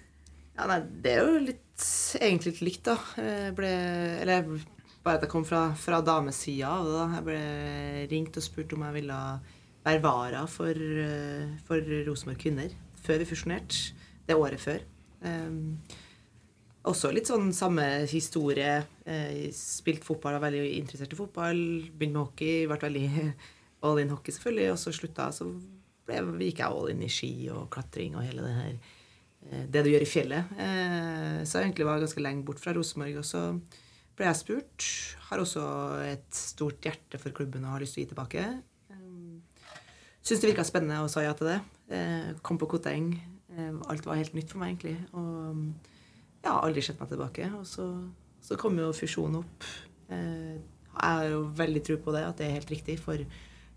Ja, 0.57 0.69
nei, 0.69 0.79
det 1.03 1.15
er 1.17 1.25
jo 1.25 1.41
litt, 1.49 1.87
egentlig 2.21 2.53
litt 2.53 2.63
likt, 2.69 2.85
da. 2.87 2.95
Jeg 3.17 3.55
ble, 3.57 3.73
eller 4.23 4.47
bare 5.03 5.17
at 5.19 5.25
jeg 5.25 5.31
kom 5.33 5.45
fra, 5.47 5.67
fra 5.79 5.99
damesida 6.05 6.69
av 6.77 6.85
det. 6.87 6.95
da. 6.95 7.05
Jeg 7.17 7.25
ble 7.27 7.41
ringt 8.13 8.39
og 8.39 8.45
spurt 8.45 8.73
om 8.77 8.85
jeg 8.87 8.99
ville 9.01 9.19
være 9.87 10.03
vara 10.03 10.41
for, 10.51 10.73
eh, 10.75 11.53
for 11.67 11.93
Rosenborg 12.07 12.41
kvinner 12.41 12.73
før 13.03 13.21
vi 13.23 13.29
fusjonerte. 13.29 13.93
Det 14.27 14.35
året 14.35 14.59
før. 14.59 14.81
Um, 15.23 15.77
også 16.87 17.11
litt 17.13 17.29
sånn 17.29 17.49
samme 17.55 17.85
historie. 18.09 18.79
Eh, 19.07 19.47
spilt 19.55 20.05
fotball, 20.07 20.37
var 20.37 20.47
veldig 20.47 20.63
interessert 20.77 21.13
i 21.13 21.19
fotball. 21.19 21.59
Begynte 21.91 22.13
med 22.13 22.21
hockey, 22.23 22.67
ble 22.69 22.77
veldig 22.81 23.07
all 23.87 24.01
in 24.01 24.13
hockey, 24.13 24.35
selvfølgelig. 24.35 24.69
Og 24.73 24.79
så 24.81 24.93
slutta 24.95 25.29
så 25.35 25.49
ble, 26.07 26.21
gikk 26.47 26.63
jeg 26.63 26.69
all 26.69 26.93
in 26.93 27.03
i 27.05 27.11
ski 27.11 27.31
og 27.53 27.67
klatring 27.73 28.15
og 28.17 28.25
hele 28.25 28.45
det 28.45 28.53
her 28.55 28.71
eh, 28.71 29.65
Det 29.73 29.83
du 29.83 29.91
gjør 29.91 30.05
i 30.05 30.09
fjellet. 30.11 30.55
Eh, 30.67 31.35
så 31.43 31.59
jeg 31.59 31.69
egentlig 31.69 31.89
var 31.89 32.01
ganske 32.03 32.23
lenge 32.23 32.47
bort 32.47 32.63
fra 32.63 32.75
Rosenborg. 32.77 33.19
Og 33.21 33.27
så 33.27 33.43
ble 34.17 34.29
jeg 34.29 34.41
spurt. 34.41 34.89
Har 35.29 35.43
også 35.43 35.65
et 36.07 36.29
stort 36.35 36.81
hjerte 36.85 37.21
for 37.21 37.35
klubben 37.35 37.67
og 37.67 37.75
har 37.75 37.85
lyst 37.85 37.97
til 37.97 38.05
å 38.05 38.07
gi 38.07 38.13
tilbake. 38.13 38.47
Syns 40.27 40.41
det 40.43 40.49
virka 40.49 40.63
spennende 40.67 41.05
og 41.05 41.11
sa 41.11 41.21
ja 41.23 41.31
til 41.37 41.47
det. 41.47 41.59
Kom 42.43 42.57
på 42.59 42.67
Koteng. 42.67 43.13
Alt 43.87 44.03
var 44.03 44.17
helt 44.19 44.33
nytt 44.35 44.49
for 44.51 44.59
meg, 44.59 44.73
egentlig. 44.73 44.97
Og 45.15 45.61
jeg 46.43 46.51
har 46.51 46.63
aldri 46.63 46.83
sett 46.85 46.99
meg 47.01 47.11
tilbake. 47.11 47.49
Og 47.59 47.67
så, 47.67 47.87
så 48.43 48.57
kom 48.59 48.79
jo 48.79 48.91
fusjonen 48.95 49.41
opp. 49.41 49.67
Eh, 50.13 50.55
jeg 50.97 51.03
har 51.03 51.27
jo 51.29 51.43
veldig 51.57 51.83
tro 51.85 51.99
på 52.01 52.15
det, 52.15 52.23
at 52.25 52.39
det 52.39 52.47
er 52.47 52.55
helt 52.57 52.71
riktig 52.73 52.97
for, 53.01 53.21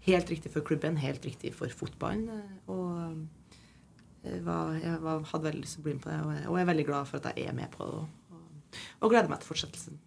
helt 0.06 0.30
riktig 0.32 0.52
for 0.54 0.64
klubben, 0.64 0.96
helt 1.02 1.24
riktig 1.26 1.52
for 1.56 1.72
fotballen. 1.74 2.28
Og 2.70 4.24
jeg, 4.24 4.40
var, 4.46 4.76
jeg 4.80 5.00
var, 5.04 5.24
hadde 5.32 5.48
veldig 5.50 5.64
lyst 5.64 5.76
til 5.76 5.84
å 5.84 5.88
bli 5.88 5.96
med 5.96 6.04
på 6.04 6.12
det, 6.12 6.20
og 6.24 6.32
jeg, 6.36 6.46
og 6.46 6.56
jeg 6.56 6.64
er 6.64 6.70
veldig 6.70 6.86
glad 6.88 7.10
for 7.10 7.20
at 7.20 7.32
jeg 7.32 7.50
er 7.50 7.56
med 7.56 7.72
på 7.74 7.88
det. 7.88 7.98
Og, 8.00 8.36
og, 8.36 8.84
og 9.00 9.12
gleder 9.12 9.32
meg 9.32 9.42
til 9.42 9.52
fortsettelsen. 9.52 10.00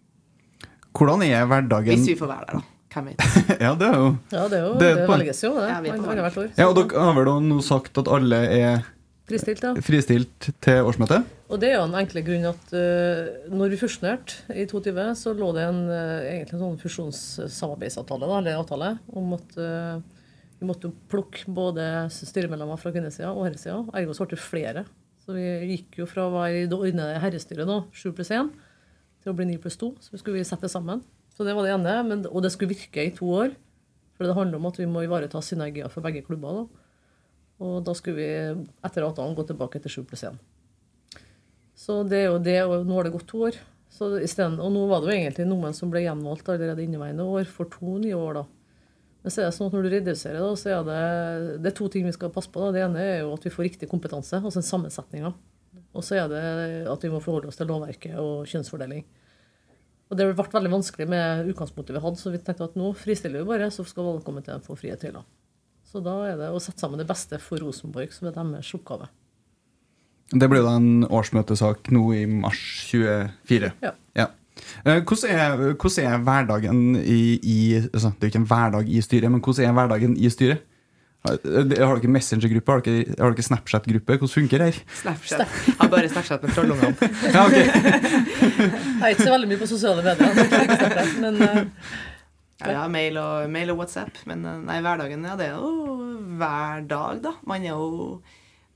Hvordan 0.94 1.24
er 1.26 1.46
hverdagen 1.50 1.96
Hvis 1.98 2.12
vi 2.12 2.18
får 2.18 2.30
være 2.30 2.48
der, 2.48 2.60
da. 2.60 2.70
Ja, 3.64 3.72
det 3.74 3.88
er 3.88 3.96
jo 3.98 4.10
Ja, 4.30 4.44
det 4.46 4.58
er 4.58 4.66
jo 4.68 4.74
Det 4.78 4.80
det, 4.80 4.90
er 5.02 5.08
velges 5.10 5.40
jo, 5.42 5.48
det. 5.56 5.64
Ja, 5.66 5.78
er. 5.82 6.52
Ja, 6.54 6.66
og 6.68 6.76
dere 6.78 7.06
har 7.08 7.16
vel 7.18 7.30
nå 7.42 7.56
sagt 7.66 7.98
at 7.98 8.10
alle 8.10 8.38
er 8.54 8.84
Fristilt, 9.24 9.62
ja. 9.64 9.70
fristilt 9.80 10.48
til 10.60 10.84
årsmøtet? 10.84 11.28
Og 11.48 11.60
det 11.60 11.70
er 11.70 11.78
jo 11.78 11.86
en 11.86 11.96
enkle 11.96 12.20
grunn 12.26 12.44
at 12.50 12.74
uh, 12.76 13.46
når 13.48 13.72
vi 13.72 13.78
fusjonerte 13.80 14.52
i 14.52 14.66
2020, 14.68 15.14
så 15.16 15.32
lå 15.36 15.48
det 15.56 15.62
en 15.64 15.78
uh, 15.88 16.26
egentlig 16.28 16.58
en 16.58 16.64
sånn 16.66 16.82
fusjonssamarbeidsavtale, 16.82 18.28
da, 18.28 18.40
eller 18.42 18.60
avtale, 18.60 18.90
om 19.16 19.32
at 19.38 19.56
uh, 19.56 19.96
vi 20.60 20.68
måtte 20.68 20.92
plukke 21.12 21.48
både 21.56 21.86
styremedlemmer 22.12 22.80
fra 22.80 22.92
kvinnesida 22.92 23.32
og 23.32 23.46
herresida. 23.46 23.80
Ergo 23.96 24.12
så 24.12 24.28
ble 24.28 24.36
det 24.36 24.44
flere. 24.44 24.84
Så 25.24 25.32
vi 25.32 25.48
gikk 25.72 26.02
jo 26.02 26.06
fra 26.08 26.28
å 26.28 26.34
være 26.34 26.62
i 26.62 26.68
det 26.68 26.76
ordinære 26.76 27.24
herrestyret 27.24 27.68
nå, 27.68 27.80
7 27.96 28.12
pluss 28.16 28.32
1, 28.34 28.52
til 29.24 29.32
å 29.32 29.36
bli 29.38 29.48
9 29.54 29.60
pluss 29.64 29.80
2. 29.80 29.90
Så 30.04 30.12
vi 30.12 30.20
skulle 30.20 30.42
vi 30.42 30.44
sette 30.44 30.68
det 30.68 30.74
sammen. 30.74 31.00
Så 31.32 31.48
det 31.48 31.56
var 31.56 31.64
det 31.64 31.72
ene. 31.74 31.96
Men, 32.06 32.28
og 32.28 32.44
det 32.44 32.52
skulle 32.52 32.74
virke 32.74 33.08
i 33.08 33.12
to 33.14 33.32
år. 33.32 33.54
For 34.14 34.28
det 34.28 34.36
handler 34.36 34.60
om 34.60 34.68
at 34.68 34.78
vi 34.78 34.88
må 34.88 35.02
ivareta 35.04 35.40
synergier 35.42 35.88
for 35.92 36.04
begge 36.04 36.22
klubber. 36.26 36.60
da. 36.60 36.83
Og 37.62 37.84
da 37.86 37.94
skulle 37.94 38.18
vi 38.18 38.64
etter 38.84 39.06
avtalen 39.06 39.36
gå 39.36 39.44
tilbake 39.46 39.80
til 39.82 40.00
7 40.00 40.08
pluss 40.10 40.24
1. 40.26 40.40
Så 41.78 42.00
det 42.08 42.24
er 42.24 42.28
jo 42.32 42.42
det, 42.42 42.58
og 42.66 42.86
nå 42.86 42.98
har 42.98 43.06
det 43.06 43.14
gått 43.14 43.28
to 43.30 43.44
år. 43.46 43.58
Så 43.94 44.10
stedet, 44.26 44.58
og 44.58 44.72
nå 44.74 44.88
var 44.90 45.02
det 45.02 45.12
jo 45.12 45.16
egentlig 45.20 45.46
noen 45.46 45.74
som 45.76 45.90
ble 45.92 46.02
gjenvalgt 46.02 46.48
allerede 46.50 46.82
inneværende 46.82 47.26
år, 47.30 47.46
for 47.46 47.70
to 47.70 47.98
nye 48.02 48.16
år, 48.18 48.40
da. 48.40 48.44
Men 49.24 49.32
så 49.32 49.40
er 49.40 49.46
det 49.48 49.56
sånn 49.56 49.70
at 49.70 49.74
når 49.76 49.86
du 49.86 49.92
reduserer, 49.92 50.40
da, 50.42 50.56
så 50.58 50.72
er 50.74 50.88
det, 50.88 51.02
det 51.64 51.70
er 51.70 51.76
to 51.78 51.86
ting 51.92 52.04
vi 52.08 52.14
skal 52.16 52.32
passe 52.34 52.50
på. 52.52 52.60
da. 52.60 52.72
Det 52.74 52.82
ene 52.84 53.04
er 53.04 53.20
jo 53.22 53.30
at 53.36 53.46
vi 53.46 53.52
får 53.54 53.68
riktig 53.70 53.88
kompetanse, 53.90 54.40
altså 54.40 54.64
sammensetninga. 54.64 55.30
Og 55.94 56.04
så 56.04 56.18
er 56.18 56.26
det 56.32 56.42
at 56.90 57.06
vi 57.06 57.12
må 57.12 57.22
forholde 57.22 57.48
oss 57.48 57.60
til 57.60 57.70
lovverket 57.70 58.18
og 58.20 58.50
kjønnsfordeling. 58.50 59.06
Og 60.10 60.18
det 60.18 60.26
ble 60.28 60.46
veldig 60.58 60.74
vanskelig 60.74 61.06
med 61.08 61.48
utgangspunktet 61.54 61.96
vi 61.96 62.02
hadde, 62.04 62.20
så 62.20 62.34
vi 62.34 62.42
tenkte 62.42 62.68
at 62.68 62.76
nå 62.78 62.90
fristiller 62.98 63.40
vi 63.40 63.48
bare, 63.54 63.70
så 63.72 63.86
skal 63.88 64.10
valgkomiteen 64.10 64.62
få 64.66 64.76
frihet 64.78 65.00
til. 65.00 65.14
tøyler. 65.14 65.43
Så 65.94 66.00
da 66.02 66.12
er 66.26 66.40
det 66.40 66.48
å 66.50 66.58
sette 66.58 66.82
sammen 66.82 66.98
det 66.98 67.06
beste 67.06 67.38
for 67.38 67.62
Rosenborg, 67.62 68.10
som 68.10 68.26
er 68.26 68.32
deres 68.34 68.72
oppgave. 68.74 69.06
Det 70.34 70.48
blir 70.50 70.64
da 70.64 70.72
en 70.74 71.04
årsmøtesak 71.06 71.92
nå 71.94 72.08
i 72.18 72.24
mars 72.26 72.58
24. 72.88 73.68
Ja. 73.84 73.92
ja. 74.18 74.24
Hvordan 74.82 75.30
er, 75.30 75.60
hvordan 75.78 76.08
er 76.08 76.24
hverdagen 76.26 76.80
i, 76.98 77.18
i 77.38 77.58
altså, 77.78 78.10
Det 78.10 78.26
er 78.26 78.26
jo 78.26 78.32
ikke 78.32 78.40
en 78.40 78.48
hverdag 78.50 78.90
i 78.90 79.02
styret, 79.06 79.30
men 79.30 79.42
hvordan 79.44 79.68
er 79.68 79.76
hverdagen 79.76 80.16
i 80.18 80.30
styret? 80.34 80.64
Har 81.24 81.38
har 81.46 82.00
dere 82.00 82.10
Messenger-gruppe? 82.16 82.72
Har 82.72 82.82
dere, 82.84 83.14
har 83.20 83.36
dere 83.36 83.44
Snapchat-gruppe? 83.46 84.16
Hvordan 84.18 84.32
funker 84.32 84.64
det 84.64 84.66
her? 84.72 84.80
Snapchat. 84.98 85.44
Jeg 85.68 85.76
har 85.78 85.92
bare 85.92 86.10
Snapchat 86.10 86.42
med 86.42 86.56
trollungene. 86.58 87.10
Ja, 87.36 87.44
ok. 87.46 87.54
Jeg 89.04 89.04
er 89.04 89.14
ikke 89.14 89.28
så 89.28 89.36
veldig 89.36 89.52
mye 89.52 89.62
på 89.62 89.70
sosiale 89.70 90.02
medier, 90.02 91.22
men 91.22 91.40
eh, 91.46 91.62
Ja, 92.64 92.70
vi 92.70 92.78
har 92.80 92.88
mail 92.92 93.18
og, 93.20 93.50
mail 93.50 93.70
og 93.74 93.78
WhatsApp, 93.82 94.16
men 94.26 94.44
eh, 94.44 94.58
nei, 94.64 94.80
hverdagen 94.82 95.24
ja, 95.28 95.36
det 95.36 95.50
er 95.50 95.58
jo 95.60 95.70
hver 96.40 96.86
dag, 96.88 97.20
da. 97.22 97.34
Man 97.46 97.62
er 97.62 97.74
jo 97.76 98.22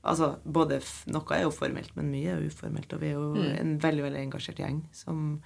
Altså, 0.01 0.37
både 0.47 0.77
Noe 1.11 1.35
er 1.35 1.41
jo 1.43 1.49
formelt, 1.51 1.89
men 1.97 2.07
mye 2.09 2.29
er 2.31 2.37
jo 2.39 2.47
uformelt. 2.47 2.93
Og 2.95 3.01
vi 3.01 3.07
er 3.09 3.17
jo 3.17 3.33
Mm. 3.35 3.59
en 3.59 3.73
veldig 3.83 4.03
veldig 4.05 4.21
engasjert 4.21 4.55
gjeng 4.61 4.77
som 4.95 5.41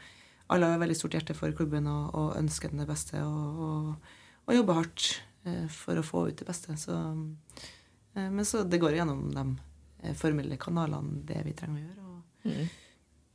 alle 0.48 0.68
har 0.70 0.78
veldig 0.78 0.96
stort 0.96 1.14
hjerte 1.18 1.34
for 1.34 1.52
klubben 1.58 1.88
og, 1.90 2.14
og 2.14 2.36
ønsker 2.38 2.70
den 2.70 2.78
det 2.84 2.88
beste 2.88 3.18
og, 3.18 3.64
og, 3.66 3.96
og 4.46 4.54
jobber 4.56 4.74
hardt 4.78 5.08
eh, 5.50 5.66
for 5.74 5.98
å 5.98 6.04
få 6.06 6.28
ut 6.30 6.38
det 6.38 6.46
beste. 6.46 6.78
Så, 6.78 6.94
eh, 8.14 8.30
men 8.30 8.46
så 8.46 8.62
det 8.64 8.80
går 8.80 8.94
gjennom 9.00 9.26
de 9.34 9.46
eh, 10.04 10.14
formelle 10.14 10.56
kanalene, 10.62 11.24
det 11.26 11.42
vi 11.50 11.54
trenger 11.58 11.82
å 11.82 11.88
gjøre. 11.88 12.06
Og 12.06 12.22
Mm. 12.46 12.70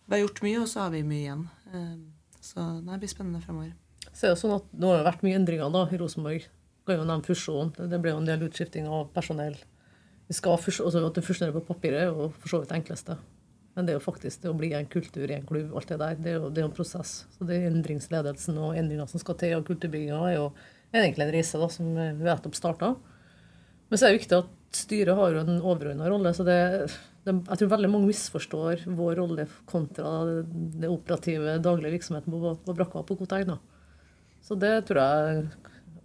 vi 0.06 0.14
har 0.14 0.22
gjort 0.22 0.42
mye, 0.46 0.60
og 0.62 0.68
så 0.68 0.80
har 0.84 0.90
vi 0.94 1.02
mye 1.02 1.24
igjen. 1.26 1.44
Eh, 1.74 1.96
så 2.40 2.68
det 2.86 3.00
blir 3.02 3.08
spennende 3.10 3.42
fremover. 3.42 3.72
Så 4.18 4.26
er 4.26 4.34
det 4.34 4.40
sånn 4.40 4.56
at 4.56 4.70
nå 4.74 4.90
har 4.90 5.00
det 5.00 5.06
vært 5.06 5.20
mye 5.22 5.38
endringer 5.38 5.70
da, 5.70 5.84
i 5.94 5.98
Rosenborg. 6.00 6.46
Kan 6.88 6.98
jo 6.98 7.06
nevne 7.06 7.26
fusjon. 7.26 7.68
Det 7.78 8.00
ble 8.02 8.10
jo 8.10 8.18
en 8.18 8.26
del 8.26 8.48
utskifting 8.48 8.88
av 8.90 9.12
personell. 9.14 9.54
Vi 10.28 10.34
skal 10.34 10.58
altså 10.58 11.04
At 11.06 11.14
det 11.14 11.22
fusjonerer 11.24 11.54
på 11.54 11.68
papiret, 11.68 12.00
er 12.02 12.10
jo 12.10 12.32
for 12.34 12.50
så 12.50 12.60
vidt 12.60 12.72
det 12.72 12.80
enkleste. 12.80 13.14
Men 13.76 13.86
det 13.86 13.94
er 13.94 14.00
jo 14.00 14.02
faktisk 14.08 14.42
det 14.42 14.50
å 14.50 14.56
bli 14.58 14.72
en 14.74 14.88
kultur 14.90 15.30
i 15.30 15.36
en 15.36 15.46
klubb, 15.46 15.70
alt 15.78 15.92
det 15.92 16.00
der, 16.00 16.16
det 16.18 16.32
er 16.32 16.40
jo, 16.40 16.50
det 16.50 16.64
er 16.64 16.66
en 16.66 16.74
prosess. 16.74 17.12
Så 17.36 17.46
det 17.46 17.60
er 17.60 17.68
endringsledelsen 17.68 18.58
og 18.58 18.74
endringer 18.74 19.06
som 19.06 19.22
skal 19.22 19.38
til, 19.38 19.54
og 19.54 19.68
kulturbygginga 19.68 20.18
er 20.26 20.34
jo 20.34 20.48
egentlig 20.90 21.28
en 21.28 21.32
reise 21.36 21.60
da, 21.62 21.68
som 21.70 21.92
vi 21.94 22.08
nettopp 22.26 22.58
starta. 22.58 22.90
Men 23.86 24.00
så 24.00 24.08
er 24.08 24.10
det 24.10 24.18
viktig 24.18 24.40
at 24.40 24.80
styret 24.82 25.14
har 25.14 25.30
jo 25.30 25.44
en 25.44 25.62
overordna 25.62 26.10
rolle. 26.10 26.34
så 26.34 26.42
det, 26.48 26.58
det, 27.22 27.36
Jeg 27.38 27.60
tror 27.60 27.74
veldig 27.76 27.92
mange 27.94 28.10
misforstår 28.10 28.82
vår 28.98 29.14
rolle 29.22 29.46
kontra 29.70 30.10
det, 30.26 30.42
det 30.82 30.90
operative, 30.90 31.60
daglige 31.62 31.94
virksomheten 32.00 32.34
på, 32.34 32.56
på 32.66 32.76
brakka 32.82 33.06
på 33.06 33.20
Koteng. 33.22 33.54
Så 34.44 34.56
det 34.58 34.74
tror 34.88 35.00
jeg 35.02 35.48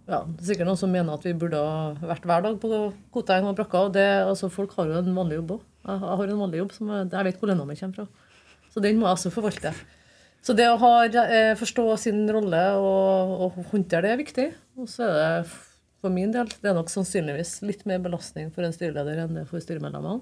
ja, 0.04 0.18
Det 0.28 0.42
er 0.42 0.48
sikkert 0.50 0.68
noen 0.68 0.76
som 0.76 0.90
mener 0.92 1.16
at 1.16 1.22
vi 1.24 1.32
burde 1.32 1.56
ha 1.56 1.94
vært 2.04 2.26
hver 2.28 2.42
dag 2.44 2.58
på 2.60 2.80
Koteng 3.14 3.46
og 3.48 3.56
brakka. 3.56 3.86
og 3.86 3.94
det, 3.96 4.04
altså 4.26 4.50
Folk 4.52 4.74
har 4.76 4.90
jo 4.90 4.98
en 5.00 5.16
vanlig 5.16 5.38
jobb 5.40 5.56
òg. 5.56 5.66
Jeg, 5.84 6.00
jeg 6.02 6.18
har 6.20 6.32
en 6.32 6.42
vanlig 6.44 6.60
jobb 6.60 6.74
som 6.76 6.90
jeg, 6.92 7.10
jeg 7.14 7.28
vet 7.28 7.40
hvor 7.40 7.50
lønna 7.50 7.68
mi 7.68 7.76
kommer 7.78 8.02
fra. 8.02 8.32
Så 8.74 8.82
den 8.84 8.98
må 9.00 9.08
jeg 9.08 9.18
også 9.18 9.32
forvalte. 9.32 9.72
Så 10.44 10.52
det 10.52 10.66
å 10.68 10.76
ha, 10.82 10.92
eh, 11.08 11.54
forstå 11.56 11.86
sin 12.02 12.24
rolle 12.28 12.62
og, 12.76 13.34
og 13.46 13.58
håndtere 13.70 14.04
det 14.04 14.12
er 14.12 14.20
viktig. 14.20 14.46
Og 14.76 14.90
så 14.92 15.06
er 15.08 15.14
det 15.14 15.54
for 16.04 16.12
min 16.12 16.34
del 16.34 16.50
det 16.60 16.68
er 16.68 16.76
nok 16.76 16.90
sannsynligvis 16.92 17.62
litt 17.64 17.86
mer 17.88 18.02
belastning 18.04 18.50
for 18.52 18.66
en 18.66 18.74
styreleder 18.76 19.22
enn 19.22 19.38
det 19.38 19.46
for 19.48 19.62
styremedlemmene. 19.64 20.20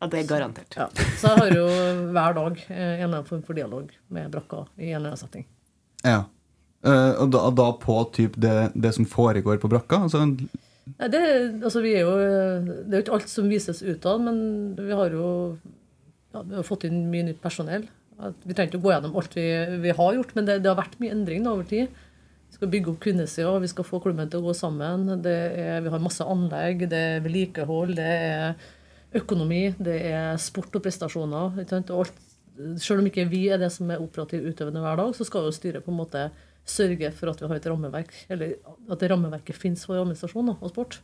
Ja, 0.00 0.08
det 0.08 0.22
er 0.22 0.28
garantert. 0.30 0.76
Ja. 0.78 0.86
Så 1.20 1.28
jeg 1.28 1.42
har 1.42 1.50
jo 1.52 1.66
hver 2.14 2.36
dag 2.38 2.62
eh, 2.70 2.78
en 2.78 3.02
eller 3.04 3.18
annen 3.18 3.28
form 3.28 3.42
for 3.44 3.58
dialog 3.58 3.90
med 4.08 4.30
brakka 4.32 4.62
i 4.78 4.94
en 4.94 5.02
eller 5.02 5.12
annen 5.12 5.20
setting. 5.20 5.44
Ja. 6.06 6.22
Eh, 6.80 7.12
og 7.20 7.30
da, 7.34 7.44
da 7.52 7.70
på 7.76 7.98
typ 8.16 8.38
det, 8.40 8.72
det 8.74 8.94
som 8.96 9.08
foregår 9.08 9.60
på 9.60 9.70
brakka? 9.72 10.04
Altså, 10.06 10.24
Nei, 10.90 11.08
det, 11.12 11.20
altså 11.62 11.82
vi 11.84 11.92
er 11.94 12.06
jo, 12.06 12.14
det 12.88 12.94
er 12.94 12.98
jo 12.98 13.04
ikke 13.04 13.16
alt 13.18 13.30
som 13.30 13.50
vises 13.50 13.82
utad, 13.84 14.22
men 14.24 14.38
vi 14.78 14.96
har 14.96 15.12
jo 15.14 15.26
ja, 16.34 16.42
vi 16.42 16.56
har 16.56 16.66
fått 16.66 16.86
inn 16.88 17.04
mye 17.12 17.26
nytt 17.28 17.42
personell. 17.42 17.86
Vi 18.44 18.52
trenger 18.52 18.68
ikke 18.68 18.80
å 18.80 18.84
gå 18.84 18.92
gjennom 18.92 19.16
alt 19.18 19.34
vi, 19.36 19.46
vi 19.82 19.94
har 19.96 20.16
gjort, 20.16 20.34
men 20.36 20.48
det, 20.48 20.60
det 20.64 20.70
har 20.70 20.78
vært 20.78 20.98
mye 21.02 21.14
endring 21.14 21.46
over 21.50 21.66
tid. 21.68 21.94
Vi 22.50 22.58
skal 22.58 22.70
bygge 22.72 22.92
opp 22.92 23.00
kvinnesida, 23.04 23.54
vi 23.62 23.70
skal 23.70 23.86
få 23.86 24.00
klubben 24.02 24.30
til 24.30 24.42
å 24.42 24.48
gå 24.48 24.54
sammen. 24.58 25.06
Er, 25.20 25.80
vi 25.84 25.92
har 25.92 26.02
masse 26.02 26.26
anlegg, 26.26 26.84
det 26.90 27.00
er 27.14 27.24
vedlikehold, 27.24 27.94
det 27.98 28.10
er 28.10 29.20
økonomi, 29.20 29.62
det 29.78 29.96
er 30.10 30.40
sport 30.42 30.74
og 30.76 30.84
prestasjoner. 30.84 31.62
ikke 31.62 31.76
sant? 31.76 31.92
Og 31.94 32.04
alt, 32.04 32.20
selv 32.82 33.02
om 33.02 33.08
ikke 33.08 33.28
vi 33.30 33.46
er 33.50 33.62
det 33.62 33.70
som 33.72 33.90
er 33.90 34.02
operativt 34.02 34.50
utøvende 34.50 34.82
hver 34.84 35.00
dag, 35.00 35.14
så 35.16 35.26
skal 35.26 35.48
jo 35.48 35.54
styret 35.54 35.86
på 35.86 35.94
en 35.94 36.00
måte 36.02 36.28
sørge 36.66 37.10
for 37.16 37.30
at 37.32 37.40
vi 37.40 37.48
har 37.50 37.56
et 37.60 37.66
rammeverk, 37.70 38.12
eller 38.30 38.52
at 38.90 38.98
det 39.00 39.10
rammeverket 39.10 39.56
finnes 39.56 39.84
for 39.86 39.98
administrasjon 40.00 40.52
og 40.54 40.68
sport. 40.70 41.00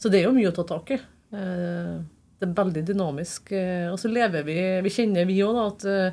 Så 0.00 0.10
det 0.10 0.20
er 0.22 0.28
jo 0.28 0.34
mye 0.36 0.48
å 0.50 0.56
ta 0.56 0.64
tak 0.64 0.90
i. 0.96 1.00
Eh, 1.34 2.00
Det 2.40 2.48
er 2.48 2.54
veldig 2.56 2.82
dynamisk. 2.88 3.52
eh, 3.52 3.90
Og 3.92 3.98
så 4.00 4.08
lever 4.08 4.42
vi 4.42 4.54
Vi 4.82 4.88
kjenner 4.90 5.26
vi 5.28 5.42
òg 5.44 5.58
at 5.60 5.84
eh, 5.84 6.12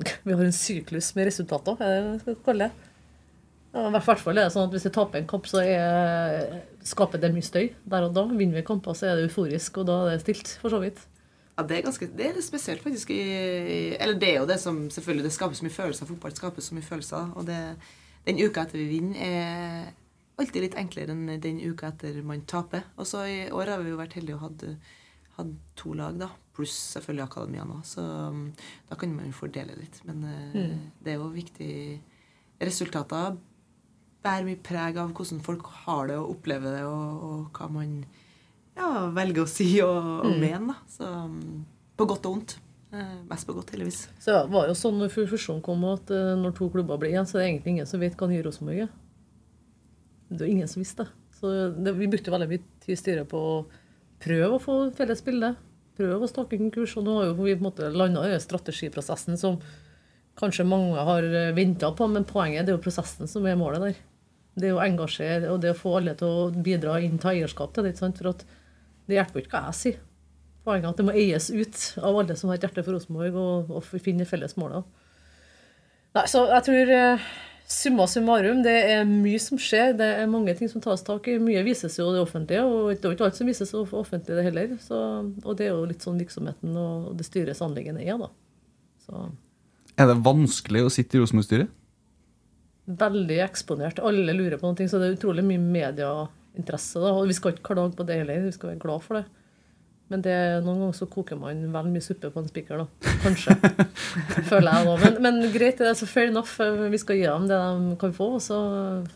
Vi 0.26 0.32
har 0.34 0.42
en 0.44 0.52
syklus 0.52 1.14
med 1.14 1.26
resultater, 1.30 1.76
er 1.80 2.00
det 2.02 2.12
det 2.12 2.20
skal 2.24 2.36
kalle 2.44 2.66
det. 2.68 2.86
Ja, 3.72 3.86
I 3.86 3.92
hvert 4.02 4.18
fall 4.18 4.38
er 4.38 4.48
det 4.48 4.52
sånn 4.52 4.66
at 4.66 4.72
Hvis 4.74 4.84
vi 4.88 4.90
taper 4.90 5.18
en 5.20 5.28
kamp, 5.30 5.46
så 5.46 5.62
er, 5.62 6.62
skaper 6.82 7.20
det 7.22 7.30
mye 7.32 7.46
støy 7.46 7.68
der 7.86 8.02
og 8.08 8.14
da. 8.16 8.24
Vinner 8.26 8.58
vi 8.58 8.66
kamper, 8.66 8.92
så 8.98 9.06
er 9.06 9.16
det 9.20 9.28
euforisk, 9.30 9.78
og 9.78 9.86
da 9.86 10.00
er 10.08 10.16
det 10.18 10.24
stilt, 10.24 10.58
for 10.60 10.70
så 10.74 10.80
vidt. 10.82 10.98
Ja, 11.60 11.66
det 11.68 11.76
er 11.78 11.82
ganske, 11.84 12.06
det 12.16 12.26
er 12.30 12.40
spesielt, 12.42 12.80
faktisk. 12.82 13.10
I, 13.12 13.96
eller 14.00 14.16
det 14.20 14.28
er 14.32 14.38
jo 14.40 14.46
det 14.48 14.56
som 14.62 14.78
selvfølgelig 14.90 15.24
Det 15.28 15.32
skaper 15.36 15.58
så 15.58 15.64
mye 15.66 15.74
følelser. 15.76 16.08
Fotball 16.08 16.32
skaper 16.36 16.64
så 16.64 16.74
mye 16.78 16.86
følelser. 16.86 17.32
Og 17.36 17.44
det, 17.48 17.58
den 18.26 18.40
uka 18.40 18.62
etter 18.64 18.80
vi 18.80 18.86
vinner, 18.94 19.20
er 19.20 19.90
alltid 20.40 20.64
litt 20.64 20.76
enklere 20.80 21.12
enn 21.12 21.34
den 21.42 21.58
uka 21.60 21.90
etter 21.92 22.22
man 22.24 22.46
taper. 22.48 22.86
Og 22.96 23.06
så 23.06 23.26
i 23.28 23.40
år 23.52 23.74
har 23.74 23.82
vi 23.84 23.92
jo 23.92 23.98
vært 24.00 24.16
heldige 24.16 24.38
og 24.38 24.46
hatt, 24.46 24.64
hatt 25.36 25.52
to 25.76 25.92
lag, 25.98 26.16
da. 26.22 26.30
Pluss 26.56 26.72
selvfølgelig 26.96 27.26
akademiene 27.26 27.76
òg. 27.76 27.84
Så 27.86 28.00
um, 28.02 28.46
da 28.88 28.96
kan 28.96 29.12
man 29.16 29.28
jo 29.28 29.36
fordele 29.36 29.76
litt. 29.76 30.00
Men 30.08 30.24
eh, 30.24 30.56
Mm. 30.56 30.80
det 31.04 31.12
er 31.12 31.20
jo 31.20 31.28
viktig 31.34 32.00
Resultater 32.60 33.36
bærer 34.24 34.44
mye 34.44 34.60
preg 34.60 34.98
av 35.00 35.12
hvordan 35.16 35.40
folk 35.44 35.68
har 35.86 36.10
det 36.10 36.16
og 36.20 36.34
opplever 36.34 36.74
det, 36.76 36.82
og, 36.84 37.22
og 37.24 37.56
hva 37.56 37.68
man 37.72 37.92
ja, 38.80 39.04
velger 39.14 39.44
å 39.44 39.50
si 39.50 39.68
og, 39.84 40.00
og 40.24 40.32
Mm. 40.32 40.40
mene. 40.40 40.72
da. 40.72 40.76
Så 40.96 41.06
um, 41.06 41.64
på 42.00 42.06
godt 42.08 42.26
og 42.26 42.34
vondt. 42.38 42.56
Eh, 42.92 43.10
mest 43.30 43.46
på 43.46 43.54
godt, 43.54 43.70
heldigvis. 43.70 44.08
Så 44.18 44.32
det 44.34 44.50
var 44.50 44.66
jo 44.66 44.74
sånn 44.74 44.96
når 44.98 45.12
fusjonen 45.14 45.62
kom, 45.62 45.84
at 45.92 46.10
eh, 46.10 46.32
når 46.40 46.56
to 46.58 46.66
klubber 46.74 46.98
blir 46.98 47.12
igjen, 47.12 47.28
så 47.28 47.38
er 47.38 47.44
det 47.44 47.50
egentlig 47.52 47.74
ingen 47.76 47.86
som 47.86 48.00
vet 48.02 48.16
hva 48.18 48.26
nye 48.26 48.42
Rosenborg 48.42 48.80
er. 48.88 48.88
Det 50.30 50.40
var 50.42 50.50
ingen 50.50 50.68
som 50.70 50.80
visste 50.82 51.04
det. 51.04 51.12
Så 51.40 51.52
det, 51.78 51.92
vi 51.96 52.08
brukte 52.10 52.32
veldig 52.34 52.48
mye 52.50 52.62
tid 52.82 52.92
i 52.94 52.98
styret 52.98 53.28
på 53.30 53.38
å 53.38 53.54
prøve 54.22 54.56
å 54.58 54.62
få 54.62 54.74
felles 54.98 55.22
bilde. 55.24 55.52
Prøve 56.00 56.18
å 56.26 56.28
stake 56.30 56.58
en 56.58 56.72
kurs. 56.74 56.96
Og 56.98 57.06
nå 57.06 57.14
har 57.20 57.30
vi 57.38 57.54
på 57.54 57.60
en 57.60 57.66
måte 57.68 57.88
landa 57.94 58.26
strategiprosessen 58.42 59.38
som 59.40 59.60
kanskje 60.40 60.66
mange 60.68 61.00
har 61.04 61.26
venta 61.56 61.90
på, 61.96 62.06
men 62.10 62.24
poenget 62.28 62.66
det 62.66 62.72
er 62.74 62.78
jo 62.78 62.84
prosessen 62.84 63.28
som 63.30 63.46
er 63.46 63.58
målet 63.60 63.82
der. 63.86 63.98
Det 64.60 64.70
å 64.74 64.82
engasjere 64.82 65.50
og 65.52 65.60
det 65.62 65.72
å 65.74 65.78
få 65.78 65.94
alle 66.00 66.14
til 66.18 66.26
å 66.26 66.48
bidra 66.50 66.98
inn 67.04 67.18
til 67.22 67.30
eierskap 67.36 67.72
til 67.76 67.86
det. 67.86 67.94
For 68.00 68.32
at 68.34 68.44
det 69.10 69.18
hjelper 69.18 69.42
ikke 69.44 69.58
hva 69.58 69.68
jeg 69.70 69.78
sier. 69.80 70.00
Poenget 70.66 70.86
er 70.86 70.92
at 70.92 70.98
det 71.00 71.06
må 71.08 71.14
eies 71.16 71.46
ut 71.50 71.78
av 72.04 72.18
alle 72.20 72.36
som 72.36 72.50
har 72.50 72.58
et 72.58 72.66
hjerte 72.66 72.84
for 72.84 72.96
Rosenborg, 72.96 73.36
og, 73.40 73.70
og 73.78 74.02
finne 74.04 74.26
felles 74.28 74.56
mål. 74.60 74.82
Nei, 76.16 76.24
så 76.28 76.42
jeg 76.50 76.66
tror 76.66 76.92
eh, 76.96 77.28
summa 77.70 78.06
summarum, 78.10 78.60
det 78.66 78.74
er 78.92 79.04
mye 79.08 79.40
som 79.40 79.60
skjer. 79.60 79.94
Det 79.98 80.08
er 80.20 80.30
mange 80.30 80.54
ting 80.58 80.70
som 80.72 80.82
tas 80.84 81.04
tak 81.06 81.28
i. 81.30 81.38
Mye 81.42 81.62
vises 81.66 81.96
jo 82.00 82.10
det 82.14 82.22
offentlige, 82.22 82.64
og 82.66 82.90
det 82.92 83.00
er 83.00 83.08
jo 83.08 83.16
ikke 83.16 83.28
alt 83.30 83.40
som 83.40 83.50
vises 83.50 83.74
offentlig, 83.78 84.36
det 84.36 84.46
heller. 84.48 84.74
Så, 84.84 84.98
og 85.44 85.52
det 85.58 85.68
er 85.68 85.74
jo 85.74 85.86
litt 85.88 86.04
sånn 86.04 86.20
virksomheten 86.20 86.76
og 86.76 87.12
det 87.18 87.28
styrets 87.28 87.62
anliggende 87.64 88.04
er, 88.04 88.20
da. 88.20 88.30
Så 89.06 89.28
Er 90.00 90.10
det 90.10 90.20
vanskelig 90.26 90.86
å 90.86 90.92
sitte 90.92 91.16
i 91.18 91.22
Rosenborg-styret? 91.22 91.76
veldig 92.90 93.36
eksponert. 93.44 94.00
Alle 94.02 94.34
lurer 94.34 94.58
på 94.58 94.66
noe, 94.70 94.88
så 94.88 94.98
det 94.98 95.10
er 95.10 95.16
utrolig 95.18 95.44
mye 95.46 95.60
medieinteresse. 96.50 97.00
Da. 97.00 97.12
Og 97.14 97.28
vi 97.28 97.36
skal 97.36 97.54
ikke 97.54 97.74
klage 97.74 97.96
på 97.96 98.06
det 98.06 98.22
heller, 98.22 98.46
vi 98.46 98.52
skal 98.52 98.72
være 98.72 98.82
glad 98.82 99.04
for 99.04 99.20
det. 99.20 99.26
Men 100.10 100.22
det, 100.22 100.34
noen 100.64 100.80
ganger 100.82 100.96
så 100.98 101.06
koker 101.06 101.38
man 101.38 101.68
vel 101.70 101.90
mye 101.92 102.02
suppe 102.02 102.32
på 102.34 102.42
en 102.42 102.48
spiker, 102.50 102.80
da. 102.82 103.10
Kanskje. 103.22 103.54
Føler 104.50 104.72
jeg 104.72 104.88
da. 104.88 104.94
Men, 105.04 105.18
men 105.22 105.52
greit, 105.54 105.78
det 105.78 105.86
er 105.86 105.94
så 105.94 106.08
fair 106.10 106.32
enough. 106.32 106.56
Vi 106.90 106.98
skal 106.98 107.20
gi 107.20 107.28
dem 107.28 107.46
det 107.46 107.58
de 107.60 107.98
kan 108.00 108.14
få, 108.16 108.32
og 108.40 108.42
så 108.42 108.58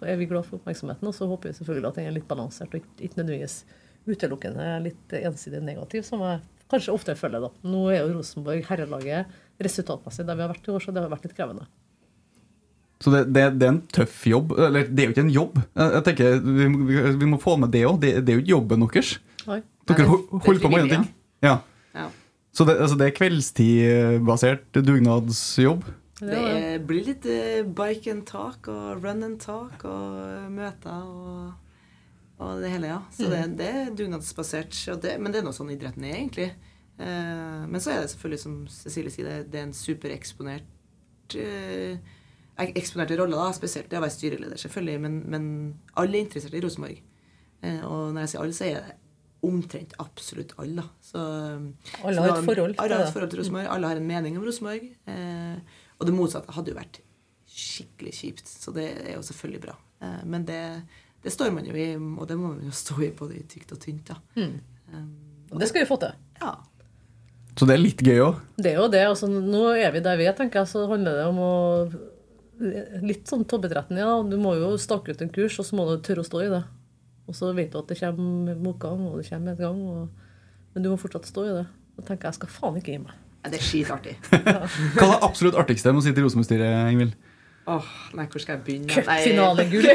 er 0.07 0.21
vi 0.21 0.29
glad 0.31 0.47
for 0.47 0.61
oppmerksomheten. 0.61 1.09
Og 1.11 1.17
så 1.17 1.27
håper 1.27 1.51
vi 1.51 1.57
selvfølgelig 1.59 1.91
at 1.91 1.99
den 1.99 2.07
er 2.07 2.15
litt 2.15 2.29
balansert, 2.31 2.71
og 2.71 3.03
ikke 3.03 3.19
nødvendigvis 3.19 3.65
utelukkende 4.07 4.69
litt 4.85 5.17
ensidig 5.19 5.65
negativ, 5.65 6.05
som 6.07 6.23
jeg 6.23 6.45
kanskje 6.71 6.95
ofte 6.95 7.19
føler, 7.19 7.43
da. 7.43 7.51
Nå 7.67 7.89
er 7.91 8.05
jo 8.05 8.21
Rosenborg 8.21 8.63
herrelaget 8.69 9.35
resultatmessig 9.65 10.29
der 10.29 10.39
vi 10.39 10.47
har 10.47 10.55
vært 10.55 10.71
i 10.71 10.77
år, 10.77 10.85
så 10.85 10.95
det 10.95 11.03
har 11.03 11.11
vært 11.11 11.27
litt 11.27 11.35
krevende. 11.35 11.67
Så 13.03 13.11
det, 13.11 13.25
det, 13.35 13.43
det 13.59 13.67
er 13.67 13.73
en 13.75 13.81
tøff 13.93 14.27
jobb. 14.27 14.53
Eller 14.59 14.87
det 14.89 15.03
er 15.03 15.09
jo 15.11 15.13
ikke 15.17 15.25
en 15.27 15.35
jobb. 15.35 15.59
Jeg, 15.75 15.93
jeg 15.93 16.05
tenker, 16.05 16.37
Vi, 16.41 16.69
vi, 16.89 17.01
vi 17.21 17.27
må 17.27 17.39
få 17.43 17.57
med 17.61 17.71
det 17.75 17.83
òg. 17.89 17.99
Det, 18.01 18.13
det 18.25 18.33
er 18.33 18.39
jo 18.39 18.43
ikke 18.45 18.55
jobben 18.55 18.85
deres. 18.87 19.19
Oi. 19.47 19.61
Dere 19.85 20.05
er 20.07 20.13
holder 20.15 20.61
på 20.63 20.71
med 20.73 20.81
andre 20.85 20.95
ting. 20.97 21.09
Ja. 21.45 21.59
Ja. 21.95 22.07
Så 22.55 22.65
det, 22.65 22.79
altså 22.81 22.97
det 22.97 23.07
er 23.11 23.17
kveldstidbasert 23.19 24.79
dugnadsjobb. 24.87 25.85
Det 26.21 26.39
er- 26.39 26.79
blir 26.87 27.05
litt 27.05 27.27
eh, 27.27 27.63
bike 27.67 28.11
and 28.11 28.25
talk 28.27 28.69
og 28.69 29.03
run 29.05 29.23
and 29.27 29.41
talk 29.43 29.83
og 29.85 30.15
eh, 30.23 30.49
møter 30.49 31.03
og, 31.03 31.53
og 32.39 32.63
det 32.63 32.71
hele, 32.71 32.87
ja. 32.95 33.01
Så 33.13 33.29
det, 33.29 33.43
det 33.59 33.67
er 33.69 33.91
dugnadsbasert. 33.99 34.73
og 34.95 35.03
det- 35.03 35.19
Men 35.21 35.33
det 35.33 35.41
er 35.43 35.45
nå 35.45 35.53
sånn 35.53 35.75
idretten 35.75 36.05
er, 36.07 36.15
egentlig. 36.23 36.53
Eh, 36.99 37.67
men 37.69 37.81
så 37.83 37.91
er 37.91 38.01
det 38.07 38.11
selvfølgelig, 38.15 38.39
som 38.41 38.67
Cecilie 38.71 39.11
sier, 39.11 39.25
det, 39.29 39.51
det 39.51 39.61
er 39.61 39.67
en 39.67 39.73
supereksponert 39.77 40.63
ek- 41.35 41.99
eksponerte 42.59 43.17
rolle, 43.19 43.39
da, 43.39 43.53
spesielt 43.57 43.89
det 43.91 43.99
å 43.99 44.03
være 44.05 44.15
styreleder, 44.15 44.61
selvfølgelig. 44.61 45.01
Men, 45.03 45.17
men 45.31 45.47
alle 46.01 46.19
er 46.21 46.27
interessert 46.27 46.55
i 46.55 46.63
Rosenborg. 46.65 47.01
Eh, 47.65 47.81
og 47.87 48.13
når 48.15 48.25
jeg 48.25 48.33
sier 48.35 48.45
alle, 48.45 48.57
så 48.57 48.69
er 48.69 48.77
det 48.79 48.99
omtrent 49.45 49.93
absolutt 50.01 50.55
alle. 50.63 50.83
Så, 51.05 51.21
Alle 52.01 52.23
har 52.23 52.39
et 52.39 52.47
forhold 52.47 52.75
til 52.75 52.81
Alle 52.81 52.97
har 52.97 53.09
et 53.09 53.13
forhold 53.13 53.33
til 53.35 53.43
Rosenborg. 53.43 53.67
Alle 53.75 53.91
har 53.91 54.01
en 54.01 54.07
mening 54.09 54.39
om 54.39 54.45
Rosenborg. 54.47 54.87
Eh, 55.11 55.81
og 55.99 56.07
det 56.09 56.15
motsatte 56.17 56.55
hadde 56.57 56.73
jo 56.73 56.79
vært 56.79 57.01
skikkelig 57.55 58.15
kjipt. 58.17 58.49
Så 58.49 58.73
det 58.75 58.87
er 59.05 59.17
jo 59.19 59.25
selvfølgelig 59.27 59.65
bra. 59.67 59.75
Eh, 60.01 60.23
men 60.31 60.47
det, 60.49 60.61
det 61.25 61.33
står 61.35 61.53
man 61.57 61.67
jo 61.69 61.75
i, 61.77 61.91
og 61.97 62.25
det 62.31 62.39
må 62.41 62.55
man 62.55 62.65
jo 62.65 62.73
stå 62.75 62.97
i 63.05 63.11
både 63.19 63.41
i 63.41 63.45
tykt 63.51 63.75
og 63.77 63.83
tynt. 63.85 64.09
da. 64.15 64.17
Mm. 64.39 64.57
Um, 64.95 65.11
Og 65.53 65.61
det 65.61 65.69
skal 65.69 65.85
vi 65.85 65.91
få 65.91 66.01
til. 66.01 66.15
ja. 66.41 66.55
Så 67.55 67.69
det 67.71 67.77
er 67.77 67.85
litt 67.85 68.01
gøy 68.03 68.17
òg. 68.19 68.39
Det 68.59 68.73
er 68.73 68.81
jo 68.81 68.89
det. 68.91 69.05
altså 69.07 69.29
Nå 69.31 69.61
er 69.79 69.93
vi 69.95 70.01
der 70.03 70.17
vi 70.19 70.25
er, 70.27 70.35
tenker 70.35 70.65
jeg. 70.65 70.71
Så 70.73 70.89
handler 70.91 71.21
det 71.21 71.27
om 71.29 71.37
å 71.39 71.53
Litt 73.05 73.29
sånn 73.31 73.45
toppidretten, 73.51 73.99
ja. 73.99 74.11
Du 74.29 74.37
må 74.41 74.55
jo 74.59 74.75
stake 74.81 75.15
ut 75.15 75.23
en 75.25 75.33
kurs, 75.35 75.59
og 75.59 75.67
så 75.69 75.79
må 75.79 75.87
du 75.91 75.97
tørre 76.05 76.23
å 76.23 76.29
stå 76.29 76.43
i 76.45 76.51
det. 76.53 76.63
Og 77.29 77.37
så 77.37 77.51
vet 77.57 77.73
du 77.73 77.79
at 77.81 77.91
det 77.91 77.99
kommer 78.01 78.59
motgang, 78.61 79.01
og 79.09 79.19
det 79.21 79.29
kommer 79.31 79.53
medgang. 79.55 79.81
Og, 79.91 80.33
men 80.75 80.85
du 80.85 80.91
må 80.93 80.99
fortsatt 81.01 81.29
stå 81.31 81.47
i 81.49 81.55
det. 81.61 81.67
Da 81.97 82.07
tenker 82.09 82.29
jeg 82.29 82.35
jeg 82.35 82.41
skal 82.41 82.53
faen 82.57 82.81
ikke 82.81 82.95
gi 82.95 83.03
meg. 83.05 83.15
Ja, 83.45 83.51
Det 83.53 83.61
er 83.61 83.67
skitartig. 83.69 84.17
Hva 84.31 85.07
er 85.07 85.15
det 85.15 85.23
absolutt 85.27 85.59
artigste 85.61 85.93
med 85.93 86.03
å 86.03 86.07
sitte 86.07 86.23
i 86.23 86.27
Rosenborg-styret, 86.27 86.93
Ingvild? 86.95 87.17
Åh, 87.67 87.87
nei, 88.13 88.27
hvor 88.29 88.43
skal 88.43 88.59
jeg 88.59 88.65
begynne? 88.67 88.93
Cupfinalegull. 88.93 89.87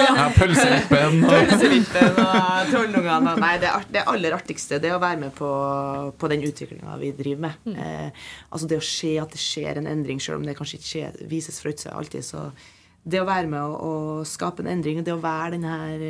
Ja. 0.00 0.28
Pølsevippen 0.32 1.18
og 1.26 1.34
Pølsevippen 1.34 2.20
og 2.22 2.70
trollungene. 2.70 3.32
og- 3.34 3.40
Nei, 3.42 3.50
det, 3.60 3.68
art, 3.68 3.90
det 3.92 4.04
aller 4.08 4.32
artigste 4.32 4.78
det 4.80 4.88
er 4.90 4.96
å 4.96 5.02
være 5.02 5.18
med 5.26 5.34
på, 5.36 5.50
på 6.16 6.30
den 6.32 6.46
utviklinga 6.48 6.96
vi 7.02 7.10
driver 7.18 7.42
med. 7.50 7.68
Eh, 7.76 8.22
altså 8.50 8.70
det 8.70 8.78
å 8.80 8.86
se 8.88 9.12
at 9.20 9.36
det 9.36 9.42
skjer 9.42 9.82
en 9.82 9.90
endring, 9.92 10.22
selv 10.24 10.40
om 10.40 10.46
det 10.48 10.56
kanskje 10.56 10.78
ikke 10.80 10.88
skjer, 10.94 11.20
vises 11.28 11.60
fra 11.60 11.74
utsida 11.74 11.92
alltid. 12.00 12.24
Så 12.24 12.46
det 13.04 13.20
å 13.20 13.28
være 13.28 13.46
med 13.52 13.60
å, 13.60 13.76
å 13.76 14.24
skape 14.24 14.64
en 14.64 14.72
endring, 14.78 15.04
det 15.04 15.12
å 15.12 15.20
være 15.20 15.52
den 15.58 15.68
her 15.68 16.06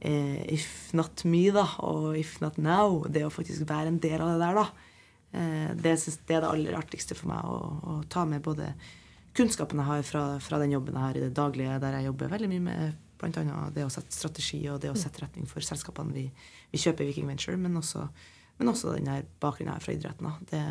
eh, 0.00 0.46
if 0.54 0.92
not 0.94 1.24
me, 1.26 1.48
da, 1.50 1.66
og 1.82 2.16
if 2.18 2.38
not 2.40 2.56
now, 2.58 3.02
det 3.10 3.26
å 3.26 3.34
faktisk 3.34 3.66
være 3.68 3.90
en 3.92 3.98
del 4.02 4.20
av 4.22 4.30
det 4.36 4.40
der, 4.46 4.62
da. 4.62 4.66
Eh, 5.34 5.68
det, 5.74 5.98
det 6.28 6.36
er 6.38 6.42
det 6.46 6.50
aller 6.54 6.78
artigste 6.78 7.18
for 7.18 7.34
meg 7.34 7.50
å, 7.50 7.60
å 7.82 8.00
ta 8.12 8.22
med 8.28 8.42
både 8.46 8.70
kunnskapen 9.36 9.78
jeg 9.80 9.86
har 9.88 10.02
fra, 10.06 10.24
fra 10.44 10.58
den 10.62 10.74
jobben 10.74 10.94
jeg 10.98 11.02
har 11.06 11.16
i 11.16 11.24
det 11.26 11.32
daglige, 11.36 11.78
der 11.80 11.96
jeg 11.98 12.08
jobber 12.10 12.28
veldig 12.34 12.48
mye 12.52 12.66
med 12.68 13.00
bl.a. 13.22 13.70
det 13.74 13.84
å 13.86 13.90
sette 13.94 14.12
strategi 14.16 14.64
og 14.68 14.80
det 14.82 14.90
å 14.90 14.98
sette 14.98 15.22
retning 15.22 15.46
for 15.46 15.62
selskapene 15.62 16.12
vi, 16.12 16.24
vi 16.72 16.78
kjøper 16.82 17.04
i 17.04 17.12
Viking 17.12 17.28
Venture, 17.30 17.54
men 17.56 17.76
også, 17.78 18.08
men 18.58 18.68
også 18.72 18.96
den 18.96 19.06
her 19.06 19.22
bakgrunnen 19.40 19.70
jeg 19.70 19.78
har 19.78 19.84
fra 19.84 19.94
idretten. 19.94 20.32
Det, 20.50 20.62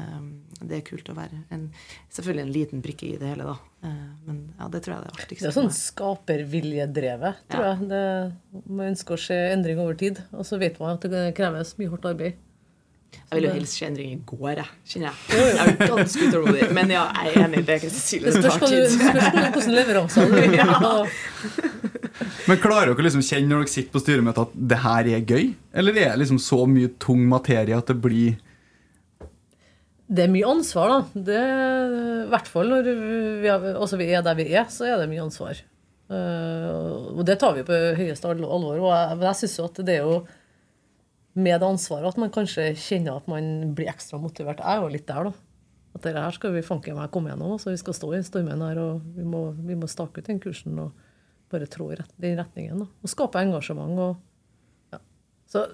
det 0.67 0.77
er 0.77 0.83
kult 0.89 1.09
å 1.09 1.15
være 1.15 1.39
en, 1.55 1.69
selvfølgelig 2.11 2.43
en 2.43 2.51
liten 2.57 2.83
brikke 2.83 3.07
i 3.07 3.15
det 3.21 3.31
hele, 3.31 3.47
da. 3.47 3.55
Eh, 3.87 4.03
Men 4.27 4.41
ja, 4.59 4.67
det 4.67 4.83
tror 4.83 4.97
jeg 4.97 5.05
det 5.05 5.11
er 5.13 5.23
artigst. 5.23 5.45
Det 5.47 5.49
er 5.53 5.57
sånn 5.57 5.71
skaperviljedrevet, 5.79 7.41
tror 7.49 7.65
Ja. 7.65 7.73
jeg. 7.75 7.87
Det, 7.89 8.61
man 8.67 8.91
ønsker 8.91 9.15
å 9.15 9.23
se 9.25 9.37
endring 9.53 9.79
over 9.79 9.95
tid, 9.95 10.21
og 10.31 10.45
så 10.45 10.59
vet 10.59 10.79
man 10.79 10.97
at 10.99 11.07
det 11.09 11.23
kreves 11.37 11.77
mye 11.79 11.89
hardt 11.89 12.05
arbeid. 12.11 12.35
Jeg 13.11 13.37
vil 13.39 13.45
jo 13.47 13.51
helst 13.55 13.77
se 13.79 13.85
endring 13.87 14.11
i 14.11 14.19
går, 14.27 14.51
jeg. 14.59 14.69
Kjenner 14.91 15.07
jeg. 15.07 15.39
Jeg 15.39 15.55
er 15.61 15.87
jo 15.87 15.95
ganske 15.95 16.25
utålmodig. 16.27 16.65
Men 16.75 16.91
ja, 16.91 17.03
jeg 17.23 17.31
er 17.31 17.45
enig 17.45 17.61
i 17.61 17.65
det 17.69 17.77
Cecilie. 17.85 18.27
ikke 18.27 18.41
Det 18.41 18.51
spørs 18.51 18.59
tar 18.59 18.67
tid. 18.67 18.85
spørs 18.91 19.27
hva- 19.31 19.51
hvordan 19.55 19.75
leveranser 19.77 20.21
er. 20.35 20.53
Ja. 20.61 20.67
Men 22.47 22.59
klarer 22.61 22.91
dere 22.91 23.05
liksom 23.07 23.23
kjenne 23.23 23.49
når 23.51 23.63
dere 23.63 23.71
sitter 23.71 23.93
på 23.95 24.01
styremøtet 24.03 24.41
at 24.43 24.55
det 24.71 24.79
her 24.83 25.09
er 25.15 25.23
gøy? 25.31 25.45
Eller 25.73 25.95
er 26.01 26.11
det 26.13 26.19
liksom 26.25 26.39
så 26.43 26.59
mye 26.69 26.91
tung 27.01 27.23
materie 27.31 27.77
at 27.77 27.87
det 27.91 27.97
blir 28.03 28.35
Det 30.11 30.25
er 30.25 30.31
mye 30.33 30.49
ansvar, 30.51 30.91
da. 30.91 31.23
Det, 31.31 31.41
I 32.25 32.29
hvert 32.33 32.47
fall 32.51 32.67
når 32.73 32.89
vi 33.41 33.47
er, 33.47 33.67
altså 33.79 33.97
vi 34.01 34.09
er 34.11 34.21
der 34.25 34.35
vi 34.35 34.49
er, 34.51 34.65
så 34.73 34.85
er 34.91 34.99
det 34.99 35.09
mye 35.13 35.23
ansvar. 35.23 35.61
Eh, 36.11 37.15
og 37.15 37.23
det 37.25 37.37
tar 37.39 37.55
vi 37.55 37.63
på 37.63 37.77
høyeste 37.95 38.27
alvor. 38.27 38.75
Og 38.75 38.91
jeg, 38.91 39.19
jeg 39.23 39.39
syns 39.39 39.57
jo 39.61 39.67
at 39.69 39.81
det 39.87 39.95
er 39.95 40.03
jo 40.03 40.17
med 41.33 41.61
det 41.61 41.67
ansvaret 41.67 42.11
at 42.11 42.19
man 42.19 42.33
kanskje 42.33 42.71
kjenner 42.75 43.21
at 43.21 43.29
man 43.31 43.71
blir 43.75 43.91
ekstra 43.91 44.19
motivert. 44.19 44.59
Jeg 44.59 44.79
er 44.79 44.83
jo 44.83 44.91
litt 44.91 45.07
der, 45.07 45.29
da. 45.29 45.33
At 45.91 46.05
dette 46.05 46.23
her 46.23 46.35
skal 46.35 46.53
vi 46.55 46.63
fanke 46.63 46.93
meg 46.95 47.11
komme 47.11 47.31
gjennom. 47.31 47.57
Så 47.59 47.71
vi 47.71 47.79
skal 47.79 47.95
stå 47.95 48.11
i 48.15 48.21
stormen 48.25 48.63
her, 48.63 48.79
og 48.79 49.07
vi 49.15 49.25
må, 49.27 49.49
vi 49.59 49.77
må 49.79 49.89
stake 49.91 50.21
ut 50.21 50.27
den 50.27 50.41
kursen 50.43 50.79
og 50.79 51.07
bare 51.51 51.67
trå 51.71 51.89
i 51.91 51.99
den 51.99 52.37
retningen. 52.39 52.83
Da. 52.83 52.87
Og 53.03 53.11
skape 53.11 53.41
engasjement. 53.43 53.99
Og, 53.99 54.93
ja. 54.95 55.01
Så 55.51 55.65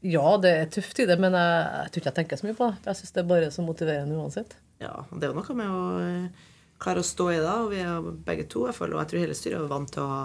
ja, 0.00 0.24
det 0.40 0.52
er 0.56 0.70
tøft 0.72 1.02
i 1.02 1.08
det, 1.08 1.18
men 1.20 1.36
jeg, 1.36 1.56
jeg 1.66 1.92
tror 1.92 2.00
ikke 2.00 2.10
jeg 2.10 2.18
tenker 2.20 2.40
så 2.40 2.48
mye 2.48 2.56
på 2.56 2.70
det. 2.70 2.78
Jeg 2.88 3.00
syns 3.00 3.12
det 3.16 3.20
er 3.22 3.28
bare 3.34 3.50
så 3.52 3.64
motiverende 3.66 4.16
uansett. 4.16 4.56
ja, 4.80 4.94
det 5.12 5.26
er 5.26 5.34
jo 5.34 5.36
noe 5.36 5.58
med 5.58 5.74
å 5.76 5.82
eh, 6.06 6.46
klare 6.80 7.02
å 7.02 7.06
stå 7.06 7.26
i 7.34 7.42
det. 7.42 7.52
Og 7.52 7.74
vi 7.74 7.82
er 7.84 8.08
begge 8.30 8.48
to, 8.48 8.64
jeg 8.68 8.78
føler, 8.78 8.96
og 8.96 9.04
jeg 9.04 9.12
tror 9.12 9.24
hele 9.26 9.36
styret 9.36 9.60
er 9.60 9.68
vant 9.74 9.92
til 9.92 10.06
å 10.06 10.08
ha, 10.14 10.22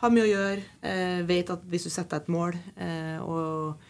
ha 0.00 0.10
mye 0.14 0.24
å 0.24 0.32
gjøre. 0.32 0.64
Eh, 0.92 1.20
vet 1.28 1.52
at 1.52 1.68
hvis 1.68 1.88
du 1.88 1.92
setter 1.92 2.16
deg 2.16 2.24
et 2.24 2.32
mål, 2.32 2.56
eh, 2.80 3.20
og 3.20 3.87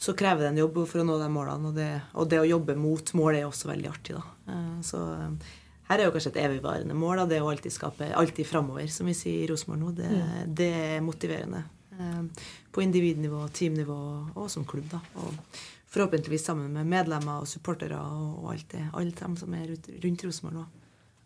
så 0.00 0.14
krever 0.16 0.46
det 0.46 0.52
en 0.54 0.60
jobb 0.62 0.78
for 0.88 1.02
å 1.02 1.04
nå 1.04 1.18
de 1.20 1.26
målene. 1.32 1.68
Og 1.68 1.74
det, 1.76 1.88
og 2.16 2.28
det 2.32 2.38
å 2.40 2.46
jobbe 2.48 2.76
mot 2.80 3.10
mål 3.20 3.36
er 3.36 3.48
også 3.48 3.68
veldig 3.68 3.90
artig, 3.90 4.14
da. 4.16 4.22
Eh, 4.48 4.78
så 4.86 5.00
eh, 5.12 5.50
her 5.90 5.98
er 6.00 6.06
jo 6.08 6.14
kanskje 6.14 6.30
et 6.32 6.38
evigvarende 6.46 6.96
mål. 6.96 7.20
Da. 7.20 7.26
Det 7.34 7.40
å 7.44 7.50
alltid 7.52 7.74
skape 7.74 8.08
alltid 8.16 8.48
framover, 8.48 8.86
som 8.88 9.10
vi 9.10 9.16
sier 9.18 9.42
i 9.44 9.50
Rosenborg 9.50 9.82
nå. 9.82 9.90
Det, 9.98 10.08
Mm. 10.08 10.54
det 10.56 10.70
er 10.86 11.04
motiverende. 11.04 11.64
Eh, 11.98 12.46
på 12.72 12.82
individnivå, 12.86 13.42
teamnivå 13.52 13.98
og 14.36 14.48
som 14.50 14.64
klubb, 14.64 14.88
da. 14.94 15.02
Og 15.20 15.60
forhåpentligvis 15.90 16.46
sammen 16.48 16.72
med 16.72 16.86
medlemmer 16.88 17.42
og 17.42 17.48
supportere 17.50 17.98
og, 18.00 18.48
alt 18.54 18.68
det. 18.72 18.86
Alle 18.94 19.10
dem 19.20 19.36
som 19.36 19.52
er 19.58 19.66
rundt, 19.68 20.24
Rosenborg 20.24 20.54
nå. 20.62 20.66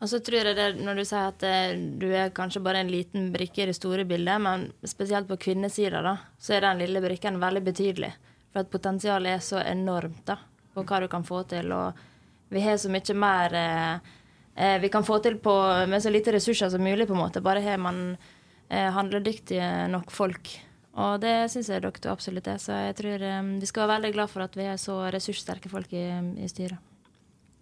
Og 0.02 0.08
så 0.10 0.18
tror 0.20 0.42
jeg 0.42 0.56
det, 0.56 0.82
Når 0.84 0.96
du 0.96 1.04
sier 1.04 1.28
at 1.30 1.44
du 2.00 2.08
er 2.10 2.30
kanskje 2.34 2.60
bare 2.64 2.80
en 2.82 2.90
liten 2.90 3.30
brikke 3.32 3.62
i 3.62 3.66
det 3.70 3.76
store 3.76 4.04
bildet, 4.04 4.40
men 4.42 4.72
spesielt 4.84 5.28
på 5.28 5.38
kvinnesida, 5.38 6.02
da, 6.02 6.16
så 6.40 6.56
er 6.56 6.60
den 6.66 6.82
lille 6.82 7.00
brikken 7.00 7.38
veldig 7.40 7.62
betydelig. 7.64 8.10
For 8.54 8.62
at 8.62 8.70
potensialet 8.70 9.34
er 9.34 9.40
så 9.42 9.58
enormt 9.66 10.22
da, 10.28 10.38
på 10.74 10.84
hva 10.86 11.00
du 11.02 11.08
kan 11.10 11.26
få 11.26 11.42
til. 11.50 11.72
Og 11.74 11.98
vi 12.54 12.62
har 12.62 12.78
så 12.78 12.92
mye 12.92 13.16
mer 13.18 13.56
eh, 13.58 14.12
eh, 14.54 14.76
vi 14.78 14.92
kan 14.94 15.06
få 15.06 15.18
til 15.24 15.40
på, 15.42 15.56
med 15.90 16.02
så 16.02 16.12
lite 16.14 16.36
ressurser 16.36 16.70
som 16.70 16.86
mulig, 16.86 17.08
på 17.10 17.18
en 17.18 17.24
måte. 17.24 17.42
Bare 17.42 17.64
har 17.64 17.82
man 17.82 18.04
eh, 18.68 18.90
handledyktige 18.94 19.88
nok 19.90 20.14
folk. 20.14 20.54
Og 20.94 21.18
det 21.18 21.50
syns 21.50 21.72
jeg 21.72 21.82
dere 21.82 22.14
absolutt 22.14 22.46
er. 22.46 22.62
Så 22.62 22.78
jeg 22.78 22.98
tror 23.02 23.26
eh, 23.26 23.44
vi 23.58 23.66
skal 23.66 23.88
være 23.88 23.96
veldig 23.98 24.16
glad 24.20 24.30
for 24.30 24.46
at 24.46 24.54
vi 24.54 24.70
har 24.70 24.78
så 24.78 25.02
ressurssterke 25.10 25.72
folk 25.72 25.90
i, 25.98 26.06
i 26.38 26.50
styret. 26.50 26.93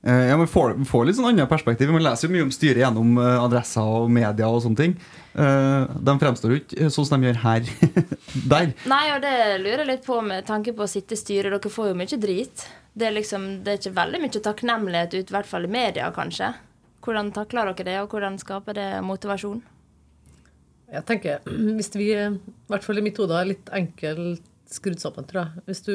Eh, 0.07 0.29
ja, 0.29 0.37
men 0.37 0.49
får, 0.51 0.75
får 0.89 1.05
litt 1.07 1.17
sånn 1.19 1.29
annet 1.31 1.51
perspektiv. 1.51 1.91
Man 1.95 2.03
leser 2.03 2.27
jo 2.27 2.35
mye 2.35 2.47
om 2.49 2.53
styret 2.55 2.83
gjennom 2.83 3.15
eh, 3.23 3.37
adresser 3.39 3.87
og 3.87 4.11
media 4.11 4.49
og 4.51 4.65
sånne 4.65 4.81
ting. 4.81 4.97
Eh, 5.39 5.93
de 6.09 6.15
fremstår 6.19 6.55
jo 6.55 6.59
ikke 6.59 6.89
sånn 6.91 7.07
som 7.07 7.23
de 7.23 7.31
gjør 7.31 7.43
her. 7.45 7.71
Der. 8.53 8.73
Nei, 8.91 9.05
og 9.15 9.23
det 9.23 9.35
lurer 9.63 9.85
jeg 9.85 9.91
litt 9.93 10.07
på 10.07 10.19
med 10.27 10.47
tanke 10.49 10.75
på 10.75 10.87
å 10.87 10.91
sitte 10.91 11.15
i 11.15 11.21
styret. 11.21 11.55
Dere 11.55 11.71
får 11.71 11.93
jo 11.93 11.99
mye 12.01 12.19
drit. 12.19 12.67
Det 12.93 13.09
er 13.09 13.15
liksom, 13.15 13.49
det 13.63 13.73
er 13.73 13.79
ikke 13.79 13.97
veldig 14.01 14.23
mye 14.25 14.45
takknemlighet 14.49 15.15
ut, 15.15 15.31
i 15.31 15.37
hvert 15.37 15.49
fall 15.49 15.69
i 15.69 15.73
media, 15.73 16.11
kanskje. 16.15 16.51
Hvordan 17.03 17.31
takler 17.35 17.71
dere 17.71 17.87
det, 17.87 17.99
og 18.03 18.15
hvordan 18.15 18.41
skaper 18.43 18.77
det 18.79 18.89
motivasjon? 19.07 19.63
Jeg 20.93 21.07
tenker, 21.09 21.47
Hvis 21.79 21.95
vi, 21.95 22.11
i 22.11 22.73
hvert 22.73 22.85
fall 22.85 22.99
i 22.99 23.07
mitt 23.07 23.23
hode, 23.23 23.39
er 23.39 23.55
litt 23.55 23.71
enkelt 23.71 24.51
skrudd 24.77 25.01
sammen, 25.03 25.27
tror 25.29 25.43
jeg. 25.43 25.65
Hvis 25.69 25.83
du, 25.87 25.93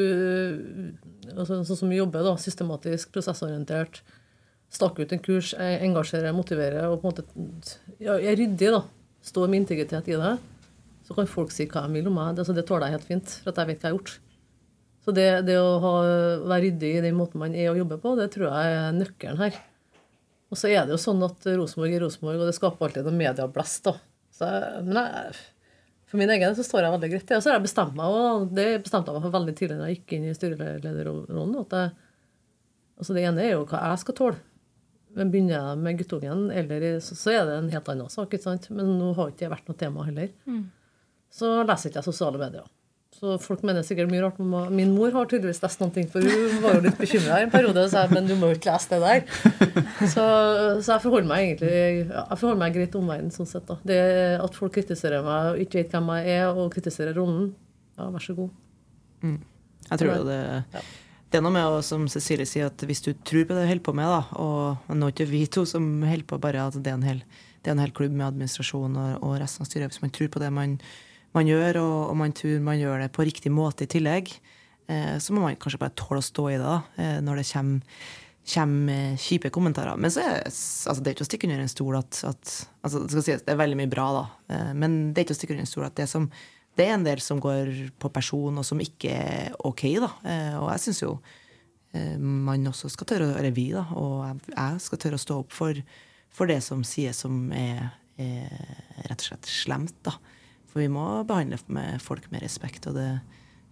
altså, 1.33 1.61
sånn 1.67 1.81
som 1.81 1.91
vi 1.91 1.99
jobber, 1.99 2.25
da, 2.25 2.35
systematisk, 2.41 3.11
prosessorientert, 3.15 4.01
staker 4.73 5.07
ut 5.07 5.15
en 5.15 5.23
kurs, 5.23 5.53
jeg 5.55 5.79
engasjerer, 5.87 6.35
motiverer 6.35 6.89
og 6.89 6.99
på 7.01 7.07
en 7.07 7.13
måte 7.13 7.25
ja, 8.03 8.17
er 8.17 8.35
ryddig, 8.39 8.71
da, 8.73 8.83
står 9.23 9.51
med 9.51 9.63
integritet 9.63 10.11
i 10.11 10.19
det, 10.19 10.35
så 11.07 11.15
kan 11.15 11.29
folk 11.31 11.53
si 11.55 11.67
hva 11.71 11.85
de 11.85 11.99
vil 11.99 12.09
om 12.09 12.17
meg. 12.19 12.35
Altså, 12.35 12.55
det 12.55 12.65
tåler 12.67 12.89
jeg 12.89 12.97
helt 12.97 13.11
fint, 13.11 13.37
for 13.43 13.53
at 13.53 13.61
jeg 13.61 13.71
vet 13.71 13.79
hva 13.79 13.87
jeg 13.87 13.95
har 13.95 13.99
gjort. 13.99 14.15
Så 15.07 15.13
det, 15.15 15.27
det 15.47 15.55
å 15.55 15.77
ha, 15.79 15.93
være 16.51 16.63
ryddig 16.65 16.89
i 16.97 17.03
den 17.05 17.15
måten 17.15 17.39
man 17.39 17.55
er 17.55 17.71
og 17.71 17.79
jobber 17.79 18.01
på, 18.03 18.17
det 18.19 18.27
tror 18.33 18.49
jeg 18.49 18.73
er 18.75 18.95
nøkkelen 18.97 19.39
her. 19.39 19.59
Og 20.51 20.59
så 20.59 20.71
er 20.71 20.83
det 20.83 20.95
jo 20.95 20.99
sånn 20.99 21.23
at 21.23 21.47
Rosenborg 21.47 21.95
er 21.95 22.03
Rosenborg, 22.03 22.41
og 22.41 22.49
det 22.49 22.55
skaper 22.57 22.89
alltid 22.89 23.07
noe 23.07 23.15
medieblest. 23.15 23.87
da. 23.87 23.95
Så 24.35 24.49
men 24.83 24.99
jeg, 24.99 25.39
for 26.07 26.19
min 26.21 26.31
egen 26.31 26.55
så 26.55 26.63
står 26.65 26.85
jeg 26.85 26.93
veldig 26.95 27.09
greit. 27.13 27.31
Og 27.35 27.43
så 27.43 27.51
har 27.51 27.57
jeg 27.57 27.65
bestemt 27.67 27.97
meg, 27.97 28.13
og 28.15 28.51
det 28.55 28.67
bestemte 28.85 29.11
jeg 29.11 29.17
meg 29.19 29.25
for 29.27 29.35
veldig 29.37 29.55
tidlig 29.59 29.79
da 29.79 29.89
jeg 29.89 29.97
gikk 29.99 30.13
inn 30.17 30.27
i 30.29 30.35
styrelederrollen. 30.37 31.57
at 31.61 31.75
jeg, 31.75 31.91
altså 32.97 33.17
Det 33.17 33.25
ene 33.27 33.43
er 33.43 33.51
jo 33.57 33.65
hva 33.67 33.81
jeg 33.91 34.03
skal 34.05 34.17
tåle. 34.21 34.39
Men 35.17 35.31
begynner 35.33 35.55
jeg 35.57 35.81
med 35.81 35.99
guttungen, 35.99 36.41
eller 36.53 36.87
så, 37.01 37.15
så 37.17 37.31
er 37.33 37.45
det 37.49 37.57
en 37.57 37.69
helt 37.73 37.91
annen 37.91 38.09
sak. 38.13 38.31
ikke 38.31 38.43
sant? 38.43 38.69
Men 38.69 38.95
nå 38.99 39.13
har 39.17 39.31
ikke 39.31 39.45
det 39.45 39.53
vært 39.55 39.69
noe 39.71 39.79
tema 39.79 40.05
heller. 40.07 40.31
Så 41.33 41.49
leser 41.67 41.89
ikke 41.89 41.99
jeg 42.03 42.07
sosiale 42.11 42.39
medier. 42.39 42.67
Så 43.17 43.33
folk 43.41 43.63
mener 43.65 43.81
sikkert 43.81 44.11
mye 44.11 44.21
rart. 44.21 44.37
Min 44.69 44.91
mor 44.93 45.09
har 45.15 45.25
tydeligvis 45.25 45.63
lest 45.63 45.79
noen 45.81 45.93
ting, 45.95 46.05
for 46.11 46.21
hun 46.21 46.59
var 46.61 46.77
jo 46.77 46.83
litt 46.85 46.99
bekymra 46.99 47.39
en 47.41 47.53
periode. 47.53 47.87
Og 47.87 47.89
sa 47.89 48.03
men 48.11 48.29
du 48.29 48.35
må 48.37 48.51
jo 48.51 48.59
ikke 48.59 48.69
lese 48.69 48.91
det 48.93 48.99
der. 49.01 49.23
Så, 50.13 50.23
så 50.85 50.91
jeg 50.91 51.01
forholder 51.01 51.29
meg 51.31 51.43
egentlig 51.47 51.71
jeg 51.73 52.37
forholder 52.37 52.59
meg 52.61 52.75
greit 52.75 52.95
omverdenen 52.99 53.33
sånn 53.33 53.49
sett. 53.49 53.65
da. 53.65 53.79
Det 53.87 53.97
At 54.43 54.57
folk 54.59 54.75
kritiserer 54.77 55.25
meg 55.25 55.49
og 55.55 55.63
ikke 55.65 55.81
vet 55.81 55.97
hvem 55.97 56.13
jeg 56.13 56.37
er, 56.37 56.45
og 56.53 56.69
kritiserer 56.75 57.17
rollen, 57.17 57.49
ja, 57.97 58.11
vær 58.13 58.23
så 58.23 58.37
god. 58.37 58.53
Jeg 59.87 60.01
tror 60.03 60.23
det, 60.27 60.39
det 61.27 61.39
er 61.39 61.43
noe 61.43 61.55
med 61.55 61.65
å, 61.65 61.81
som 61.83 62.05
Cecilie 62.11 62.47
sier, 62.47 62.69
at 62.69 62.85
hvis 62.87 63.01
du 63.03 63.11
tror 63.25 63.47
på 63.47 63.55
det 63.55 63.65
du 63.65 63.71
holder 63.71 63.83
på 63.83 63.95
med, 63.97 64.13
da, 64.13 64.21
og 64.39 64.93
nå 64.93 65.09
er 65.09 65.15
ikke 65.15 65.29
vi 65.31 65.41
to 65.51 65.65
som 65.67 65.89
holder 66.05 66.27
på, 66.29 66.39
bare 66.43 66.69
at 66.69 66.77
det 66.77 66.93
er 66.93 66.99
en 66.99 67.07
hel, 67.07 67.23
det 67.63 67.71
er 67.71 67.75
en 67.75 67.83
hel 67.83 67.95
klubb 67.97 68.13
med 68.13 68.29
administrasjon 68.29 68.95
og, 68.95 69.11
og 69.25 69.35
resten 69.41 69.65
av 69.65 69.71
styret, 69.71 69.91
hvis 69.91 70.03
man 70.05 70.13
tror 70.15 70.31
på 70.31 70.43
det 70.43 70.53
man, 70.55 70.77
man 71.35 71.49
gjør, 71.49 71.81
og, 71.81 71.97
og 72.11 72.15
man 72.21 72.35
tror 72.35 72.61
man 72.63 72.79
gjør 72.79 73.03
det 73.03 73.11
på 73.15 73.25
riktig 73.27 73.51
måte 73.53 73.87
i 73.87 73.91
tillegg, 73.91 74.31
eh, 74.87 75.17
så 75.21 75.35
må 75.35 75.43
man 75.43 75.59
kanskje 75.59 75.81
bare 75.81 75.97
tåle 75.97 76.21
å 76.23 76.27
stå 76.27 76.47
i 76.51 76.57
det 76.57 76.65
da, 76.65 76.79
eh, 77.01 77.17
når 77.23 77.41
det 77.41 77.47
kommer, 77.51 78.03
kommer 78.53 79.17
kjipe 79.21 79.51
kommentarer. 79.53 79.99
Men 79.99 80.13
så 80.13 80.23
er 80.23 80.45
altså, 80.47 80.99
det 81.01 81.11
er 81.11 81.17
ikke 81.17 81.25
å 81.27 81.31
stikke 81.31 81.49
under 81.49 81.65
en 81.65 81.73
stol 81.73 81.97
at, 81.99 82.21
at 82.29 82.53
altså, 82.81 83.03
det, 83.03 83.25
sies, 83.25 83.43
det 83.43 83.53
er 83.53 83.59
veldig 83.59 83.79
mye 83.81 83.91
bra, 83.91 84.07
da, 84.21 84.23
eh, 84.55 84.71
men 84.77 85.01
det 85.11 85.21
er 85.21 85.27
ikke 85.27 85.37
å 85.37 85.41
stikke 85.41 85.57
under 85.57 85.67
en 85.67 85.73
stol 85.73 85.89
at 85.89 85.99
det 85.99 86.07
som 86.11 86.29
det 86.77 86.85
er 86.85 86.93
en 86.93 87.05
del 87.07 87.21
som 87.23 87.39
går 87.41 87.71
på 87.97 88.09
person, 88.13 88.59
og 88.61 88.65
som 88.65 88.81
ikke 88.81 89.09
er 89.09 89.55
OK, 89.65 89.87
da. 89.97 90.11
Eh, 90.29 90.55
og 90.59 90.67
jeg 90.75 90.83
syns 90.83 90.99
jo 91.01 91.13
eh, 91.97 92.17
man 92.21 92.69
også 92.69 92.91
skal 92.93 93.09
tørre, 93.09 93.31
eller 93.39 93.55
vi, 93.55 93.71
da, 93.73 93.87
og 93.97 94.43
jeg 94.51 94.83
skal 94.85 95.01
tørre 95.01 95.17
å 95.17 95.23
stå 95.23 95.39
opp 95.41 95.55
for, 95.57 95.79
for 96.29 96.49
det 96.49 96.59
som 96.65 96.83
sies 96.85 97.23
som 97.25 97.47
er, 97.49 97.87
er 98.21 99.07
rett 99.07 99.23
og 99.23 99.31
slett 99.31 99.49
slemt, 99.49 99.97
da. 100.05 100.13
For 100.67 100.83
vi 100.83 100.89
må 100.91 101.05
behandle 101.27 101.59
med 101.73 102.01
folk 102.03 102.27
med 102.33 102.43
respekt, 102.43 102.89
og 102.89 102.97
det, 102.97 103.09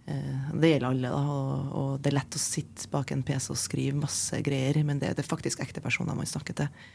eh, 0.08 0.52
det 0.56 0.72
gjelder 0.72 0.88
alle, 0.88 1.12
da. 1.12 1.36
Og, 1.76 1.98
det 2.00 2.12
er 2.12 2.18
lett 2.18 2.38
å 2.38 2.42
sitte 2.42 2.88
bak 2.92 3.12
en 3.12 3.24
PC 3.26 3.50
og 3.52 3.60
skrive 3.60 4.00
masse 4.00 4.40
greier, 4.44 4.80
men 4.86 5.02
det, 5.02 5.12
det 5.16 5.24
er 5.24 5.28
faktisk 5.28 5.62
ekte 5.64 5.84
personer 5.84 6.16
man 6.16 6.28
snakker 6.28 6.56
til. 6.56 6.88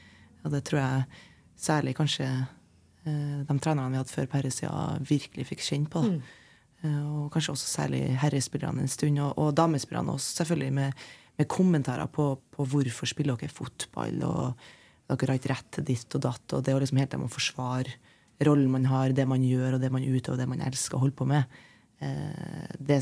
Og 0.44 0.52
det 0.56 0.64
tror 0.66 0.82
jeg 0.82 1.24
særlig 1.62 1.96
kanskje 2.00 2.28
eh, 2.28 3.40
de 3.46 3.58
trenerne 3.62 3.92
vi 3.94 4.02
hadde 4.02 4.16
før 4.16 4.30
på 4.30 4.40
herresida, 4.40 4.86
virkelig 5.06 5.50
fikk 5.54 5.66
kjenne 5.68 5.92
på. 5.92 6.06
Da. 6.08 6.38
Eh, 6.82 7.02
Og 7.22 7.32
kanskje 7.34 7.54
også 7.56 7.74
særlig 7.78 8.04
herrespillerne 8.24 8.82
en 8.82 8.92
stund, 8.92 9.22
og, 9.22 9.36
og 9.38 9.56
damespillerne 9.58 10.18
også, 10.18 10.42
selvfølgelig, 10.42 10.74
med, 10.82 11.10
med 11.38 11.52
kommentarer 11.52 12.10
på, 12.10 12.34
på 12.52 12.66
hvorfor 12.74 13.10
spiller 13.10 13.38
dere 13.38 13.54
fotball, 13.54 14.24
og 14.26 14.72
dere 15.12 15.36
har 15.36 15.40
ikke 15.40 15.54
rett 15.54 15.70
til 15.76 15.86
ditt 15.92 16.18
og 16.18 16.26
datt, 16.26 16.56
og 16.56 16.66
det 16.66 16.74
å 16.74 16.82
liksom 16.82 17.00
helt 17.02 17.14
dem 17.14 17.28
å 17.28 17.32
forsvare 17.32 18.00
rollen 18.48 18.72
man 18.74 18.86
har, 18.90 19.14
det 19.16 19.26
man 19.30 19.44
gjør, 19.46 19.76
og 19.78 19.82
det 19.84 19.92
man 19.94 20.06
utøver, 20.06 20.40
det 20.42 20.48
man 20.50 20.64
elsker 20.66 20.98
å 20.98 21.02
holde 21.04 21.18
på 21.18 21.28
med. 21.30 21.60
Eh, 22.02 22.72
det 22.80 23.02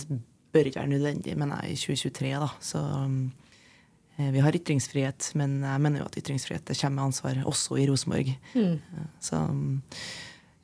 bør 0.53 0.67
ikke 0.69 0.81
være 0.81 0.91
nødvendig, 0.95 1.35
mener 1.39 1.61
jeg, 1.63 1.77
i 1.77 1.79
2023, 1.83 2.31
da. 2.41 2.49
Så 2.63 2.81
eh, 4.17 4.31
vi 4.35 4.43
har 4.43 4.57
ytringsfrihet, 4.59 5.31
men 5.39 5.59
jeg 5.63 5.83
mener 5.85 6.03
jo 6.03 6.09
at 6.09 6.17
ytringsfrihet 6.19 6.65
det 6.67 6.77
kommer 6.81 6.99
med 6.99 7.07
ansvar, 7.11 7.39
også 7.47 7.79
i 7.79 7.87
Rosenborg. 7.89 8.33
Mm. 8.55 8.75
Eh, 8.79 9.07
Så 9.23 9.39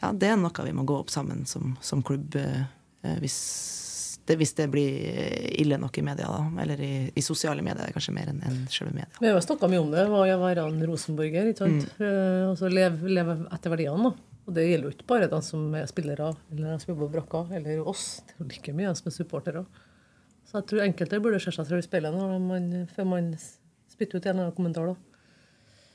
ja, 0.02 0.12
det 0.12 0.28
er 0.34 0.38
noe 0.38 0.66
vi 0.68 0.76
må 0.76 0.84
gå 0.86 0.98
opp 1.00 1.10
sammen 1.14 1.46
som, 1.50 1.78
som 1.82 2.04
klubb 2.06 2.36
hvis, 3.22 3.36
det, 4.28 4.36
hvis 4.42 4.54
det 4.58 4.66
blir 4.74 5.56
ille 5.62 5.78
nok 5.82 5.98
i 5.98 6.04
media, 6.06 6.28
da. 6.30 6.62
Eller 6.64 6.82
i, 6.84 6.94
i 7.16 7.24
sosiale 7.24 7.64
medier, 7.66 7.94
kanskje 7.94 8.14
mer 8.16 8.32
enn 8.32 8.42
en 8.46 8.64
selve 8.74 8.92
media. 8.94 9.12
Vi 9.22 9.30
har 9.32 9.42
snakka 9.46 9.70
mye 9.72 9.82
om 9.84 9.92
det, 9.94 10.06
å 10.10 10.24
være 10.42 10.66
en 10.68 10.82
rosenborger. 10.90 11.52
ikke 11.52 11.64
sant? 11.64 11.86
Eh, 12.02 12.42
altså 12.50 12.70
leve, 12.74 13.08
leve 13.14 13.38
etter 13.56 13.74
verdiene. 13.74 14.10
da. 14.12 14.35
Og 14.46 14.54
det 14.54 14.68
gjelder 14.68 14.90
jo 14.90 14.94
ikke 14.94 15.10
bare 15.10 15.30
de 15.32 15.40
som 15.42 15.74
er 15.78 15.88
spillere, 15.90 16.30
eller 16.54 16.76
de 16.76 16.84
som 16.84 16.92
jobber 16.92 17.08
på 17.08 17.16
brakka, 17.18 17.44
eller 17.58 17.88
oss. 17.90 18.22
Det 18.28 18.36
er 18.36 18.44
jo 18.44 18.50
like 18.52 18.76
mye 18.78 18.92
de 18.92 19.00
som 19.00 19.10
er 19.10 19.16
supportere. 19.16 19.66
Så 20.46 20.60
jeg 20.60 20.68
tror 20.70 20.86
enkelte 20.86 21.22
burde 21.24 21.42
se 21.42 21.54
seg 21.54 21.66
selv 21.66 21.82
i 21.82 21.86
speilet 21.88 22.92
før 22.94 23.08
man 23.10 23.32
spytter 23.90 24.20
ut 24.20 24.28
en 24.28 24.36
eller 24.36 24.44
annen 24.46 24.58
kommentar. 24.58 24.92
da. 24.94 25.16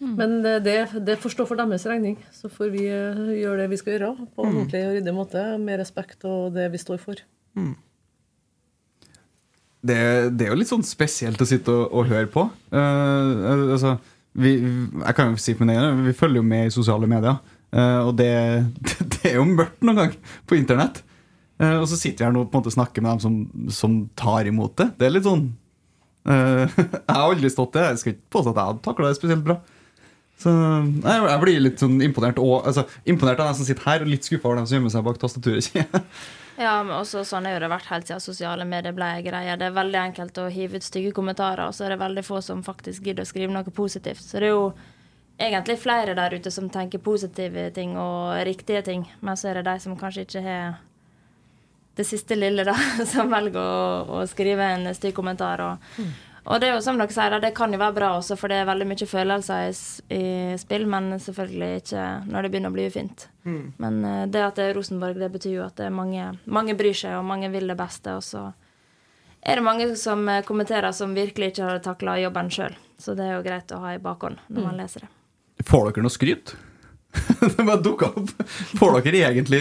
Men 0.01 0.40
det, 0.64 0.74
det, 1.05 1.18
får 1.20 1.35
stå 1.35 1.44
for 1.47 1.60
deres 1.60 1.85
regning. 1.86 2.16
Så 2.32 2.48
får 2.51 2.72
vi 2.72 2.86
eh, 2.89 3.20
gjøre 3.43 3.62
det 3.62 3.68
vi 3.74 3.78
skal 3.78 3.94
gjøre, 3.94 4.27
på 4.35 4.47
en 4.47 4.56
ordentlig 4.56 4.82
og 4.89 4.97
ryddig 4.97 5.14
måte, 5.14 5.44
med 5.60 5.81
respekt 5.82 6.24
og 6.28 6.56
det 6.56 6.70
vi 6.72 6.81
står 6.81 7.02
for. 7.02 7.22
det, 9.81 9.98
det 10.36 10.47
er 10.47 10.52
jo 10.52 10.59
litt 10.60 10.70
sånn 10.70 10.85
spesielt 10.86 11.40
å 11.40 11.48
sitte 11.48 11.72
og, 11.72 11.86
og 11.93 12.09
høre 12.10 12.28
på. 12.32 12.47
Uh, 12.72 13.70
altså, 13.77 13.94
vi, 14.40 14.56
jeg 14.60 15.16
kan 15.16 15.32
jo 15.32 15.40
si 15.43 15.56
på 15.59 15.64
min 15.64 15.72
egen 15.74 16.05
Vi 16.06 16.14
følger 16.14 16.39
jo 16.39 16.47
med 16.47 16.68
i 16.68 16.74
sosiale 16.74 17.09
medier. 17.10 17.40
Eh, 17.73 18.01
og 18.03 18.15
det, 18.19 18.33
det 19.15 19.23
er 19.33 19.39
jo 19.39 19.47
mørkt 19.49 19.81
noen 19.85 20.05
gang 20.05 20.19
på 20.47 20.59
internett. 20.59 21.03
Uh, 21.61 21.77
og 21.77 21.89
så 21.91 21.99
sitter 22.01 22.23
vi 22.23 22.25
her 22.25 22.33
nå 22.33 22.47
og 22.47 22.49
på 22.49 22.57
en 22.57 22.63
måte 22.63 22.73
snakker 22.73 23.05
med 23.05 23.11
dem 23.13 23.21
som, 23.21 23.67
som 23.75 23.97
tar 24.17 24.49
imot 24.49 24.79
det. 24.81 24.87
Det 24.97 25.07
er 25.07 25.13
litt 25.13 25.27
sånn 25.27 25.51
uh, 26.25 26.65
Jeg 26.81 27.11
har 27.11 27.27
aldri 27.27 27.51
stått 27.53 27.75
det. 27.77 27.85
Jeg 27.91 28.01
skal 28.01 28.15
ikke 28.15 28.33
påstå 28.33 28.55
at 28.55 28.61
jeg 28.61 28.71
hadde 28.71 28.85
takla 28.87 29.11
det 29.11 29.19
spesielt 29.19 29.45
bra. 29.45 29.59
Så 30.41 30.53
nei, 30.55 31.17
Jeg 31.19 31.41
blir 31.43 31.61
litt 31.61 31.83
sånn 31.83 31.99
imponert 32.01 32.39
og, 32.41 32.63
altså, 32.65 32.87
Imponert 33.05 33.43
av 33.43 33.51
dem 33.51 33.59
som 33.59 33.69
sitter 33.69 33.85
her, 33.91 34.05
og 34.07 34.09
litt 34.09 34.25
skuffa 34.25 34.49
over 34.49 34.63
dem 34.63 34.69
som 34.71 34.79
gjemmer 34.79 34.95
seg 34.95 35.05
bak 35.09 35.21
tastaturet. 35.21 35.75
Ja, 36.61 36.75
men 36.85 36.93
også 36.93 37.23
sånn 37.25 37.47
jo 37.49 37.57
det 37.63 37.71
vært 37.73 37.87
helt 37.89 38.05
siden 38.05 38.21
sosiale 38.21 38.67
medier 38.69 38.93
ble 38.93 39.07
greia. 39.25 39.55
Det 39.57 39.71
er 39.71 39.77
veldig 39.79 39.97
enkelt 39.97 40.41
å 40.43 40.51
hive 40.53 40.77
ut 40.77 40.85
stygge 40.85 41.15
kommentarer, 41.17 41.63
og 41.65 41.73
så 41.73 41.87
er 41.87 41.95
det 41.95 42.03
veldig 42.03 42.25
få 42.27 42.43
som 42.45 42.61
faktisk 42.67 43.07
gidder 43.09 43.25
å 43.25 43.31
skrive 43.31 43.55
noe 43.55 43.73
positivt. 43.73 44.21
Så 44.21 44.43
det 44.43 44.51
er 44.51 44.53
jo 44.53 44.67
egentlig 45.41 45.79
flere 45.81 46.15
der 46.19 46.37
ute 46.37 46.53
som 46.53 46.69
tenker 46.71 47.03
positive 47.03 47.71
ting 47.75 47.97
og 47.99 48.39
riktige 48.47 48.83
ting, 48.87 49.05
men 49.21 49.37
så 49.37 49.51
er 49.51 49.61
det 49.61 49.69
de 49.71 49.77
som 49.83 49.99
kanskje 49.99 50.27
ikke 50.27 50.45
har 50.45 50.81
det 51.99 52.07
siste 52.07 52.37
lille, 52.39 52.65
da, 52.65 52.75
som 53.12 53.33
velger 53.33 53.61
å, 53.61 54.21
å 54.21 54.27
skrive 54.31 54.75
en 54.77 54.91
stygg 54.97 55.17
kommentar. 55.17 55.65
og 55.67 56.05
og 56.49 56.61
det 56.61 56.71
er 56.71 56.79
jo 56.79 56.85
som 56.85 56.97
dere 56.99 57.12
sier, 57.12 57.37
det 57.43 57.53
kan 57.57 57.73
jo 57.73 57.79
være 57.81 57.97
bra 57.99 58.09
også, 58.17 58.37
for 58.41 58.51
det 58.51 58.62
er 58.62 58.69
veldig 58.69 58.87
mye 58.89 59.07
følelser 59.07 59.67
i, 59.69 59.75
i 60.17 60.57
spill, 60.59 60.87
men 60.89 61.12
selvfølgelig 61.21 61.83
ikke 61.83 62.07
når 62.31 62.43
det 62.47 62.53
begynner 62.55 62.73
å 62.73 62.77
bli 62.79 62.87
ufint. 62.89 63.27
Mm. 63.45 63.61
Men 63.83 64.01
uh, 64.07 64.25
det 64.25 64.43
at 64.47 64.57
det 64.59 64.71
er 64.71 64.75
Rosenborg, 64.79 65.21
det 65.21 65.31
betyr 65.35 65.59
jo 65.59 65.67
at 65.67 65.77
det 65.79 65.91
er 65.91 65.95
mange, 65.95 66.31
mange 66.49 66.75
bryr 66.81 66.97
seg, 66.97 67.19
og 67.19 67.29
mange 67.29 67.53
vil 67.53 67.69
det 67.71 67.77
beste. 67.79 68.17
Og 68.17 68.25
så 68.25 68.47
er 69.45 69.61
det 69.61 69.67
mange 69.69 69.93
som 70.01 70.25
uh, 70.27 70.41
kommenterer 70.49 70.97
som 70.97 71.15
virkelig 71.17 71.53
ikke 71.53 71.69
har 71.69 71.85
takla 71.85 72.17
jobben 72.25 72.51
sjøl. 72.57 72.77
Så 73.01 73.15
det 73.19 73.29
er 73.29 73.37
jo 73.37 73.47
greit 73.47 73.77
å 73.77 73.85
ha 73.85 73.95
i 73.95 74.03
bakhånd 74.03 74.41
når 74.49 74.71
man 74.71 74.81
leser 74.81 75.05
det. 75.05 75.15
Får 75.66 75.91
dere 75.91 76.05
noe 76.05 76.15
skryt? 76.15 76.55
det 77.57 77.65
bare 77.66 77.82
dukka 77.82 78.07
opp. 78.07 78.31
Får 78.78 79.01
dere 79.03 79.24
egentlig 79.32 79.61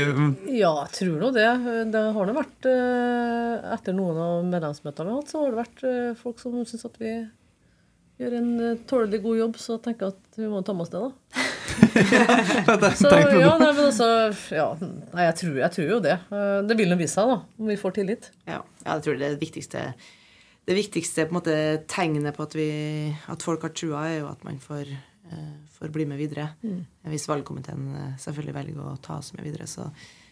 Ja, 0.54 0.74
jeg 0.86 0.92
tror 1.00 1.16
nå 1.18 1.32
det. 1.34 1.50
Det 1.90 2.04
har 2.16 2.30
det 2.30 2.36
vært 2.38 2.68
eh, 2.70 3.74
Etter 3.74 3.96
noen 3.98 4.20
av 4.22 4.44
medlemsmøtene 4.52 5.08
vi 5.08 5.16
har 5.16 5.22
hatt, 5.24 5.34
så 5.34 5.44
har 5.44 5.54
det 5.54 5.62
vært 5.64 5.86
eh, 5.90 6.12
folk 6.20 6.42
som 6.42 6.60
syns 6.70 6.86
at 6.86 7.00
vi 7.02 7.14
gjør 8.20 8.36
en 8.38 8.52
eh, 8.68 8.78
tålelig 8.90 9.22
god 9.24 9.40
jobb, 9.40 9.58
så 9.62 9.78
jeg 9.78 9.86
tenker 9.88 10.14
at 10.14 10.40
vi 10.40 10.52
må 10.52 10.62
ta 10.66 10.76
med 10.76 10.86
oss 10.86 10.94
det, 10.94 11.02
da. 11.08 11.46
Så 13.00 13.10
ja, 13.10 13.54
nei, 13.60 13.70
men 13.72 13.86
altså 13.86 14.08
ja, 14.54 14.66
Nei, 14.82 15.26
jeg 15.30 15.36
tror, 15.40 15.54
jeg 15.62 15.74
tror 15.74 15.88
jo 15.88 16.00
det. 16.04 16.16
Det 16.68 16.76
vil 16.78 16.90
nå 16.92 16.98
vise 17.00 17.16
seg, 17.16 17.30
da, 17.30 17.38
om 17.62 17.70
vi 17.70 17.78
får 17.80 17.96
tillit. 17.96 18.30
Ja, 18.44 18.60
ja, 18.84 18.96
jeg 18.98 19.06
tror 19.06 19.20
det 19.20 19.28
er 19.28 19.36
det 19.36 19.42
viktigste 19.42 19.84
Det 20.68 20.76
viktigste 20.78 21.26
på 21.28 21.34
en 21.34 21.38
måte, 21.40 21.56
tegnet 21.92 22.36
på 22.36 22.46
at, 22.46 22.58
vi, 22.58 22.70
at 23.32 23.46
folk 23.46 23.64
har 23.66 23.74
trua, 23.76 24.04
er 24.10 24.18
jo 24.20 24.30
at 24.32 24.44
man 24.48 24.60
får, 24.64 24.92
eh, 25.32 25.54
får 25.80 25.94
bli 25.96 26.06
med 26.10 26.20
videre. 26.22 26.50
Mm. 26.64 26.82
Hvis 27.14 27.28
valgkomiteen 27.30 27.88
eh, 27.96 28.18
selvfølgelig 28.22 28.58
velger 28.60 28.82
å 28.84 28.98
ta 29.04 29.20
oss 29.20 29.32
med 29.36 29.48
videre. 29.48 29.68
Så, 29.70 29.88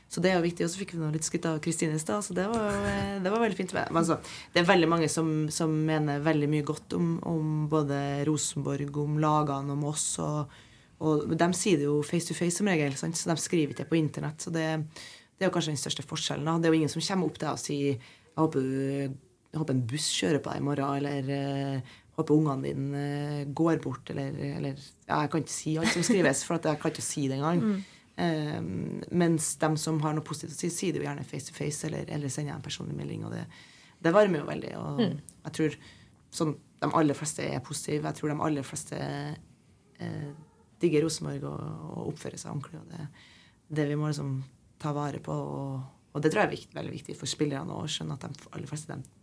så 0.08 0.24
det 0.24 0.32
er 0.32 0.38
jo 0.38 0.46
viktig. 0.46 0.68
Og 0.68 0.74
så 0.74 0.82
fikk 0.82 0.96
vi 0.96 1.02
nå 1.02 1.10
litt 1.14 1.28
skritt 1.28 1.48
av 1.50 1.60
Kristine 1.64 1.98
i 1.98 2.04
stad, 2.04 2.26
så 2.26 2.36
det 2.38 2.48
var, 2.52 2.80
eh, 2.92 3.18
det 3.24 3.34
var 3.34 3.44
veldig 3.44 3.60
fint. 3.60 3.76
Altså, 3.88 4.20
det 4.54 4.64
er 4.64 4.72
veldig 4.72 4.92
mange 4.92 5.10
som, 5.12 5.34
som 5.54 5.74
mener 5.90 6.24
veldig 6.26 6.52
mye 6.52 6.68
godt 6.68 6.98
om, 7.00 7.18
om 7.28 7.52
både 7.72 8.00
Rosenborg, 8.28 9.04
om 9.04 9.20
lagene, 9.24 9.78
om 9.78 9.92
oss. 9.92 10.14
og 10.24 10.64
og 10.98 11.30
de 11.38 11.48
sier 11.54 11.78
det 11.78 11.86
jo 11.86 12.00
face 12.02 12.26
to 12.26 12.34
face 12.34 12.58
som 12.58 12.70
regel, 12.70 12.96
sant? 12.98 13.18
så 13.18 13.30
de 13.30 13.38
skriver 13.38 13.74
ikke 13.74 13.84
det 13.84 13.92
på 13.92 14.00
internett. 14.00 14.42
Så 14.42 14.50
det, 14.54 14.66
det 15.38 15.46
er 15.46 15.52
jo 15.52 15.54
kanskje 15.54 15.76
den 15.76 15.82
største 15.82 16.06
forskjellen. 16.08 16.48
Da. 16.50 16.58
Det 16.58 16.70
er 16.70 16.74
jo 16.74 16.80
ingen 16.80 16.94
som 16.94 17.04
kommer 17.06 17.30
opp 17.30 17.38
til 17.38 17.46
deg 17.46 17.54
og 17.54 17.62
sier 17.62 17.92
jeg 17.92 18.42
håper, 18.42 18.66
jeg 19.54 19.62
håper 19.62 19.76
en 19.76 19.86
buss 19.92 20.08
kjører 20.14 20.42
på 20.42 20.54
deg 20.54 20.62
i 20.62 20.66
morgen, 20.66 20.98
eller 20.98 21.30
eh, 21.38 21.96
håper 22.18 22.34
ungene 22.34 22.64
dine 22.66 23.02
eh, 23.04 23.46
går 23.54 23.78
bort, 23.84 24.10
eller, 24.14 24.34
eller 24.58 24.74
ja, 25.08 25.22
Jeg 25.24 25.30
kan 25.32 25.44
ikke 25.46 25.54
si 25.54 25.76
alt 25.78 25.94
som 25.94 26.04
skrives, 26.08 26.44
for 26.48 26.58
at 26.58 26.66
jeg 26.72 26.80
kan 26.82 26.92
ikke 26.94 27.06
si 27.06 27.28
det 27.30 27.38
engang. 27.38 27.84
Eh, 28.18 28.62
mens 29.14 29.52
de 29.62 29.70
som 29.78 30.00
har 30.02 30.16
noe 30.18 30.26
positivt 30.26 30.56
å 30.56 30.60
si, 30.64 30.70
sier 30.74 30.94
det 30.96 31.04
jo 31.04 31.08
gjerne 31.10 31.26
face 31.30 31.52
to 31.52 31.54
face, 31.58 31.86
eller, 31.88 32.08
eller 32.10 32.30
sender 32.34 32.56
en 32.56 32.66
personlig 32.66 32.96
melding. 32.98 33.26
Og 33.30 33.36
det, 33.38 33.44
det 34.02 34.14
varmer 34.16 34.42
jo 34.44 34.50
veldig. 34.50 34.74
Og 34.82 35.02
Mm. 35.04 35.20
jeg 35.46 35.54
tror 35.60 35.78
sånn, 36.34 36.56
de 36.82 36.90
aller 36.94 37.14
fleste 37.18 37.46
er 37.46 37.60
positive. 37.66 38.04
Jeg 38.10 38.18
tror 38.20 38.30
de 38.34 38.42
aller 38.48 38.66
fleste 38.66 38.98
eh, 40.00 40.32
digger 40.82 41.06
Rosenborg 41.06 41.44
og, 41.50 41.62
og 41.98 42.10
oppfører 42.14 42.38
seg 42.42 42.52
ordentlig. 42.54 42.82
Og 42.82 42.90
det, 42.92 43.08
det 43.78 43.88
vi 43.90 43.96
må 43.98 44.10
liksom 44.12 44.44
ta 44.82 44.92
vare 44.94 45.22
på. 45.24 45.34
Og, 45.34 45.80
og 46.14 46.22
det 46.22 46.32
tror 46.34 46.44
jeg 46.44 46.50
er 46.50 46.56
viktig, 46.58 46.76
veldig 46.78 46.94
viktig 46.98 47.16
for 47.18 47.30
spillerne 47.30 47.74
å 47.78 47.86
skjønne 47.90 48.18
at 48.18 48.26
de 48.28 48.50
aller 48.52 48.70
fleste 48.70 48.94
de, 48.94 49.17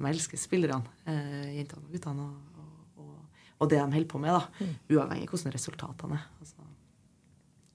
de 0.00 0.12
elsker 0.14 0.40
spillerne, 0.40 0.96
eh, 1.06 1.50
jentene 1.58 1.84
og 1.84 1.92
guttene, 1.94 2.26
og, 2.26 3.04
og, 3.04 3.42
og, 3.58 3.68
det 3.68 3.78
de 3.78 3.84
holder 3.84 4.08
på 4.08 4.22
med, 4.22 4.32
da, 4.32 4.70
uavhengig 4.94 5.28
av 5.28 5.34
hvordan 5.34 5.56
resultatene 5.56 6.16
er. 6.16 6.24
Altså, 6.40 6.70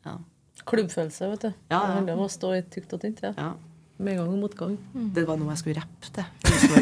ja. 0.06 0.18
Klubbfølelse, 0.66 1.30
vet 1.36 1.46
du. 1.46 1.48
Ja, 1.70 1.78
ja. 1.78 1.80
Det 1.86 1.96
handler 2.00 2.18
om 2.18 2.26
å 2.26 2.32
stå 2.32 2.56
i 2.58 2.66
tykt 2.74 2.94
og 2.96 3.02
tynt. 3.04 3.22
Ja. 3.26 3.34
Ja. 3.38 3.54
Medgang 3.96 4.28
og 4.28 4.40
motgang. 4.42 4.74
Det 5.16 5.24
var 5.24 5.38
noe 5.40 5.54
jeg 5.54 5.62
skulle 5.62 5.80
rappe 5.80 6.10
til. 6.12 6.26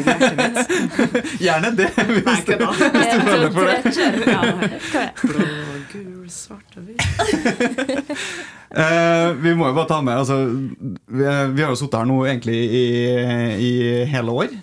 Er. 0.02 0.56
Gjerne 1.44 1.70
det! 1.78 1.86
Hvis, 1.94 2.24
Nei, 2.26 2.34
kødda. 2.48 2.70
hvis 2.74 3.12
du 3.12 3.20
føler 3.28 3.52
for 3.54 3.70
det. 3.70 3.76
Ja. 4.32 5.04
Blå, 5.22 5.46
gul, 5.92 6.26
svart 6.32 6.78
og 6.80 6.88
hvit. 6.88 7.02
Eh, 8.74 9.28
vi 9.38 9.52
må 9.54 9.68
jo 9.68 9.74
bare 9.76 9.86
ta 9.86 10.00
med 10.02 10.16
altså, 10.18 10.34
vi, 10.50 11.20
vi 11.54 11.62
har 11.62 11.68
jo 11.70 11.76
sittet 11.78 11.94
her 11.94 12.08
nå 12.10 12.16
egentlig 12.26 12.56
i, 12.58 12.80
i 13.62 13.68
hele 14.10 14.34
år. 14.34 14.56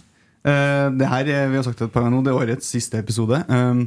Eh, 0.45 0.87
det 0.97 1.07
her, 1.11 1.27
er- 1.29 1.49
vi 1.51 1.59
har 1.59 1.63
sagt 1.67 1.81
et 1.85 1.91
par 1.93 2.01
ganger 2.05 2.17
nå, 2.17 2.23
det 2.25 2.31
er 2.33 2.39
årets 2.41 2.65
siste 2.73 2.97
episode. 2.97 3.43
Um, 3.49 3.83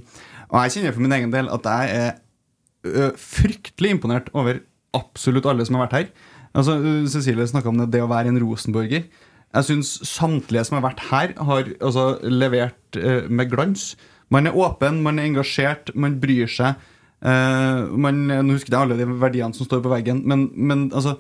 og 0.50 0.60
jeg 0.64 0.76
kjenner 0.76 0.94
for 0.94 1.02
min 1.02 1.16
egen 1.16 1.32
del 1.34 1.48
at 1.50 1.64
jeg 1.66 1.96
er 1.98 3.12
fryktelig 3.18 3.94
imponert 3.96 4.28
over 4.36 4.60
absolutt 4.94 5.46
alle 5.50 5.64
som 5.66 5.78
har 5.78 5.86
vært 5.86 5.96
her. 5.98 6.08
Altså, 6.54 6.76
Cecilie 7.10 7.46
snakka 7.50 7.70
om 7.72 7.78
det, 7.80 7.88
det 7.96 8.02
å 8.04 8.10
være 8.10 8.30
en 8.30 8.38
rosenborger. 8.42 9.06
Jeg 9.54 9.66
syns 9.68 9.94
samtlige 10.06 10.64
som 10.68 10.76
har 10.78 10.84
vært 10.90 11.00
her, 11.10 11.32
har 11.48 11.70
altså, 11.80 12.04
levert 12.28 12.98
ø, 12.98 13.14
med 13.30 13.50
glans. 13.50 13.94
Man 14.34 14.46
er 14.50 14.56
åpen, 14.58 15.00
man 15.02 15.18
er 15.18 15.28
engasjert, 15.30 15.90
man 15.98 16.18
bryr 16.22 16.50
seg. 16.50 16.76
Eh, 17.24 17.82
man, 17.98 18.20
nå 18.28 18.52
husker 18.56 18.74
jeg 18.74 18.80
alle 18.84 18.98
de 19.00 19.08
verdiene 19.22 19.54
som 19.56 19.66
står 19.66 19.82
på 19.84 19.92
veggen, 19.94 20.22
men, 20.28 20.48
men 20.54 20.86
altså, 20.92 21.16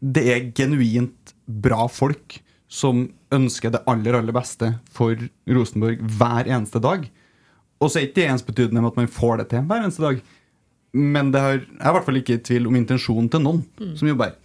det 0.00 0.26
er 0.34 0.48
genuint 0.56 1.34
bra 1.46 1.86
folk 1.90 2.38
som 2.70 3.08
ønsker 3.34 3.72
det 3.74 3.82
aller, 3.90 4.14
aller 4.14 4.34
beste 4.34 4.74
for 4.94 5.18
Rosenborg 5.50 6.02
hver 6.18 6.46
eneste 6.46 6.82
dag. 6.82 7.08
Og 7.80 7.90
så 7.90 7.98
er 7.98 8.06
ikke 8.06 8.20
det 8.20 8.28
ensbetydende 8.30 8.82
med 8.82 8.92
at 8.92 9.00
man 9.00 9.10
får 9.10 9.40
det 9.40 9.48
til 9.50 9.64
hver 9.66 9.82
eneste 9.82 10.04
dag. 10.04 10.20
Men 10.94 11.32
det 11.34 11.42
har, 11.42 11.58
jeg 11.58 11.80
er 11.80 11.90
i 11.90 11.96
hvert 11.96 12.06
fall 12.06 12.20
ikke 12.20 12.38
i 12.38 12.44
tvil 12.46 12.68
om 12.70 12.78
intensjonen 12.78 13.30
til 13.30 13.42
noen 13.42 13.64
som 13.98 14.10
jobber 14.10 14.30
her. 14.30 14.38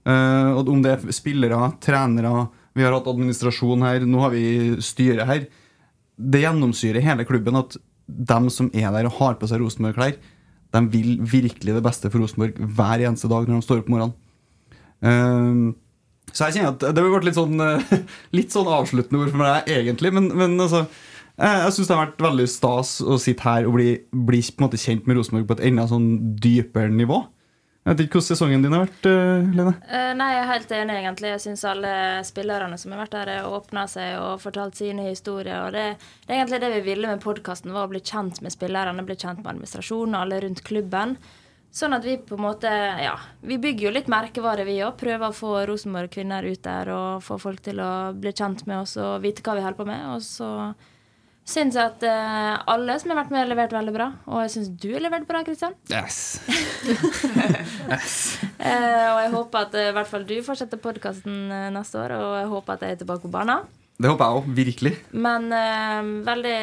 Uh, 0.00 0.56
og 0.56 0.70
om 0.72 0.80
det 0.84 0.94
er 0.94 1.12
spillere, 1.12 1.58
trenere, 1.84 2.46
vi 2.76 2.84
har 2.86 2.94
hatt 2.94 3.08
administrasjon 3.10 3.84
her, 3.84 4.06
nå 4.08 4.22
har 4.24 4.32
vi 4.32 4.44
styret 4.84 5.28
her. 5.28 5.46
Det 6.20 6.40
gjennomsyrer 6.44 7.04
hele 7.04 7.26
klubben 7.28 7.58
at 7.60 7.76
dem 8.06 8.48
som 8.52 8.70
er 8.74 8.88
der 8.94 9.08
og 9.08 9.18
har 9.20 9.36
på 9.38 9.48
seg 9.48 9.60
Rosenborg-klær, 9.62 10.16
de 10.70 10.80
vil 10.92 11.18
virkelig 11.26 11.76
det 11.76 11.84
beste 11.84 12.10
for 12.10 12.22
Rosenborg 12.22 12.58
hver 12.76 13.02
eneste 13.02 13.30
dag 13.30 13.48
når 13.48 13.60
de 13.60 13.66
står 13.66 13.82
opp 13.82 13.90
om 13.90 13.96
morgenen. 13.96 14.16
Eh, 15.00 15.76
så 16.32 16.48
jeg 16.48 16.58
kjenner 16.58 16.74
at 16.74 16.84
det 16.96 17.04
vært 17.04 17.28
litt 17.28 17.38
sånn, 17.38 17.60
eh, 17.64 17.94
litt 18.38 18.54
sånn 18.54 18.70
avsluttende 18.70 19.22
ord 19.22 19.32
for 19.32 19.42
meg, 19.42 19.70
egentlig. 19.70 20.12
Men, 20.16 20.30
men 20.36 20.56
altså, 20.60 20.84
jeg, 21.40 21.74
syns 21.74 21.88
det 21.88 21.96
har 21.96 22.06
vært 22.06 22.24
veldig 22.28 22.48
stas 22.50 22.94
å 23.00 23.18
sitte 23.20 23.46
her 23.46 23.68
og 23.68 23.76
bli, 23.78 23.90
bli 24.12 24.40
kjent 24.44 25.06
med 25.08 25.16
Rosenborg 25.18 25.48
på 25.48 25.58
et 25.58 25.68
enda 25.70 25.86
sånn 25.90 26.10
dypere 26.42 26.92
nivå. 26.92 27.24
Jeg 27.80 27.94
vet 27.94 28.02
ikke 28.04 28.18
hvordan 28.18 28.28
sesongen 28.28 28.64
din 28.64 28.74
har 28.76 28.82
vært, 28.84 29.06
eh, 29.08 29.46
Lene? 29.56 29.72
Eh, 29.88 30.10
nei, 30.12 30.26
jeg 30.34 30.40
er 30.42 30.50
helt 30.50 30.72
enig, 30.76 30.96
egentlig. 31.00 31.30
Jeg 31.30 31.40
syns 31.46 31.64
alle 31.64 31.92
spillerne 32.28 32.76
som 32.78 32.92
har 32.92 33.00
vært 33.00 33.16
her, 33.16 33.30
har 33.40 33.54
åpna 33.56 33.86
seg 33.88 34.18
og 34.20 34.42
fortalt 34.42 34.76
sine 34.76 35.06
historier. 35.08 35.64
Og 35.64 35.72
det, 35.72 35.86
det 36.26 36.34
er 36.34 36.42
egentlig 36.42 36.60
det 36.60 36.70
vi 36.74 36.82
ville 36.90 37.08
med 37.08 37.24
podkasten, 37.24 37.72
var 37.72 37.88
å 37.88 37.92
bli 37.94 38.02
kjent 38.04 38.42
med 38.44 38.52
spillerne, 38.52 39.06
bli 39.08 39.16
kjent 39.16 39.40
med 39.40 39.54
administrasjonen 39.54 40.14
og 40.18 40.26
alle 40.26 40.42
rundt 40.44 40.60
klubben. 40.68 41.16
Sånn 41.70 41.94
at 41.94 42.02
vi 42.02 42.16
på 42.18 42.34
en 42.34 42.42
måte 42.48 42.70
Ja, 42.98 43.14
vi 43.46 43.58
bygger 43.62 43.86
jo 43.86 43.94
litt 43.94 44.08
merkevare, 44.10 44.66
vi 44.66 44.80
òg. 44.82 44.96
Prøver 44.98 45.30
å 45.30 45.36
få 45.36 45.52
Rosenborg 45.70 46.10
kvinner 46.16 46.46
ut 46.46 46.62
der 46.64 46.90
og 46.90 47.22
få 47.22 47.38
folk 47.38 47.62
til 47.62 47.78
å 47.82 47.90
bli 48.16 48.32
kjent 48.34 48.66
med 48.66 48.82
oss 48.82 48.96
og 48.98 49.20
vite 49.22 49.44
hva 49.46 49.54
vi 49.58 49.62
holder 49.62 49.78
på 49.78 49.86
med. 49.86 50.08
Og 50.16 50.24
så 50.26 50.50
syns 51.50 51.78
jeg 51.78 51.92
at 51.92 52.02
eh, 52.06 52.56
alle 52.70 52.98
som 53.00 53.12
har 53.12 53.20
vært 53.22 53.32
med, 53.32 53.42
har 53.44 53.50
levert 53.52 53.74
veldig 53.74 53.94
bra. 53.94 54.08
Og 54.26 54.42
jeg 54.44 54.54
syns 54.56 54.70
du 54.82 54.88
har 54.92 55.04
levert 55.06 55.28
bra, 55.30 55.44
Kristian. 55.46 55.78
Yes. 55.90 56.42
Eh, 58.60 59.06
og 59.10 59.18
jeg 59.22 59.30
håper 59.32 59.64
at 59.64 59.76
eh, 59.78 59.90
i 59.90 59.94
hvert 59.96 60.10
fall 60.10 60.26
du 60.28 60.34
fortsetter 60.46 60.80
podkasten 60.82 61.48
neste 61.74 61.98
år, 62.02 62.14
og 62.18 62.34
jeg 62.38 62.50
håper 62.50 62.74
at 62.74 62.84
jeg 62.84 62.96
er 62.96 63.00
tilbake 63.04 63.24
på 63.26 63.32
barna. 63.34 63.62
Det 64.00 64.08
håper 64.08 64.24
jeg 64.24 64.38
òg. 64.38 64.46
Virkelig. 64.56 64.92
Men 65.12 65.50
eh, 65.52 66.10
veldig 66.24 66.58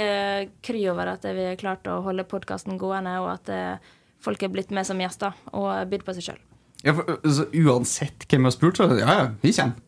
kry 0.66 0.82
over 0.92 1.14
at 1.14 1.28
vi 1.38 1.46
har 1.52 1.60
klart 1.60 1.90
å 1.92 2.00
holde 2.06 2.26
podkasten 2.30 2.80
gående, 2.82 3.18
og 3.22 3.30
at 3.36 3.52
eh, 3.54 3.94
folk 4.24 4.44
er 4.44 4.54
blitt 4.54 4.72
med 4.74 4.88
som 4.88 5.02
gjester 5.02 5.36
og 5.54 5.90
bydd 5.92 6.06
på 6.08 6.16
seg 6.18 6.30
sjøl. 6.30 6.40
Ja, 6.86 6.94
altså, 6.94 7.48
uansett 7.58 8.28
hvem 8.30 8.46
vi 8.46 8.52
har 8.52 8.56
spurt, 8.56 8.80
så 8.80 8.90
ja, 8.94 9.14
ja, 9.24 9.28
vi 9.42 9.54
kommer. 9.58 9.84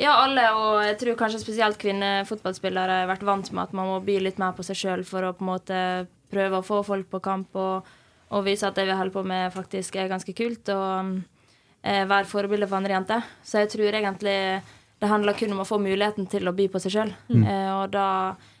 Ja, 0.00 0.14
alle, 0.22 0.46
og 0.56 0.78
jeg 0.86 0.96
tror 1.00 1.18
kanskje 1.20 1.42
spesielt 1.42 1.76
kvinnefotballspillere 1.80 3.02
har 3.02 3.10
vært 3.10 3.24
vant 3.28 3.50
med 3.52 3.66
at 3.66 3.74
man 3.76 3.90
må 3.90 3.98
by 4.04 4.16
litt 4.24 4.38
mer 4.40 4.54
på 4.56 4.64
seg 4.64 4.78
sjøl 4.80 5.02
for 5.04 5.26
å 5.26 5.34
på 5.36 5.44
en 5.44 5.50
måte 5.50 5.80
prøve 6.32 6.60
å 6.60 6.64
få 6.64 6.80
folk 6.86 7.10
på 7.12 7.20
kamp 7.24 7.58
og, 7.60 7.88
og 8.32 8.46
vise 8.46 8.64
at 8.68 8.78
det 8.78 8.86
vi 8.88 8.96
holder 8.96 9.14
på 9.14 9.24
med, 9.28 9.52
faktisk 9.52 9.98
er 10.00 10.08
ganske 10.08 10.32
kult. 10.36 10.72
Og 10.72 11.20
eh, 11.82 12.06
være 12.08 12.28
forbilde 12.30 12.68
for 12.70 12.80
andre 12.80 12.96
jenter. 12.96 13.28
Så 13.44 13.60
jeg 13.60 13.72
tror 13.74 14.00
egentlig 14.00 14.36
det 15.00 15.08
handler 15.08 15.36
kun 15.36 15.52
om 15.56 15.62
å 15.62 15.68
få 15.68 15.80
muligheten 15.80 16.28
til 16.30 16.48
å 16.48 16.56
by 16.56 16.68
på 16.72 16.80
seg 16.82 16.96
sjøl. 16.96 17.12
Mm. 17.32 17.44
Eh, 17.44 17.70
og 17.76 17.92
da 17.94 18.06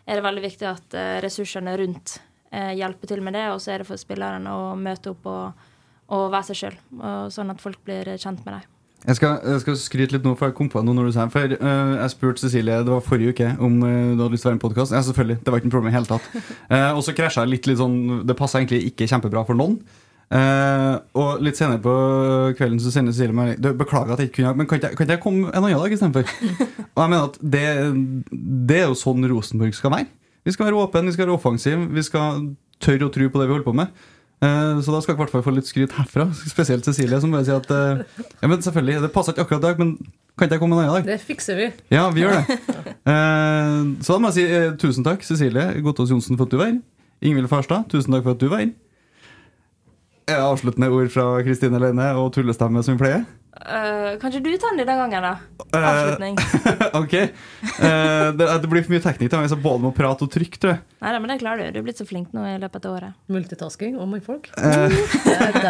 er 0.04 0.18
det 0.18 0.26
veldig 0.26 0.44
viktig 0.44 0.68
at 0.68 0.96
eh, 0.98 1.16
ressursene 1.24 1.76
rundt 1.80 2.18
eh, 2.52 2.74
hjelper 2.78 3.12
til 3.12 3.24
med 3.24 3.38
det, 3.38 3.46
og 3.54 3.62
så 3.62 3.74
er 3.74 3.82
det 3.82 3.90
for 3.90 4.00
spilleren 4.00 4.46
å 4.50 4.74
møte 4.78 5.14
opp 5.14 5.30
og, 5.30 5.64
og 6.10 6.28
være 6.34 6.50
seg 6.50 6.60
sjøl, 6.64 6.76
sånn 7.30 7.54
at 7.54 7.62
folk 7.62 7.82
blir 7.86 8.12
kjent 8.18 8.44
med 8.44 8.58
dem. 8.58 8.68
Jeg 9.00 9.16
skal, 9.16 9.38
jeg 9.48 9.60
skal 9.62 9.76
skryte 9.80 10.12
litt 10.12 10.26
nå, 10.28 10.34
for 10.36 10.50
jeg 10.50 10.56
kom 10.58 10.68
på 10.68 10.82
noe 10.84 10.96
når 10.96 11.08
du 11.08 11.14
sa. 11.14 11.24
For 11.32 11.54
uh, 11.56 11.92
Jeg 12.02 12.12
spurte 12.12 12.42
Cecilie 12.42 12.82
det 12.84 12.92
var 12.92 13.00
forrige 13.04 13.32
uke 13.32 13.48
om 13.56 13.78
uh, 13.80 14.12
du 14.12 14.20
hadde 14.20 14.34
lyst 14.34 14.44
til 14.44 14.50
å 14.50 14.52
være 14.52 14.58
med 14.58 14.60
i 14.60 14.66
podkast. 14.66 14.92
Ja, 14.92 15.00
selvfølgelig. 15.06 15.38
Det 15.40 15.52
var 15.52 15.62
ikke 15.62 15.70
noe 15.70 15.76
problem 15.76 15.88
i 15.88 15.94
hele 15.94 16.10
tatt. 16.10 16.26
Uh, 16.68 16.92
og 16.98 17.00
så 17.06 17.14
krasja 17.16 17.46
jeg 17.46 17.54
litt, 17.54 17.70
litt 17.70 17.80
sånn 17.80 17.96
Det 18.28 18.36
passa 18.36 18.60
egentlig 18.60 18.82
ikke 18.90 19.08
kjempebra 19.08 19.46
for 19.48 19.56
noen. 19.56 19.80
Og 20.30 21.40
litt 21.42 21.58
senere 21.58 21.80
på 21.82 21.92
kvelden 22.54 22.78
så 22.78 22.92
sender 22.94 23.16
Cecilie 23.16 23.34
meg 23.34 23.56
Du, 23.58 23.72
Beklager 23.74 24.14
at 24.14 24.20
jeg 24.22 24.28
ikke 24.28 24.36
kunne 24.36 24.52
Men 24.60 24.68
kan 24.70 24.78
ikke, 24.78 24.92
kan 24.94 25.08
ikke 25.08 25.16
jeg 25.16 25.22
komme 25.24 25.48
en 25.48 25.64
annen 25.64 25.80
dag 25.80 25.94
istedenfor? 25.96 26.28
og 26.94 27.00
jeg 27.00 27.10
mener 27.10 27.24
at 27.24 27.40
det, 27.42 27.64
det 28.70 28.76
er 28.76 28.86
jo 28.92 29.00
sånn 29.00 29.26
Rosenborg 29.32 29.74
skal 29.74 29.96
være. 29.96 30.06
Vi 30.46 30.52
skal 30.54 30.66
være 30.70 30.80
åpne, 30.80 31.04
vi 31.10 31.12
skal 31.16 31.26
være 31.28 31.36
offensive, 31.36 31.88
vi 31.92 32.02
skal 32.06 32.46
tørre 32.80 33.08
å 33.08 33.12
tro 33.12 33.28
på 33.28 33.40
det 33.42 33.48
vi 33.48 33.54
holder 33.54 33.66
på 33.68 33.74
med. 33.76 33.88
Eh, 34.40 34.80
Så 34.80 34.88
da 34.94 35.00
skal 35.04 35.12
jeg 35.14 35.18
i 35.18 35.22
hvert 35.22 35.34
fall 35.34 35.42
få 35.44 35.52
litt 35.52 35.68
skryt 35.68 35.92
herfra. 35.98 36.28
Spesielt 36.48 36.84
Cecilie, 36.88 37.20
som 37.20 37.30
bare 37.34 37.44
sier 37.44 37.60
at 37.60 37.70
eh, 37.76 38.24
Ja, 38.40 38.48
men 38.48 38.62
selvfølgelig, 38.64 39.02
det 39.04 39.12
passer 39.12 39.34
ikke 39.36 39.44
akkurat 39.44 39.60
i 39.64 39.68
dag, 39.68 39.78
men 39.82 39.96
kan 40.38 40.46
ikke 40.48 40.56
jeg 40.56 40.62
komme 40.62 40.78
en 40.78 40.86
annen 40.88 41.02
dag? 41.04 41.10
Det 41.10 41.20
fikser 41.28 41.58
vi. 41.60 41.66
Ja, 41.92 42.06
vi 42.14 42.22
gjør 42.24 42.38
det. 42.38 42.58
Eh, 43.10 43.82
Så 44.00 44.14
da 44.14 44.18
må 44.22 44.30
jeg 44.32 44.38
si 44.38 44.76
tusen 44.80 45.04
takk, 45.04 45.22
Cecilie 45.28 45.66
Gottaas 45.84 46.08
Johnsen, 46.14 46.36
for 46.40 46.48
at 46.48 46.54
du 46.54 46.56
var 46.60 46.70
her. 46.72 46.80
Ingvild 47.20 47.50
Farstad, 47.52 47.84
tusen 47.92 48.14
takk 48.16 48.24
for 48.24 48.32
at 48.32 48.40
du 48.40 48.48
var 48.48 48.62
her. 48.64 48.70
Er 50.30 50.40
Avsluttende 50.46 50.88
ord 50.94 51.10
fra 51.12 51.24
Kristine 51.44 51.80
Leine 51.82 52.12
og 52.16 52.30
tullestemme 52.36 52.80
som 52.86 52.94
vi 52.96 53.02
pleier? 53.02 53.24
Eh, 53.50 54.18
kanskje 54.22 54.40
du 54.40 54.50
tar 54.62 54.76
den 54.76 54.86
denne 54.86 54.94
gangen, 54.94 55.22
da? 55.26 55.32
Avslutning. 55.74 56.36
Avslutning. 56.38 56.94
ok. 57.02 57.14
Uh, 57.82 58.30
det, 58.38 58.46
det 58.62 58.68
blir 58.70 58.84
for 58.86 58.94
mye 58.94 59.02
teknikk. 59.02 59.30
til 59.32 59.40
meg, 59.42 59.50
så 59.50 59.58
både 59.58 59.82
må 59.82 59.90
prate 59.94 60.22
og 60.24 60.30
trykk, 60.30 60.54
tror 60.62 60.72
jeg. 60.76 60.80
Nei 61.02 61.12
men 61.18 61.32
det 61.32 61.38
klarer 61.42 61.58
du. 61.66 61.74
Du 61.74 61.78
er 61.80 61.86
blitt 61.88 61.98
så 62.00 62.06
flink 62.06 62.30
nå 62.36 62.44
i 62.46 62.54
løpet 62.62 62.86
av 62.86 62.94
året. 62.94 63.12
Multitasking 63.32 63.98
og 63.98 64.06
mannfolk. 64.12 64.50
folk. 64.54 64.56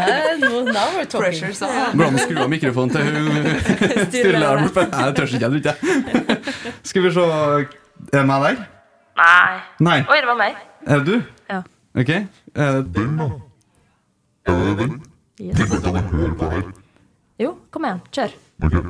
Uh, 0.01 0.36
now 0.40 0.89
we're 0.94 1.05
talking. 1.05 1.20
Pressure, 1.20 1.55
sa 1.57 1.66
han. 1.73 1.97
Går 1.97 2.05
det 2.05 2.09
an 2.11 2.19
å 2.19 2.24
skru 2.24 2.36
av 2.43 2.51
mikrofonen 2.52 2.90
til 2.94 3.02
hun 3.05 3.16
styrelæreren 4.11 4.69
borte? 4.69 4.82
Nei, 4.93 5.05
det 5.07 5.15
tør 5.16 5.27
ikke 5.27 5.44
jeg, 5.44 5.52
ikke. 5.61 5.74
Skal 6.90 7.01
vi 7.05 7.12
se 7.16 7.24
Er 7.27 7.66
det 8.12 8.24
meg 8.28 8.39
der? 8.47 8.57
Nei. 9.20 9.55
Nei. 9.89 9.98
Oi, 10.05 10.19
det 10.20 10.28
var 10.31 10.39
meg. 10.40 10.52
Er 10.86 10.97
det 11.01 11.07
du? 11.09 11.16
Ja. 11.51 11.61
Ok. 12.01 12.11
Eh, 12.16 12.81
Yes. 15.40 15.57
Jo, 17.40 17.54
kom 17.72 17.88
igjen. 17.88 18.04
Kjør. 18.12 18.36
Ok. 18.68 18.76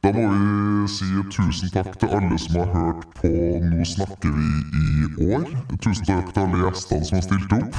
Da 0.00 0.08
må 0.16 0.22
vi 0.32 0.88
si 0.88 1.04
tusen 1.28 1.68
takk 1.74 1.92
til 2.00 2.08
alle 2.16 2.38
som 2.40 2.54
har 2.56 2.70
hørt 2.72 3.02
på 3.18 3.28
Nå 3.60 3.84
snakker 3.84 4.32
vi 4.32 4.48
i 4.80 5.28
år. 5.34 5.44
Tusen 5.84 6.06
takk 6.08 6.32
til 6.32 6.40
alle 6.40 6.56
gjestene 6.62 7.04
som 7.04 7.18
har 7.18 7.24
stilt 7.26 7.52
opp. 7.58 7.76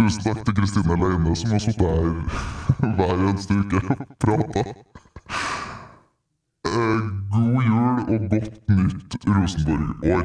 Tusen 0.00 0.24
takk 0.24 0.40
til 0.46 0.54
Kristine 0.56 0.96
Leine 1.02 1.32
som 1.36 1.52
har 1.52 1.60
sittet 1.66 1.84
her 1.84 2.16
hver 2.96 3.12
eneste 3.28 3.52
uke 3.60 3.76
og 3.84 4.00
prata. 4.24 4.62
Eh, 6.64 7.00
god 7.36 7.60
jul 7.68 7.96
og 8.08 8.20
godt 8.32 8.56
nytt 8.80 9.10
Rosenborg-år. 9.28 10.24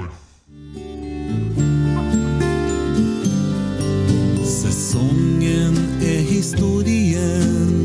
Sesongen 4.66 5.78
er 6.02 6.22
historie, 6.22 7.85